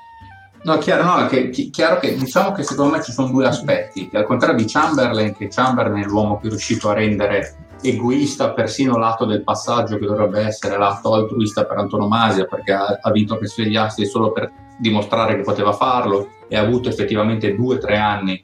No, 0.63 0.79
chiaro, 0.79 1.05
no, 1.05 1.27
che, 1.27 1.51
chiaro 1.51 1.99
che 1.99 2.17
diciamo 2.17 2.53
che 2.53 2.63
secondo 2.63 2.97
me 2.97 3.03
ci 3.03 3.13
sono 3.13 3.29
due 3.29 3.47
aspetti, 3.47 4.09
che 4.09 4.17
al 4.17 4.25
contrario 4.25 4.57
di 4.57 4.65
Chamberlain, 4.65 5.37
che 5.37 5.49
Chamberlain 5.49 6.03
è 6.03 6.07
l'uomo 6.07 6.39
più 6.39 6.49
riuscito 6.49 6.89
a 6.89 6.95
rendere 6.95 7.64
egoista 7.85 8.53
persino 8.53 8.97
lato 8.97 9.27
del 9.27 9.43
passaggio 9.43 9.99
che 9.99 10.07
dovrebbe 10.07 10.41
essere 10.41 10.79
l'atto 10.79 11.13
altruista 11.13 11.65
per 11.67 11.79
antonomasia 11.79 12.47
perché 12.47 12.73
ha, 12.73 12.99
ha 13.01 13.11
vinto 13.11 13.37
che 13.37 13.47
svegliarsi 13.47 14.07
solo 14.07 14.33
per 14.33 14.51
dimostrare 14.79 15.37
che 15.37 15.43
poteva 15.43 15.73
farlo 15.73 16.29
e 16.49 16.57
ha 16.57 16.63
avuto 16.63 16.89
effettivamente 16.89 17.55
due 17.55 17.77
o 17.77 17.79
tre 17.79 17.97
anni 17.97 18.43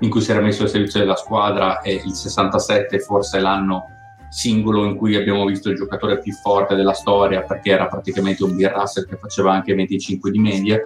in 0.00 0.10
cui 0.10 0.20
si 0.20 0.30
era 0.30 0.40
messo 0.40 0.62
al 0.62 0.68
servizio 0.68 1.00
della 1.00 1.16
squadra 1.16 1.80
e 1.80 1.94
il 2.04 2.12
67 2.12 3.00
forse 3.00 3.40
l'anno 3.40 3.84
singolo 4.28 4.84
in 4.84 4.94
cui 4.94 5.16
abbiamo 5.16 5.44
visto 5.46 5.70
il 5.70 5.76
giocatore 5.76 6.18
più 6.18 6.32
forte 6.34 6.74
della 6.74 6.92
storia 6.92 7.42
perché 7.42 7.70
era 7.70 7.86
praticamente 7.86 8.44
un 8.44 8.54
Bill 8.54 8.72
Russell 8.72 9.08
che 9.08 9.16
faceva 9.16 9.52
anche 9.52 9.74
25 9.74 10.30
di 10.30 10.38
media 10.38 10.78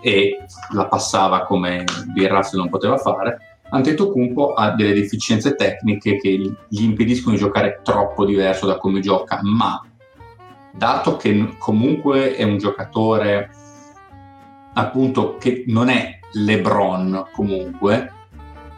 e 0.00 0.44
la 0.72 0.86
passava 0.86 1.44
come 1.44 1.84
Bill 2.12 2.28
Russell 2.28 2.60
non 2.60 2.68
poteva 2.68 2.98
fare 2.98 3.47
Antetokounmpo 3.70 4.54
ha 4.54 4.70
delle 4.70 4.94
deficienze 4.94 5.54
tecniche 5.54 6.16
che 6.16 6.30
gli 6.30 6.82
impediscono 6.82 7.34
di 7.34 7.40
giocare 7.40 7.80
troppo 7.82 8.24
diverso 8.24 8.66
da 8.66 8.78
come 8.78 9.00
gioca, 9.00 9.40
ma 9.42 9.84
dato 10.72 11.16
che 11.16 11.56
comunque 11.58 12.34
è 12.34 12.44
un 12.44 12.56
giocatore 12.56 13.50
appunto 14.74 15.36
che 15.36 15.64
non 15.66 15.88
è 15.88 16.18
LeBron 16.32 17.26
comunque, 17.32 18.12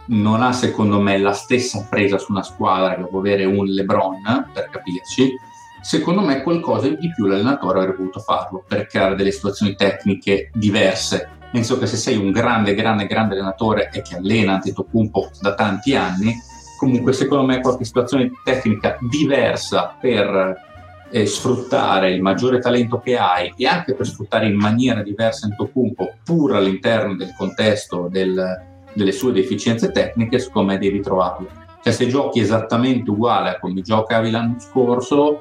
non 0.06 0.42
ha 0.42 0.52
secondo 0.52 1.00
me 1.00 1.18
la 1.18 1.32
stessa 1.32 1.86
presa 1.88 2.18
su 2.18 2.32
una 2.32 2.42
squadra 2.42 2.96
che 2.96 3.06
può 3.06 3.18
avere 3.20 3.44
un 3.44 3.64
LeBron, 3.66 4.50
per 4.52 4.70
capirci, 4.70 5.34
secondo 5.82 6.22
me 6.22 6.42
qualcosa 6.42 6.88
di 6.88 7.12
più 7.14 7.26
l'allenatore 7.26 7.78
avrebbe 7.78 7.98
voluto 7.98 8.18
farlo 8.20 8.64
per 8.66 8.86
creare 8.86 9.14
delle 9.14 9.30
situazioni 9.30 9.74
tecniche 9.74 10.50
diverse 10.54 11.38
penso 11.50 11.78
che 11.78 11.86
se 11.86 11.96
sei 11.96 12.16
un 12.16 12.30
grande, 12.30 12.74
grande, 12.74 13.06
grande 13.06 13.34
allenatore 13.34 13.90
e 13.92 14.02
che 14.02 14.16
allena 14.16 14.54
Antetokounmpo 14.54 15.30
da 15.40 15.54
tanti 15.54 15.94
anni, 15.94 16.34
comunque 16.78 17.12
secondo 17.12 17.44
me 17.44 17.60
qualche 17.60 17.84
situazione 17.84 18.30
tecnica 18.44 18.96
diversa 19.00 19.96
per 20.00 20.68
eh, 21.10 21.26
sfruttare 21.26 22.12
il 22.12 22.22
maggiore 22.22 22.60
talento 22.60 23.00
che 23.00 23.16
hai 23.18 23.52
e 23.56 23.66
anche 23.66 23.94
per 23.94 24.06
sfruttare 24.06 24.46
in 24.46 24.56
maniera 24.56 25.02
diversa 25.02 25.46
Antetokounmpo 25.46 26.14
pur 26.24 26.54
all'interno 26.54 27.16
del 27.16 27.34
contesto 27.36 28.08
del, 28.10 28.62
delle 28.92 29.12
sue 29.12 29.32
deficienze 29.32 29.90
tecniche, 29.90 30.38
secondo 30.38 30.72
me 30.72 30.78
devi 30.78 31.00
trovarlo. 31.00 31.48
Cioè 31.82 31.92
se 31.92 32.06
giochi 32.06 32.40
esattamente 32.40 33.10
uguale 33.10 33.50
a 33.50 33.58
come 33.58 33.80
giocavi 33.80 34.30
l'anno 34.30 34.56
scorso, 34.58 35.40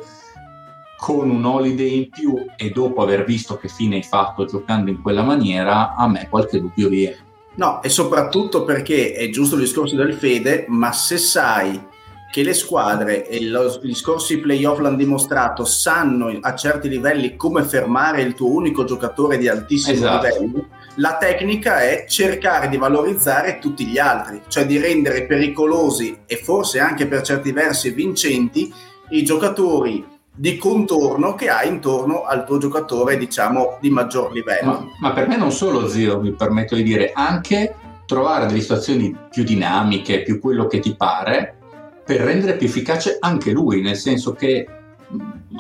con 1.00 1.30
un 1.30 1.46
holiday 1.46 1.96
in 1.96 2.10
più 2.10 2.46
e 2.58 2.72
dopo 2.72 3.02
aver 3.02 3.24
visto 3.24 3.58
che 3.58 3.70
fine 3.70 3.96
hai 3.96 4.04
fatto 4.04 4.44
giocando 4.44 4.90
in 4.90 5.02
quella 5.02 5.24
maniera, 5.24 5.96
a 5.96 6.08
me 6.10 6.28
qualche 6.30 6.60
dubbio 6.60 6.90
viene. 6.90 7.28
No, 7.56 7.82
e 7.82 7.90
soprattutto 7.90 8.66
perché 8.66 9.14
è 9.14 9.30
giusto 9.30 9.56
il 9.56 9.62
discorso 9.62 9.96
del 9.96 10.14
Fede, 10.14 10.66
ma 10.68 10.92
se 10.92 11.18
sai 11.18 11.88
che 12.32 12.44
le 12.44 12.54
squadre 12.54 13.28
e 13.28 13.44
lo, 13.46 13.80
gli 13.82 13.96
scorsi 13.96 14.40
playoff 14.40 14.80
l'hanno 14.80 14.98
dimostrato, 14.98 15.64
sanno 15.64 16.38
a 16.42 16.56
certi 16.56 16.90
livelli 16.90 17.38
come 17.38 17.64
fermare 17.64 18.22
il 18.22 18.34
tuo 18.34 18.52
unico 18.52 18.84
giocatore 18.84 19.38
di 19.38 19.48
altissimo 19.48 19.96
esatto. 19.96 20.28
livello, 20.28 20.68
la 20.96 21.18
tecnica 21.18 21.82
è 21.82 22.06
cercare 22.08 22.68
di 22.68 22.78
valorizzare 22.78 23.58
tutti 23.60 23.86
gli 23.86 23.98
altri, 23.98 24.42
cioè 24.48 24.66
di 24.66 24.78
rendere 24.78 25.26
pericolosi 25.26 26.20
e 26.26 26.36
forse 26.36 26.80
anche 26.80 27.08
per 27.08 27.22
certi 27.22 27.54
versi 27.54 27.90
vincenti 27.92 28.72
i 29.12 29.24
giocatori 29.24 30.18
di 30.40 30.56
contorno 30.56 31.36
che 31.36 31.50
hai 31.50 31.68
intorno 31.68 32.24
al 32.24 32.46
tuo 32.46 32.60
giocatore, 32.60 33.18
diciamo, 33.18 33.78
di 33.82 33.90
maggior 33.90 34.32
livello. 34.32 34.72
Ma, 34.72 35.10
ma 35.10 35.12
per 35.12 35.28
me 35.28 35.36
non 35.36 35.52
solo 35.52 35.90
zio, 35.90 36.22
mi 36.22 36.32
permetto 36.32 36.76
di 36.76 36.84
dire, 36.84 37.12
anche 37.14 37.76
trovare 38.06 38.46
delle 38.46 38.62
situazioni 38.62 39.14
più 39.30 39.44
dinamiche, 39.44 40.24
più 40.24 40.40
quello 40.40 40.66
che 40.66 40.80
ti 40.80 40.96
pare, 40.96 41.58
per 42.06 42.22
rendere 42.22 42.56
più 42.56 42.68
efficace 42.68 43.18
anche 43.20 43.52
lui, 43.52 43.82
nel 43.82 43.98
senso 43.98 44.32
che 44.32 44.66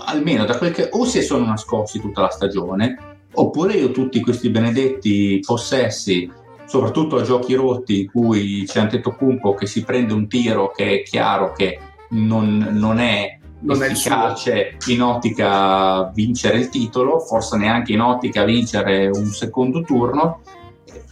almeno 0.05 0.45
da 0.45 0.57
quel 0.57 0.71
che 0.71 0.87
o 0.93 1.03
si 1.03 1.21
sono 1.23 1.45
nascosti 1.45 1.99
tutta 1.99 2.21
la 2.21 2.29
stagione, 2.29 3.17
oppure 3.33 3.73
io 3.73 3.91
tutti 3.91 4.21
questi 4.21 4.49
benedetti 4.49 5.41
possessi, 5.45 6.31
soprattutto 6.65 7.17
a 7.17 7.23
giochi 7.23 7.53
rotti 7.53 7.99
in 8.03 8.11
cui 8.11 8.63
c'è 8.65 8.79
Antetokounmpo 8.79 9.55
che 9.55 9.65
si 9.65 9.83
prende 9.83 10.13
un 10.13 10.29
tiro 10.29 10.71
che 10.71 11.01
è 11.01 11.03
chiaro 11.03 11.51
che 11.51 11.79
non, 12.11 12.65
non 12.71 12.99
è 12.99 13.38
non 13.61 13.83
efficace 13.83 14.77
in 14.87 15.01
ottica 15.01 16.09
vincere 16.13 16.59
il 16.59 16.69
titolo, 16.69 17.19
forse 17.19 17.57
neanche 17.57 17.93
in 17.93 18.01
ottica 18.01 18.43
vincere 18.43 19.07
un 19.07 19.27
secondo 19.27 19.81
turno. 19.81 20.41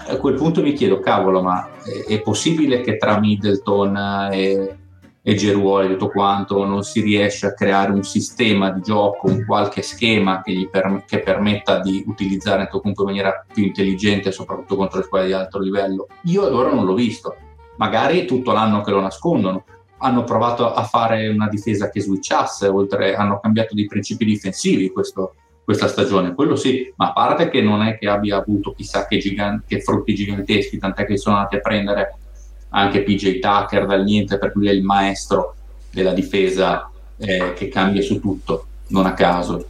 A 0.10 0.18
quel 0.18 0.36
punto 0.36 0.61
mi 0.61 0.74
chiedo, 0.74 0.99
cavolo, 0.99 1.41
ma 1.41 1.69
è, 2.07 2.22
possibile 2.22 2.82
che 2.82 2.98
tra 2.98 3.19
Middleton 3.19 4.30
e 4.32 4.78
e 5.28 5.36
Geruolo 5.36 5.84
e 5.84 5.90
tutto 5.90 6.07
quanto, 6.07 6.64
non 6.64 6.84
si 6.84 7.02
riesce 7.02 7.48
a 7.48 7.53
creare 7.53 7.91
un 7.91 8.02
sistema 8.02 8.69
di 8.69 8.80
gioco, 8.80 9.28
un 9.28 9.44
qualche 9.45 9.82
schema 9.82 10.41
che, 10.41 10.69
per, 10.72 11.03
che 11.06 11.19
permetta 11.19 11.82
di 11.82 12.02
utilizzare 12.07 12.61
Antetokounmpo 12.61 13.02
in 13.02 13.07
maniera 13.07 13.45
più 13.45 13.65
intelligente, 13.65 14.32
soprattutto 14.32 14.78
contro 14.78 14.99
le 14.99 15.03
squadre 15.03 15.28
di 15.28 15.34
alto 15.34 15.60
livello. 15.60 16.07
Io 16.24 16.45
ad 16.45 16.53
ora 16.53 16.72
non 16.72 16.86
l'ho 16.86 16.94
visto, 16.94 17.36
magari 17.76 18.22
è 18.22 18.26
tutto 18.26 18.53
l'anno 18.53 18.80
che 18.80 18.91
lo 18.91 19.02
nascondono. 19.02 19.65
Hanno 19.99 20.24
provato 20.24 20.74
a 20.74 20.84
fare 20.84 21.28
una 21.28 21.48
difesa 21.48 21.90
che 21.90 22.02
switchasse, 22.02 22.68
oltre 22.68 23.15
hanno 23.15 23.40
cambiato 23.40 23.74
dei 23.74 23.86
principi 23.86 24.26
difensivi 24.26 24.91
questo, 24.91 25.34
questa 25.64 25.88
stagione, 25.88 26.34
quello 26.34 26.56
sì, 26.56 26.94
ma 26.95 27.10
a 27.10 27.14
parte 27.14 27.49
che 27.49 27.61
non 27.61 27.82
è 27.82 27.98
che 27.98 28.07
abbia 28.07 28.38
avuto 28.38 28.74
chissà 28.74 29.06
che, 29.07 29.18
gigan- 29.18 29.64
che 29.68 29.82
frutti 29.82 30.14
giganteschi, 30.14 30.78
tant'è 30.78 31.06
che 31.06 31.18
sono 31.18 31.36
andati 31.36 31.56
a 31.56 31.60
prendere 31.60 32.15
anche 32.69 33.03
PJ 33.03 33.40
Tucker 33.40 33.86
dal 33.86 34.03
niente, 34.03 34.38
per 34.38 34.52
lui 34.53 34.68
è 34.69 34.72
il 34.72 34.84
maestro 34.84 35.56
della 35.91 36.14
difesa 36.14 36.90
eh, 37.18 37.53
che 37.53 37.69
cambia 37.69 38.02
su 38.02 38.19
tutto, 38.19 38.65
non 38.88 39.06
a 39.06 39.14
caso. 39.14 39.68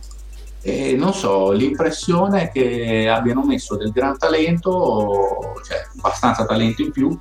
E 0.62 0.96
non 0.96 1.14
so, 1.14 1.52
l'impressione 1.52 2.44
è 2.44 2.52
che 2.52 3.08
abbiano 3.08 3.46
messo 3.46 3.78
del 3.78 3.92
gran 3.92 4.18
talento, 4.18 5.62
cioè 5.66 5.88
abbastanza 5.98 6.46
talento 6.46 6.82
in 6.82 6.92
più, 6.92 7.18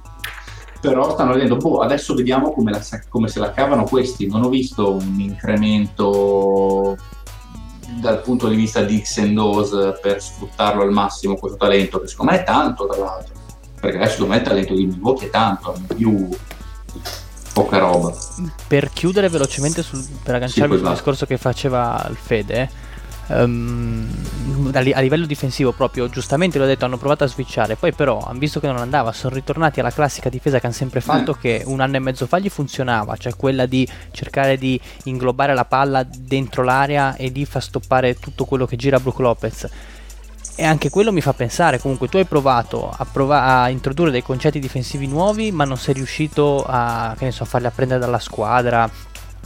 però 0.88 1.12
stanno 1.12 1.32
vedendo, 1.32 1.56
boh, 1.56 1.78
adesso 1.78 2.14
vediamo 2.14 2.52
come, 2.52 2.70
la, 2.70 2.80
come 3.08 3.28
se 3.28 3.38
la 3.38 3.52
cavano 3.52 3.84
questi. 3.84 4.26
Non 4.26 4.44
ho 4.44 4.48
visto 4.48 4.92
un 4.92 5.18
incremento 5.18 6.96
dal 8.00 8.20
punto 8.20 8.48
di 8.48 8.56
vista 8.56 8.82
di 8.82 9.00
X 9.02 9.18
and 9.18 9.38
O's 9.38 9.98
per 10.00 10.22
sfruttarlo 10.22 10.82
al 10.82 10.92
massimo 10.92 11.36
questo 11.36 11.58
talento, 11.58 12.00
che 12.00 12.08
secondo 12.08 12.32
me 12.32 12.40
è 12.40 12.44
tanto 12.44 12.86
tra 12.86 12.98
l'altro 13.02 13.34
perché 13.80 13.96
adesso 13.98 14.12
secondo 14.14 14.34
me 14.34 14.40
il 14.40 14.46
talento 14.46 14.74
di 14.74 14.86
Milwaukee 14.86 15.26
è 15.26 15.30
tanto, 15.30 15.78
più 15.94 16.28
poca 17.52 17.78
roba. 17.78 18.12
Per 18.66 18.90
chiudere 18.90 19.28
velocemente, 19.28 19.82
sul, 19.82 20.04
per 20.22 20.34
agganciarmi 20.34 20.76
sì, 20.76 20.82
sul 20.82 20.92
discorso 20.92 21.26
che 21.26 21.36
faceva 21.36 22.04
il 22.10 22.16
Fede, 22.16 22.68
um, 23.28 24.06
a, 24.72 24.80
livello 24.80 25.26
difensivo 25.26 25.72
proprio, 25.72 26.08
giustamente 26.08 26.58
l'ho 26.58 26.66
detto, 26.66 26.84
hanno 26.84 26.98
provato 26.98 27.24
a 27.24 27.26
switchare, 27.26 27.76
poi 27.76 27.92
però 27.92 28.20
hanno 28.20 28.38
visto 28.38 28.60
che 28.60 28.66
non 28.66 28.78
andava, 28.78 29.12
sono 29.12 29.34
ritornati 29.34 29.80
alla 29.80 29.90
classica 29.90 30.28
difesa 30.28 30.58
che 30.58 30.66
hanno 30.66 30.74
sempre 30.74 31.00
fatto, 31.00 31.34
mm. 31.36 31.40
che 31.40 31.62
un 31.66 31.80
anno 31.80 31.96
e 31.96 32.00
mezzo 32.00 32.26
fa 32.26 32.38
gli 32.38 32.48
funzionava, 32.48 33.16
cioè 33.16 33.34
quella 33.36 33.66
di 33.66 33.88
cercare 34.10 34.56
di 34.56 34.80
inglobare 35.04 35.54
la 35.54 35.64
palla 35.64 36.04
dentro 36.04 36.62
l'area 36.62 37.16
e 37.16 37.32
di 37.32 37.44
far 37.44 37.62
stoppare 37.62 38.18
tutto 38.18 38.44
quello 38.44 38.66
che 38.66 38.76
gira 38.76 39.00
Brook 39.00 39.18
Lopez 39.18 39.68
e 40.58 40.64
anche 40.64 40.88
quello 40.88 41.12
mi 41.12 41.20
fa 41.20 41.34
pensare, 41.34 41.78
comunque 41.78 42.08
tu 42.08 42.16
hai 42.16 42.24
provato 42.24 42.88
a, 42.90 43.04
prova- 43.04 43.60
a 43.60 43.68
introdurre 43.68 44.10
dei 44.10 44.22
concetti 44.22 44.58
difensivi 44.58 45.06
nuovi, 45.06 45.52
ma 45.52 45.64
non 45.64 45.76
sei 45.76 45.92
riuscito 45.92 46.64
a, 46.66 47.14
so, 47.28 47.42
a 47.42 47.46
farli 47.46 47.66
apprendere 47.66 48.00
dalla 48.00 48.18
squadra, 48.18 48.90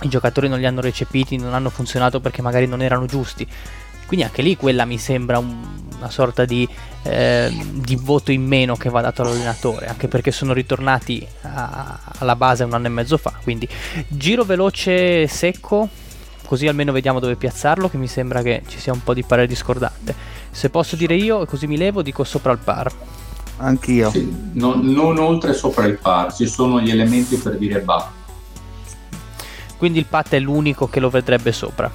i 0.02 0.09
giocatori 0.09 0.48
non 0.48 0.59
li 0.59 0.66
hanno 0.66 0.81
recepiti, 0.81 1.36
non 1.36 1.55
hanno 1.55 1.70
funzionato 1.70 2.20
perché 2.20 2.43
magari 2.43 2.66
non 2.66 2.82
erano 2.82 3.06
giusti. 3.06 3.47
Quindi 4.06 4.27
anche 4.27 4.43
lì 4.43 4.56
quella 4.56 4.85
mi 4.85 4.98
sembra 4.98 5.39
un, 5.39 5.56
una 5.97 6.10
sorta 6.10 6.44
di, 6.44 6.68
eh, 7.05 7.48
di, 7.70 7.94
voto 7.94 8.32
in 8.32 8.44
meno 8.44 8.74
che 8.74 8.90
va 8.90 9.01
dato 9.01 9.22
all'allenatore, 9.22 9.86
anche 9.86 10.09
perché 10.09 10.32
sono 10.32 10.52
ritornati 10.52 11.24
a, 11.43 12.01
alla 12.18 12.35
base 12.35 12.64
un 12.64 12.72
anno 12.72 12.86
e 12.86 12.90
mezzo 12.90 13.16
fa. 13.16 13.32
Quindi 13.40 13.68
giro 14.09 14.43
veloce 14.43 15.28
secco, 15.28 15.89
così 16.44 16.66
almeno 16.66 16.90
vediamo 16.90 17.20
dove 17.20 17.36
piazzarlo, 17.36 17.89
che 17.89 17.98
mi 17.98 18.09
sembra 18.09 18.43
che 18.43 18.62
ci 18.66 18.81
sia 18.81 18.93
un 18.93 19.05
po' 19.05 19.14
di 19.14 19.22
parere 19.22 19.47
discordante. 19.47 20.12
Se 20.51 20.70
posso 20.70 20.97
dire 20.97 21.14
io, 21.14 21.47
così 21.47 21.68
mi 21.68 21.77
levo, 21.77 22.02
dico 22.02 22.24
sopra 22.24 22.51
il 22.51 22.59
par. 22.59 22.93
Anch'io. 23.59 24.10
Sì, 24.10 24.28
non, 24.55 24.81
non 24.86 25.18
oltre 25.18 25.52
sopra 25.52 25.85
il 25.85 25.98
par, 25.98 26.35
ci 26.35 26.48
sono 26.48 26.81
gli 26.81 26.90
elementi 26.90 27.36
per 27.36 27.56
dire 27.56 27.81
bah. 27.82 28.10
Quindi 29.81 29.98
il 29.98 30.05
Pat 30.05 30.35
è 30.35 30.39
l'unico 30.39 30.89
che 30.89 31.01
lo 31.01 31.09
vedrebbe 31.09 31.52
sopra. 31.52 31.90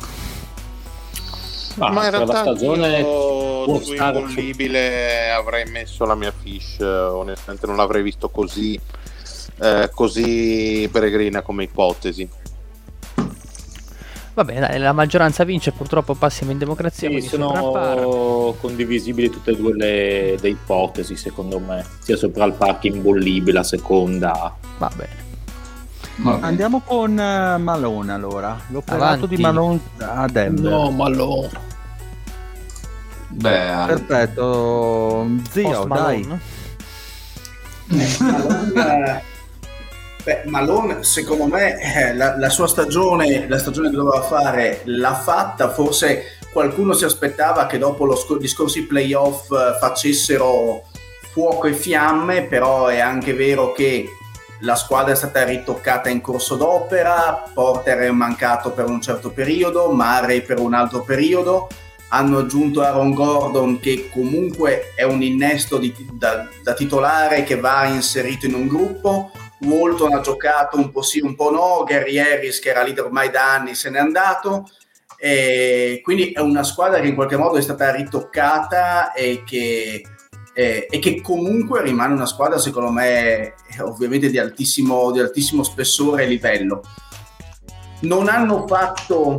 Ah, 1.78 1.92
ma 1.92 2.06
in 2.06 2.10
realtà 2.10 2.34
la 2.34 2.42
stagione 2.42 3.00
io 3.00 3.80
su 3.80 3.94
imbollibile 3.94 5.30
avrei 5.30 5.66
messo 5.66 6.04
la 6.06 6.16
mia 6.16 6.32
fish 6.32 6.80
onestamente 6.80 7.68
non 7.68 7.76
l'avrei 7.76 8.02
visto 8.02 8.30
così 8.30 8.80
eh, 9.60 9.90
così 9.94 10.88
peregrina 10.90 11.42
come 11.42 11.64
ipotesi 11.64 12.30
Va 14.34 14.44
bene, 14.44 14.60
dai, 14.60 14.80
la 14.80 14.92
maggioranza 14.92 15.46
vince, 15.46 15.72
purtroppo 15.72 16.14
passiamo 16.14 16.52
in 16.52 16.58
democrazia. 16.58 17.10
Sì, 17.10 17.22
sono 17.22 18.54
condivisibili 18.60 19.30
tutte 19.30 19.52
e 19.52 19.56
due 19.56 19.74
le, 19.74 20.38
le, 20.38 20.50
ipotesi, 20.50 21.16
secondo 21.16 21.58
me, 21.60 21.86
sia 22.00 22.18
sopra 22.18 22.44
il 22.44 22.52
parco 22.52 22.88
imbollibile, 22.88 23.54
la 23.54 23.64
seconda. 23.64 24.54
Va 24.78 24.92
bene. 24.94 25.25
Andiamo 26.24 26.82
con 26.82 27.12
uh, 27.12 27.60
Malone 27.60 28.14
allora. 28.14 28.60
L'operato 28.68 29.26
di 29.26 29.38
Malone 29.38 29.80
a 30.00 30.28
Denver. 30.28 30.72
No, 30.72 30.92
Malone. 30.92 31.50
Beh, 33.30 33.86
perfetto. 33.88 35.28
Zio, 35.50 35.84
dai. 35.86 36.26
Malone 38.20 39.34
Beh, 40.26 40.42
Malone, 40.46 41.04
secondo 41.04 41.46
me, 41.46 41.80
eh, 41.80 42.16
la, 42.16 42.36
la, 42.36 42.50
sua 42.50 42.68
stagione, 42.68 43.48
la 43.48 43.60
stagione 43.60 43.92
che 43.92 43.96
doveva 43.96 44.24
fare, 44.24 44.82
l'ha 44.86 45.14
fatta. 45.14 45.70
Forse 45.70 46.40
qualcuno 46.52 46.94
si 46.94 47.06
aspettava 47.06 47.68
che 47.68 47.78
dopo 47.78 48.06
lo, 48.06 48.18
gli 48.40 48.48
scorsi 48.48 48.88
playoff 48.88 49.52
eh, 49.52 49.78
facessero 49.80 50.82
fuoco 51.32 51.68
e 51.68 51.74
fiamme, 51.74 52.46
però 52.46 52.88
è 52.88 53.00
anche 53.00 53.36
vero 53.36 53.72
che 53.74 54.08
la 54.66 54.76
squadra 54.76 55.14
è 55.14 55.16
stata 55.16 55.44
ritoccata 55.44 56.10
in 56.10 56.22
corso 56.22 56.56
d'opera, 56.56 57.44
Porter 57.54 58.00
è 58.00 58.12
mancato 58.12 58.72
per 58.72 58.90
un 58.90 59.00
certo 59.00 59.30
periodo, 59.30 59.92
Murray 59.92 60.42
per 60.42 60.60
un 60.60 60.74
altro 60.74 61.04
periodo, 61.04 61.70
hanno 62.10 62.40
aggiunto 62.40 62.82
Aaron 62.82 63.14
Gordon 63.14 63.80
che 63.80 64.10
comunque 64.12 64.94
è 64.96 65.04
un 65.04 65.22
innesto 65.22 65.78
di, 65.78 65.94
da, 66.14 66.48
da 66.64 66.74
titolare 66.74 67.44
che 67.44 67.60
va 67.60 67.86
inserito 67.86 68.48
in 68.48 68.56
un 68.56 68.68
gruppo, 68.68 69.32
Walton 69.60 70.14
ha 70.14 70.22
giocato 70.22 70.78
un 70.78 70.92
po' 70.92 71.04
sì, 71.04 71.20
un 71.22 71.36
po' 71.36 71.52
no, 71.52 71.84
Gary 71.86 72.18
Harris 72.18 72.60
che 72.60 72.70
era 72.70 72.84
leader 72.84 73.06
ormai 73.06 73.30
da 73.30 73.54
anni 73.54 73.76
se 73.76 73.92
n'è 73.92 74.00
andato, 74.00 74.68
e 75.18 76.02
quindi 76.04 76.32
è 76.32 76.40
una 76.40 76.64
squadra 76.64 77.00
che 77.00 77.08
in 77.08 77.16
qualche 77.16 77.38
modo 77.38 77.58
è 77.58 77.62
stata 77.62 77.92
ritoccata 77.92 79.14
e 79.14 79.44
che, 79.46 80.04
eh, 80.56 80.88
e 80.90 81.00
che 81.00 81.20
comunque 81.20 81.84
rimane 81.84 82.14
una 82.14 82.26
squadra 82.26 82.58
secondo 82.58 82.90
me 82.90 83.56
ovviamente 83.82 84.30
di 84.30 84.40
altissimo, 84.40 85.12
di 85.12 85.20
altissimo 85.20 85.64
spessore 85.64 86.24
e 86.24 86.28
livello. 86.28 86.82
Non 88.02 88.30
hanno 88.30 88.66
fatto 88.66 89.36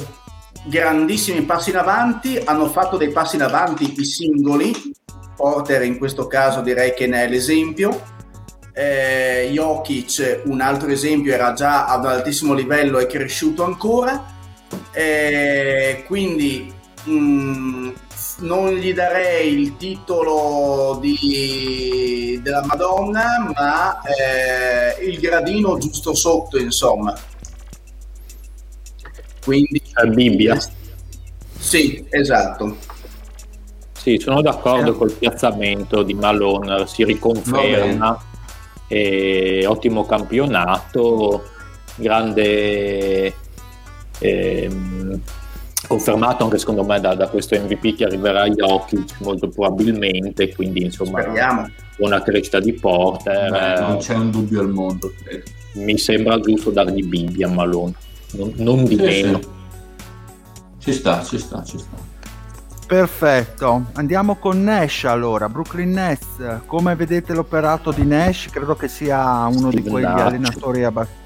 grandissimi 0.67 1.43
passi 1.43 1.71
in 1.71 1.77
avanti, 1.77 2.39
hanno 2.45 2.69
fatto 2.69 2.97
dei 2.97 3.11
passi 3.11 3.37
in 3.37 3.43
avanti 3.43 3.95
i 3.97 4.05
singoli, 4.05 4.75
Porter 5.35 5.83
in 5.83 5.99
questo 5.99 6.27
caso 6.27 6.61
direi 6.61 6.93
che 6.95 7.07
ne 7.07 7.25
è 7.25 7.29
l'esempio, 7.29 8.15
eh, 8.75 9.49
Jokic, 9.53 10.43
un 10.45 10.61
altro 10.61 10.89
esempio, 10.89 11.33
era 11.33 11.55
già 11.55 11.87
ad 11.87 12.05
altissimo 12.05 12.53
livello 12.53 12.99
e 12.99 13.07
cresciuto 13.07 13.65
ancora. 13.65 14.35
Eh, 14.93 16.05
quindi 16.07 16.71
mh, 17.05 17.11
mm, 17.11 17.89
non 18.39 18.75
gli 18.75 18.93
darei 18.93 19.61
il 19.61 19.77
titolo 19.77 20.99
di, 21.01 22.39
della 22.43 22.65
Madonna, 22.65 23.53
ma 23.55 24.01
eh, 24.03 25.05
il 25.05 25.19
gradino 25.19 25.79
giusto 25.79 26.15
sotto, 26.15 26.59
insomma. 26.59 27.15
Quindi 29.43 29.81
la 29.93 30.07
Bibbia. 30.07 30.59
Sì, 31.59 32.05
esatto. 32.11 32.77
Sì, 33.93 34.19
sono 34.19 34.43
d'accordo 34.43 34.93
eh. 34.93 34.97
col 34.97 35.13
piazzamento 35.13 36.03
di 36.03 36.15
Malone, 36.15 36.87
si 36.87 37.05
riconferma 37.05 38.35
e 38.89 39.65
ottimo 39.67 40.05
campionato, 40.05 41.45
grande, 41.97 43.35
ehm, 44.19 45.21
confermato 45.87 46.45
anche 46.45 46.59
secondo 46.59 46.85
me 46.85 47.01
da, 47.01 47.15
da 47.15 47.29
questo 47.29 47.59
MVP 47.59 47.97
che 47.97 48.05
arriverà 48.05 48.43
a 48.43 48.49
Jokic 48.49 49.21
molto 49.21 49.49
probabilmente, 49.49 50.55
quindi 50.55 50.85
insomma 50.85 51.21
Speriamo. 51.23 51.69
una 51.99 52.23
crescita 52.23 52.61
di 52.61 52.73
Porter. 52.73 53.51
Beh, 53.51 53.81
non 53.81 53.95
eh, 53.95 53.99
c'è 53.99 54.15
un 54.15 54.31
dubbio 54.31 54.61
al 54.61 54.69
mondo, 54.71 55.13
credo. 55.23 55.45
mi 55.75 55.97
sembra 55.99 56.39
giusto 56.41 56.71
dargli 56.71 57.03
Bibi 57.07 57.43
a 57.45 57.49
Malone, 57.49 57.95
non, 58.33 58.53
non 58.57 58.85
di 58.85 58.97
Sì, 58.97 59.03
meno. 59.05 59.41
sì. 59.41 59.49
Ci 60.79 60.93
sta, 60.93 61.23
ci 61.23 61.39
sta, 61.39 61.63
ci 61.65 61.79
sta. 61.79 62.15
Perfetto, 62.87 63.87
andiamo 63.95 64.37
con 64.37 64.63
Nash 64.63 65.05
allora, 65.05 65.49
Brooklyn 65.49 65.91
Nets, 65.91 66.61
come 66.67 66.95
vedete 66.95 67.35
l'operato 67.35 67.91
di 67.91 68.05
Nash? 68.05 68.47
Credo 68.51 68.77
che 68.77 68.87
sia 68.87 69.45
uno 69.47 69.71
di 69.71 69.79
Steve 69.79 69.91
quegli 69.91 70.05
Nash. 70.05 70.21
allenatori 70.21 70.85
abba- 70.85 71.03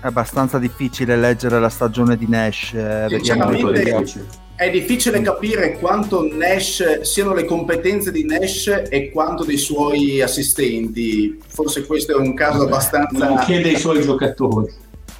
abbastanza 0.00 0.58
difficile 0.58 1.16
leggere 1.16 1.58
la 1.60 1.68
stagione 1.68 2.16
di 2.16 2.26
Nash, 2.28 2.72
eh, 2.74 3.06
Sinceramente- 3.08 3.82
difficile. 3.82 4.26
È 4.58 4.68
difficile 4.70 5.20
capire 5.20 5.78
quanto 5.78 6.26
Nash 6.28 7.02
siano 7.02 7.32
le 7.32 7.44
competenze 7.44 8.10
di 8.10 8.24
Nash 8.24 8.66
e 8.88 9.10
quanto 9.12 9.44
dei 9.44 9.56
suoi 9.56 10.20
assistenti. 10.20 11.40
Forse 11.46 11.86
questo 11.86 12.12
è 12.12 12.16
un 12.16 12.34
caso 12.34 12.62
abbastanza 12.62 13.28
Non 13.28 13.38
chiede 13.44 13.68
ai 13.68 13.76
suoi 13.78 14.00
giocatori. 14.02 14.72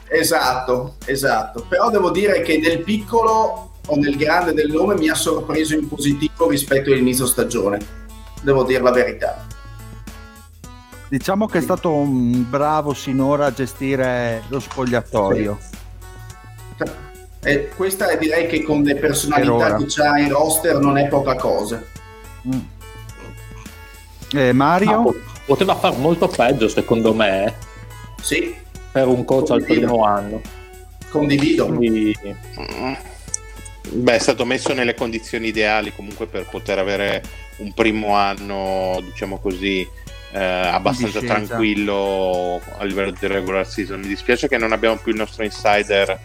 esatto, 0.09 0.96
esatto. 1.05 1.64
Però 1.68 1.88
devo 1.88 2.10
dire 2.10 2.42
che 2.42 2.59
nel 2.59 2.80
piccolo 2.82 3.70
o 3.86 3.96
nel 3.96 4.16
grande 4.16 4.52
del 4.55 4.70
nome 4.72 4.96
mi 4.96 5.09
ha 5.09 5.14
sorpreso 5.14 5.74
in 5.74 5.86
positivo 5.86 6.48
rispetto 6.48 6.90
all'inizio 6.90 7.26
stagione. 7.26 7.78
Devo 8.42 8.64
dire 8.64 8.82
la 8.82 8.90
verità. 8.90 9.46
Diciamo 11.09 11.47
che 11.47 11.59
è 11.59 11.60
stato 11.62 11.93
un 11.93 12.48
bravo 12.48 12.93
sinora 12.93 13.47
a 13.47 13.52
gestire 13.52 14.43
lo 14.48 14.60
spogliatoio. 14.60 15.59
E 17.40 17.68
questa 17.74 18.09
è, 18.10 18.18
direi 18.18 18.47
che 18.47 18.62
con 18.62 18.82
le 18.82 18.93
Per 18.94 19.01
personalità 19.01 19.76
che 19.76 19.85
c'ha 19.89 20.18
in 20.18 20.28
roster 20.30 20.78
non 20.78 20.98
è 20.98 21.06
poca 21.09 21.35
cosa. 21.36 21.82
Mm. 22.47 22.59
Eh, 24.35 24.52
Mario? 24.52 24.90
Ah, 24.90 25.02
po- 25.02 25.14
poteva 25.47 25.74
far 25.76 25.97
molto 25.97 26.28
peggio 26.28 26.68
secondo 26.68 27.14
me 27.14 27.44
eh, 27.47 27.55
Sì, 28.20 28.55
per 28.93 29.06
un 29.06 29.24
coach 29.24 29.51
al 29.51 29.59
Condivido. 29.60 29.86
primo 29.86 30.05
anno. 30.05 30.40
condivido. 31.10 31.66
Quindi, 31.68 32.14
Beh, 33.90 34.14
è 34.16 34.18
stato 34.18 34.44
messo 34.44 34.74
nelle 34.74 34.94
condizioni 34.94 35.47
ideali 35.48 35.94
comunque 35.94 36.26
per 36.26 36.44
poter 36.51 36.78
avere 36.78 37.22
un 37.59 37.72
primo 37.72 38.14
anno, 38.14 39.01
diciamo 39.02 39.39
così, 39.39 39.86
eh, 40.32 40.40
abbastanza 40.40 41.20
tranquillo 41.20 42.60
a 42.78 42.84
livello 42.84 43.12
di 43.18 43.26
regular 43.26 43.66
season. 43.66 44.00
Mi 44.00 44.09
dispiace 44.09 44.48
che 44.48 44.59
non 44.59 44.72
abbiamo 44.72 44.96
più 44.96 45.12
il 45.12 45.18
nostro 45.18 45.44
insider 45.44 46.18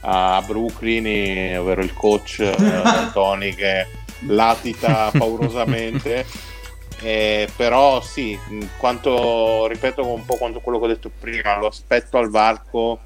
a 0.00 0.42
Brooklyn, 0.44 1.58
ovvero 1.58 1.82
il 1.82 1.92
coach 1.92 2.40
eh, 2.40 2.82
Tony 3.12 3.54
che 3.54 3.86
latita 4.26 5.10
paurosamente. 5.16 6.24
Eh, 7.02 7.48
però 7.54 8.00
sì, 8.00 8.38
quanto 8.78 9.66
ripeto 9.66 10.06
un 10.06 10.24
po' 10.24 10.36
quanto 10.36 10.60
quello 10.60 10.78
che 10.78 10.84
ho 10.84 10.88
detto 10.88 11.10
prima, 11.20 11.58
lo 11.58 11.66
aspetto 11.66 12.16
al 12.16 12.30
varco 12.30 12.98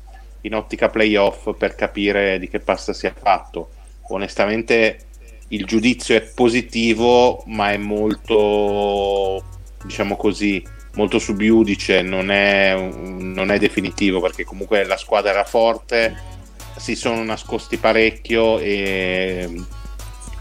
in 0.43 0.55
ottica 0.55 0.89
playoff 0.89 1.53
per 1.57 1.75
capire 1.75 2.39
di 2.39 2.49
che 2.49 2.61
pasta 2.61 2.93
sia 2.93 3.13
fatto. 3.19 3.71
Onestamente 4.11 5.07
il 5.49 5.65
giudizio 5.65 6.15
è 6.15 6.21
positivo, 6.21 7.43
ma 7.47 7.73
è 7.73 7.77
molto, 7.77 9.43
diciamo 9.85 10.17
così, 10.17 10.63
molto 10.95 11.19
subiudice, 11.19 12.03
non 12.03 12.31
è, 12.31 12.75
non 12.77 13.51
è 13.51 13.59
definitivo 13.59 14.21
perché 14.21 14.45
comunque 14.45 14.85
la 14.85 14.97
squadra 14.97 15.31
era 15.31 15.45
forte, 15.45 16.17
si 16.77 16.95
sono 16.95 17.23
nascosti 17.23 17.77
parecchio 17.77 18.59
e 18.59 19.63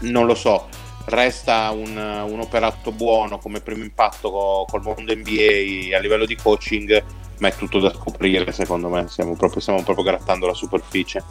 non 0.00 0.26
lo 0.26 0.34
so, 0.34 0.68
resta 1.06 1.70
un, 1.70 1.96
un 1.96 2.40
operato 2.40 2.92
buono 2.92 3.38
come 3.38 3.60
primo 3.60 3.82
impatto 3.82 4.30
co- 4.30 4.64
col 4.68 4.82
mondo 4.82 5.14
NBA 5.14 5.96
a 5.96 6.00
livello 6.00 6.26
di 6.26 6.36
coaching, 6.36 7.04
ma 7.38 7.48
è 7.48 7.54
tutto 7.56 7.78
da 7.78 7.92
scoprire 7.92 8.50
secondo 8.52 8.88
me, 8.88 9.06
stiamo 9.08 9.36
proprio, 9.36 9.60
stiamo 9.60 9.82
proprio 9.82 10.04
grattando 10.04 10.46
la 10.46 10.54
superficie. 10.54 11.22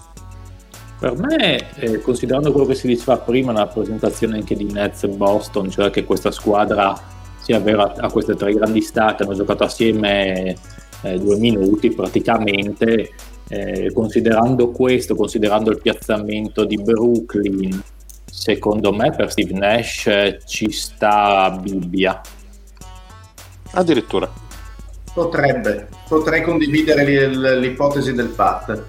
Per 0.99 1.15
me, 1.15 1.75
eh, 1.75 2.01
considerando 2.01 2.51
quello 2.51 2.65
che 2.65 2.73
si 2.73 2.87
diceva 2.87 3.17
prima 3.17 3.51
nella 3.51 3.67
presentazione 3.67 4.37
anche 4.37 4.55
di 4.55 4.63
Nets 4.63 5.03
e 5.03 5.09
Boston, 5.09 5.69
cioè 5.69 5.91
che 5.91 6.05
questa 6.05 6.31
squadra 6.31 6.99
sia 7.47 7.61
vera 7.61 7.93
a 7.95 8.11
queste 8.11 8.35
tre 8.35 8.53
grandi 8.53 8.81
star 8.81 9.15
che 9.15 9.23
hanno 9.23 9.33
giocato 9.33 9.63
assieme 9.63 10.53
eh, 11.03 11.17
due 11.17 11.37
minuti 11.37 11.91
praticamente, 11.91 13.11
eh, 13.47 13.89
considerando 13.93 14.71
questo, 14.71 15.15
considerando 15.15 15.71
il 15.71 15.79
piazzamento 15.81 16.65
di 16.65 16.75
Brooklyn, 16.75 17.81
secondo 18.29 18.91
me 18.91 19.11
per 19.11 19.31
Steve 19.31 19.53
Nash 19.53 20.07
eh, 20.07 20.39
ci 20.45 20.69
sta 20.71 21.57
Bibbia. 21.61 22.19
Addirittura. 23.71 24.29
Potrebbe, 25.13 25.87
potrei 26.09 26.41
condividere 26.41 27.29
l'ipotesi 27.59 28.13
del 28.13 28.27
Pat. 28.27 28.83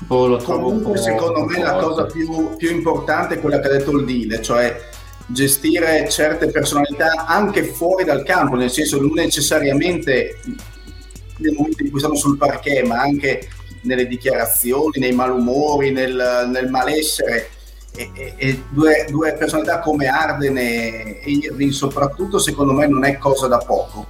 Boh, 0.00 0.26
lo 0.26 0.36
trovo 0.38 0.70
un 0.70 0.82
Comunque, 0.82 0.92
po' 0.94 1.02
secondo 1.02 1.44
me, 1.44 1.62
la 1.62 1.74
cosa 1.74 2.06
più, 2.06 2.56
più 2.56 2.70
importante 2.72 3.34
è 3.36 3.40
quella 3.40 3.60
che 3.60 3.68
ha 3.68 3.70
detto 3.70 3.96
il 3.96 4.04
Dile, 4.04 4.42
cioè 4.42 4.76
gestire 5.32 6.08
certe 6.08 6.50
personalità 6.50 7.26
anche 7.26 7.64
fuori 7.64 8.04
dal 8.04 8.22
campo, 8.22 8.56
nel 8.56 8.70
senso 8.70 9.00
non 9.00 9.12
necessariamente 9.14 10.38
nel 11.38 11.54
momento 11.54 11.82
in 11.82 11.90
cui 11.90 11.98
stanno 11.98 12.16
sul 12.16 12.36
parquet, 12.36 12.84
ma 12.84 13.00
anche 13.00 13.48
nelle 13.82 14.06
dichiarazioni, 14.06 14.98
nei 14.98 15.12
malumori, 15.12 15.90
nel, 15.90 16.48
nel 16.52 16.68
malessere. 16.68 17.50
E, 17.92 18.10
e- 18.14 18.34
e 18.36 18.62
due, 18.70 19.06
due 19.10 19.34
personalità 19.34 19.80
come 19.80 20.06
Arden 20.06 20.56
e 20.58 21.20
Irving 21.24 21.72
soprattutto 21.72 22.38
secondo 22.38 22.72
me 22.72 22.86
non 22.86 23.04
è 23.04 23.18
cosa 23.18 23.48
da 23.48 23.58
poco 23.58 24.06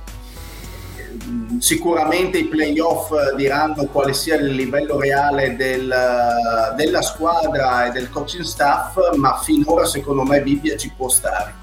sicuramente 1.58 2.38
i 2.38 2.44
playoff 2.44 3.10
eh, 3.12 3.36
diranno 3.36 3.86
quale 3.86 4.12
sia 4.12 4.36
il 4.36 4.54
livello 4.54 4.98
reale 4.98 5.56
del, 5.56 5.90
eh, 5.90 6.74
della 6.76 7.02
squadra 7.02 7.86
e 7.86 7.90
del 7.90 8.10
coaching 8.10 8.44
staff, 8.44 8.96
ma 9.16 9.38
finora 9.42 9.84
secondo 9.84 10.22
me 10.22 10.42
Bibbia 10.42 10.76
ci 10.76 10.92
può 10.96 11.08
stare. 11.08 11.54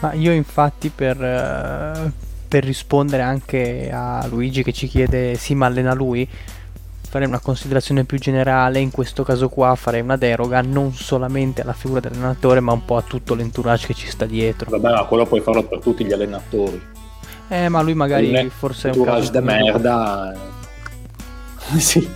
Ma 0.00 0.12
io 0.12 0.32
infatti 0.32 0.90
per, 0.90 1.22
eh, 1.22 2.12
per 2.48 2.64
rispondere 2.64 3.22
anche 3.22 3.90
a 3.92 4.26
Luigi 4.28 4.62
che 4.62 4.72
ci 4.72 4.88
chiede 4.88 5.36
sì 5.36 5.54
ma 5.54 5.66
allena 5.66 5.94
lui, 5.94 6.28
farei 7.08 7.28
una 7.28 7.40
considerazione 7.40 8.04
più 8.04 8.18
generale, 8.18 8.78
in 8.78 8.90
questo 8.90 9.22
caso 9.22 9.48
qua 9.48 9.74
farei 9.74 10.02
una 10.02 10.16
deroga 10.16 10.60
non 10.60 10.92
solamente 10.92 11.62
alla 11.62 11.72
figura 11.72 12.00
dell'allenatore 12.00 12.60
ma 12.60 12.72
un 12.72 12.84
po' 12.84 12.96
a 12.96 13.02
tutto 13.02 13.34
l'entourage 13.34 13.86
che 13.86 13.94
ci 13.94 14.08
sta 14.08 14.26
dietro. 14.26 14.70
Vabbè, 14.70 14.92
ma 14.92 15.04
quello 15.04 15.24
puoi 15.24 15.40
farlo 15.40 15.62
per 15.62 15.78
tutti 15.78 16.04
gli 16.04 16.12
allenatori. 16.12 17.04
Eh 17.48 17.68
ma 17.68 17.80
lui 17.80 17.94
magari 17.94 18.30
Il 18.30 18.50
forse 18.50 18.90
è 18.90 18.96
un 18.96 19.04
caso 19.04 19.30
de 19.30 19.40
merda. 19.40 20.34
sì. 21.78 22.08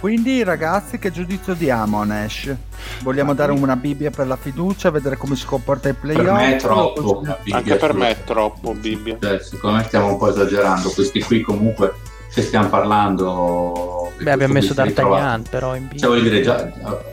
Quindi 0.00 0.42
ragazzi 0.42 0.98
che 0.98 1.10
giudizio 1.10 1.54
diamo 1.54 2.02
a 2.02 2.04
Nash? 2.04 2.54
Vogliamo 3.00 3.32
dare 3.32 3.52
una 3.52 3.76
Bibbia 3.76 4.10
per 4.10 4.26
la 4.26 4.36
fiducia, 4.36 4.90
vedere 4.90 5.16
come 5.16 5.34
si 5.34 5.46
comporta 5.46 5.88
ai 5.88 5.94
playoff? 5.94 6.24
Per 6.24 6.32
me 6.32 6.56
è 6.56 6.58
troppo. 6.58 7.22
Anche 7.50 7.76
per 7.76 7.94
me 7.94 8.10
è 8.10 8.24
troppo, 8.24 8.74
Bibbia. 8.74 9.16
Cioè, 9.18 9.38
secondo 9.40 9.78
me 9.78 9.84
stiamo 9.84 10.08
un 10.08 10.18
po' 10.18 10.28
esagerando. 10.28 10.90
Questi 10.90 11.22
qui 11.22 11.40
comunque, 11.40 11.94
se 12.34 12.42
stiamo 12.42 12.68
parlando... 12.68 14.12
Beh 14.20 14.32
abbiamo 14.32 14.54
messo 14.54 14.74
ritrova- 14.76 15.18
D'Artagnan 15.20 15.42
però 15.48 15.76
in 15.76 15.86
B. 15.86 15.98
Cioè, 15.98 16.08
voglio 16.08 16.22
dire, 16.22 16.40
già, 16.40 16.68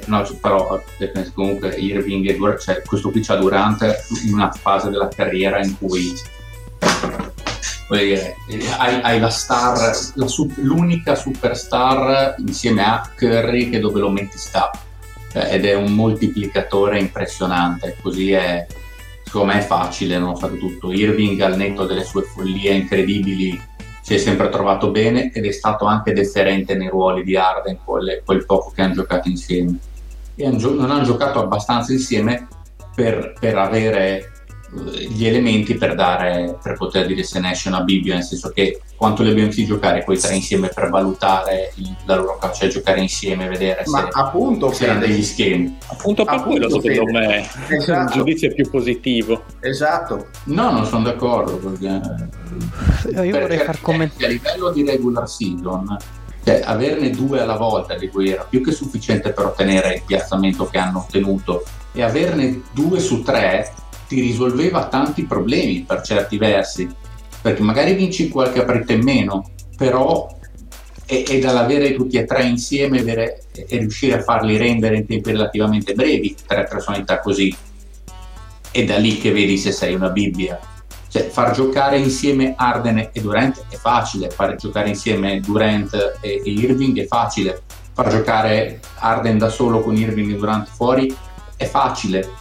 no, 0.05 0.25
cioè, 0.25 0.35
però 0.37 0.81
eh, 0.97 1.31
comunque 1.33 1.75
Irving 1.75 2.27
e 2.27 2.35
Durant, 2.35 2.59
cioè, 2.59 2.81
questo 2.81 3.11
qui 3.11 3.21
c'ha 3.21 3.35
Durante 3.35 4.03
in 4.25 4.33
una 4.33 4.51
fase 4.51 4.89
della 4.89 5.09
carriera 5.09 5.63
in 5.63 5.77
cui 5.77 6.11
voglio 7.87 8.03
dire, 8.03 8.35
hai, 8.79 8.99
hai 9.01 9.19
la 9.19 9.29
star, 9.29 9.95
la 10.15 10.27
su- 10.27 10.51
l'unica 10.55 11.13
superstar 11.13 12.35
insieme 12.39 12.83
a 12.83 13.07
Curry 13.15 13.69
che 13.69 13.79
dove 13.79 13.99
lo 13.99 14.09
metti 14.09 14.37
sta 14.39 14.71
Eh, 15.33 15.53
ed 15.55 15.65
è 15.65 15.75
un 15.75 15.93
moltiplicatore 15.93 16.99
impressionante, 16.99 17.95
così 18.01 18.31
è 18.31 18.65
secondo 19.23 19.53
me 19.53 19.59
è 19.59 19.63
facile 19.65 20.17
non 20.17 20.35
fare 20.35 20.57
tutto. 20.57 20.91
Irving 20.91 21.39
al 21.39 21.55
netto 21.55 21.85
delle 21.85 22.03
sue 22.03 22.23
follie 22.23 22.73
incredibili 22.73 23.69
si 24.01 24.15
è 24.15 24.17
sempre 24.17 24.49
trovato 24.49 24.89
bene 24.89 25.31
ed 25.31 25.45
è 25.45 25.51
stato 25.51 25.85
anche 25.85 26.13
deferente 26.13 26.75
nei 26.75 26.89
ruoli 26.89 27.23
di 27.23 27.35
Arden 27.35 27.77
quel, 27.83 28.21
quel 28.25 28.45
poco 28.45 28.71
che 28.71 28.81
hanno 28.81 28.95
giocato 28.95 29.29
insieme. 29.29 29.77
E 30.35 30.49
non 30.49 30.89
hanno 30.89 31.03
giocato 31.03 31.39
abbastanza 31.39 31.91
insieme 31.91 32.47
per, 32.95 33.33
per 33.39 33.57
avere 33.57 34.31
gli 34.73 35.25
elementi 35.27 35.75
per 35.75 35.95
dare 35.95 36.57
per 36.63 36.77
poter 36.77 37.05
dire 37.05 37.23
se 37.23 37.41
ne 37.41 37.51
esce 37.51 37.67
una 37.67 37.81
Bibbia 37.81 38.13
nel 38.13 38.23
senso 38.23 38.51
che 38.51 38.79
quanto 38.95 39.21
li 39.21 39.29
abbiamo 39.29 39.47
visti 39.49 39.65
giocare 39.65 40.03
quei 40.05 40.17
tre 40.17 40.35
insieme 40.35 40.69
per 40.73 40.89
valutare 40.89 41.73
il- 41.75 41.93
la 42.05 42.15
loro 42.15 42.37
capacità 42.39 42.65
cioè 42.69 42.69
giocare 42.75 43.01
insieme 43.01 43.49
vedere 43.49 43.83
Ma 43.87 43.99
se, 43.99 44.07
appunto, 44.11 44.71
se 44.71 44.85
erano 44.85 45.01
degli 45.01 45.23
schemi 45.23 45.77
Appunto 45.87 46.23
per 46.23 46.35
Appunto, 46.35 46.67
quello 46.67 46.81
secondo 46.81 47.19
Fede. 47.19 47.27
me 47.27 47.47
il 47.69 47.75
Esatto. 47.75 48.13
giudizio 48.13 48.49
è 48.49 48.53
più 48.53 48.69
positivo. 48.69 49.43
esatto. 49.59 50.27
no 50.45 50.71
non 50.71 50.85
sono 50.85 51.03
d'accordo 51.03 51.57
perché 51.57 53.23
Io 53.25 53.39
vorrei 53.39 53.57
far 53.59 53.81
commentare. 53.81 54.25
a 54.25 54.29
livello 54.29 54.71
di 54.71 54.85
regular 54.85 55.27
season 55.27 55.97
Cioè, 56.45 56.61
averne 56.63 57.09
due 57.09 57.41
alla 57.41 57.57
volta 57.57 57.95
di 57.95 58.07
cui 58.09 58.29
era 58.29 58.43
più 58.49 58.63
che 58.63 58.71
sufficiente 58.71 59.31
per 59.33 59.45
ottenere 59.45 59.95
il 59.95 60.01
piazzamento 60.05 60.65
che 60.69 60.77
hanno 60.77 60.99
ottenuto 60.99 61.63
e 61.91 62.01
averne 62.03 62.61
due 62.71 62.99
su 62.99 63.21
tre 63.21 63.73
ti 64.11 64.19
risolveva 64.19 64.87
tanti 64.87 65.23
problemi 65.23 65.85
per 65.87 66.01
certi 66.01 66.37
versi, 66.37 66.89
perché 67.41 67.61
magari 67.61 67.93
vinci 67.93 68.27
qualche 68.27 68.65
partita 68.65 68.91
in 68.91 69.03
meno, 69.03 69.51
però 69.77 70.27
è, 71.05 71.23
è 71.25 71.39
dall'avere 71.39 71.95
tutti 71.95 72.17
e 72.17 72.25
tre 72.25 72.43
insieme 72.43 72.99
avere, 72.99 73.43
e 73.53 73.77
riuscire 73.77 74.15
a 74.15 74.21
farli 74.21 74.57
rendere 74.57 74.97
in 74.97 75.07
tempi 75.07 75.31
relativamente 75.31 75.93
brevi, 75.93 76.35
tre 76.45 76.67
personalità 76.69 77.21
così. 77.21 77.55
È 78.69 78.83
da 78.83 78.97
lì 78.97 79.17
che 79.17 79.31
vedi 79.31 79.57
se 79.57 79.71
sei 79.71 79.95
una 79.95 80.09
Bibbia. 80.09 80.59
Cioè, 81.07 81.29
far 81.29 81.53
giocare 81.53 81.97
insieme 81.97 82.53
Arden 82.57 83.09
e 83.13 83.21
Durant 83.21 83.63
è 83.69 83.75
facile, 83.75 84.29
far 84.29 84.55
giocare 84.55 84.89
insieme 84.89 85.39
Durant 85.39 86.19
e 86.19 86.41
Irving 86.43 86.99
è 86.99 87.05
facile, 87.05 87.61
far 87.93 88.09
giocare 88.09 88.81
Arden 88.99 89.37
da 89.37 89.47
solo 89.47 89.79
con 89.79 89.95
Irving 89.95 90.33
e 90.33 90.35
Durant 90.35 90.67
fuori 90.67 91.15
è 91.55 91.65
facile. 91.65 92.39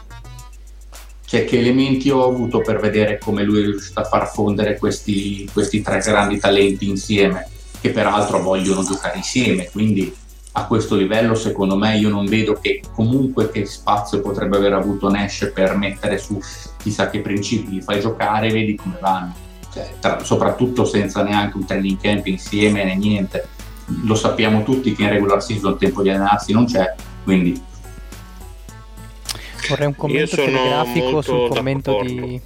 Cioè, 1.31 1.45
che 1.45 1.61
elementi 1.61 2.11
ho 2.11 2.27
avuto 2.27 2.59
per 2.59 2.81
vedere 2.81 3.17
come 3.19 3.45
lui 3.45 3.61
è 3.61 3.65
riuscito 3.65 4.01
a 4.01 4.05
far 4.05 4.33
fondere 4.33 4.77
questi, 4.79 5.49
questi 5.53 5.81
tre 5.81 6.01
grandi 6.01 6.41
talenti 6.41 6.89
insieme, 6.89 7.47
che 7.81 7.91
peraltro 7.91 8.43
vogliono 8.43 8.83
giocare 8.83 9.19
insieme, 9.19 9.71
quindi 9.71 10.13
a 10.55 10.67
questo 10.67 10.97
livello 10.97 11.37
secondo 11.37 11.77
me 11.77 11.97
io 11.97 12.09
non 12.09 12.27
vedo 12.27 12.59
che 12.61 12.83
comunque 12.93 13.49
che 13.49 13.65
spazio 13.65 14.21
potrebbe 14.21 14.57
aver 14.57 14.73
avuto 14.73 15.09
Nash 15.09 15.53
per 15.55 15.77
mettere 15.77 16.19
su 16.19 16.41
chissà 16.79 17.09
che 17.09 17.21
principi, 17.21 17.75
li 17.75 17.81
fai 17.81 18.01
giocare 18.01 18.49
e 18.49 18.53
vedi 18.53 18.75
come 18.75 18.99
vanno, 19.01 19.33
cioè, 19.73 19.89
tra, 20.01 20.25
soprattutto 20.25 20.85
senza 20.85 21.23
neanche 21.23 21.57
un 21.57 21.65
training 21.65 22.01
camp 22.01 22.27
insieme 22.27 22.83
né 22.83 22.97
niente. 22.97 23.47
Lo 24.03 24.17
sappiamo 24.17 24.65
tutti 24.65 24.93
che 24.97 25.03
in 25.03 25.11
regular 25.11 25.41
season 25.41 25.79
tempo 25.79 26.03
di 26.03 26.09
allenarsi 26.09 26.53
non 26.53 26.65
c'è, 26.67 26.93
quindi... 27.23 27.69
Vorrei 29.69 29.87
un 29.87 29.97
commento 29.97 30.37
telegrafico 30.37 31.23
sul 31.23 31.49
commento 31.49 31.91
d'accordo. 31.93 32.27
di 32.27 32.41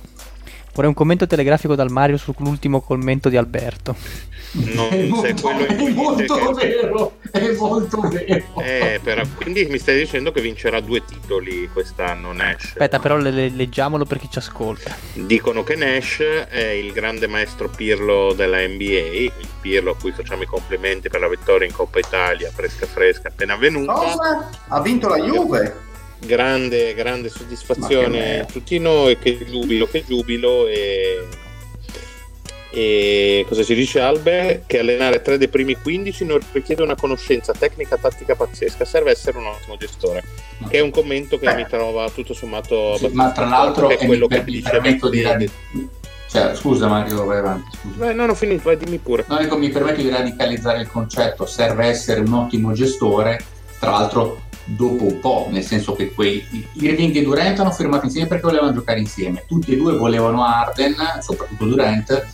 Vorrei 0.74 0.90
un 0.90 0.96
commento 0.96 1.28
telegrafico 1.28 1.76
dal 1.76 1.88
Mario 1.88 2.16
sull'ultimo 2.16 2.80
commento 2.80 3.28
di 3.28 3.36
Alberto. 3.36 3.94
Non 4.54 4.92
è 4.92 5.02
molto, 5.04 5.48
è 5.48 5.90
molto 5.90 6.54
che... 6.54 6.66
vero, 6.66 7.18
è 7.30 7.52
molto 7.52 8.00
vero. 8.00 8.60
Eh, 8.60 8.98
però, 9.00 9.22
quindi 9.36 9.66
mi 9.66 9.78
stai 9.78 9.98
dicendo 9.98 10.32
che 10.32 10.40
vincerà 10.40 10.80
due 10.80 11.04
titoli 11.04 11.68
quest'anno 11.72 12.32
Nash. 12.32 12.64
Aspetta, 12.64 12.98
però 12.98 13.16
le, 13.16 13.30
le, 13.30 13.48
leggiamolo 13.50 14.04
per 14.04 14.18
chi 14.18 14.28
ci 14.28 14.38
ascolta. 14.38 14.92
Dicono 15.12 15.62
che 15.62 15.76
Nash 15.76 16.20
è 16.48 16.70
il 16.70 16.90
grande 16.92 17.28
maestro 17.28 17.68
Pirlo 17.68 18.32
della 18.32 18.58
NBA, 18.58 19.30
il 19.38 19.48
Pirlo 19.60 19.92
a 19.92 19.96
cui 19.96 20.10
facciamo 20.10 20.42
i 20.42 20.46
complimenti 20.46 21.08
per 21.08 21.20
la 21.20 21.28
vittoria 21.28 21.68
in 21.68 21.72
Coppa 21.72 22.00
Italia, 22.00 22.50
fresca 22.52 22.86
fresca, 22.86 23.28
appena 23.28 23.54
venuta. 23.54 23.92
Cosa? 23.92 24.50
Ha 24.68 24.80
vinto 24.80 25.08
la 25.08 25.18
Juve? 25.18 25.92
Grande, 26.24 26.94
grande 26.94 27.28
soddisfazione 27.28 28.40
a 28.40 28.44
tutti 28.44 28.78
noi, 28.78 29.18
che 29.18 29.44
giubilo, 29.46 29.86
che 29.86 30.04
giubilo 30.06 30.66
e, 30.66 31.26
e 32.70 33.44
cosa 33.48 33.62
ci 33.62 33.74
dice 33.74 34.00
Albe? 34.00 34.64
Che 34.66 34.78
allenare 34.80 35.22
tre 35.22 35.38
dei 35.38 35.48
primi 35.48 35.76
15 35.76 36.24
non 36.24 36.40
richiede 36.52 36.82
una 36.82 36.96
conoscenza 36.96 37.52
tecnica 37.52 37.96
tattica 37.96 38.34
pazzesca, 38.34 38.84
serve 38.84 39.12
essere 39.12 39.38
un 39.38 39.46
ottimo 39.46 39.76
gestore. 39.76 40.24
Che 40.68 40.78
è 40.78 40.80
un 40.80 40.90
commento 40.90 41.38
che 41.38 41.46
Beh. 41.46 41.54
mi 41.54 41.66
trova 41.68 42.10
tutto 42.10 42.34
sommato 42.34 42.96
sì, 42.96 43.08
ma 43.12 43.30
tra 43.30 43.46
l'altro 43.46 43.88
è 43.88 43.96
quello 43.96 44.26
che 44.26 44.42
mi 44.44 44.60
permetto 44.60 45.08
di 45.08 45.22
radi- 45.22 45.50
cioè, 46.34 46.52
scusa 46.56 46.88
Mario, 46.88 47.24
vai 47.26 47.38
avanti. 47.38 47.76
Scusa. 47.76 48.06
Beh, 48.06 48.12
non 48.12 48.28
ho 48.28 48.34
finito, 48.34 48.62
vai 48.64 48.76
dimmi 48.76 48.98
pure. 48.98 49.24
No, 49.28 49.38
ecco, 49.38 49.56
mi 49.56 49.68
permetto 49.68 50.00
di 50.00 50.08
radicalizzare 50.08 50.80
il 50.80 50.88
concetto, 50.88 51.46
serve 51.46 51.86
essere 51.86 52.22
un 52.22 52.32
ottimo 52.32 52.72
gestore, 52.72 53.40
tra 53.78 53.90
l'altro 53.92 54.42
dopo 54.64 55.04
un 55.04 55.20
po', 55.20 55.48
nel 55.50 55.62
senso 55.62 55.92
che 55.94 56.12
quei 56.12 56.44
Irving 56.74 57.14
e 57.16 57.22
Durant 57.22 57.58
hanno 57.60 57.70
firmato 57.70 58.06
insieme 58.06 58.28
perché 58.28 58.46
volevano 58.46 58.72
giocare 58.72 59.00
insieme, 59.00 59.44
tutti 59.46 59.72
e 59.72 59.76
due 59.76 59.96
volevano 59.96 60.44
Arden, 60.44 60.94
soprattutto 61.20 61.64
Durant, 61.66 62.26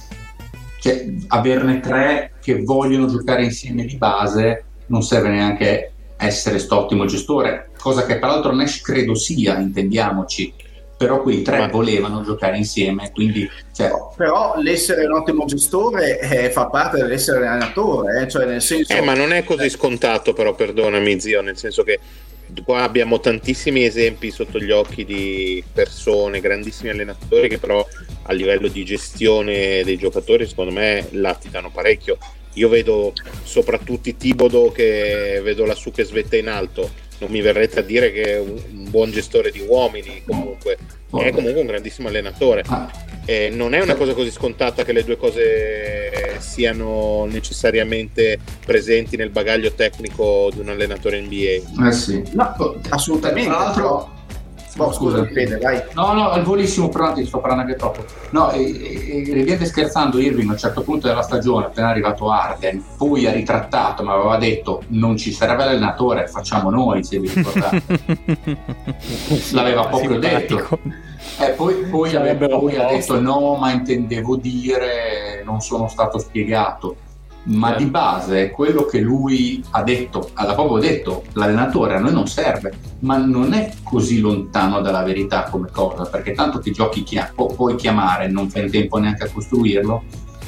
cioè 0.78 1.07
averne 1.28 1.81
tre 1.81 2.32
che 2.40 2.62
vogliono 2.62 3.07
giocare 3.07 3.44
insieme 3.44 3.85
di 3.85 3.97
base 3.97 4.65
non 4.86 5.02
serve 5.02 5.28
neanche 5.28 5.93
essere 6.16 6.59
st'ottimo 6.59 7.07
gestore, 7.07 7.70
cosa 7.78 8.05
che 8.05 8.19
peraltro 8.19 8.55
Nash 8.55 8.81
credo 8.82 9.15
sia, 9.15 9.59
intendiamoci, 9.59 10.52
però 11.01 11.23
quei 11.23 11.41
tre 11.41 11.61
Ma... 11.61 11.69
volevano 11.69 12.23
giocare 12.23 12.59
insieme, 12.59 13.11
quindi... 13.11 13.49
Cioè... 13.73 13.91
Però 14.15 14.61
l'essere 14.61 15.07
un 15.07 15.13
ottimo 15.13 15.47
gestore 15.47 16.21
eh, 16.21 16.51
fa 16.51 16.67
parte 16.67 16.99
dell'essere 16.99 17.47
allenatore, 17.47 18.21
eh? 18.21 18.29
cioè 18.29 18.45
nel 18.45 18.61
senso... 18.61 18.93
Eh, 18.93 19.01
ma 19.01 19.15
non 19.15 19.33
è 19.33 19.43
così 19.43 19.71
scontato 19.71 20.35
però, 20.35 20.55
perdonami 20.55 21.19
zio, 21.19 21.41
nel 21.41 21.57
senso 21.57 21.85
che 21.85 21.99
qua 22.63 22.83
abbiamo 22.83 23.19
tantissimi 23.19 23.83
esempi 23.83 24.31
sotto 24.31 24.59
gli 24.59 24.73
occhi 24.73 25.07
di 25.07 25.65
persone, 25.73 26.41
grandissimi 26.41 26.91
allenatori 26.91 27.49
che 27.49 27.57
però 27.57 27.83
a 28.25 28.33
livello 28.35 28.69
di 28.69 28.85
gestione 28.85 29.83
dei 29.83 29.97
giocatori 29.97 30.47
secondo 30.47 30.71
me 30.71 31.07
latitano 31.13 31.71
parecchio. 31.71 32.19
Io 32.55 32.69
vedo 32.69 33.15
soprattutto 33.43 34.13
Tibodo 34.15 34.71
che 34.71 35.41
vedo 35.43 35.65
lassù 35.65 35.93
che 35.93 36.05
svetta 36.05 36.37
in 36.37 36.49
alto 36.49 37.09
non 37.21 37.31
mi 37.31 37.41
verrete 37.41 37.79
a 37.79 37.83
dire 37.83 38.13
che 38.13 38.23
è 38.23 38.39
un, 38.39 38.61
un 38.73 38.91
buon 38.91 39.11
gestore 39.11 39.51
di 39.51 39.61
uomini 39.61 40.23
comunque. 40.27 40.77
È 41.11 41.31
comunque 41.31 41.61
un 41.61 41.67
grandissimo 41.67 42.09
allenatore. 42.09 42.63
Ah. 42.67 42.91
eh, 43.25 43.51
non 43.53 43.75
è 43.75 43.81
una 43.81 43.95
cosa 43.95 44.13
così 44.13 44.31
scontata 44.31 44.85
che 44.85 44.93
le 44.93 45.05
due 45.05 45.17
cose 45.17 46.37
siano 46.39 47.27
necessariamente 47.27 48.39
presenti 48.65 49.17
nel 49.17 49.31
bagaglio 49.31 49.73
tecnico 49.73 50.51
di 50.53 50.61
un 50.61 50.69
allenatore 50.69 51.21
NBA 51.21 51.87
eh 51.87 51.93
sì. 51.93 52.23
No, 52.33 52.81
assolutamente 52.89 53.51
tra 53.51 53.59
l'altro 53.59 54.20
Oh, 54.77 54.93
scusa, 54.93 55.25
Fede, 55.27 55.59
vai. 55.59 55.83
No, 55.95 56.13
no, 56.13 56.31
al 56.31 56.43
volissimo, 56.43 56.89
però 56.89 57.13
ti 57.13 57.27
sto 57.27 57.39
parlando 57.39 57.65
anche 57.65 57.77
troppo. 57.77 58.05
No, 58.31 58.51
e, 58.51 58.61
e, 58.61 59.33
riviene 59.33 59.65
scherzando 59.65 60.19
Irving 60.19 60.49
a 60.49 60.53
un 60.53 60.59
certo 60.59 60.83
punto 60.83 61.09
della 61.09 61.23
stagione, 61.23 61.67
appena 61.67 61.89
arrivato 61.89 62.31
Arden, 62.31 62.83
poi 62.97 63.27
ha 63.27 63.33
ritrattato, 63.33 64.03
ma 64.03 64.15
aveva 64.15 64.37
detto 64.39 64.83
non 64.89 65.17
ci 65.17 65.33
serve 65.33 65.65
l'allenatore, 65.65 66.29
facciamo 66.29 66.71
noi, 66.71 67.03
se 67.03 67.19
vi 67.19 67.29
ricordate. 67.29 67.83
L'aveva 69.53 69.87
proprio 69.87 70.19
detto. 70.19 70.79
Eh, 71.39 71.51
poi, 71.51 71.75
poi, 71.85 72.11
poi 72.37 72.77
ha 72.77 72.87
detto 72.87 73.21
no, 73.21 73.57
ma 73.57 73.73
intendevo 73.73 74.37
dire, 74.37 75.43
non 75.45 75.61
sono 75.61 75.89
stato 75.89 76.19
spiegato 76.19 76.97
ma 77.45 77.75
di 77.75 77.87
base 77.87 78.51
quello 78.51 78.85
che 78.85 79.01
lui 79.01 79.62
ha 79.71 79.83
detto, 79.83 80.31
ha 80.35 80.53
proprio 80.53 80.79
detto, 80.79 81.25
l'allenatore 81.33 81.97
a 81.97 81.99
noi 81.99 82.12
non 82.12 82.29
serve, 82.29 82.73
ma 83.01 83.17
non 83.17 83.55
è 83.55 83.73
così 83.83 84.21
lontano 84.21 84.81
dalla 84.81 85.03
verità 85.03 85.45
come 85.45 85.69
cosa, 85.71 86.05
perché 86.05 86.33
tanto 86.33 86.61
ti 86.61 86.71
giochi 86.71 87.03
chia- 87.03 87.33
pu- 87.35 87.55
puoi 87.55 87.77
chiamare, 87.77 88.29
non 88.29 88.51
fai 88.51 88.65
in 88.65 88.71
tempo 88.71 88.99
neanche 88.99 89.25
a 89.25 89.31
costruirlo. 89.31 90.03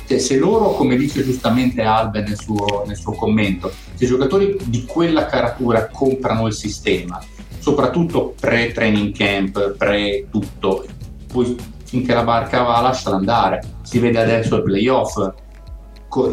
Cioè, 0.06 0.18
se 0.18 0.36
loro, 0.36 0.72
come 0.72 0.96
dice 0.96 1.24
giustamente 1.24 1.82
Albe 1.82 2.22
nel 2.22 2.38
suo, 2.38 2.84
nel 2.86 2.96
suo 2.96 3.12
commento, 3.12 3.72
se 3.94 4.04
i 4.04 4.08
giocatori 4.08 4.58
di 4.64 4.84
quella 4.84 5.26
caratura 5.26 5.88
comprano 5.88 6.46
il 6.46 6.52
sistema, 6.52 7.22
soprattutto 7.58 8.34
pre-training 8.38 9.14
camp, 9.16 9.76
pre-tutto, 9.76 10.84
poi 11.32 11.56
finché 11.84 12.12
la 12.12 12.24
barca 12.24 12.62
va 12.62 12.80
lasciala 12.80 13.16
andare, 13.16 13.62
si 13.82 13.98
vede 13.98 14.20
adesso 14.20 14.56
il 14.56 14.62
playoff, 14.62 15.30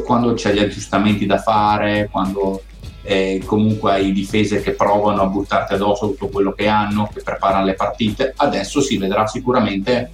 quando 0.03 0.33
c'è 0.33 0.53
gli 0.53 0.59
aggiustamenti 0.59 1.25
da 1.25 1.37
fare, 1.37 2.09
quando 2.11 2.63
eh, 3.03 3.41
comunque 3.45 3.93
hai 3.93 4.11
difese 4.11 4.61
che 4.61 4.71
provano 4.71 5.21
a 5.21 5.27
buttarti 5.27 5.73
addosso 5.73 6.09
tutto 6.09 6.27
quello 6.27 6.51
che 6.51 6.67
hanno, 6.67 7.09
che 7.13 7.21
preparano 7.23 7.65
le 7.65 7.75
partite, 7.75 8.33
adesso 8.35 8.81
si 8.81 8.97
vedrà 8.97 9.25
sicuramente 9.25 10.11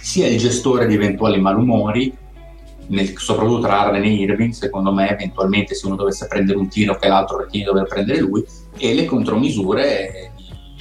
sia 0.00 0.26
il 0.26 0.38
gestore 0.38 0.86
di 0.86 0.94
eventuali 0.94 1.38
malumori, 1.38 2.12
nel, 2.86 3.16
soprattutto 3.16 3.60
tra 3.60 3.82
Arden 3.82 4.02
e 4.02 4.08
Irving, 4.08 4.52
secondo 4.52 4.92
me 4.92 5.10
eventualmente 5.10 5.74
se 5.74 5.86
uno 5.86 5.96
dovesse 5.96 6.26
prendere 6.26 6.58
un 6.58 6.68
tiro 6.68 6.96
che 6.96 7.06
l'altro 7.06 7.46
di 7.48 7.62
dover 7.62 7.86
prendere 7.86 8.20
lui, 8.20 8.44
e 8.76 8.94
le 8.94 9.04
contromisure 9.04 10.29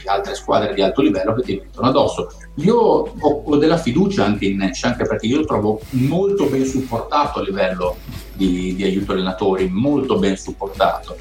altre 0.10 0.36
squadre 0.36 0.73
di 0.73 0.81
alto 0.81 1.02
livello 1.02 1.34
che 1.34 1.44
ti 1.44 1.56
mettono 1.56 1.88
addosso. 1.88 2.31
Io 2.56 2.76
ho, 2.76 3.44
ho, 3.45 3.57
della 3.57 3.77
fiducia 3.77 4.26
anche 4.26 4.45
in 4.45 4.57
Nash, 4.57 4.84
anche 4.84 5.06
perché 5.06 5.27
io 5.27 5.38
lo 5.38 5.45
trovo 5.45 5.80
molto 5.91 6.45
ben 6.48 6.65
supportato 6.65 7.40
a 7.40 7.44
livello 7.44 7.98
di, 8.34 8.76
di 8.76 8.84
aiuto 8.84 9.11
allenatori, 9.11 9.69
molto 9.69 10.18
ben 10.18 10.36
supportato. 10.36 11.15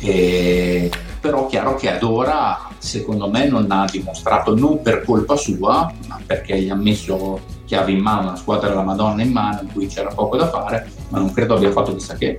E, 0.00 0.90
però 1.20 1.46
chiaro 1.46 1.74
che 1.74 1.90
ad 1.90 2.02
ora 2.02 2.68
secondo 2.78 3.28
me 3.28 3.46
non 3.46 3.70
ha 3.70 3.84
dimostrato 3.90 4.56
non 4.56 4.80
per 4.80 5.04
colpa 5.04 5.36
sua 5.36 5.92
ma 6.08 6.18
perché 6.24 6.58
gli 6.58 6.70
ha 6.70 6.74
messo 6.74 7.38
chiave 7.66 7.92
in 7.92 8.00
mano 8.00 8.28
una 8.28 8.36
squadra 8.36 8.70
della 8.70 8.82
Madonna 8.82 9.22
in 9.22 9.30
mano 9.30 9.60
in 9.60 9.70
cui 9.70 9.86
c'era 9.86 10.08
poco 10.08 10.38
da 10.38 10.48
fare 10.48 10.90
ma 11.10 11.18
non 11.18 11.30
credo 11.34 11.56
abbia 11.56 11.70
fatto 11.70 11.92
chissà 11.92 12.14
che 12.14 12.36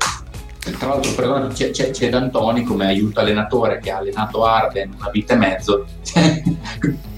tra 0.69 0.87
l'altro 0.87 1.11
perdone, 1.13 1.47
c'è, 1.53 1.71
c'è, 1.71 1.89
c'è 1.89 2.09
D'Antoni 2.09 2.63
come 2.63 2.85
aiuto 2.85 3.19
allenatore 3.19 3.79
che 3.79 3.89
ha 3.91 3.97
allenato 3.97 4.45
Arden 4.45 4.93
una 4.97 5.09
vita 5.09 5.33
e 5.33 5.37
mezzo. 5.37 5.85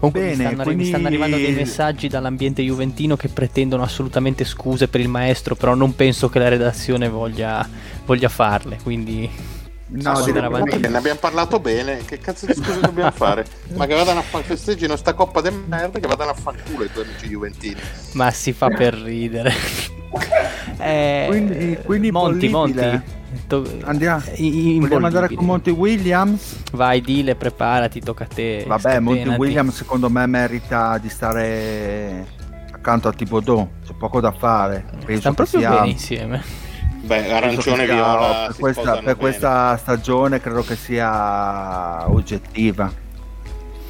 Comunque 0.00 0.22
Bene, 0.22 0.36
mi, 0.36 0.48
stanno, 0.48 0.62
quindi- 0.62 0.82
mi 0.82 0.88
stanno 0.88 1.06
arrivando 1.08 1.36
dei 1.36 1.52
messaggi 1.52 2.08
dall'ambiente 2.08 2.62
juventino 2.62 3.16
che 3.16 3.28
pretendono 3.28 3.82
assolutamente 3.82 4.44
scuse 4.44 4.88
per 4.88 5.00
il 5.00 5.08
maestro, 5.08 5.54
però 5.54 5.74
non 5.74 5.94
penso 5.94 6.30
che 6.30 6.38
la 6.38 6.48
redazione 6.48 7.08
voglia, 7.10 7.68
voglia 8.06 8.30
farle, 8.30 8.78
quindi 8.82 9.28
No, 9.92 10.14
Sì, 10.16 10.24
direi- 10.26 10.42
andare 10.42 10.46
avanti. 10.46 10.70
Vabbè, 10.70 10.88
ne 10.88 10.96
abbiamo 10.98 11.18
parlato 11.18 11.58
bene. 11.58 11.98
Che 12.04 12.18
cazzo 12.18 12.46
di 12.46 12.54
scuse 12.54 12.80
dobbiamo 12.80 13.10
fare? 13.12 13.44
Ma 13.74 13.86
che 13.86 13.94
vadano 13.94 14.20
a 14.20 14.22
fare 14.22 14.44
festeggino 14.44 14.94
sta 14.96 15.14
coppa 15.14 15.40
di 15.40 15.50
merda, 15.66 15.98
che 15.98 16.06
vadano 16.06 16.30
a 16.30 16.34
fanculo 16.34 16.84
i 16.84 16.92
tuoi 16.92 17.04
amici 17.06 17.26
juventini. 17.28 17.80
ma 18.12 18.30
si 18.30 18.52
fa 18.52 18.68
per 18.68 18.94
ridere. 18.94 19.52
Eh, 20.82 21.26
Quindi- 21.28 21.78
quindi 21.84 22.10
Monti, 22.10 22.48
Monti, 22.48 23.00
to- 23.46 23.64
Andiamo. 23.84 24.22
i- 24.36 24.78
Vogliamo 24.80 25.06
andare 25.06 25.32
con 25.34 25.44
Monty 25.44 25.70
Williams? 25.70 26.56
Vai, 26.72 27.00
dile, 27.02 27.34
preparati, 27.36 28.00
tocca 28.00 28.24
a 28.24 28.26
te. 28.26 28.64
Vabbè, 28.66 28.98
Monty. 28.98 29.28
Williams 29.36 29.74
secondo 29.76 30.08
me 30.08 30.24
merita 30.26 30.96
di 30.98 31.08
stare 31.10 32.26
accanto 32.72 33.08
a 33.08 33.12
Thibodeau, 33.12 33.68
c'è 33.86 33.92
poco 33.92 34.20
da 34.20 34.32
fare. 34.32 34.84
Penso 35.04 35.20
Stanno 35.20 35.34
proprio 35.36 35.60
sia- 35.60 35.70
bene 35.70 35.88
insieme. 35.90 36.42
Beh, 37.10 37.32
arancione 37.32 37.82
e 37.82 37.86
viola. 37.86 38.44
per 38.46 38.56
questa, 38.56 39.02
per 39.02 39.16
questa 39.16 39.76
stagione 39.78 40.40
credo 40.40 40.62
che 40.62 40.76
sia 40.76 42.08
oggettiva. 42.08 42.88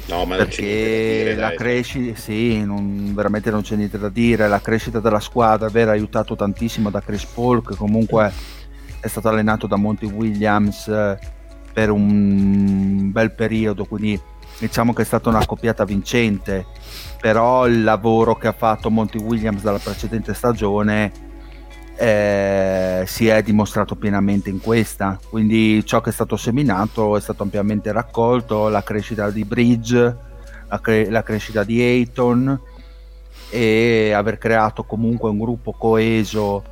No, 0.07 0.25
ma 0.25 0.37
perché 0.37 0.63
dire, 0.63 1.35
la 1.35 1.51
crescita, 1.51 2.19
sì, 2.19 2.65
non- 2.65 3.13
veramente 3.13 3.51
non 3.51 3.61
c'è 3.61 3.75
niente 3.75 3.99
da 3.99 4.09
dire. 4.09 4.47
La 4.47 4.59
crescita 4.59 4.99
della 4.99 5.19
squadra 5.19 5.67
è 5.67 5.69
vero, 5.69 5.91
aiutato 5.91 6.35
tantissimo 6.35 6.89
da 6.89 6.99
Chris 6.99 7.25
Paul, 7.25 7.63
che 7.63 7.75
comunque 7.75 8.33
è 8.99 9.07
stato 9.07 9.29
allenato 9.29 9.67
da 9.67 9.75
Monty 9.75 10.07
Williams 10.07 10.87
eh, 10.87 11.19
per 11.71 11.91
un 11.91 13.11
bel 13.11 13.33
periodo, 13.33 13.85
quindi 13.85 14.19
diciamo 14.57 14.93
che 14.93 15.03
è 15.03 15.05
stata 15.05 15.29
una 15.29 15.45
coppiata 15.45 15.85
vincente. 15.85 16.65
Però 17.21 17.67
il 17.67 17.83
lavoro 17.83 18.35
che 18.35 18.47
ha 18.47 18.51
fatto 18.51 18.89
Monty 18.89 19.19
Williams 19.19 19.61
dalla 19.61 19.77
precedente 19.77 20.33
stagione 20.33 21.29
eh, 21.95 23.03
si 23.05 23.27
è 23.27 23.41
dimostrato 23.41 23.95
pienamente 23.95 24.49
in 24.49 24.59
questa. 24.59 25.19
Quindi 25.29 25.85
ciò 25.85 26.01
che 26.01 26.09
è 26.09 26.13
stato 26.13 26.37
seminato 26.37 27.17
è 27.17 27.21
stato 27.21 27.43
ampiamente 27.43 27.91
raccolto, 27.91 28.69
la 28.69 28.83
crescita 28.83 29.29
di 29.29 29.43
Bridge, 29.45 30.17
la, 30.67 30.79
cre- 30.79 31.09
la 31.09 31.23
crescita 31.23 31.63
di 31.63 31.81
Ayton 31.81 32.59
e 33.49 34.11
aver 34.13 34.37
creato 34.37 34.83
comunque 34.83 35.29
un 35.29 35.37
gruppo 35.37 35.73
coeso 35.73 36.63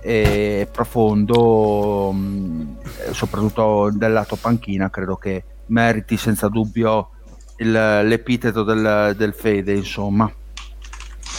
e 0.00 0.68
profondo, 0.70 2.12
mh, 2.12 2.76
soprattutto 3.10 3.90
del 3.92 4.12
lato 4.12 4.36
panchina, 4.36 4.88
credo 4.90 5.16
che 5.16 5.42
meriti 5.66 6.16
senza 6.16 6.48
dubbio 6.48 7.10
il- 7.56 7.72
l'epiteto 7.72 8.62
del, 8.62 9.14
del 9.16 9.34
Fede, 9.34 9.74
insomma. 9.74 10.32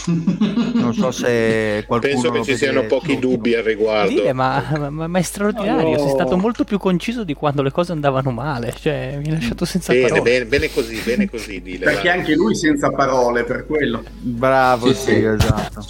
Non 0.06 0.94
so 0.94 1.11
se 1.11 1.84
qualcuno 1.88 2.11
Penso 2.14 2.32
che 2.32 2.40
ci 2.44 2.52
vede- 2.52 2.57
siano 2.57 2.84
pochi 2.86 3.20
dubbi 3.20 3.56
al 3.56 3.64
riguardo. 3.64 4.10
Dile, 4.10 4.34
ma, 4.34 4.90
ma- 4.90 5.07
ma 5.07 5.20
è 5.20 5.22
straordinario, 5.22 5.91
No. 5.91 5.99
sei 5.99 6.10
stato 6.10 6.38
molto 6.38 6.64
più 6.64 6.78
conciso 6.78 7.24
di 7.24 7.34
quando 7.34 7.61
le 7.61 7.72
cose 7.72 7.91
andavano 7.91 8.32
male, 8.32 8.74
cioè 8.80 9.18
mi 9.22 9.28
hai 9.28 9.34
lasciato 9.34 9.66
senza 9.66 9.91
Bene, 9.94 10.07
parole. 10.10 10.22
bene, 10.30 10.45
bene 10.45 10.72
così, 10.72 10.99
bene 11.03 11.30
così, 11.30 11.61
dile. 11.61 11.86
Perché 11.86 12.10
anche 12.10 12.34
lui 12.36 12.56
senza 12.56 12.90
parole, 12.91 13.44
per 13.44 13.66
quello. 13.66 14.03
Bravo, 14.20 14.88
Sì, 14.88 14.94
sì, 14.94 15.02
sì. 15.14 15.24
esatto. 15.26 15.86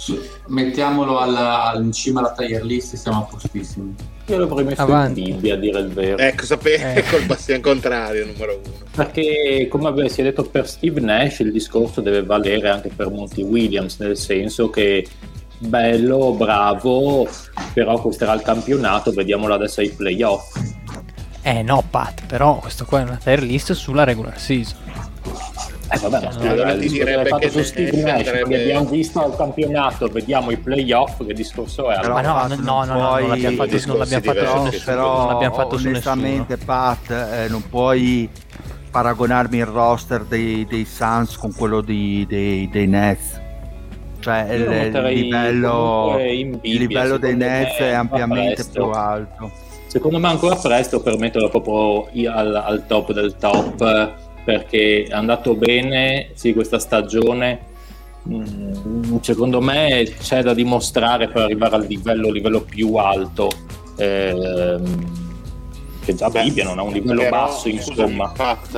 Mettiamolo 0.48 1.18
alla- 1.18 1.72
in 1.76 1.92
cima 1.92 2.20
alla 2.20 2.32
tier 2.32 2.64
list, 2.64 2.96
siamo 2.96 3.20
a 3.20 3.22
postissimo. 3.30 3.94
Io 4.30 4.38
l'avrei 4.38 4.64
messo 4.64 4.82
Avanti. 4.82 5.28
in 5.28 5.34
Bibbia 5.36 5.54
a 5.54 5.56
dire 5.56 5.78
il 5.80 5.88
vero. 5.88 6.18
Ecco, 6.18 6.44
sapete, 6.44 6.94
Eh. 6.94 7.02
col 7.10 7.24
bastian 7.24 7.60
contrario, 7.60 8.24
numero 8.26 8.60
uno. 8.64 8.74
Perché, 8.94 9.66
come 9.68 10.08
si 10.08 10.20
è 10.20 10.24
detto 10.24 10.44
per 10.44 10.68
Steve 10.68 11.00
Nash, 11.00 11.40
il 11.40 11.52
discorso 11.52 12.00
deve 12.00 12.22
valere 12.22 12.68
anche 12.68 12.90
per 12.94 13.08
Monty 13.10 13.42
Williams, 13.42 13.98
nel 13.98 14.16
senso 14.16 14.70
che 14.70 15.06
bello, 15.58 16.32
bravo, 16.32 17.28
però 17.74 18.00
questo 18.00 18.24
era 18.24 18.32
il 18.34 18.42
campionato, 18.42 19.10
vediamolo 19.10 19.54
adesso 19.54 19.80
ai 19.80 19.90
playoff. 19.90 20.56
Eh 21.42 21.62
no, 21.62 21.82
Pat, 21.88 22.26
però 22.26 22.58
questo 22.58 22.84
qua 22.84 23.00
è 23.00 23.02
una 23.02 23.18
tier 23.22 23.42
list 23.42 23.72
sulla 23.72 24.04
regular 24.04 24.38
season. 24.38 24.76
Eh 25.92 25.98
vabbè, 25.98 26.22
ma 26.22 26.48
Allora 26.48 26.72
ti 26.72 26.78
discorso 26.78 27.04
direbbe 27.04 27.28
fatto 27.28 27.40
che 27.40 27.50
su 27.50 27.62
Steve 27.62 28.02
Nash, 28.02 28.30
quindi 28.30 28.54
abbiamo 28.54 28.86
visto 28.88 29.22
al 29.24 29.36
campionato, 29.36 30.06
vediamo 30.06 30.50
i 30.52 30.56
playoff, 30.56 31.24
che 31.26 31.34
discorso 31.34 31.90
è? 31.90 31.98
Però- 32.00 32.14
Ma 32.14 32.20
no, 32.20 32.32
no, 32.34 32.46
non 32.46 32.60
no, 32.60 32.84
no, 32.84 33.18
non 33.18 33.28
l'abbiamo 33.28 33.56
fatto, 33.56 33.76
non 33.86 33.98
l'abbiamo 33.98 34.22
fatto 34.22 34.38
su 34.38 34.44
però, 34.44 34.62
nessuno. 34.62 34.84
però 34.84 35.18
non 35.18 35.26
l'abbiamo 35.32 35.54
fatto 35.54 35.78
su 35.78 35.88
nessuno. 35.88 36.12
onestamente 36.12 36.56
Pat 36.58 37.10
eh, 37.10 37.48
non 37.48 37.68
puoi 37.68 38.28
paragonarmi 38.90 39.58
il 39.58 39.66
roster 39.66 40.22
dei, 40.24 40.64
dei 40.68 40.84
Suns 40.84 41.36
con 41.36 41.52
quello 41.54 41.80
di- 41.80 42.24
dei, 42.28 42.68
dei 42.68 42.86
Nets 42.86 43.40
cioè 44.20 44.46
Io 44.50 44.54
il, 44.54 44.90
livello, 45.14 46.16
in 46.18 46.48
il 46.50 46.56
Bibbia, 46.58 46.78
livello 46.78 47.16
dei 47.16 47.36
Nets 47.36 47.76
è 47.78 47.92
ampiamente 47.92 48.64
più 48.70 48.84
alto 48.84 49.50
Secondo 49.86 50.18
me 50.18 50.28
ancora 50.28 50.54
presto 50.56 51.00
per 51.00 51.16
metterlo 51.18 51.48
proprio 51.48 52.06
al, 52.32 52.54
al 52.54 52.84
top 52.86 53.12
del 53.12 53.34
top 53.36 53.80
eh, 53.80 54.28
perché 54.44 55.04
è 55.04 55.12
andato 55.12 55.54
bene 55.54 56.30
sì 56.34 56.52
questa 56.52 56.78
stagione. 56.78 57.68
Mm, 58.28 59.16
secondo 59.22 59.60
me 59.62 60.12
c'è 60.20 60.42
da 60.42 60.52
dimostrare 60.52 61.28
per 61.28 61.42
arrivare 61.42 61.76
al 61.76 61.86
livello, 61.86 62.30
livello 62.30 62.60
più 62.60 62.94
alto 62.96 63.48
ehm, 63.96 65.18
che 66.04 66.14
già 66.14 66.28
Beh, 66.28 66.42
Bibbia 66.42 66.64
non 66.64 66.78
ha 66.78 66.82
un 66.82 66.92
livello 66.92 67.22
però, 67.22 67.46
basso 67.46 67.68
insomma. 67.68 68.32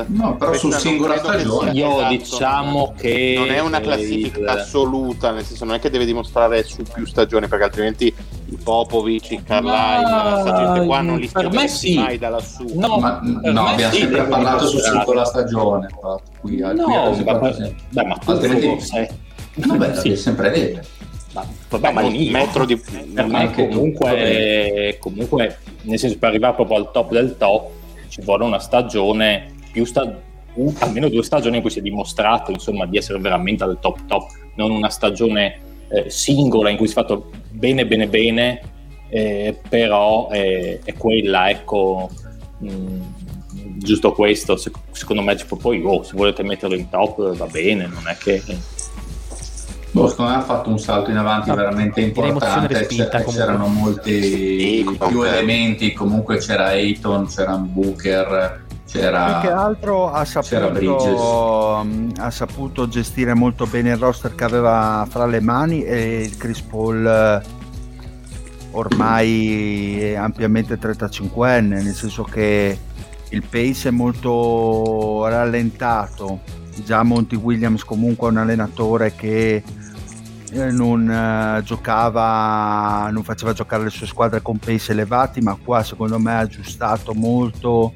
No, 0.07 0.37
però 0.37 0.53
su 0.55 0.71
singola 0.71 1.17
stagione. 1.19 1.73
io 1.73 1.97
esatto, 1.97 2.09
diciamo 2.17 2.95
che 2.97 3.35
non 3.37 3.51
è 3.51 3.61
una 3.61 3.79
eh, 3.79 3.83
classifica 3.83 4.39
il- 4.39 4.49
assoluta, 4.49 5.33
nel 5.33 5.45
senso 5.45 5.65
non 5.65 5.75
è 5.75 5.79
che 5.81 5.91
deve 5.91 6.05
dimostrare 6.05 6.63
su 6.63 6.83
più 6.83 7.05
stagioni, 7.07 7.49
perché 7.49 7.65
altrimenti 7.65 8.15
i 8.47 8.56
Popovic, 8.62 9.31
i 9.31 9.43
Ma- 9.48 10.32
questa 10.43 10.56
gente 10.56 10.86
qua 10.86 11.01
non 11.01 11.19
li 11.19 11.28
per 11.28 11.44
me 11.44 11.51
schiaveresti 11.69 11.86
sì. 11.93 11.94
mai 11.98 12.19
da 12.19 12.28
lassù. 12.31 12.64
no, 12.74 12.98
Ma, 12.98 13.20
no, 13.23 13.66
abbiamo 13.66 13.93
sì, 13.93 14.01
sempre 14.01 14.19
deve 14.19 14.28
parlato 14.28 14.66
su 14.66 14.77
dimostrare. 14.77 14.97
singola 14.98 15.24
stagione. 15.24 15.86
Qui, 16.40 16.56
qui 16.60 16.60
no, 16.60 17.14
vabbè, 17.24 17.52
sì. 17.52 17.74
beh, 17.90 18.05
ma 18.05 18.19
Altrimenti- 18.24 18.81
sei 18.81 19.09
Vabbè, 19.55 19.94
sì. 19.97 20.02
devi 20.09 20.16
sempre 20.16 20.51
vedere. 20.51 20.85
Ma, 21.35 21.47
vabbè, 21.70 21.93
ma 21.93 22.02
un 22.02 22.14
io- 22.14 22.31
metro 22.31 22.64
di 22.66 22.77
per 22.77 23.27
me 23.27 23.51
comunque, 23.52 24.97
comunque, 25.01 25.59
nel 25.82 25.98
senso 25.98 26.19
per 26.19 26.28
arrivare 26.31 26.55
proprio 26.55 26.77
al 26.78 26.90
top 26.93 27.10
del 27.12 27.36
top 27.39 27.70
ci 28.09 28.20
vuole 28.23 28.44
una 28.44 28.59
stagione 28.59 29.47
più 29.73 29.85
sta- 29.86 30.14
un- 30.55 30.74
almeno 30.81 31.09
due 31.09 31.23
stagioni 31.23 31.56
in 31.56 31.62
cui 31.62 31.70
si 31.70 31.78
è 31.78 31.82
dimostrato 31.82 32.51
insomma 32.51 32.85
di 32.85 32.98
essere 32.98 33.19
veramente 33.19 33.64
al 33.64 33.78
top 33.81 34.01
top 34.06 34.27
non 34.56 34.70
una 34.70 34.90
stagione 34.90 35.59
eh, 35.93 36.10
singola 36.10 36.70
in 36.70 36.77
cui 36.77 36.86
si 36.86 36.93
è 36.93 36.97
fatto 36.97 37.31
bene 37.51 37.86
bene 37.86 38.06
bene 38.09 38.60
eh, 39.10 39.59
però 39.69 40.28
eh, 40.32 40.81
è 40.85 40.94
quella 40.94 41.51
ecco 41.51 42.09
mh, 42.59 43.01
giusto 43.78 44.12
questo 44.12 44.56
sec- 44.56 44.78
secondo 44.93 45.23
me 45.23 45.35
tipo, 45.35 45.56
poi 45.56 45.82
oh, 45.85 46.02
se 46.02 46.12
volete 46.14 46.43
metterlo 46.43 46.74
in 46.77 46.89
top 46.89 47.35
va 47.36 47.47
bene 47.47 47.86
non 47.86 48.02
è 48.06 48.16
che 48.16 48.43
Boh, 49.94 50.09
secondo 50.09 50.31
me 50.31 50.39
ha 50.39 50.43
fatto 50.43 50.70
un 50.70 50.78
salto 50.78 51.10
in 51.10 51.19
avanti 51.19 51.51
Ah, 51.51 51.55
veramente 51.55 52.01
importante. 52.01 52.73
respinta, 52.78 53.19
c'era- 53.19 53.24
comunque. 53.24 53.44
C'erano 53.44 53.66
molti 53.66 54.23
Sì, 54.23 54.98
più 55.06 55.23
elementi. 55.23 55.93
Comunque 55.93 56.39
c'era 56.39 56.69
Ayton, 56.69 57.27
c'era 57.27 57.56
Booker, 57.56 58.64
più 58.93 59.01
che 59.01 59.06
c'era. 59.06 59.62
altro 59.62 60.10
ha 60.10 60.24
c'era 60.24 60.66
saputo, 60.73 61.82
mh, 61.85 62.12
ha 62.19 62.31
saputo 62.31 62.89
gestire 62.89 63.35
molto 63.35 63.66
bene 63.66 63.90
il 63.90 63.97
roster 63.97 64.35
che 64.35 64.44
aveva 64.44 65.06
fra 65.09 65.27
le 65.27 65.40
mani 65.40 65.82
e 65.82 66.23
il 66.23 66.36
Chris 66.36 66.60
Paul 66.60 67.06
eh, 67.06 67.43
ormai 68.73 70.01
è 70.01 70.14
ampiamente 70.14 70.78
35enne, 70.78 71.82
nel 71.82 71.94
senso 71.94 72.23
che 72.23 72.78
il 73.31 73.43
pace 73.48 73.89
è 73.89 73.93
molto 73.93 75.27
rallentato. 75.27 76.40
Già 76.85 77.02
Monty 77.02 77.36
Williams 77.36 77.85
comunque 77.85 78.28
è 78.28 78.31
un 78.31 78.39
allenatore 78.39 79.14
che 79.14 79.62
eh, 80.52 80.70
non 80.70 81.10
eh, 81.10 81.62
giocava, 81.64 83.09
non 83.10 83.23
faceva 83.23 83.52
giocare 83.52 83.85
le 83.85 83.90
sue 83.90 84.06
squadre 84.06 84.43
con 84.43 84.59
pace 84.59 84.93
elevati, 84.93 85.40
ma 85.40 85.56
qua 85.62 85.82
secondo 85.82 86.19
me 86.19 86.32
ha 86.32 86.39
aggiustato 86.39 87.14
molto 87.14 87.93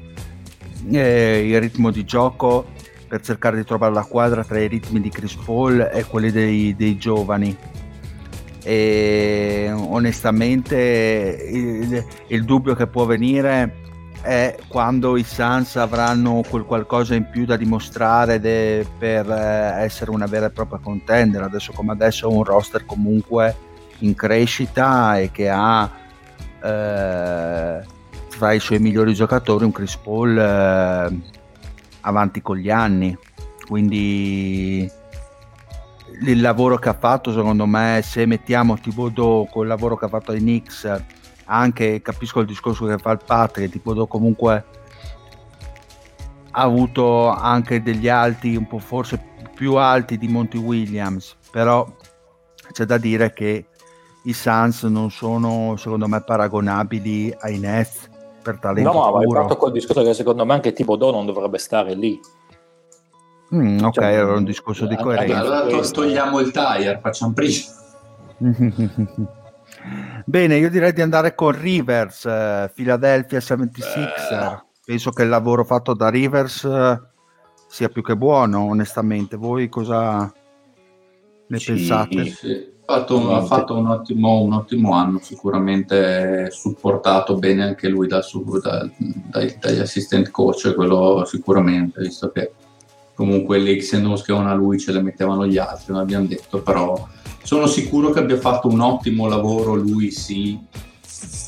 eh, 0.91 1.47
il 1.47 1.59
ritmo 1.59 1.91
di 1.91 2.05
gioco 2.05 2.65
per 3.07 3.21
cercare 3.21 3.57
di 3.57 3.63
trovare 3.63 3.93
la 3.93 4.03
quadra 4.03 4.43
tra 4.43 4.59
i 4.59 4.67
ritmi 4.67 4.99
di 4.99 5.09
Chris 5.09 5.35
Paul 5.35 5.89
e 5.91 6.03
quelli 6.05 6.31
dei, 6.31 6.75
dei 6.75 6.97
giovani. 6.97 7.55
E 8.63 9.71
onestamente 9.73 11.47
il, 11.49 12.05
il 12.27 12.43
dubbio 12.43 12.75
che 12.75 12.87
può 12.87 13.05
venire 13.05 13.85
è 14.21 14.57
quando 14.67 15.15
i 15.15 15.23
Suns 15.23 15.77
avranno 15.77 16.43
quel 16.49 16.65
qualcosa 16.65 17.15
in 17.15 17.29
più 17.29 17.45
da 17.45 17.55
dimostrare 17.55 18.41
de- 18.41 18.85
per 18.97 19.29
eh, 19.29 19.83
essere 19.83 20.11
una 20.11 20.25
vera 20.25 20.47
e 20.47 20.49
propria 20.49 20.79
contender. 20.79 21.43
Adesso 21.43 21.71
come 21.71 21.93
adesso 21.93 22.29
è 22.29 22.33
un 22.33 22.43
roster 22.43 22.85
comunque 22.85 23.55
in 23.99 24.15
crescita 24.15 25.17
e 25.17 25.31
che 25.31 25.49
ha 25.49 25.89
eh, 26.61 27.95
tra 28.37 28.53
i 28.53 28.59
suoi 28.59 28.77
migliori 28.77 29.15
giocatori 29.15 29.65
un 29.65 29.71
Chris 29.71 29.97
Paul 29.97 30.37
eh, 30.37 31.19
avanti 32.01 32.41
con 32.43 32.55
gli 32.57 32.69
anni. 32.69 33.17
quindi 33.65 34.89
il 36.21 36.41
lavoro 36.41 36.77
che 36.77 36.89
ha 36.89 36.93
fatto 36.93 37.31
secondo 37.33 37.65
me 37.65 38.01
se 38.03 38.27
mettiamo 38.27 38.77
Thibodeau 38.77 39.49
col 39.49 39.65
lavoro 39.65 39.97
che 39.97 40.05
ha 40.05 40.07
fatto 40.07 40.31
ai 40.31 40.39
Knicks 40.39 41.03
anche 41.45 42.01
capisco 42.01 42.39
il 42.39 42.45
discorso 42.45 42.85
che 42.85 42.99
fa 42.99 43.11
il 43.11 43.21
Patrick 43.25 43.71
Thibodeau 43.71 44.07
comunque 44.07 44.65
ha 46.51 46.61
avuto 46.61 47.29
anche 47.29 47.81
degli 47.81 48.07
alti 48.07 48.55
un 48.55 48.67
po' 48.67 48.79
forse 48.79 49.19
più 49.55 49.75
alti 49.75 50.17
di 50.17 50.27
Monty 50.27 50.59
Williams 50.59 51.35
però 51.51 51.91
c'è 52.71 52.85
da 52.85 52.99
dire 52.99 53.33
che 53.33 53.65
i 54.23 54.33
Suns 54.33 54.83
non 54.83 55.09
sono 55.09 55.75
secondo 55.77 56.07
me 56.07 56.21
paragonabili 56.21 57.35
ai 57.39 57.57
Nets 57.57 58.15
per 58.51 58.59
talento 58.59 58.91
no 58.93 59.11
ma 59.11 59.19
hai 59.19 59.29
fatto 59.29 59.57
col 59.57 59.71
discorso 59.71 60.03
che 60.03 60.13
secondo 60.13 60.45
me 60.45 60.53
anche 60.53 60.71
Thibodeau 60.71 61.11
non 61.11 61.25
dovrebbe 61.25 61.57
stare 61.57 61.93
lì 61.93 62.19
Mm, 63.55 63.81
ok, 63.81 63.93
Cioè, 63.93 64.03
era 64.03 64.33
un 64.33 64.43
discorso 64.43 64.85
di 64.85 64.91
anche- 64.95 65.03
coerenza. 65.05 65.39
Allora 65.39 65.61
to- 65.67 65.77
questo. 65.77 66.01
togliamo 66.01 66.39
il 66.41 66.51
tire, 66.51 66.99
facciamo 67.01 67.31
prima. 67.31 67.63
Bene, 70.25 70.57
io 70.57 70.69
direi 70.69 70.91
di 70.91 71.01
andare 71.01 71.33
con 71.33 71.51
Rivers, 71.57 72.25
eh, 72.25 72.69
Philadelphia 72.75 73.39
76er. 73.39 74.65
Penso 74.83 75.11
che 75.11 75.23
il 75.23 75.29
lavoro 75.29 75.63
fatto 75.63 75.93
da 75.93 76.09
Rivers 76.09 76.65
eh, 76.65 77.01
sia 77.69 77.87
più 77.87 78.01
che 78.03 78.17
buono, 78.17 78.63
onestamente. 78.65 79.37
Voi 79.37 79.69
cosa 79.69 80.29
ne 81.47 81.57
Sì, 81.59 81.65
pensate? 81.71 82.25
sì. 82.25 82.75
Ha 82.89 82.99
fatto, 82.99 83.35
ha 83.35 83.41
fatto 83.43 83.75
un, 83.75 83.87
ottimo, 83.87 84.39
un 84.39 84.53
ottimo 84.53 84.93
anno, 84.93 85.19
sicuramente 85.21 86.47
supportato 86.51 87.35
bene 87.35 87.63
anche 87.63 87.89
lui 87.89 88.07
dal 88.07 88.23
dal- 88.61 88.89
dai- 88.97 89.57
dagli 89.59 89.79
assistant 89.79 90.31
coach, 90.31 90.73
quello 90.73 91.25
sicuramente, 91.25 91.99
visto 91.99 92.29
che 92.31 92.53
comunque 93.13 93.57
le 93.59 93.77
X 93.81 93.91
e 93.93 93.97
Nos 93.99 94.21
che 94.23 94.31
avevano 94.31 94.53
a 94.53 94.55
lui 94.55 94.79
ce 94.79 94.93
le 94.93 95.01
mettevano 95.01 95.45
gli 95.45 95.57
altri, 95.57 95.91
non 95.91 95.99
abbiamo 95.99 96.27
detto, 96.27 96.61
però 96.61 97.05
sono 97.43 97.67
sicuro 97.67 98.11
che 98.11 98.19
abbia 98.19 98.37
fatto 98.37 98.69
un 98.69 98.79
ottimo 98.79 99.27
lavoro, 99.27 99.75
lui 99.75 100.09
sì, 100.11 100.57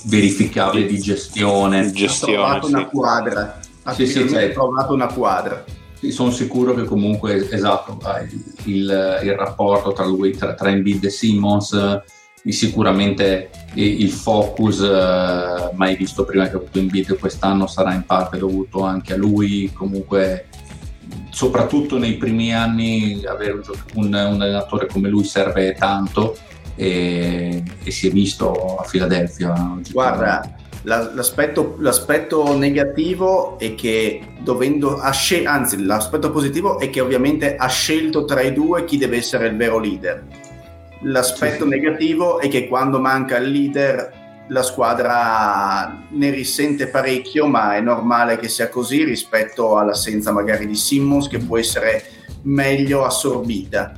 verificabile 0.08 0.88
di 0.88 1.00
gestione. 1.00 1.80
Ha 1.80 1.92
Gestione, 1.92 2.34
trovato 2.34 2.68
una 2.68 2.80
sì. 2.80 2.86
quadra. 2.86 3.60
Ha 3.84 3.94
Sì, 3.94 4.08
sì, 4.08 4.28
cioè- 4.28 4.52
trovato 4.52 4.94
una 4.94 5.08
quadra. 5.08 5.64
Sì, 6.00 6.12
sono 6.12 6.32
sicuro 6.32 6.74
che 6.74 6.86
comunque 6.86 7.50
esatto 7.52 7.98
il, 8.64 9.20
il- 9.24 9.36
rapporto 9.36 9.92
tra 9.92 10.06
lui 10.06 10.32
tra, 10.32 10.54
tra 10.54 10.70
Embiid 10.70 11.04
e 11.04 11.10
Simmons 11.10 11.74
eh, 11.74 12.02
sicuramente 12.54 13.50
il, 13.74 14.10
focus 14.10 14.80
eh, 14.80 15.72
mai 15.76 15.98
visto 15.98 16.24
prima 16.24 16.48
che 16.48 16.54
ha 16.56 16.58
avuto 16.58 16.80
Embiid 16.80 17.18
quest'anno 17.20 17.68
sarà 17.68 17.94
in 17.94 18.06
parte 18.06 18.38
dovuto 18.38 18.84
anche 18.84 19.14
a 19.14 19.18
lui. 19.18 19.72
Comunque 19.74 20.48
soprattutto 21.32 21.98
nei 21.98 22.16
primi 22.16 22.54
anni 22.54 23.24
avere 23.26 23.52
un, 23.54 23.62
un- 23.96 24.06
un 24.06 24.42
allenatore 24.42 24.88
come 24.88 25.10
lui 25.10 25.26
serve 25.26 25.74
tanto 25.74 26.38
e, 26.76 27.62
e 27.84 27.92
si 27.92 28.08
è 28.08 28.12
visto 28.12 28.78
a 28.78 28.84
Filadelfia 28.84 29.54
Guarda, 29.92 30.56
l'aspetto, 30.84 31.76
l'aspetto 31.80 32.56
negativo 32.56 33.58
è 33.60 33.76
che 33.76 34.22
dovendo 34.40 34.98
ha 34.98 35.12
scel- 35.12 35.46
anzi 35.46 35.84
l'aspetto 35.84 36.32
positivo 36.32 36.80
è 36.80 36.90
che 36.90 37.02
ovviamente 37.02 37.56
ha 37.56 37.68
scelto 37.68 38.26
tra 38.26 38.42
i 38.42 38.54
due 38.54 38.86
chi 38.86 38.98
deve 38.98 39.18
essere 39.18 39.48
il 39.48 39.58
vero 39.58 39.78
leader. 39.80 40.24
L'aspetto 41.02 41.64
Sì, 41.66 41.70
sì. 41.72 41.78
negativo 41.78 42.40
è 42.40 42.48
che 42.48 42.68
quando 42.68 43.00
manca 43.00 43.38
il 43.38 43.50
leader 43.52 44.18
la 44.50 44.64
squadra 44.64 46.06
ne 46.10 46.30
risente 46.32 46.88
parecchio, 46.88 47.46
ma 47.46 47.76
è 47.76 47.82
normale 47.82 48.38
che 48.40 48.50
sia 48.50 48.68
così 48.68 49.04
rispetto 49.04 49.78
all'assenza 49.78 50.32
magari 50.32 50.66
di 50.66 50.76
Simmons 50.76 51.28
che 51.28 51.38
può 51.38 51.58
essere 51.58 52.04
meglio 52.44 53.06
assorbita. 53.06 53.94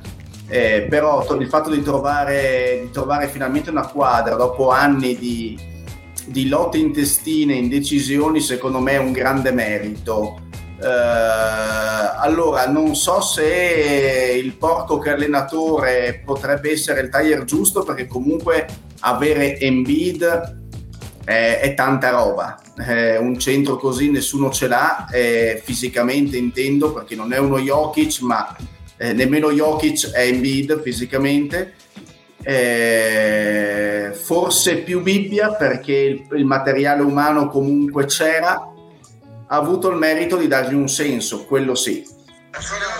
Eh, 0.47 0.87
però 0.89 1.23
to- 1.25 1.35
il 1.35 1.47
fatto 1.47 1.69
di 1.69 1.81
trovare, 1.81 2.81
di 2.83 2.91
trovare 2.91 3.29
finalmente 3.29 3.69
una 3.69 3.87
quadra 3.87 4.35
dopo 4.35 4.69
anni 4.69 5.17
di, 5.17 5.57
di 6.31 6.47
lotte 6.47 6.77
intestine, 6.77 7.53
indecisioni, 7.53 8.39
secondo 8.39 8.79
me 8.79 8.93
è 8.93 8.97
un 8.97 9.11
grande 9.11 9.51
merito. 9.51 10.39
Eh, 10.81 10.87
allora, 10.87 12.67
non 12.67 12.95
so 12.95 13.21
se 13.21 14.39
il 14.41 14.53
porco 14.53 14.97
che 14.97 15.11
allenatore 15.11 16.23
potrebbe 16.25 16.71
essere 16.71 17.01
il 17.01 17.09
taglier 17.09 17.43
giusto, 17.43 17.83
perché 17.83 18.07
comunque 18.07 18.65
avere 19.01 19.59
Embiid 19.59 20.59
è, 21.23 21.59
è 21.61 21.73
tanta 21.75 22.09
roba. 22.09 22.59
Eh, 22.87 23.17
un 23.17 23.37
centro 23.37 23.77
così 23.77 24.09
nessuno 24.09 24.49
ce 24.49 24.67
l'ha, 24.67 25.07
eh, 25.11 25.61
fisicamente 25.63 26.37
intendo, 26.37 26.93
perché 26.93 27.15
non 27.15 27.31
è 27.31 27.37
uno 27.37 27.59
Jokic, 27.59 28.21
ma 28.21 28.55
eh, 28.97 29.13
nemmeno 29.13 29.51
Jokic 29.51 30.11
è 30.11 30.21
Embiid 30.21 30.81
fisicamente. 30.81 31.73
Eh, 32.43 34.11
forse 34.13 34.77
più 34.77 35.01
Bibbia 35.01 35.53
perché 35.53 35.93
il, 35.93 36.37
il 36.37 36.45
materiale 36.45 37.01
umano 37.01 37.47
comunque 37.47 38.05
c'era, 38.05 38.53
ha 39.47 39.55
avuto 39.55 39.89
il 39.89 39.97
merito 39.97 40.37
di 40.37 40.47
dargli 40.47 40.73
un 40.73 40.87
senso, 40.87 41.45
quello 41.45 41.75
sì. 41.75 42.03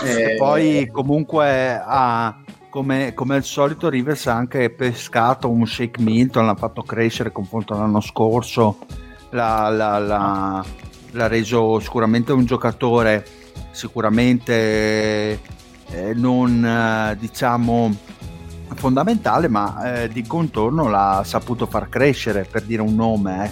E 0.03 0.33
Eh, 0.33 0.35
poi 0.35 0.87
comunque 0.91 1.81
ha, 1.83 2.37
come, 2.69 3.13
come 3.13 3.35
al 3.35 3.43
solito 3.43 3.89
Rivers 3.89 4.27
ha 4.27 4.35
anche 4.35 4.69
pescato 4.69 5.49
un 5.49 5.65
Shake 5.65 6.01
Milton, 6.01 6.45
l'ha 6.45 6.55
fatto 6.55 6.81
crescere 6.83 7.31
confronto 7.31 7.73
all'anno 7.73 8.01
scorso, 8.01 8.77
l'ha, 9.31 9.69
l'ha- 9.69 9.99
l'ha- 9.99 10.65
l'ha 11.13 11.27
reso 11.27 11.79
sicuramente 11.79 12.31
un 12.31 12.45
giocatore 12.45 13.25
sicuramente 13.71 15.39
eh, 15.91 16.13
non 16.15 16.63
eh, 16.65 17.17
diciamo 17.17 17.93
fondamentale 18.75 19.47
ma 19.47 20.03
eh, 20.03 20.09
di 20.09 20.25
contorno 20.25 20.89
l'ha 20.89 21.23
saputo 21.25 21.65
far 21.65 21.89
crescere 21.89 22.45
per 22.49 22.63
dire 22.63 22.81
un 22.81 22.95
nome 22.95 23.45
eh, 23.45 23.51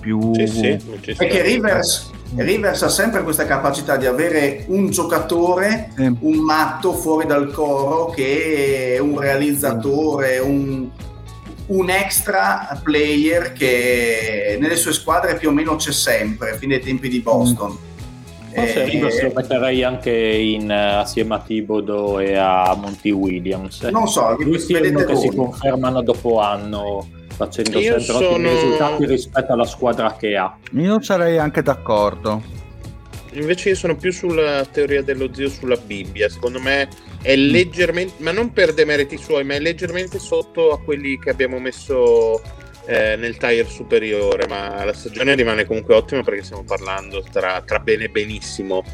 più 0.00 0.32
Sì, 0.34 0.46
sì, 0.46 0.78
sta. 0.78 1.14
Perché 1.16 1.42
Rivers, 1.42 2.10
Rivers 2.36 2.82
ha 2.82 2.88
sempre 2.88 3.22
questa 3.22 3.44
capacità 3.44 3.96
di 3.96 4.06
avere 4.06 4.64
un 4.68 4.90
giocatore, 4.90 5.92
un 5.96 6.38
matto 6.38 6.92
fuori 6.92 7.26
dal 7.26 7.50
coro 7.52 8.06
che 8.10 8.94
è 8.94 8.98
un 8.98 9.18
realizzatore, 9.18 10.38
un, 10.38 10.88
un 11.66 11.90
extra 11.90 12.80
player 12.82 13.52
che 13.52 14.56
nelle 14.60 14.76
sue 14.76 14.92
squadre 14.92 15.36
più 15.36 15.48
o 15.48 15.52
meno 15.52 15.76
c'è 15.76 15.92
sempre, 15.92 16.56
fin 16.56 16.68
dai 16.68 16.80
tempi 16.80 17.08
di 17.08 17.20
Boston. 17.20 17.76
Forse 18.52 18.82
Eh, 18.82 18.84
Rivers 18.88 19.22
lo 19.22 19.32
metterei 19.34 19.82
anche 19.84 20.10
in, 20.10 20.70
eh, 20.70 20.74
assieme 20.94 21.34
a 21.36 21.40
Thibodeau 21.40 22.18
e 22.20 22.34
a 22.36 22.74
Monty 22.78 23.10
Williams. 23.10 23.82
non 23.82 24.08
so, 24.08 24.36
Questi 24.42 24.74
è 24.74 24.88
uno 24.88 25.04
che 25.04 25.16
si 25.16 25.28
confermano 25.34 26.02
dopo 26.02 26.40
anno 26.40 27.06
facendo 27.36 27.78
Io 27.78 27.98
sempre 28.00 28.26
ottimi 28.26 28.48
sono- 28.48 28.60
risultati 28.60 29.06
rispetto 29.06 29.52
alla 29.52 29.64
squadra 29.64 30.14
che 30.16 30.36
ha. 30.36 30.56
io 30.72 31.00
sarei 31.02 31.38
anche 31.38 31.62
d'accordo 31.62 32.58
Invece 33.32 33.68
io 33.70 33.74
sono 33.76 33.94
più 33.94 34.10
sulla 34.10 34.64
teoria 34.64 35.02
dello 35.04 35.28
zio 35.32 35.48
sulla 35.48 35.76
Bibbia. 35.76 36.28
Secondo 36.28 36.58
me 36.58 36.88
è 37.22 37.36
leggermente, 37.36 38.14
ma 38.16 38.32
non 38.32 38.52
per 38.52 38.74
demeriti 38.74 39.16
suoi, 39.16 39.44
ma 39.44 39.54
è 39.54 39.60
leggermente 39.60 40.18
sotto 40.18 40.72
a 40.72 40.80
quelli 40.80 41.16
che 41.16 41.30
abbiamo 41.30 41.60
messo 41.60 42.42
eh, 42.90 43.14
nel 43.16 43.36
tire 43.36 43.66
superiore. 43.66 44.46
Ma 44.48 44.84
la 44.84 44.92
stagione 44.92 45.36
rimane 45.36 45.64
comunque 45.64 45.94
ottima 45.94 46.22
perché 46.22 46.42
stiamo 46.42 46.64
parlando 46.64 47.22
tra, 47.30 47.62
tra 47.64 47.78
bene 47.78 48.04
e 48.04 48.08
benissimo. 48.08 48.84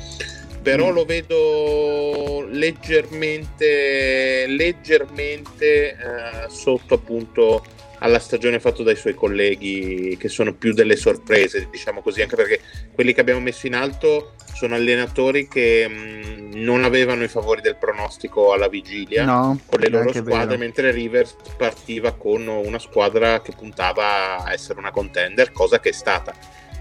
Però 0.62 0.90
lo 0.90 1.04
vedo 1.04 2.44
leggermente, 2.50 4.46
leggermente 4.48 5.90
eh, 5.92 6.48
sotto 6.48 6.94
appunto 6.94 7.64
alla 7.98 8.18
stagione 8.18 8.60
fatta 8.60 8.82
dai 8.82 8.96
suoi 8.96 9.14
colleghi 9.14 10.16
che 10.18 10.28
sono 10.28 10.54
più 10.54 10.72
delle 10.72 10.96
sorprese, 10.96 11.68
diciamo 11.70 12.02
così, 12.02 12.22
anche 12.22 12.36
perché 12.36 12.60
quelli 12.92 13.12
che 13.12 13.20
abbiamo 13.20 13.40
messo 13.40 13.66
in 13.66 13.74
alto 13.74 14.32
sono 14.54 14.74
allenatori 14.74 15.48
che 15.48 15.86
mh, 15.88 16.58
non 16.58 16.84
avevano 16.84 17.22
i 17.24 17.28
favori 17.28 17.60
del 17.60 17.76
pronostico 17.76 18.52
alla 18.52 18.68
vigilia 18.68 19.24
no 19.24 19.60
con 19.66 19.80
le 19.80 19.88
loro 19.88 20.12
squadre, 20.12 20.46
vero. 20.46 20.58
mentre 20.58 20.90
Rivers 20.90 21.36
partiva 21.56 22.12
con 22.12 22.46
una 22.46 22.78
squadra 22.78 23.42
che 23.42 23.52
puntava 23.56 24.42
a 24.44 24.52
essere 24.52 24.78
una 24.78 24.90
contender, 24.90 25.52
cosa 25.52 25.80
che 25.80 25.90
è 25.90 25.92
stata. 25.92 26.34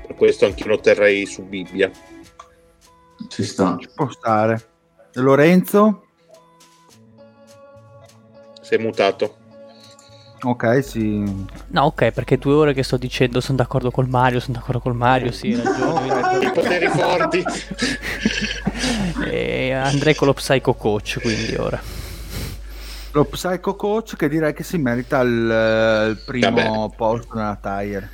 Per 0.05 0.15
questo 0.15 0.45
anch'io 0.45 0.67
lo 0.67 0.79
terrei 0.79 1.25
su 1.25 1.43
Bibbia. 1.43 1.89
ci 3.27 3.43
sta 3.43 3.77
Ci 3.79 3.89
può 3.93 4.09
stare. 4.09 4.69
Lorenzo? 5.13 6.03
È 8.67 8.77
mutato. 8.77 9.37
Ok, 10.41 10.83
sì. 10.83 11.23
No, 11.69 11.83
ok, 11.83 12.11
perché 12.11 12.37
due 12.37 12.53
ore 12.53 12.73
che 12.73 12.83
sto 12.83 12.97
dicendo 12.97 13.41
sono 13.41 13.57
d'accordo 13.57 13.89
col 13.89 14.07
Mario, 14.07 14.39
sono 14.39 14.57
d'accordo 14.57 14.79
col 14.79 14.95
Mario, 14.95 15.31
sì, 15.31 15.53
hai 15.53 15.63
ragione. 15.63 16.45
I 16.45 16.51
poteri 16.51 16.87
forti. 16.87 17.43
e 19.29 19.71
andrei 19.71 20.13
con 20.13 20.27
lo 20.27 20.33
Psycho 20.33 20.73
Coach, 20.73 21.19
quindi 21.21 21.55
ora. 21.55 21.81
Lo 23.11 23.25
Psycho 23.25 23.75
Coach 23.75 24.15
che 24.17 24.27
direi 24.27 24.53
che 24.53 24.63
si 24.63 24.77
merita 24.77 25.21
il, 25.21 26.09
il 26.09 26.21
primo 26.25 26.51
Vabbè. 26.51 26.95
posto 26.95 27.33
nella 27.33 27.57
tire. 27.61 28.09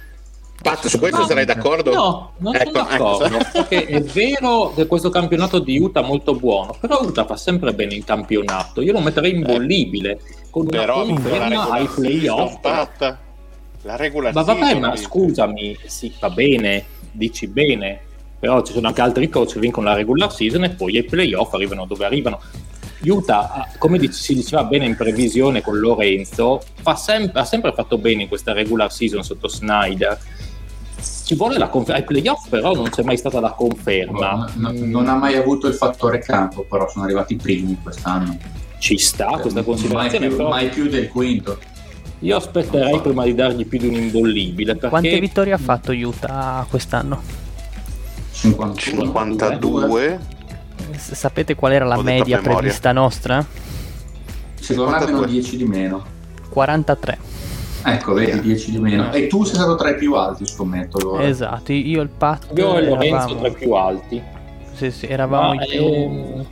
Pat, 0.61 0.85
su 0.85 0.99
questo 0.99 1.21
no, 1.21 1.25
sarai 1.25 1.45
d'accordo? 1.45 1.91
No, 1.91 2.33
non 2.37 2.55
ecco, 2.55 2.71
sono 2.71 2.87
d'accordo. 2.87 3.37
Ecco. 3.37 3.51
Perché 3.51 3.85
è 3.85 4.01
vero 4.01 4.73
che 4.75 4.85
questo 4.85 5.09
campionato 5.09 5.57
di 5.57 5.79
Utah 5.79 6.01
è 6.01 6.05
molto 6.05 6.35
buono, 6.35 6.75
però 6.79 7.01
Utah 7.01 7.25
fa 7.25 7.35
sempre 7.35 7.73
bene 7.73 7.95
in 7.95 8.03
campionato. 8.03 8.81
Io 8.81 8.93
lo 8.93 8.99
metterei 8.99 9.33
imbollibile. 9.33 10.19
Con 10.51 10.67
una 10.67 10.79
però 10.79 11.05
conferma 11.05 11.69
ai 11.69 11.87
playoff. 11.87 12.59
Pat, 12.59 13.17
la 13.83 13.95
regola 13.95 14.31
Ma 14.31 14.43
vabbè, 14.43 14.77
ma 14.79 14.95
scusami, 14.95 15.77
sì, 15.85 16.13
va 16.19 16.29
bene, 16.29 16.85
dici 17.11 17.47
bene, 17.47 17.99
però 18.37 18.61
ci 18.61 18.73
sono 18.73 18.87
anche 18.87 19.01
altri 19.01 19.29
coach 19.29 19.53
che 19.53 19.59
vincono 19.59 19.87
la 19.87 19.95
regular 19.95 20.31
season 20.31 20.65
e 20.65 20.69
poi 20.71 20.97
ai 20.97 21.03
playoff 21.03 21.53
arrivano 21.53 21.85
dove 21.85 22.05
arrivano. 22.05 22.39
Utah, 23.03 23.67
come 23.79 24.11
si 24.11 24.35
diceva 24.35 24.63
bene 24.63 24.85
in 24.85 24.95
previsione 24.95 25.61
con 25.61 25.79
Lorenzo, 25.79 26.61
sem- 26.95 27.31
ha 27.33 27.45
sempre 27.45 27.73
fatto 27.73 27.97
bene 27.97 28.23
in 28.23 28.27
questa 28.27 28.53
regular 28.53 28.91
season 28.91 29.23
sotto 29.23 29.47
Snyder. 29.47 30.19
Ci 31.23 31.33
vuole 31.35 31.57
la 31.57 31.69
conferma. 31.69 31.99
Ai 31.99 32.05
playoff, 32.05 32.47
però, 32.49 32.73
non 32.73 32.89
c'è 32.89 33.03
mai 33.03 33.17
stata 33.17 33.39
la 33.39 33.53
conferma. 33.53 34.51
No, 34.55 34.71
no, 34.71 34.85
non 34.85 35.07
ha 35.07 35.15
mai 35.15 35.35
avuto 35.35 35.67
il 35.67 35.73
fattore 35.73 36.19
campo, 36.19 36.63
però 36.63 36.87
sono 36.89 37.05
arrivati 37.05 37.33
i 37.33 37.37
primi 37.37 37.79
quest'anno. 37.81 38.37
Ci 38.81 38.97
sta 38.97 39.29
cioè, 39.29 39.41
questa 39.41 39.61
considerazione. 39.61 40.25
Mai 40.25 40.27
più, 40.27 40.37
però... 40.37 40.49
mai 40.49 40.69
più 40.69 40.89
del 40.89 41.07
quinto. 41.07 41.59
Io 42.19 42.35
aspetterei 42.35 42.99
prima 42.99 43.23
di 43.25 43.35
dargli 43.35 43.63
più 43.67 43.77
di 43.77 43.87
un 43.87 43.93
imbollibile. 43.93 44.73
Perché... 44.73 44.89
Quante 44.89 45.19
vittorie 45.19 45.53
ha 45.53 45.59
fatto 45.59 45.91
Utah 45.91 46.65
quest'anno? 46.67 47.21
52. 48.31 48.83
52 48.83 50.19
sapete 50.97 51.53
qual 51.53 51.73
era 51.73 51.85
la 51.85 52.01
media 52.01 52.39
prevista 52.39 52.91
nostra? 52.91 53.45
Secondo 54.59 54.97
me 54.97 55.05
meno 55.05 55.25
10 55.25 55.57
di 55.57 55.65
meno. 55.65 56.03
43. 56.49 57.17
Ecco, 57.83 58.13
vedi, 58.13 58.41
10 58.41 58.71
di 58.71 58.79
meno. 58.79 59.11
E 59.11 59.27
tu 59.27 59.43
sei 59.43 59.57
stato 59.57 59.75
tra 59.75 59.91
i 59.91 59.95
più 59.95 60.15
alti, 60.15 60.47
scommetto. 60.47 60.97
Allora. 60.97 61.27
Esatto, 61.27 61.71
io 61.71 62.01
il 62.01 62.09
Pat. 62.09 62.47
Io 62.55 62.77
e 62.79 62.83
Lorenzo 62.83 63.05
eravamo... 63.05 63.39
tra 63.39 63.47
i 63.47 63.53
più 63.53 63.71
alti. 63.73 64.21
Sì, 64.73 64.89
sì, 64.89 65.05
eravamo 65.05 65.53
Ma, 65.53 65.63
i 65.63 65.67
più. 65.67 65.83
Eh, 65.83 66.45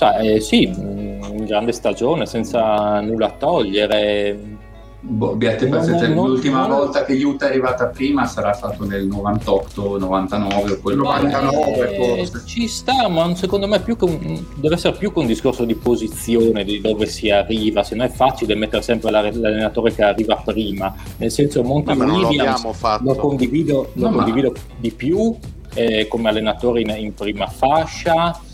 cioè, 0.00 0.36
eh, 0.36 0.40
sì, 0.40 0.62
in 0.62 1.44
grande 1.46 1.72
stagione, 1.72 2.24
senza 2.24 3.00
nulla 3.00 3.32
togliere. 3.32 4.58
Boh, 5.02 5.34
Biate 5.34 5.66
no, 5.66 5.84
no, 5.84 6.06
no, 6.08 6.26
l'ultima 6.26 6.66
volta 6.66 7.04
che 7.04 7.22
Utah 7.22 7.46
è 7.46 7.48
arrivata 7.50 7.86
prima 7.86 8.26
sarà 8.26 8.52
stato 8.54 8.86
nel 8.86 9.06
98, 9.06 9.98
99 9.98 10.72
o 10.72 10.78
quello 10.80 11.02
99 11.04 11.96
forse. 11.96 12.42
Ci 12.46 12.66
sta, 12.66 13.08
ma 13.08 13.34
secondo 13.34 13.66
me 13.66 13.80
più 13.80 13.96
un, 14.00 14.42
deve 14.54 14.74
essere 14.74 14.96
più 14.96 15.12
che 15.12 15.18
un 15.18 15.26
discorso 15.26 15.64
di 15.64 15.74
posizione, 15.74 16.64
di 16.64 16.80
dove 16.80 17.04
si 17.04 17.28
arriva, 17.28 17.82
se 17.82 17.94
no 17.94 18.04
è 18.04 18.10
facile 18.10 18.54
mettere 18.54 18.80
sempre 18.80 19.10
l'allenatore 19.10 19.94
che 19.94 20.02
arriva 20.02 20.36
prima, 20.36 20.94
nel 21.18 21.30
senso 21.30 21.62
Monty 21.62 21.94
Williams 21.94 22.64
lo 23.02 23.14
condivido, 23.16 23.90
lo 23.94 24.10
condivido 24.10 24.54
di 24.78 24.92
più 24.92 25.36
eh, 25.74 26.08
come 26.08 26.28
allenatore 26.28 26.80
in, 26.80 26.94
in 26.98 27.14
prima 27.14 27.46
fascia, 27.46 28.38
mm, 28.38 28.49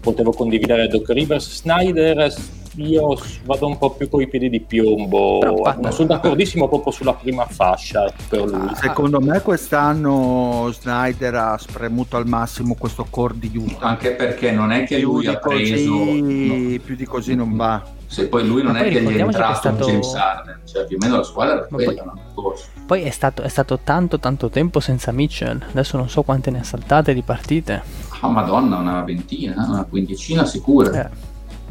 potevo 0.00 0.32
condividere 0.32 0.88
Doc 0.88 1.08
Rivers, 1.10 1.60
Snyder 1.60 2.32
io 2.76 3.18
vado 3.44 3.66
un 3.66 3.76
po' 3.76 3.90
più 3.90 4.08
con 4.08 4.22
i 4.22 4.28
piedi 4.28 4.48
di 4.48 4.60
piombo. 4.60 5.40
Non 5.78 5.92
sono 5.92 6.08
d'accordissimo 6.08 6.68
proprio 6.68 6.92
sulla 6.92 7.14
prima 7.14 7.44
fascia 7.46 8.12
per 8.28 8.44
lui. 8.44 8.74
Secondo 8.74 9.20
me 9.20 9.40
quest'anno 9.40 10.70
Snyder 10.72 11.34
ha 11.34 11.58
spremuto 11.58 12.16
al 12.16 12.26
massimo 12.26 12.74
questo 12.74 13.06
core 13.10 13.34
di 13.36 13.50
Utah. 13.54 13.86
Anche 13.86 14.12
perché 14.12 14.52
non 14.52 14.72
è 14.72 14.84
che 14.84 14.98
più 14.98 15.12
lui 15.12 15.26
ha 15.26 15.36
preso... 15.36 15.98
Così, 15.98 16.76
no. 16.76 16.80
Più 16.82 16.96
di 16.96 17.04
così 17.04 17.34
non 17.34 17.56
va. 17.56 17.82
Se 18.06 18.28
poi 18.28 18.46
lui 18.46 18.62
non 18.62 18.72
Ma 18.72 18.80
è 18.80 18.90
che 18.90 19.02
gli 19.02 19.16
è 19.16 19.20
entrato 19.20 19.54
stato... 19.54 19.86
James 19.86 20.14
Harden, 20.14 20.60
cioè 20.64 20.84
più 20.84 20.96
o 20.96 20.98
meno 21.02 21.16
la 21.16 21.22
squadra 21.22 21.54
era 21.54 21.66
quella 21.66 22.12
poi, 22.34 22.54
poi 22.86 23.02
è 23.02 23.10
stato, 23.10 23.40
è 23.40 23.48
stato 23.48 23.78
tanto 23.82 24.18
tanto 24.18 24.50
tempo 24.50 24.80
senza 24.80 25.12
Mitchell, 25.12 25.64
adesso 25.70 25.96
non 25.96 26.10
so 26.10 26.22
quante 26.22 26.50
ne 26.50 26.60
ha 26.60 26.62
saltate 26.62 27.14
di 27.14 27.22
partite. 27.22 28.10
Oh 28.24 28.30
madonna, 28.30 28.76
una 28.76 29.02
ventina, 29.02 29.66
una 29.66 29.84
quindicina 29.84 30.44
sicura. 30.44 31.06
Eh. 31.06 31.10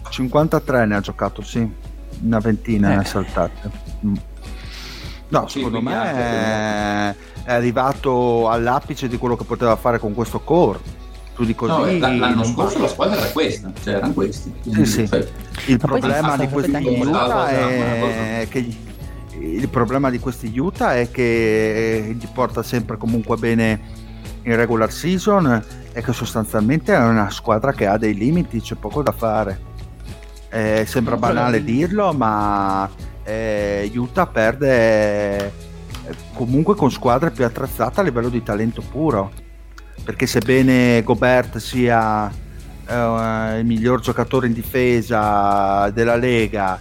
53 0.09 0.85
ne 0.85 0.95
ha 0.95 0.99
giocato, 0.99 1.41
sì, 1.41 1.69
una 2.23 2.39
ventina 2.39 2.91
eh. 2.91 2.95
ne 2.95 2.99
ha 2.99 3.05
saltate. 3.05 3.71
Mm. 4.05 4.15
No, 5.29 5.47
secondo 5.47 5.79
me 5.79 5.93
è, 5.93 7.15
è, 7.45 7.53
arrivato 7.53 8.49
all'apice 8.49 9.07
di 9.07 9.17
quello 9.17 9.37
che 9.37 9.45
poteva 9.45 9.77
fare 9.77 9.97
con 9.97 10.13
questo 10.13 10.41
core. 10.41 10.79
Più 11.33 11.45
di 11.45 11.55
così. 11.55 11.97
No, 11.97 12.17
l'anno 12.17 12.43
scorso 12.43 12.79
la 12.79 12.89
squadra 12.89 13.17
era 13.17 13.29
questa, 13.31 13.71
cioè 13.81 13.95
erano 13.95 14.11
questi. 14.11 14.53
Sì, 14.73 14.85
sì. 14.85 15.07
Cioè, 15.07 15.25
il 15.67 15.77
problema 15.77 16.35
di 16.35 16.49
questi 16.49 16.83
Utah 16.83 17.47
è 17.47 18.47
che 18.49 18.77
il 19.39 19.69
problema 19.69 20.09
di 20.09 20.19
questi 20.19 20.51
Utah 20.59 20.95
è 20.95 21.09
che 21.09 22.13
gli 22.19 22.27
porta 22.33 22.61
sempre 22.61 22.97
comunque 22.97 23.37
bene 23.37 23.79
in 24.43 24.55
regular 24.57 24.91
season 24.91 25.63
e 25.93 26.01
che 26.01 26.13
sostanzialmente 26.13 26.93
è 26.93 26.99
una 26.99 27.29
squadra 27.29 27.73
che 27.73 27.85
ha 27.85 27.97
dei 27.97 28.13
limiti, 28.13 28.61
c'è 28.61 28.75
poco 28.75 29.03
da 29.03 29.11
fare. 29.11 29.69
Eh, 30.49 30.85
sembra 30.87 31.17
banale 31.17 31.63
dirlo, 31.63 32.13
ma 32.13 32.89
eh, 33.23 33.91
Utah 33.93 34.27
perde 34.27 35.37
eh, 35.37 35.51
comunque 36.33 36.75
con 36.75 36.91
squadre 36.91 37.31
più 37.31 37.45
attrezzate 37.45 37.99
a 37.99 38.03
livello 38.03 38.29
di 38.29 38.43
talento 38.43 38.81
puro. 38.81 39.31
Perché 40.03 40.25
sebbene 40.25 41.03
Gobert 41.03 41.57
sia 41.57 42.29
eh, 42.29 43.59
il 43.59 43.65
miglior 43.65 43.99
giocatore 43.99 44.47
in 44.47 44.53
difesa 44.53 45.89
della 45.91 46.15
Lega 46.15 46.79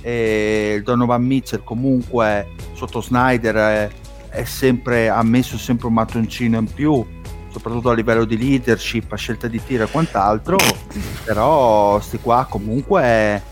e 0.00 0.74
il 0.78 0.82
Donovan 0.82 1.22
Mitchell 1.22 1.62
comunque 1.62 2.48
sotto 2.74 3.00
Snyder 3.00 3.54
è, 3.54 3.90
è 4.30 4.44
sempre, 4.44 5.08
ha 5.08 5.22
messo 5.22 5.58
sempre 5.58 5.86
un 5.88 5.92
mattoncino 5.92 6.58
in 6.58 6.72
più 6.72 7.06
soprattutto 7.52 7.90
a 7.90 7.94
livello 7.94 8.24
di 8.24 8.38
leadership, 8.38 9.12
a 9.12 9.16
scelta 9.16 9.46
di 9.46 9.62
tiro 9.62 9.84
e 9.84 9.90
quant'altro, 9.90 10.56
però 11.24 12.00
sti 12.00 12.18
qua 12.18 12.46
comunque 12.48 13.42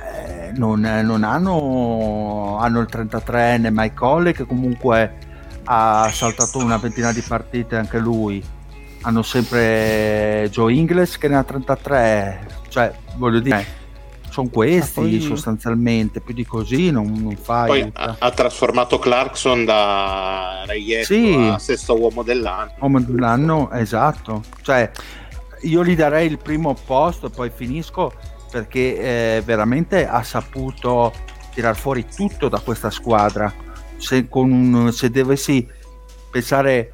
eh, 0.00 0.52
non, 0.56 0.80
non, 0.80 1.22
hanno, 1.22 2.56
hanno 2.58 2.80
il 2.80 2.88
33enne 2.90 3.68
Mike 3.70 3.94
Colley 3.94 4.32
che 4.32 4.46
comunque 4.46 5.18
ha 5.64 6.08
saltato 6.12 6.58
una 6.58 6.78
ventina 6.78 7.12
di 7.12 7.20
partite 7.20 7.76
anche 7.76 7.98
lui, 7.98 8.42
hanno 9.02 9.22
sempre 9.22 10.48
Joe 10.50 10.72
Ingles 10.72 11.18
che 11.18 11.28
ne 11.28 11.36
ha 11.36 11.44
33, 11.44 12.46
cioè 12.68 12.92
voglio 13.16 13.40
dire 13.40 13.84
sono 14.36 14.48
questi 14.50 15.00
poi... 15.00 15.20
sostanzialmente, 15.20 16.20
più 16.20 16.34
di 16.34 16.44
così 16.44 16.90
non, 16.90 17.10
non 17.10 17.36
fai. 17.36 17.68
Poi 17.68 17.90
ha, 17.94 18.16
ha, 18.18 18.30
trasformato 18.30 18.98
Clarkson 18.98 19.64
da 19.64 20.64
reietto 20.66 21.06
sì. 21.06 21.32
a 21.50 21.58
sesto 21.58 21.98
uomo 21.98 22.22
dell'anno. 22.22 22.72
Uomo 22.80 23.00
dell'anno, 23.00 23.70
esatto. 23.70 24.42
Cioè, 24.60 24.90
io 25.62 25.82
gli 25.84 25.96
darei 25.96 26.26
il 26.26 26.38
primo 26.38 26.74
posto 26.74 27.28
e 27.28 27.30
poi 27.30 27.50
finisco 27.54 28.12
perché 28.50 29.36
eh, 29.36 29.42
veramente 29.42 30.06
ha 30.06 30.22
saputo 30.22 31.12
tirar 31.54 31.74
fuori 31.74 32.04
tutto 32.06 32.48
da 32.48 32.58
questa 32.58 32.90
squadra. 32.90 33.50
Se, 33.96 34.26
un, 34.30 34.92
se 34.92 35.08
dovessi 35.08 35.66
pensare 36.30 36.92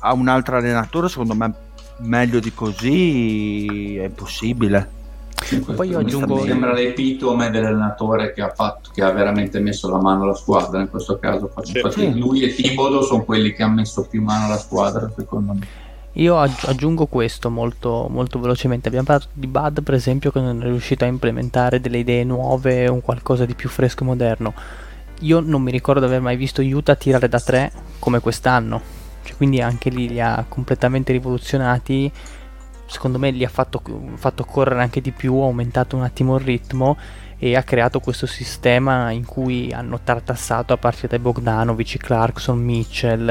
a 0.00 0.12
un 0.12 0.26
altro 0.26 0.56
allenatore, 0.56 1.08
secondo 1.08 1.34
me 1.34 1.54
meglio 1.98 2.40
di 2.40 2.52
così 2.52 3.96
è 3.96 4.04
impossibile. 4.06 4.98
Poi 5.74 5.88
io 5.88 5.98
aggiungo... 5.98 6.36
Mi 6.36 6.46
sembra 6.46 6.72
l'epitome 6.72 7.50
dell'allenatore 7.50 8.32
che 8.32 8.42
ha, 8.42 8.50
fatto, 8.50 8.90
che 8.92 9.02
ha 9.02 9.10
veramente 9.10 9.58
messo 9.60 9.88
la 9.88 10.00
mano 10.00 10.24
alla 10.24 10.34
squadra. 10.34 10.80
In 10.80 10.90
questo 10.90 11.18
caso, 11.18 11.48
faccio, 11.48 11.90
sì. 11.90 12.18
lui 12.18 12.42
e 12.42 12.54
Tibodo 12.54 13.02
sono 13.02 13.24
quelli 13.24 13.52
che 13.52 13.62
hanno 13.62 13.76
messo 13.76 14.06
più 14.06 14.22
mano 14.22 14.44
alla 14.46 14.58
squadra, 14.58 15.10
secondo 15.16 15.52
me. 15.54 15.66
Io 16.14 16.36
aggiungo 16.36 17.06
questo 17.06 17.50
molto, 17.50 18.08
molto 18.10 18.40
velocemente. 18.40 18.88
Abbiamo 18.88 19.06
parlato 19.06 19.28
di 19.32 19.46
Bud, 19.46 19.82
per 19.82 19.94
esempio, 19.94 20.30
che 20.32 20.40
non 20.40 20.60
è 20.60 20.64
riuscito 20.64 21.04
a 21.04 21.08
implementare 21.08 21.80
delle 21.80 21.98
idee 21.98 22.24
nuove, 22.24 22.88
un 22.88 23.00
qualcosa 23.00 23.44
di 23.44 23.54
più 23.54 23.68
fresco 23.68 24.02
e 24.02 24.06
moderno. 24.06 24.52
Io 25.20 25.40
non 25.40 25.62
mi 25.62 25.70
ricordo 25.70 26.00
di 26.00 26.06
aver 26.06 26.20
mai 26.20 26.36
visto 26.36 26.62
Utah 26.62 26.96
tirare 26.96 27.28
da 27.28 27.38
tre 27.38 27.70
come 27.98 28.20
quest'anno. 28.20 28.80
Cioè, 29.22 29.36
quindi 29.36 29.60
anche 29.60 29.90
lì 29.90 30.08
li 30.08 30.20
ha 30.20 30.44
completamente 30.48 31.12
rivoluzionati 31.12 32.10
secondo 32.90 33.20
me 33.20 33.30
li 33.30 33.44
ha 33.44 33.48
fatto, 33.48 33.80
fatto 34.16 34.44
correre 34.44 34.82
anche 34.82 35.00
di 35.00 35.12
più, 35.12 35.36
ha 35.36 35.44
aumentato 35.44 35.94
un 35.94 36.02
attimo 36.02 36.36
il 36.36 36.44
ritmo 36.44 36.96
e 37.38 37.54
ha 37.56 37.62
creato 37.62 38.00
questo 38.00 38.26
sistema 38.26 39.12
in 39.12 39.24
cui 39.24 39.72
hanno 39.72 40.00
tartassato 40.02 40.72
a 40.72 40.76
partire 40.76 41.06
da 41.06 41.18
Bogdanovic, 41.20 41.98
Clarkson, 41.98 42.58
Mitchell. 42.58 43.28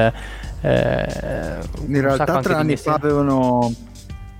Eh, 0.61 1.59
in 1.87 2.01
realtà 2.01 2.39
tre 2.39 2.53
anni 2.53 2.77
fa 2.77 2.93
avevano 2.93 3.71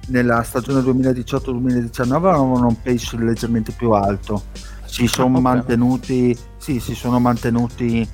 nella 0.08 0.42
stagione 0.42 0.80
2018-2019 0.80 2.14
avevano 2.14 2.68
un 2.68 2.82
pace 2.82 3.18
leggermente 3.18 3.74
più 3.74 3.92
alto. 3.92 4.44
Si 4.86 5.06
sono 5.06 5.38
okay. 5.38 5.42
mantenuti, 5.42 6.38
sì, 6.58 6.80
si 6.80 6.96
sono 6.96 7.20
mantenuti 7.20 8.08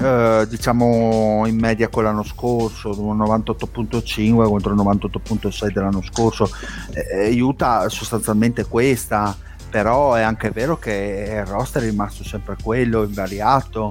eh, 0.00 0.46
diciamo 0.48 1.44
in 1.46 1.58
media 1.58 1.88
con 1.88 2.04
l'anno 2.04 2.22
scorso 2.22 2.90
98.5 2.90 4.44
contro 4.44 4.72
il 4.72 4.80
98.6 4.80 5.72
dell'anno 5.72 6.02
scorso. 6.02 6.48
Eh, 6.92 7.40
Utah 7.40 7.88
sostanzialmente 7.88 8.64
questa 8.66 9.36
però 9.72 10.12
è 10.12 10.20
anche 10.20 10.50
vero 10.50 10.78
che 10.78 11.32
il 11.34 11.46
roster 11.46 11.82
è 11.82 11.86
rimasto 11.86 12.22
sempre 12.24 12.56
quello 12.62 13.04
invariato. 13.04 13.90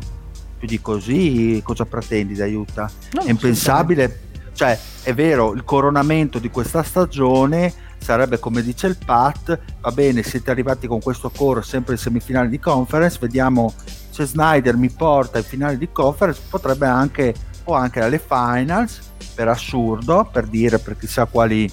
Più 0.59 0.67
di 0.67 0.79
così 0.79 1.59
cosa 1.63 1.85
pretendi 1.85 2.35
da 2.35 2.45
Utah? 2.45 2.87
No, 3.13 3.23
è 3.23 3.29
impensabile, 3.31 4.19
cioè 4.53 4.77
è 5.01 5.13
vero, 5.15 5.53
il 5.53 5.63
coronamento 5.63 6.37
di 6.37 6.51
questa 6.51 6.83
stagione 6.83 7.73
sarebbe 8.01 8.39
come 8.39 8.63
dice 8.63 8.87
il 8.87 8.97
Pat, 9.03 9.59
va 9.79 9.91
bene, 9.91 10.23
siete 10.23 10.51
arrivati 10.51 10.87
con 10.87 10.99
questo 10.99 11.29
core 11.29 11.61
sempre 11.61 11.93
in 11.93 11.99
semifinale 11.99 12.49
di 12.49 12.59
conference, 12.59 13.19
vediamo 13.21 13.73
se 14.09 14.25
Snyder 14.25 14.75
mi 14.75 14.89
porta 14.89 15.37
ai 15.37 15.43
finali 15.43 15.77
di 15.77 15.89
conference, 15.91 16.41
potrebbe 16.49 16.87
anche, 16.87 17.33
o 17.65 17.73
anche 17.73 18.01
alle 18.01 18.19
finals, 18.19 19.09
per 19.35 19.47
assurdo, 19.47 20.27
per 20.31 20.47
dire 20.47 20.79
per 20.79 20.97
chissà 20.97 21.25
quali 21.25 21.71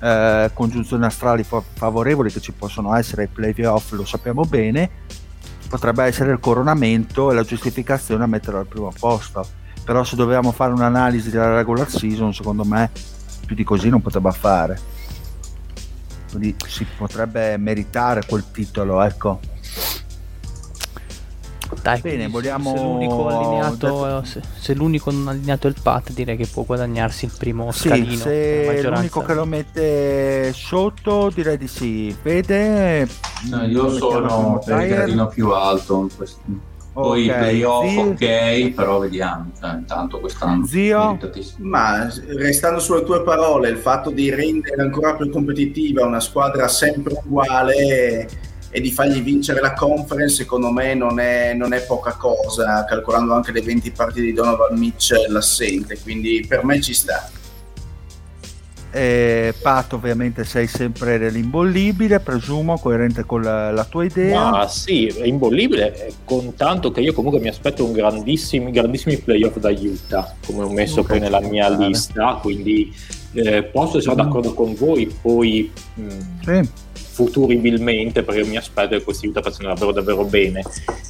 eh, 0.00 0.50
congiunzioni 0.52 1.04
astrali 1.04 1.44
fa- 1.44 1.62
favorevoli 1.62 2.32
che 2.32 2.40
ci 2.40 2.52
possono 2.52 2.94
essere 2.94 3.22
ai 3.22 3.28
playoff, 3.52 3.92
lo 3.92 4.04
sappiamo 4.04 4.42
bene, 4.42 4.90
potrebbe 5.68 6.04
essere 6.04 6.32
il 6.32 6.40
coronamento 6.40 7.30
e 7.30 7.34
la 7.34 7.42
giustificazione 7.42 8.24
a 8.24 8.26
metterlo 8.26 8.60
al 8.60 8.66
primo 8.66 8.92
posto. 8.98 9.46
Però 9.84 10.02
se 10.02 10.16
dovevamo 10.16 10.50
fare 10.50 10.72
un'analisi 10.72 11.30
della 11.30 11.54
regular 11.54 11.88
season, 11.88 12.34
secondo 12.34 12.64
me 12.64 12.90
più 13.46 13.54
di 13.54 13.62
così 13.62 13.88
non 13.88 14.02
poteva 14.02 14.32
fare. 14.32 14.94
Quindi 16.36 16.54
si 16.66 16.86
potrebbe 16.98 17.56
meritare 17.56 18.20
quel 18.26 18.44
titolo, 18.52 19.00
ecco. 19.02 19.40
Dai, 21.82 22.00
Bene, 22.00 22.28
vogliamo- 22.28 22.74
se 22.76 22.82
l'unico 22.82 23.28
allineato, 23.28 23.74
detto- 24.04 24.24
se, 24.24 24.42
se 24.58 24.74
l'unico 24.74 25.10
non 25.10 25.28
allineato 25.28 25.66
è 25.66 25.70
il 25.70 25.76
Pat, 25.82 26.12
direi 26.12 26.36
che 26.36 26.46
può 26.46 26.62
guadagnarsi 26.64 27.24
il 27.24 27.32
primo 27.36 27.72
Sì, 27.72 27.88
scalino. 27.88 28.16
se 28.22 28.82
l'unico 28.82 29.22
che 29.22 29.34
lo 29.34 29.44
mette 29.46 30.52
sotto 30.52 31.30
direi 31.34 31.56
di 31.56 31.66
sì. 31.68 32.14
Vede? 32.22 33.08
No, 33.50 33.64
io 33.64 33.88
sono 33.96 34.60
per 34.64 34.80
il 34.82 34.88
gradino 34.88 35.26
più 35.28 35.50
alto. 35.52 36.00
in 36.02 36.14
questo- 36.16 36.40
Poi 37.02 37.24
i 37.24 37.28
Ok, 37.28 37.36
playoff, 37.36 37.90
zio- 37.90 38.02
ok, 38.04 38.70
però 38.70 38.98
vediamo. 39.00 39.50
Cioè, 39.60 39.70
intanto 39.74 40.18
quest'anno 40.18 40.64
Zio? 40.64 41.18
Ma 41.58 42.10
restando 42.28 42.80
sulle 42.80 43.04
tue 43.04 43.22
parole, 43.22 43.68
il 43.68 43.76
fatto 43.76 44.08
di 44.08 44.30
rendere 44.30 44.80
ancora 44.80 45.14
più 45.14 45.28
competitiva 45.28 46.06
una 46.06 46.20
squadra 46.20 46.68
sempre 46.68 47.20
uguale 47.22 48.26
e 48.70 48.80
di 48.80 48.90
fargli 48.90 49.20
vincere 49.22 49.60
la 49.60 49.74
conference, 49.74 50.36
secondo 50.36 50.70
me 50.70 50.94
non 50.94 51.20
è, 51.20 51.52
non 51.52 51.74
è 51.74 51.82
poca 51.82 52.12
cosa, 52.12 52.84
calcolando 52.86 53.34
anche 53.34 53.52
le 53.52 53.60
20 53.60 53.90
partite 53.90 54.22
di 54.22 54.32
Donovan 54.32 54.78
Mitchell 54.78 55.36
assente, 55.36 55.98
quindi 56.02 56.46
per 56.48 56.64
me 56.64 56.80
ci 56.80 56.94
sta. 56.94 57.28
Eh, 58.96 59.52
Pat, 59.60 59.92
ovviamente 59.92 60.44
sei 60.44 60.66
sempre 60.66 61.18
nell'imbollibile, 61.18 62.18
presumo, 62.20 62.78
coerente 62.78 63.24
con 63.26 63.42
la, 63.42 63.70
la 63.70 63.84
tua 63.84 64.04
idea. 64.04 64.48
Ma 64.50 64.68
sì, 64.68 65.06
è 65.06 65.26
imbollibile, 65.26 66.06
eh, 66.06 66.12
con 66.24 66.54
tanto 66.54 66.90
che 66.90 67.02
io 67.02 67.12
comunque 67.12 67.38
mi 67.38 67.48
aspetto 67.48 67.84
un 67.84 67.92
grandissimi, 67.92 68.70
grandissimi 68.70 69.18
playoff 69.18 69.58
da 69.58 69.68
Utah, 69.70 70.34
come 70.46 70.62
ho 70.64 70.70
messo 70.70 71.00
Ok, 71.00 71.08
poi 71.08 71.20
nella 71.20 71.40
mia 71.40 71.68
bene. 71.68 71.88
lista, 71.88 72.38
quindi 72.40 72.90
eh, 73.34 73.64
posso 73.64 73.98
essere 73.98 74.14
d'accordo 74.14 74.54
con 74.54 74.74
voi, 74.74 75.14
poi 75.20 75.70
mh, 75.94 76.08
Sì. 76.42 76.68
futuribilmente, 76.94 78.22
perché 78.22 78.44
mi 78.44 78.56
aspetto 78.56 78.96
che 78.96 79.04
questi 79.04 79.26
Utah 79.26 79.42
facciano 79.42 79.68
davvero 79.68 79.92
davvero 79.92 80.24
bene, 80.24 80.62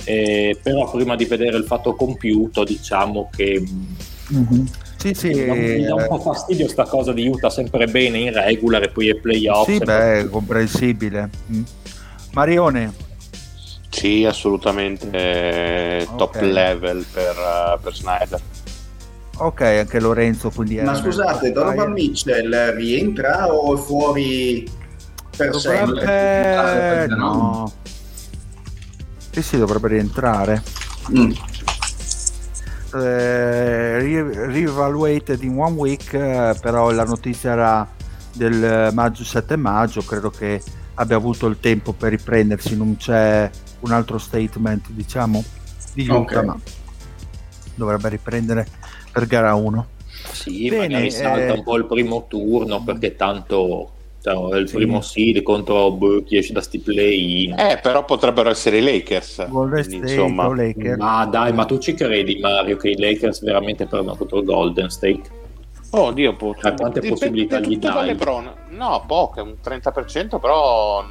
Eh, 0.05 0.59
però 0.61 0.91
prima 0.91 1.15
di 1.15 1.25
vedere 1.25 1.57
il 1.57 1.65
fatto 1.65 1.95
compiuto 1.95 2.65
diciamo 2.65 3.31
che 3.35 3.61
mh, 3.61 3.87
Mhm. 4.29 4.69
Sì, 5.15 5.15
sì, 5.15 5.35
mi, 5.35 5.85
dà, 5.85 5.95
un 5.95 6.01
eh, 6.01 6.07
po' 6.09 6.19
fastidio 6.19 6.67
sta 6.69 6.85
cosa 6.85 7.13
di 7.13 7.29
Utah 7.29 7.51
sempre 7.51 7.87
bene 7.87 8.19
in 8.19 8.33
regular 8.33 8.83
e 8.83 8.89
poi 8.89 9.11
ai 9.11 9.21
playoff. 9.21 9.67
sì, 9.67 9.77
sempre- 9.77 9.95
beh, 9.95 10.19
è 10.21 10.29
comprensibile. 10.29 11.31
Mm. 11.53 11.63
Marione, 12.33 12.93
Sì, 13.89 14.25
assolutamente 14.25 15.09
eh, 15.11 16.09
top 16.17 16.41
level 16.41 17.05
per, 17.11 17.37
eh, 17.37 17.79
per 17.81 17.95
Snyder. 17.95 18.41
ok, 19.37 19.61
anche 19.61 20.01
Lorenzo 20.01 20.51
quindi 20.51 20.81
Ma 20.81 20.95
scusate, 20.95 21.53
Donovan 21.53 21.93
Mitchell 21.93 22.75
rientra 22.75 23.53
o 23.53 23.75
è 23.75 23.79
fuori 23.79 24.69
per 25.37 25.55
sempre? 25.55 26.05
Dovrebbe... 26.05 27.15
No. 27.15 27.17
no. 27.17 27.73
Sì, 29.31 29.43
sì, 29.43 29.57
dovrebbe 29.59 29.89
rientrare. 29.89 30.63
Mm. 31.17 31.31
Eh, 33.03 33.99
re- 33.99 34.47
reevaluated 34.47 35.43
in 35.43 35.59
one 35.59 35.75
week, 35.77 36.13
eh, 36.13 36.55
però 36.61 36.91
la 36.91 37.05
notizia 37.05 37.53
era 37.53 37.89
del 38.33 38.91
maggio 38.93 39.25
7 39.25 39.57
maggio, 39.57 40.03
credo 40.03 40.31
che 40.31 40.63
abbia 40.95 41.17
avuto 41.17 41.47
il 41.47 41.59
tempo 41.61 41.93
per 41.93 42.11
riprendersi, 42.11 42.77
non 42.77 42.97
c'è 42.97 43.51
un 43.81 43.93
altro 43.93 44.19
statement 44.19 44.91
diciamo 44.91 45.43
di 45.95 46.09
Utah, 46.09 46.41
Ok. 46.41 46.45
ma 46.45 46.59
dovrebbe 47.75 48.09
riprendere 48.09 48.67
per 49.13 49.27
gara 49.27 49.55
1. 49.55 49.87
Sì, 50.33 50.69
Bene, 50.69 50.89
magari 50.89 51.11
salta 51.11 51.39
eh, 51.39 51.51
un 51.53 51.63
po' 51.63 51.77
il 51.77 51.87
primo 51.87 52.27
turno 52.29 52.83
perché 52.83 53.17
tanto 53.17 53.93
cioè, 54.27 54.59
il 54.59 54.69
Sì. 54.69 54.75
primo 54.75 55.01
seed 55.01 55.43
contro 55.43 55.93
boh, 55.93 56.23
chi 56.25 56.37
esce 56.37 56.53
da 56.53 56.61
sti 56.61 56.81
play 56.81 57.55
Eh, 57.57 57.79
però 57.81 58.05
potrebbero 58.05 58.51
essere 58.51 58.79
i 58.79 58.83
Lakers. 58.83 59.47
Quindi, 59.49 59.83
State 59.83 59.97
insomma, 60.13 60.49
Lakers. 60.49 60.97
Ma 60.97 61.25
dai, 61.27 61.53
ma 61.53 61.65
tu 61.65 61.79
ci 61.79 61.95
credi 61.95 62.39
Mario 62.41 62.77
che 62.77 62.91
i 62.91 62.99
Lakers 62.99 63.43
veramente 63.45 63.87
perdono 63.87 64.17
contro 64.17 64.39
il 64.39 64.45
Golden 64.45 64.89
State? 64.91 65.23
Oh 65.91 66.11
Dio, 66.11 66.35
po- 66.35 66.55
Cioè, 66.61 66.75
quante 66.75 66.99
dipende 67.01 67.09
possibilità 67.09 67.61
gli 67.61 67.79
dai? 67.79 68.07
LeBron. 68.09 68.53
No, 68.71 69.05
poche, 69.07 69.41
un 69.41 69.55
30%, 69.63 70.39
però 70.41 71.05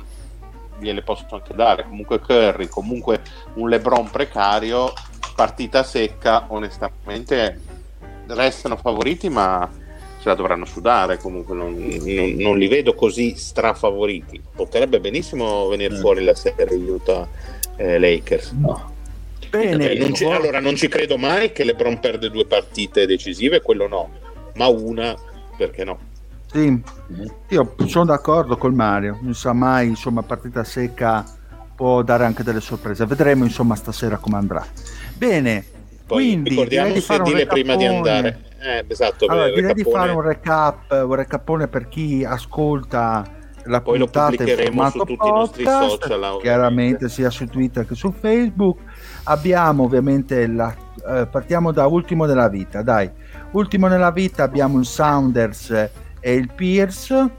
gliele 0.78 1.02
posso 1.02 1.26
anche 1.32 1.54
dare. 1.56 1.86
Comunque 1.86 2.20
Curry, 2.20 2.68
comunque 2.68 3.22
un 3.54 3.70
LeBron 3.70 4.10
precario, 4.12 4.92
partita 5.34 5.84
secca, 5.84 6.46
onestamente 6.50 7.62
restano 8.28 8.76
favoriti, 8.76 9.30
ma 9.30 9.68
ce 10.26 10.30
la 10.30 10.36
dovranno 10.36 10.66
sudare. 10.66 11.18
Comunque 11.20 11.56
non, 11.56 11.74
non- 11.76 12.34
non 12.38 12.58
li 12.58 12.68
vedo 12.68 12.96
così 12.96 13.36
strafavoriti. 13.36 14.42
Potrebbe 14.56 15.00
benissimo 15.00 15.68
venire 15.68 15.94
Mm. 15.96 16.00
fuori 16.00 16.24
la 16.24 16.34
serie 16.34 16.76
Utah 16.76 17.28
eh, 17.78 18.00
Lakers. 18.00 18.52
No. 18.54 18.94
Bene, 19.52 19.94
non 19.96 20.14
ci- 20.14 20.26
allora 20.26 20.60
non 20.60 20.76
ci 20.76 20.88
credo 20.88 21.18
mai 21.18 21.52
che 21.52 21.64
LeBron 21.64 22.00
perde 22.00 22.30
due 22.32 22.46
partite 22.46 23.06
decisive, 23.06 23.62
quello 23.62 23.88
no, 23.88 24.10
ma 24.56 24.68
una 24.68 25.16
perché 25.56 25.84
no? 25.84 26.00
sì, 26.52 26.82
io 27.50 27.76
sono 27.86 28.06
d'accordo 28.06 28.58
col 28.58 28.74
Mario, 28.74 29.20
non 29.22 29.34
sa 29.34 29.54
mai, 29.54 29.88
insomma, 29.88 30.24
partita 30.24 30.64
secca 30.64 31.24
può 31.76 32.02
dare 32.02 32.26
anche 32.26 32.44
delle 32.44 32.60
sorprese. 32.62 33.06
Vedremo 33.06 33.44
insomma 33.44 33.76
stasera 33.76 34.18
come 34.18 34.38
andrà. 34.38 34.66
Bene, 35.14 35.64
Poi 36.06 36.24
quindi 36.24 36.50
ricordiamo 36.50 36.88
direi 36.88 37.00
di 37.02 37.06
fare 37.06 37.22
un 37.22 37.28
sedile 37.28 37.46
prima 37.48 37.76
di 37.76 37.86
andare. 37.86 38.40
Eh, 38.66 38.84
esatto, 38.88 39.26
Allora, 39.28 39.48
il 39.48 39.54
direi 39.54 39.74
di 39.76 39.84
fare 39.84 40.12
un 40.12 40.22
recap, 40.22 40.92
un 40.92 41.14
recapone 41.14 41.68
per 41.68 41.88
chi 41.88 42.26
ascolta 42.26 43.24
la 43.66 43.82
Poi 43.82 43.98
lo 43.98 44.06
puntata 44.06 44.32
in 44.32 44.38
pubblicheremo 44.38 44.90
su 44.90 44.98
tutti 45.00 45.14
i 45.14 45.18
nostri 45.18 45.64
podcast, 45.64 45.90
social, 45.90 46.12
ovviamente. 46.18 46.42
chiaramente 46.42 47.10
sia 47.10 47.30
su 47.30 47.46
Twitter 47.46 47.86
che 47.86 47.96
su 47.96 48.12
Facebook. 48.12 48.80
Abbiamo 49.26 49.84
ovviamente 49.84 50.48
la, 50.48 50.76
eh, 51.08 51.28
partiamo 51.28 51.72
da 51.72 51.86
ultimo 51.86 52.26
nella 52.26 52.48
vita, 52.48 52.82
dai. 52.82 53.10
Ultimo 53.52 53.88
nella 53.88 54.12
vita 54.12 54.44
abbiamo 54.44 54.80
il 54.80 54.86
Sounders 54.86 55.72
e 56.20 56.34
il 56.34 56.52
Pierce, 56.54 57.30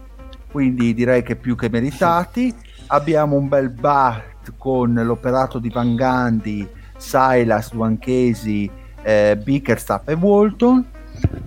quindi 0.51 0.95
direi 0.95 1.23
che 1.23 1.37
più 1.37 1.57
che 1.57 1.69
meritati. 1.69 2.55
Abbiamo 2.89 3.37
un 3.37 3.49
bel 3.49 3.71
bat 3.71 4.53
con 4.57 4.95
l'operato 4.95 5.59
di 5.59 5.71
Van 5.71 5.97
Gandhi, 5.97 6.69
Silas, 6.97 7.73
Duanchesi, 7.73 8.71
eh, 9.03 9.37
Bickerstaff 9.43 10.09
e 10.09 10.15
Walton. 10.15 10.95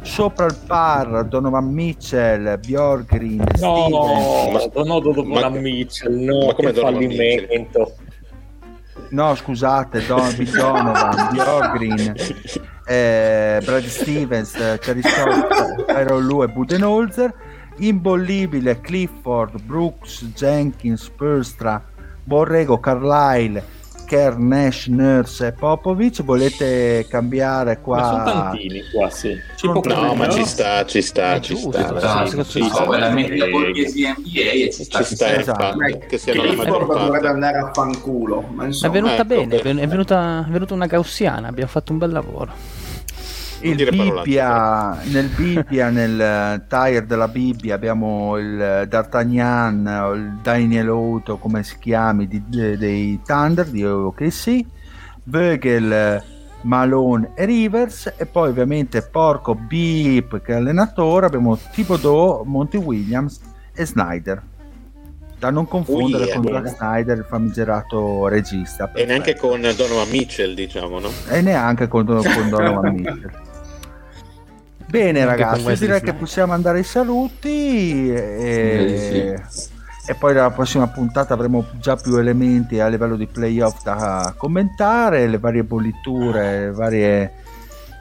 Sopra 0.01 0.45
il 0.45 0.57
par 0.65 1.25
Donovan 1.25 1.71
Mitchell, 1.71 2.57
Bjorgrin, 2.59 3.43
No, 3.59 3.87
Stevens. 3.89 4.69
no, 4.73 4.83
no, 4.83 4.99
dopo 4.99 5.23
Ma- 5.23 5.49
Mitchell, 5.49 6.13
no, 6.15 6.45
ma 6.47 6.53
come 6.53 6.71
che 6.71 6.73
Donovan 6.73 6.93
fallimento. 6.93 7.95
No, 9.09 9.35
scusate, 9.35 10.05
Don, 10.05 10.33
Donovan, 10.55 11.29
Bjorgrin, 11.31 12.13
eh, 12.85 13.61
Brad 13.63 13.85
Stevens, 13.85 14.77
Scott, 15.01 15.85
Tyron 15.85 16.25
Lue 16.25 16.45
e 16.45 16.49
Budenholzer. 16.49 17.33
Imbollibile 17.81 18.81
Clifford, 18.81 19.61
Brooks, 19.61 20.25
Jenkins, 20.35 21.09
Purstra, 21.09 21.81
Borrego, 22.25 22.77
Carlisle, 22.79 23.63
Kerr, 24.09 24.37
Nash, 24.37 24.87
Nurse 24.87 25.45
e 25.47 25.51
Popovic. 25.51 26.23
Volete 26.23 27.05
cambiare 27.07 27.79
qua? 27.79 27.97
Ma 27.97 28.03
sono 28.07 28.23
tantini 28.23 28.81
qua, 28.91 29.07
sì. 29.11 29.39
Ci 29.55 29.67
No, 29.67 29.73
ma 29.73 29.81
credere, 30.25 30.31
ci 30.31 30.45
sta, 30.45 30.85
ci 30.85 31.01
sta, 31.03 31.33
È 31.35 31.39
ci 31.39 31.53
giusto, 31.53 31.71
sta. 31.73 32.43
sì, 32.43 32.59
no, 32.59 33.11
metti 33.11 33.37
la 33.37 33.45
borghesi 33.45 34.01
NBA 34.07 34.39
e 34.65 34.69
ci 34.73 34.83
sta. 34.83 35.03
Ci 35.03 35.13
sta, 35.15 35.35
Esatto. 35.35 35.77
che 36.07 36.17
sia 36.17 36.33
la 36.33 36.41
maggior 36.41 36.65
Clifford 36.65 36.87
dovrebbe 37.05 37.27
andare 37.27 37.57
a 37.59 37.71
fanculo, 37.71 38.41
ma 38.51 38.63
È 38.63 38.65
insomma, 38.65 38.93
venuta 38.93 39.13
ecco, 39.13 39.25
bene, 39.25 39.59
per- 39.59 39.75
è 39.75 39.79
è 39.79 39.87
venuta, 39.87 40.45
è 40.47 40.51
venuta 40.51 40.73
una 40.73 40.87
gaussiana, 40.87 41.47
abbiamo 41.47 41.69
fatto 41.69 41.91
un 41.91 41.99
bel 41.99 42.11
lavoro. 42.11 42.53
Il 43.61 43.75
Bibbia, 43.89 44.97
nel 45.11 45.27
Bibbia, 45.27 45.89
nel 45.89 46.19
eh, 46.21 46.61
tire 46.67 47.05
della 47.05 47.27
Bibbia 47.27 47.75
abbiamo 47.75 48.37
il 48.37 48.59
eh, 48.61 48.87
D'Artagnan 48.87 50.11
il 50.15 50.39
Daniel 50.41 50.87
Auto, 50.87 51.37
come 51.37 51.63
si 51.63 51.75
chiami, 51.77 52.27
di- 52.27 52.41
de- 52.47 52.77
dei 52.77 53.19
Thunder 53.25 53.65
di 53.65 53.83
OKC, 53.85 54.61
Vögel, 55.23 56.23
Malone 56.61 57.31
e 57.35 57.45
Rivers 57.45 58.13
e 58.17 58.25
poi 58.25 58.49
ovviamente 58.49 59.01
Porco 59.01 59.55
Beep 59.55 60.41
che 60.41 60.53
è 60.53 60.55
allenatore, 60.55 61.25
abbiamo 61.25 61.57
Thibodeau, 61.57 62.43
Monty 62.45 62.77
Williams 62.77 63.41
e 63.73 63.85
Snyder. 63.85 64.41
Da 65.37 65.49
non 65.51 65.67
confondere 65.69 66.23
Oh 66.23 66.27
yeah. 66.27 66.35
con 66.35 66.45
Zack 66.51 66.67
Snyder, 66.77 67.17
il 67.17 67.25
famigerato 67.27 68.27
regista. 68.27 68.91
E 68.93 69.05
neanche 69.05 69.35
con 69.37 69.61
Donovan 69.61 70.09
Mitchell, 70.09 70.53
diciamo, 70.53 70.99
no? 70.99 71.09
E 71.29 71.41
neanche 71.41 71.87
con, 71.87 72.05
con 72.05 72.49
Donovan 72.49 72.93
Mitchell. 72.93 73.31
Bene 74.89 75.23
Neanche 75.23 75.43
ragazzi, 75.43 75.85
direi 75.85 76.01
che 76.01 76.13
possiamo 76.13 76.53
andare 76.53 76.79
ai 76.79 76.83
saluti 76.83 78.11
e, 78.11 79.39
Sì, 79.47 79.71
e 80.11 80.15
poi 80.15 80.33
nella 80.33 80.49
prossima 80.49 80.87
puntata 80.87 81.35
avremo 81.35 81.63
già 81.73 81.95
più 81.95 82.15
elementi 82.15 82.79
a 82.79 82.87
livello 82.87 83.15
di 83.15 83.27
playoff 83.27 83.83
da 83.83 84.33
commentare, 84.35 85.27
le 85.27 85.37
varie 85.37 85.63
bolliture, 85.63 86.61
le 86.61 86.71
varie, 86.71 87.33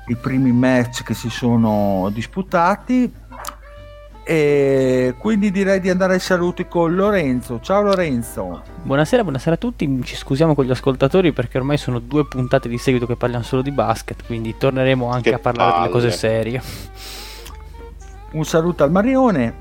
i 0.07 0.17
primi 0.17 0.51
match 0.51 1.03
che 1.03 1.13
si 1.13 1.29
sono 1.29 2.09
disputati 2.11 3.13
e 4.29 5.15
quindi 5.17 5.51
direi 5.51 5.81
di 5.81 5.89
andare 5.89 6.13
ai 6.13 6.21
saluti 6.21 6.69
con 6.69 6.95
Lorenzo. 6.95 7.61
Ciao 7.63 7.81
Lorenzo. 7.81 8.61
Buonasera, 8.83 9.23
buonasera 9.23 9.55
a 9.55 9.59
tutti. 9.59 10.03
Ci 10.05 10.17
scusiamo 10.17 10.55
con 10.55 10.67
gli 10.67 10.71
ascoltatori 10.71 11.33
perché 11.33 11.57
ormai 11.57 11.79
sono 11.79 11.99
due 11.99 12.27
puntate 12.27 12.69
di 12.69 12.77
seguito 12.77 13.07
che 13.07 13.17
parliamo 13.17 13.43
solo 13.43 13.63
di 13.63 13.71
basket, 13.71 14.27
quindi 14.27 14.55
torneremo 14.59 15.09
anche 15.11 15.31
Che 15.31 15.37
a 15.37 15.39
parlare 15.39 15.71
delle 15.71 15.89
palle. 15.89 15.93
cose 15.93 16.11
serie. 16.11 16.61
Un 18.33 18.45
saluto 18.45 18.85
al 18.85 18.91
Marione. 18.91 19.55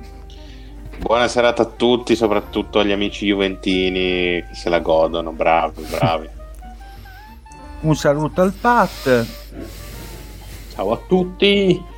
Buona 0.99 1.30
serata 1.30 1.61
a 1.61 1.65
tutti, 1.68 2.14
soprattutto 2.18 2.80
agli 2.80 2.91
amici 2.91 3.26
juventini 3.26 4.44
che 4.44 4.48
se 4.52 4.68
la 4.68 4.80
godono, 4.80 5.31
bravi, 5.31 5.81
bravi. 5.89 6.27
Un 7.88 7.95
saluto 7.95 8.41
al 8.41 8.52
Pat. 8.52 9.26
Ciao 10.73 10.91
a 10.91 10.99
tutti. 11.07 11.95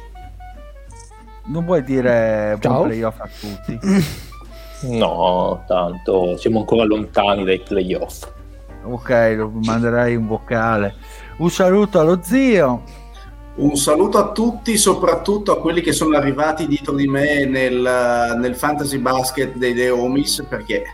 Non 1.49 1.65
vuoi 1.65 1.83
dire 1.83 2.57
buon 2.59 2.73
Ciao. 2.73 2.83
playoff 2.83 3.19
a 3.19 3.29
tutti? 3.39 3.79
No, 4.81 5.65
tanto 5.67 6.37
siamo 6.37 6.59
ancora 6.59 6.85
lontani 6.85 7.43
dai 7.43 7.59
playoff. 7.59 8.25
ok, 8.85 9.33
lo 9.35 9.51
manderai 9.61 10.15
un 10.15 10.25
vocale. 10.25 10.95
Un 11.39 11.49
saluto 11.51 11.99
allo 11.99 12.19
zio. 12.23 12.83
Un 13.55 13.75
saluto 13.75 14.17
a 14.19 14.31
tutti, 14.31 14.77
soprattutto 14.77 15.51
a 15.51 15.59
quelli 15.59 15.81
che 15.81 15.91
sono 15.91 16.15
arrivati 16.15 16.65
dietro 16.65 16.93
di 16.95 17.07
me 17.07 17.43
nel, 17.43 18.37
nel 18.39 18.55
fantasy 18.55 18.99
basket 18.99 19.57
dei 19.57 19.73
The 19.73 19.89
Homies, 19.89 20.45
perché 20.47 20.85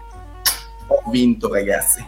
ho 0.87 1.03
vinto, 1.11 1.53
ragazzi. 1.53 2.03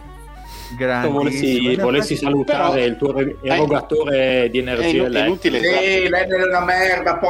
Grande. 0.76 1.08
Volessi, 1.10 1.76
volessi 1.76 2.16
salutare 2.16 2.72
Però- 2.72 2.86
il 2.86 2.96
tuo 2.96 3.46
erogatore 3.46 4.48
di 4.50 4.58
È 4.58 4.62
energia 4.62 5.06
inu- 5.06 5.16
inutile. 5.16 5.60
Ehi, 5.60 6.08
lei 6.08 6.22
è 6.28 6.44
una 6.48 6.64
merda, 6.64 7.18
po'. 7.18 7.28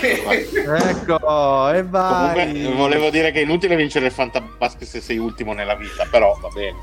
Ecco. 0.00 0.30
Ecco, 0.30 1.70
e 1.70 1.82
vai. 1.82 2.52
Comunque 2.52 2.72
volevo 2.74 3.10
dire 3.10 3.30
che 3.30 3.40
è 3.40 3.42
inutile 3.42 3.76
vincere 3.76 4.06
il 4.06 4.12
Fantabasket 4.12 4.86
se 4.88 5.00
sei 5.00 5.18
ultimo 5.18 5.52
nella 5.52 5.74
vita, 5.74 6.06
però 6.10 6.36
va 6.40 6.48
bene. 6.48 6.76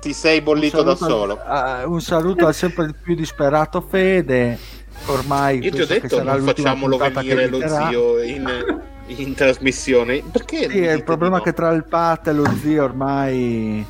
Ti 0.00 0.12
sei 0.12 0.40
bollito 0.40 0.82
da 0.82 0.94
solo. 0.96 1.38
al- 1.44 1.82
ah, 1.82 1.86
un 1.86 2.00
saluto 2.00 2.46
al 2.46 2.54
sempre 2.54 2.94
più 3.02 3.14
disperato 3.14 3.80
Fede. 3.80 4.58
Ormai 5.06 5.58
Io 5.62 5.70
ti 5.70 5.80
ho 5.80 5.86
detto 5.86 6.22
non 6.22 6.42
facciamolo 6.42 6.96
venire 6.96 7.46
lo 7.46 7.66
zio 7.66 8.22
in, 8.22 8.82
in 9.06 9.34
trasmissione. 9.34 10.22
Perché? 10.30 10.68
Sì, 10.68 10.82
è 10.84 10.92
il 10.92 11.04
problema 11.04 11.38
no? 11.38 11.42
che 11.42 11.52
tra 11.52 11.70
il 11.70 11.84
Pat 11.84 12.28
e 12.28 12.32
lo 12.32 12.44
zio 12.60 12.84
ormai 12.84 13.84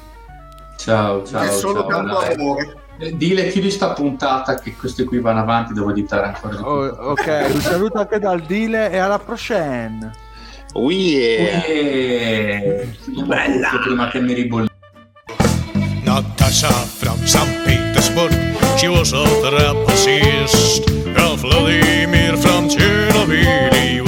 Ciao, 0.76 1.24
ciao. 1.26 1.42
è 1.42 1.50
solo 1.50 1.80
ciao, 1.80 1.88
tanto 1.88 2.18
amore. 2.18 2.74
Eh, 3.00 3.16
Dile, 3.16 3.48
chiudi 3.48 3.70
sta 3.70 3.92
puntata 3.92 4.56
che 4.56 4.76
questi 4.76 5.04
qui 5.04 5.20
vanno 5.20 5.40
avanti, 5.40 5.72
devo 5.72 5.90
editare 5.90 6.26
ancora 6.26 6.54
di 6.54 6.62
più. 6.62 6.70
Oh, 6.70 6.84
ok, 7.12 7.46
un 7.54 7.60
saluto 7.60 7.98
anche 7.98 8.18
dal 8.18 8.42
Dile 8.42 8.90
e 8.90 8.98
alla 8.98 9.18
prochaine. 9.18 10.10
Oh 10.74 10.90
yeah. 10.90 11.64
Eh, 11.64 12.88
Bella. 13.24 13.80
prima 13.82 14.08
che 14.08 14.20
mi 14.20 14.34
ribolli. 14.34 14.68
Natasha 16.04 16.68
from 16.68 17.16
St. 17.24 17.62
Petersburg, 17.64 18.32
she 18.76 18.88
was 18.88 19.12
a 19.12 19.24
trapezist. 19.40 20.98
Vladimir 21.40 22.36
from 22.36 22.68
Chernobyl, 22.68 24.04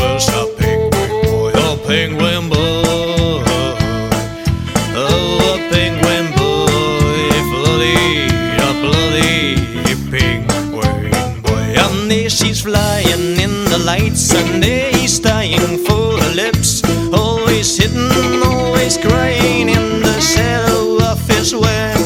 the 14.29 14.93
he's 14.95 15.19
dying 15.19 15.79
for 15.85 16.19
her 16.21 16.35
lips. 16.35 16.83
Always 17.13 17.77
hidden, 17.77 18.43
always 18.43 18.97
crying 18.97 19.69
in 19.69 20.03
the 20.03 20.21
shadow 20.21 21.03
of 21.11 21.19
his 21.29 21.55
web. 21.55 21.99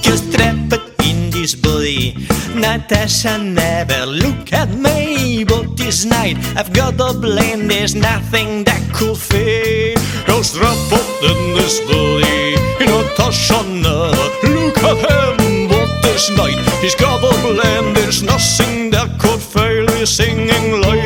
Just 0.00 0.32
trapped 0.32 0.74
in 1.04 1.30
this 1.30 1.54
body. 1.54 2.16
Natasha 2.54 3.38
never 3.38 4.06
look 4.06 4.52
at 4.52 4.70
me, 4.70 5.44
but 5.44 5.76
this 5.76 6.04
night 6.04 6.36
I've 6.56 6.72
got 6.72 6.94
a 7.00 7.12
blame. 7.12 7.68
There's 7.68 7.94
nothing 7.94 8.64
that 8.64 8.82
could 8.92 9.16
fade. 9.16 9.98
Cause 10.26 10.56
trapped 10.56 11.22
in 11.22 11.40
this 11.54 11.80
body. 11.80 12.56
Natasha 12.80 13.62
never 13.62 14.30
look 14.56 14.78
at 14.78 14.98
him, 15.06 15.68
but 15.68 15.90
this 16.02 16.30
night 16.36 16.58
he's 16.82 16.96
got 16.96 17.22
a 17.22 17.32
blame. 17.46 17.94
There's 17.94 18.22
nothing 18.22 18.90
that 18.90 19.18
could 19.18 19.40
fail. 19.40 19.86
He's 19.96 20.10
singing 20.10 20.80
lay, 20.82 20.99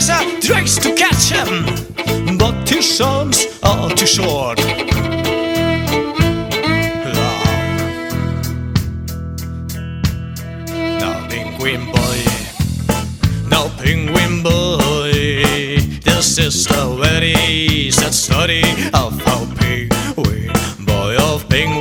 And 0.00 0.08
Natasha 0.08 0.40
tries 0.40 0.78
to 0.78 0.94
catch 0.94 1.30
him, 1.30 2.38
but 2.38 2.66
his 2.66 3.00
arms 3.02 3.46
are 3.62 3.90
too 3.90 4.06
short. 4.06 4.58
Now, 10.98 11.28
penguin 11.28 11.84
boy. 11.92 12.24
Now, 13.50 13.68
penguin 13.76 14.42
boy, 14.42 15.12
this 16.02 16.38
is 16.38 16.64
the 16.66 16.96
very 16.98 17.90
sad 17.90 18.14
story 18.14 18.62
of 18.94 19.20
how 19.26 19.44
penguin 19.56 20.50
boy, 20.86 21.16
of 21.18 21.46
penguin 21.50 21.79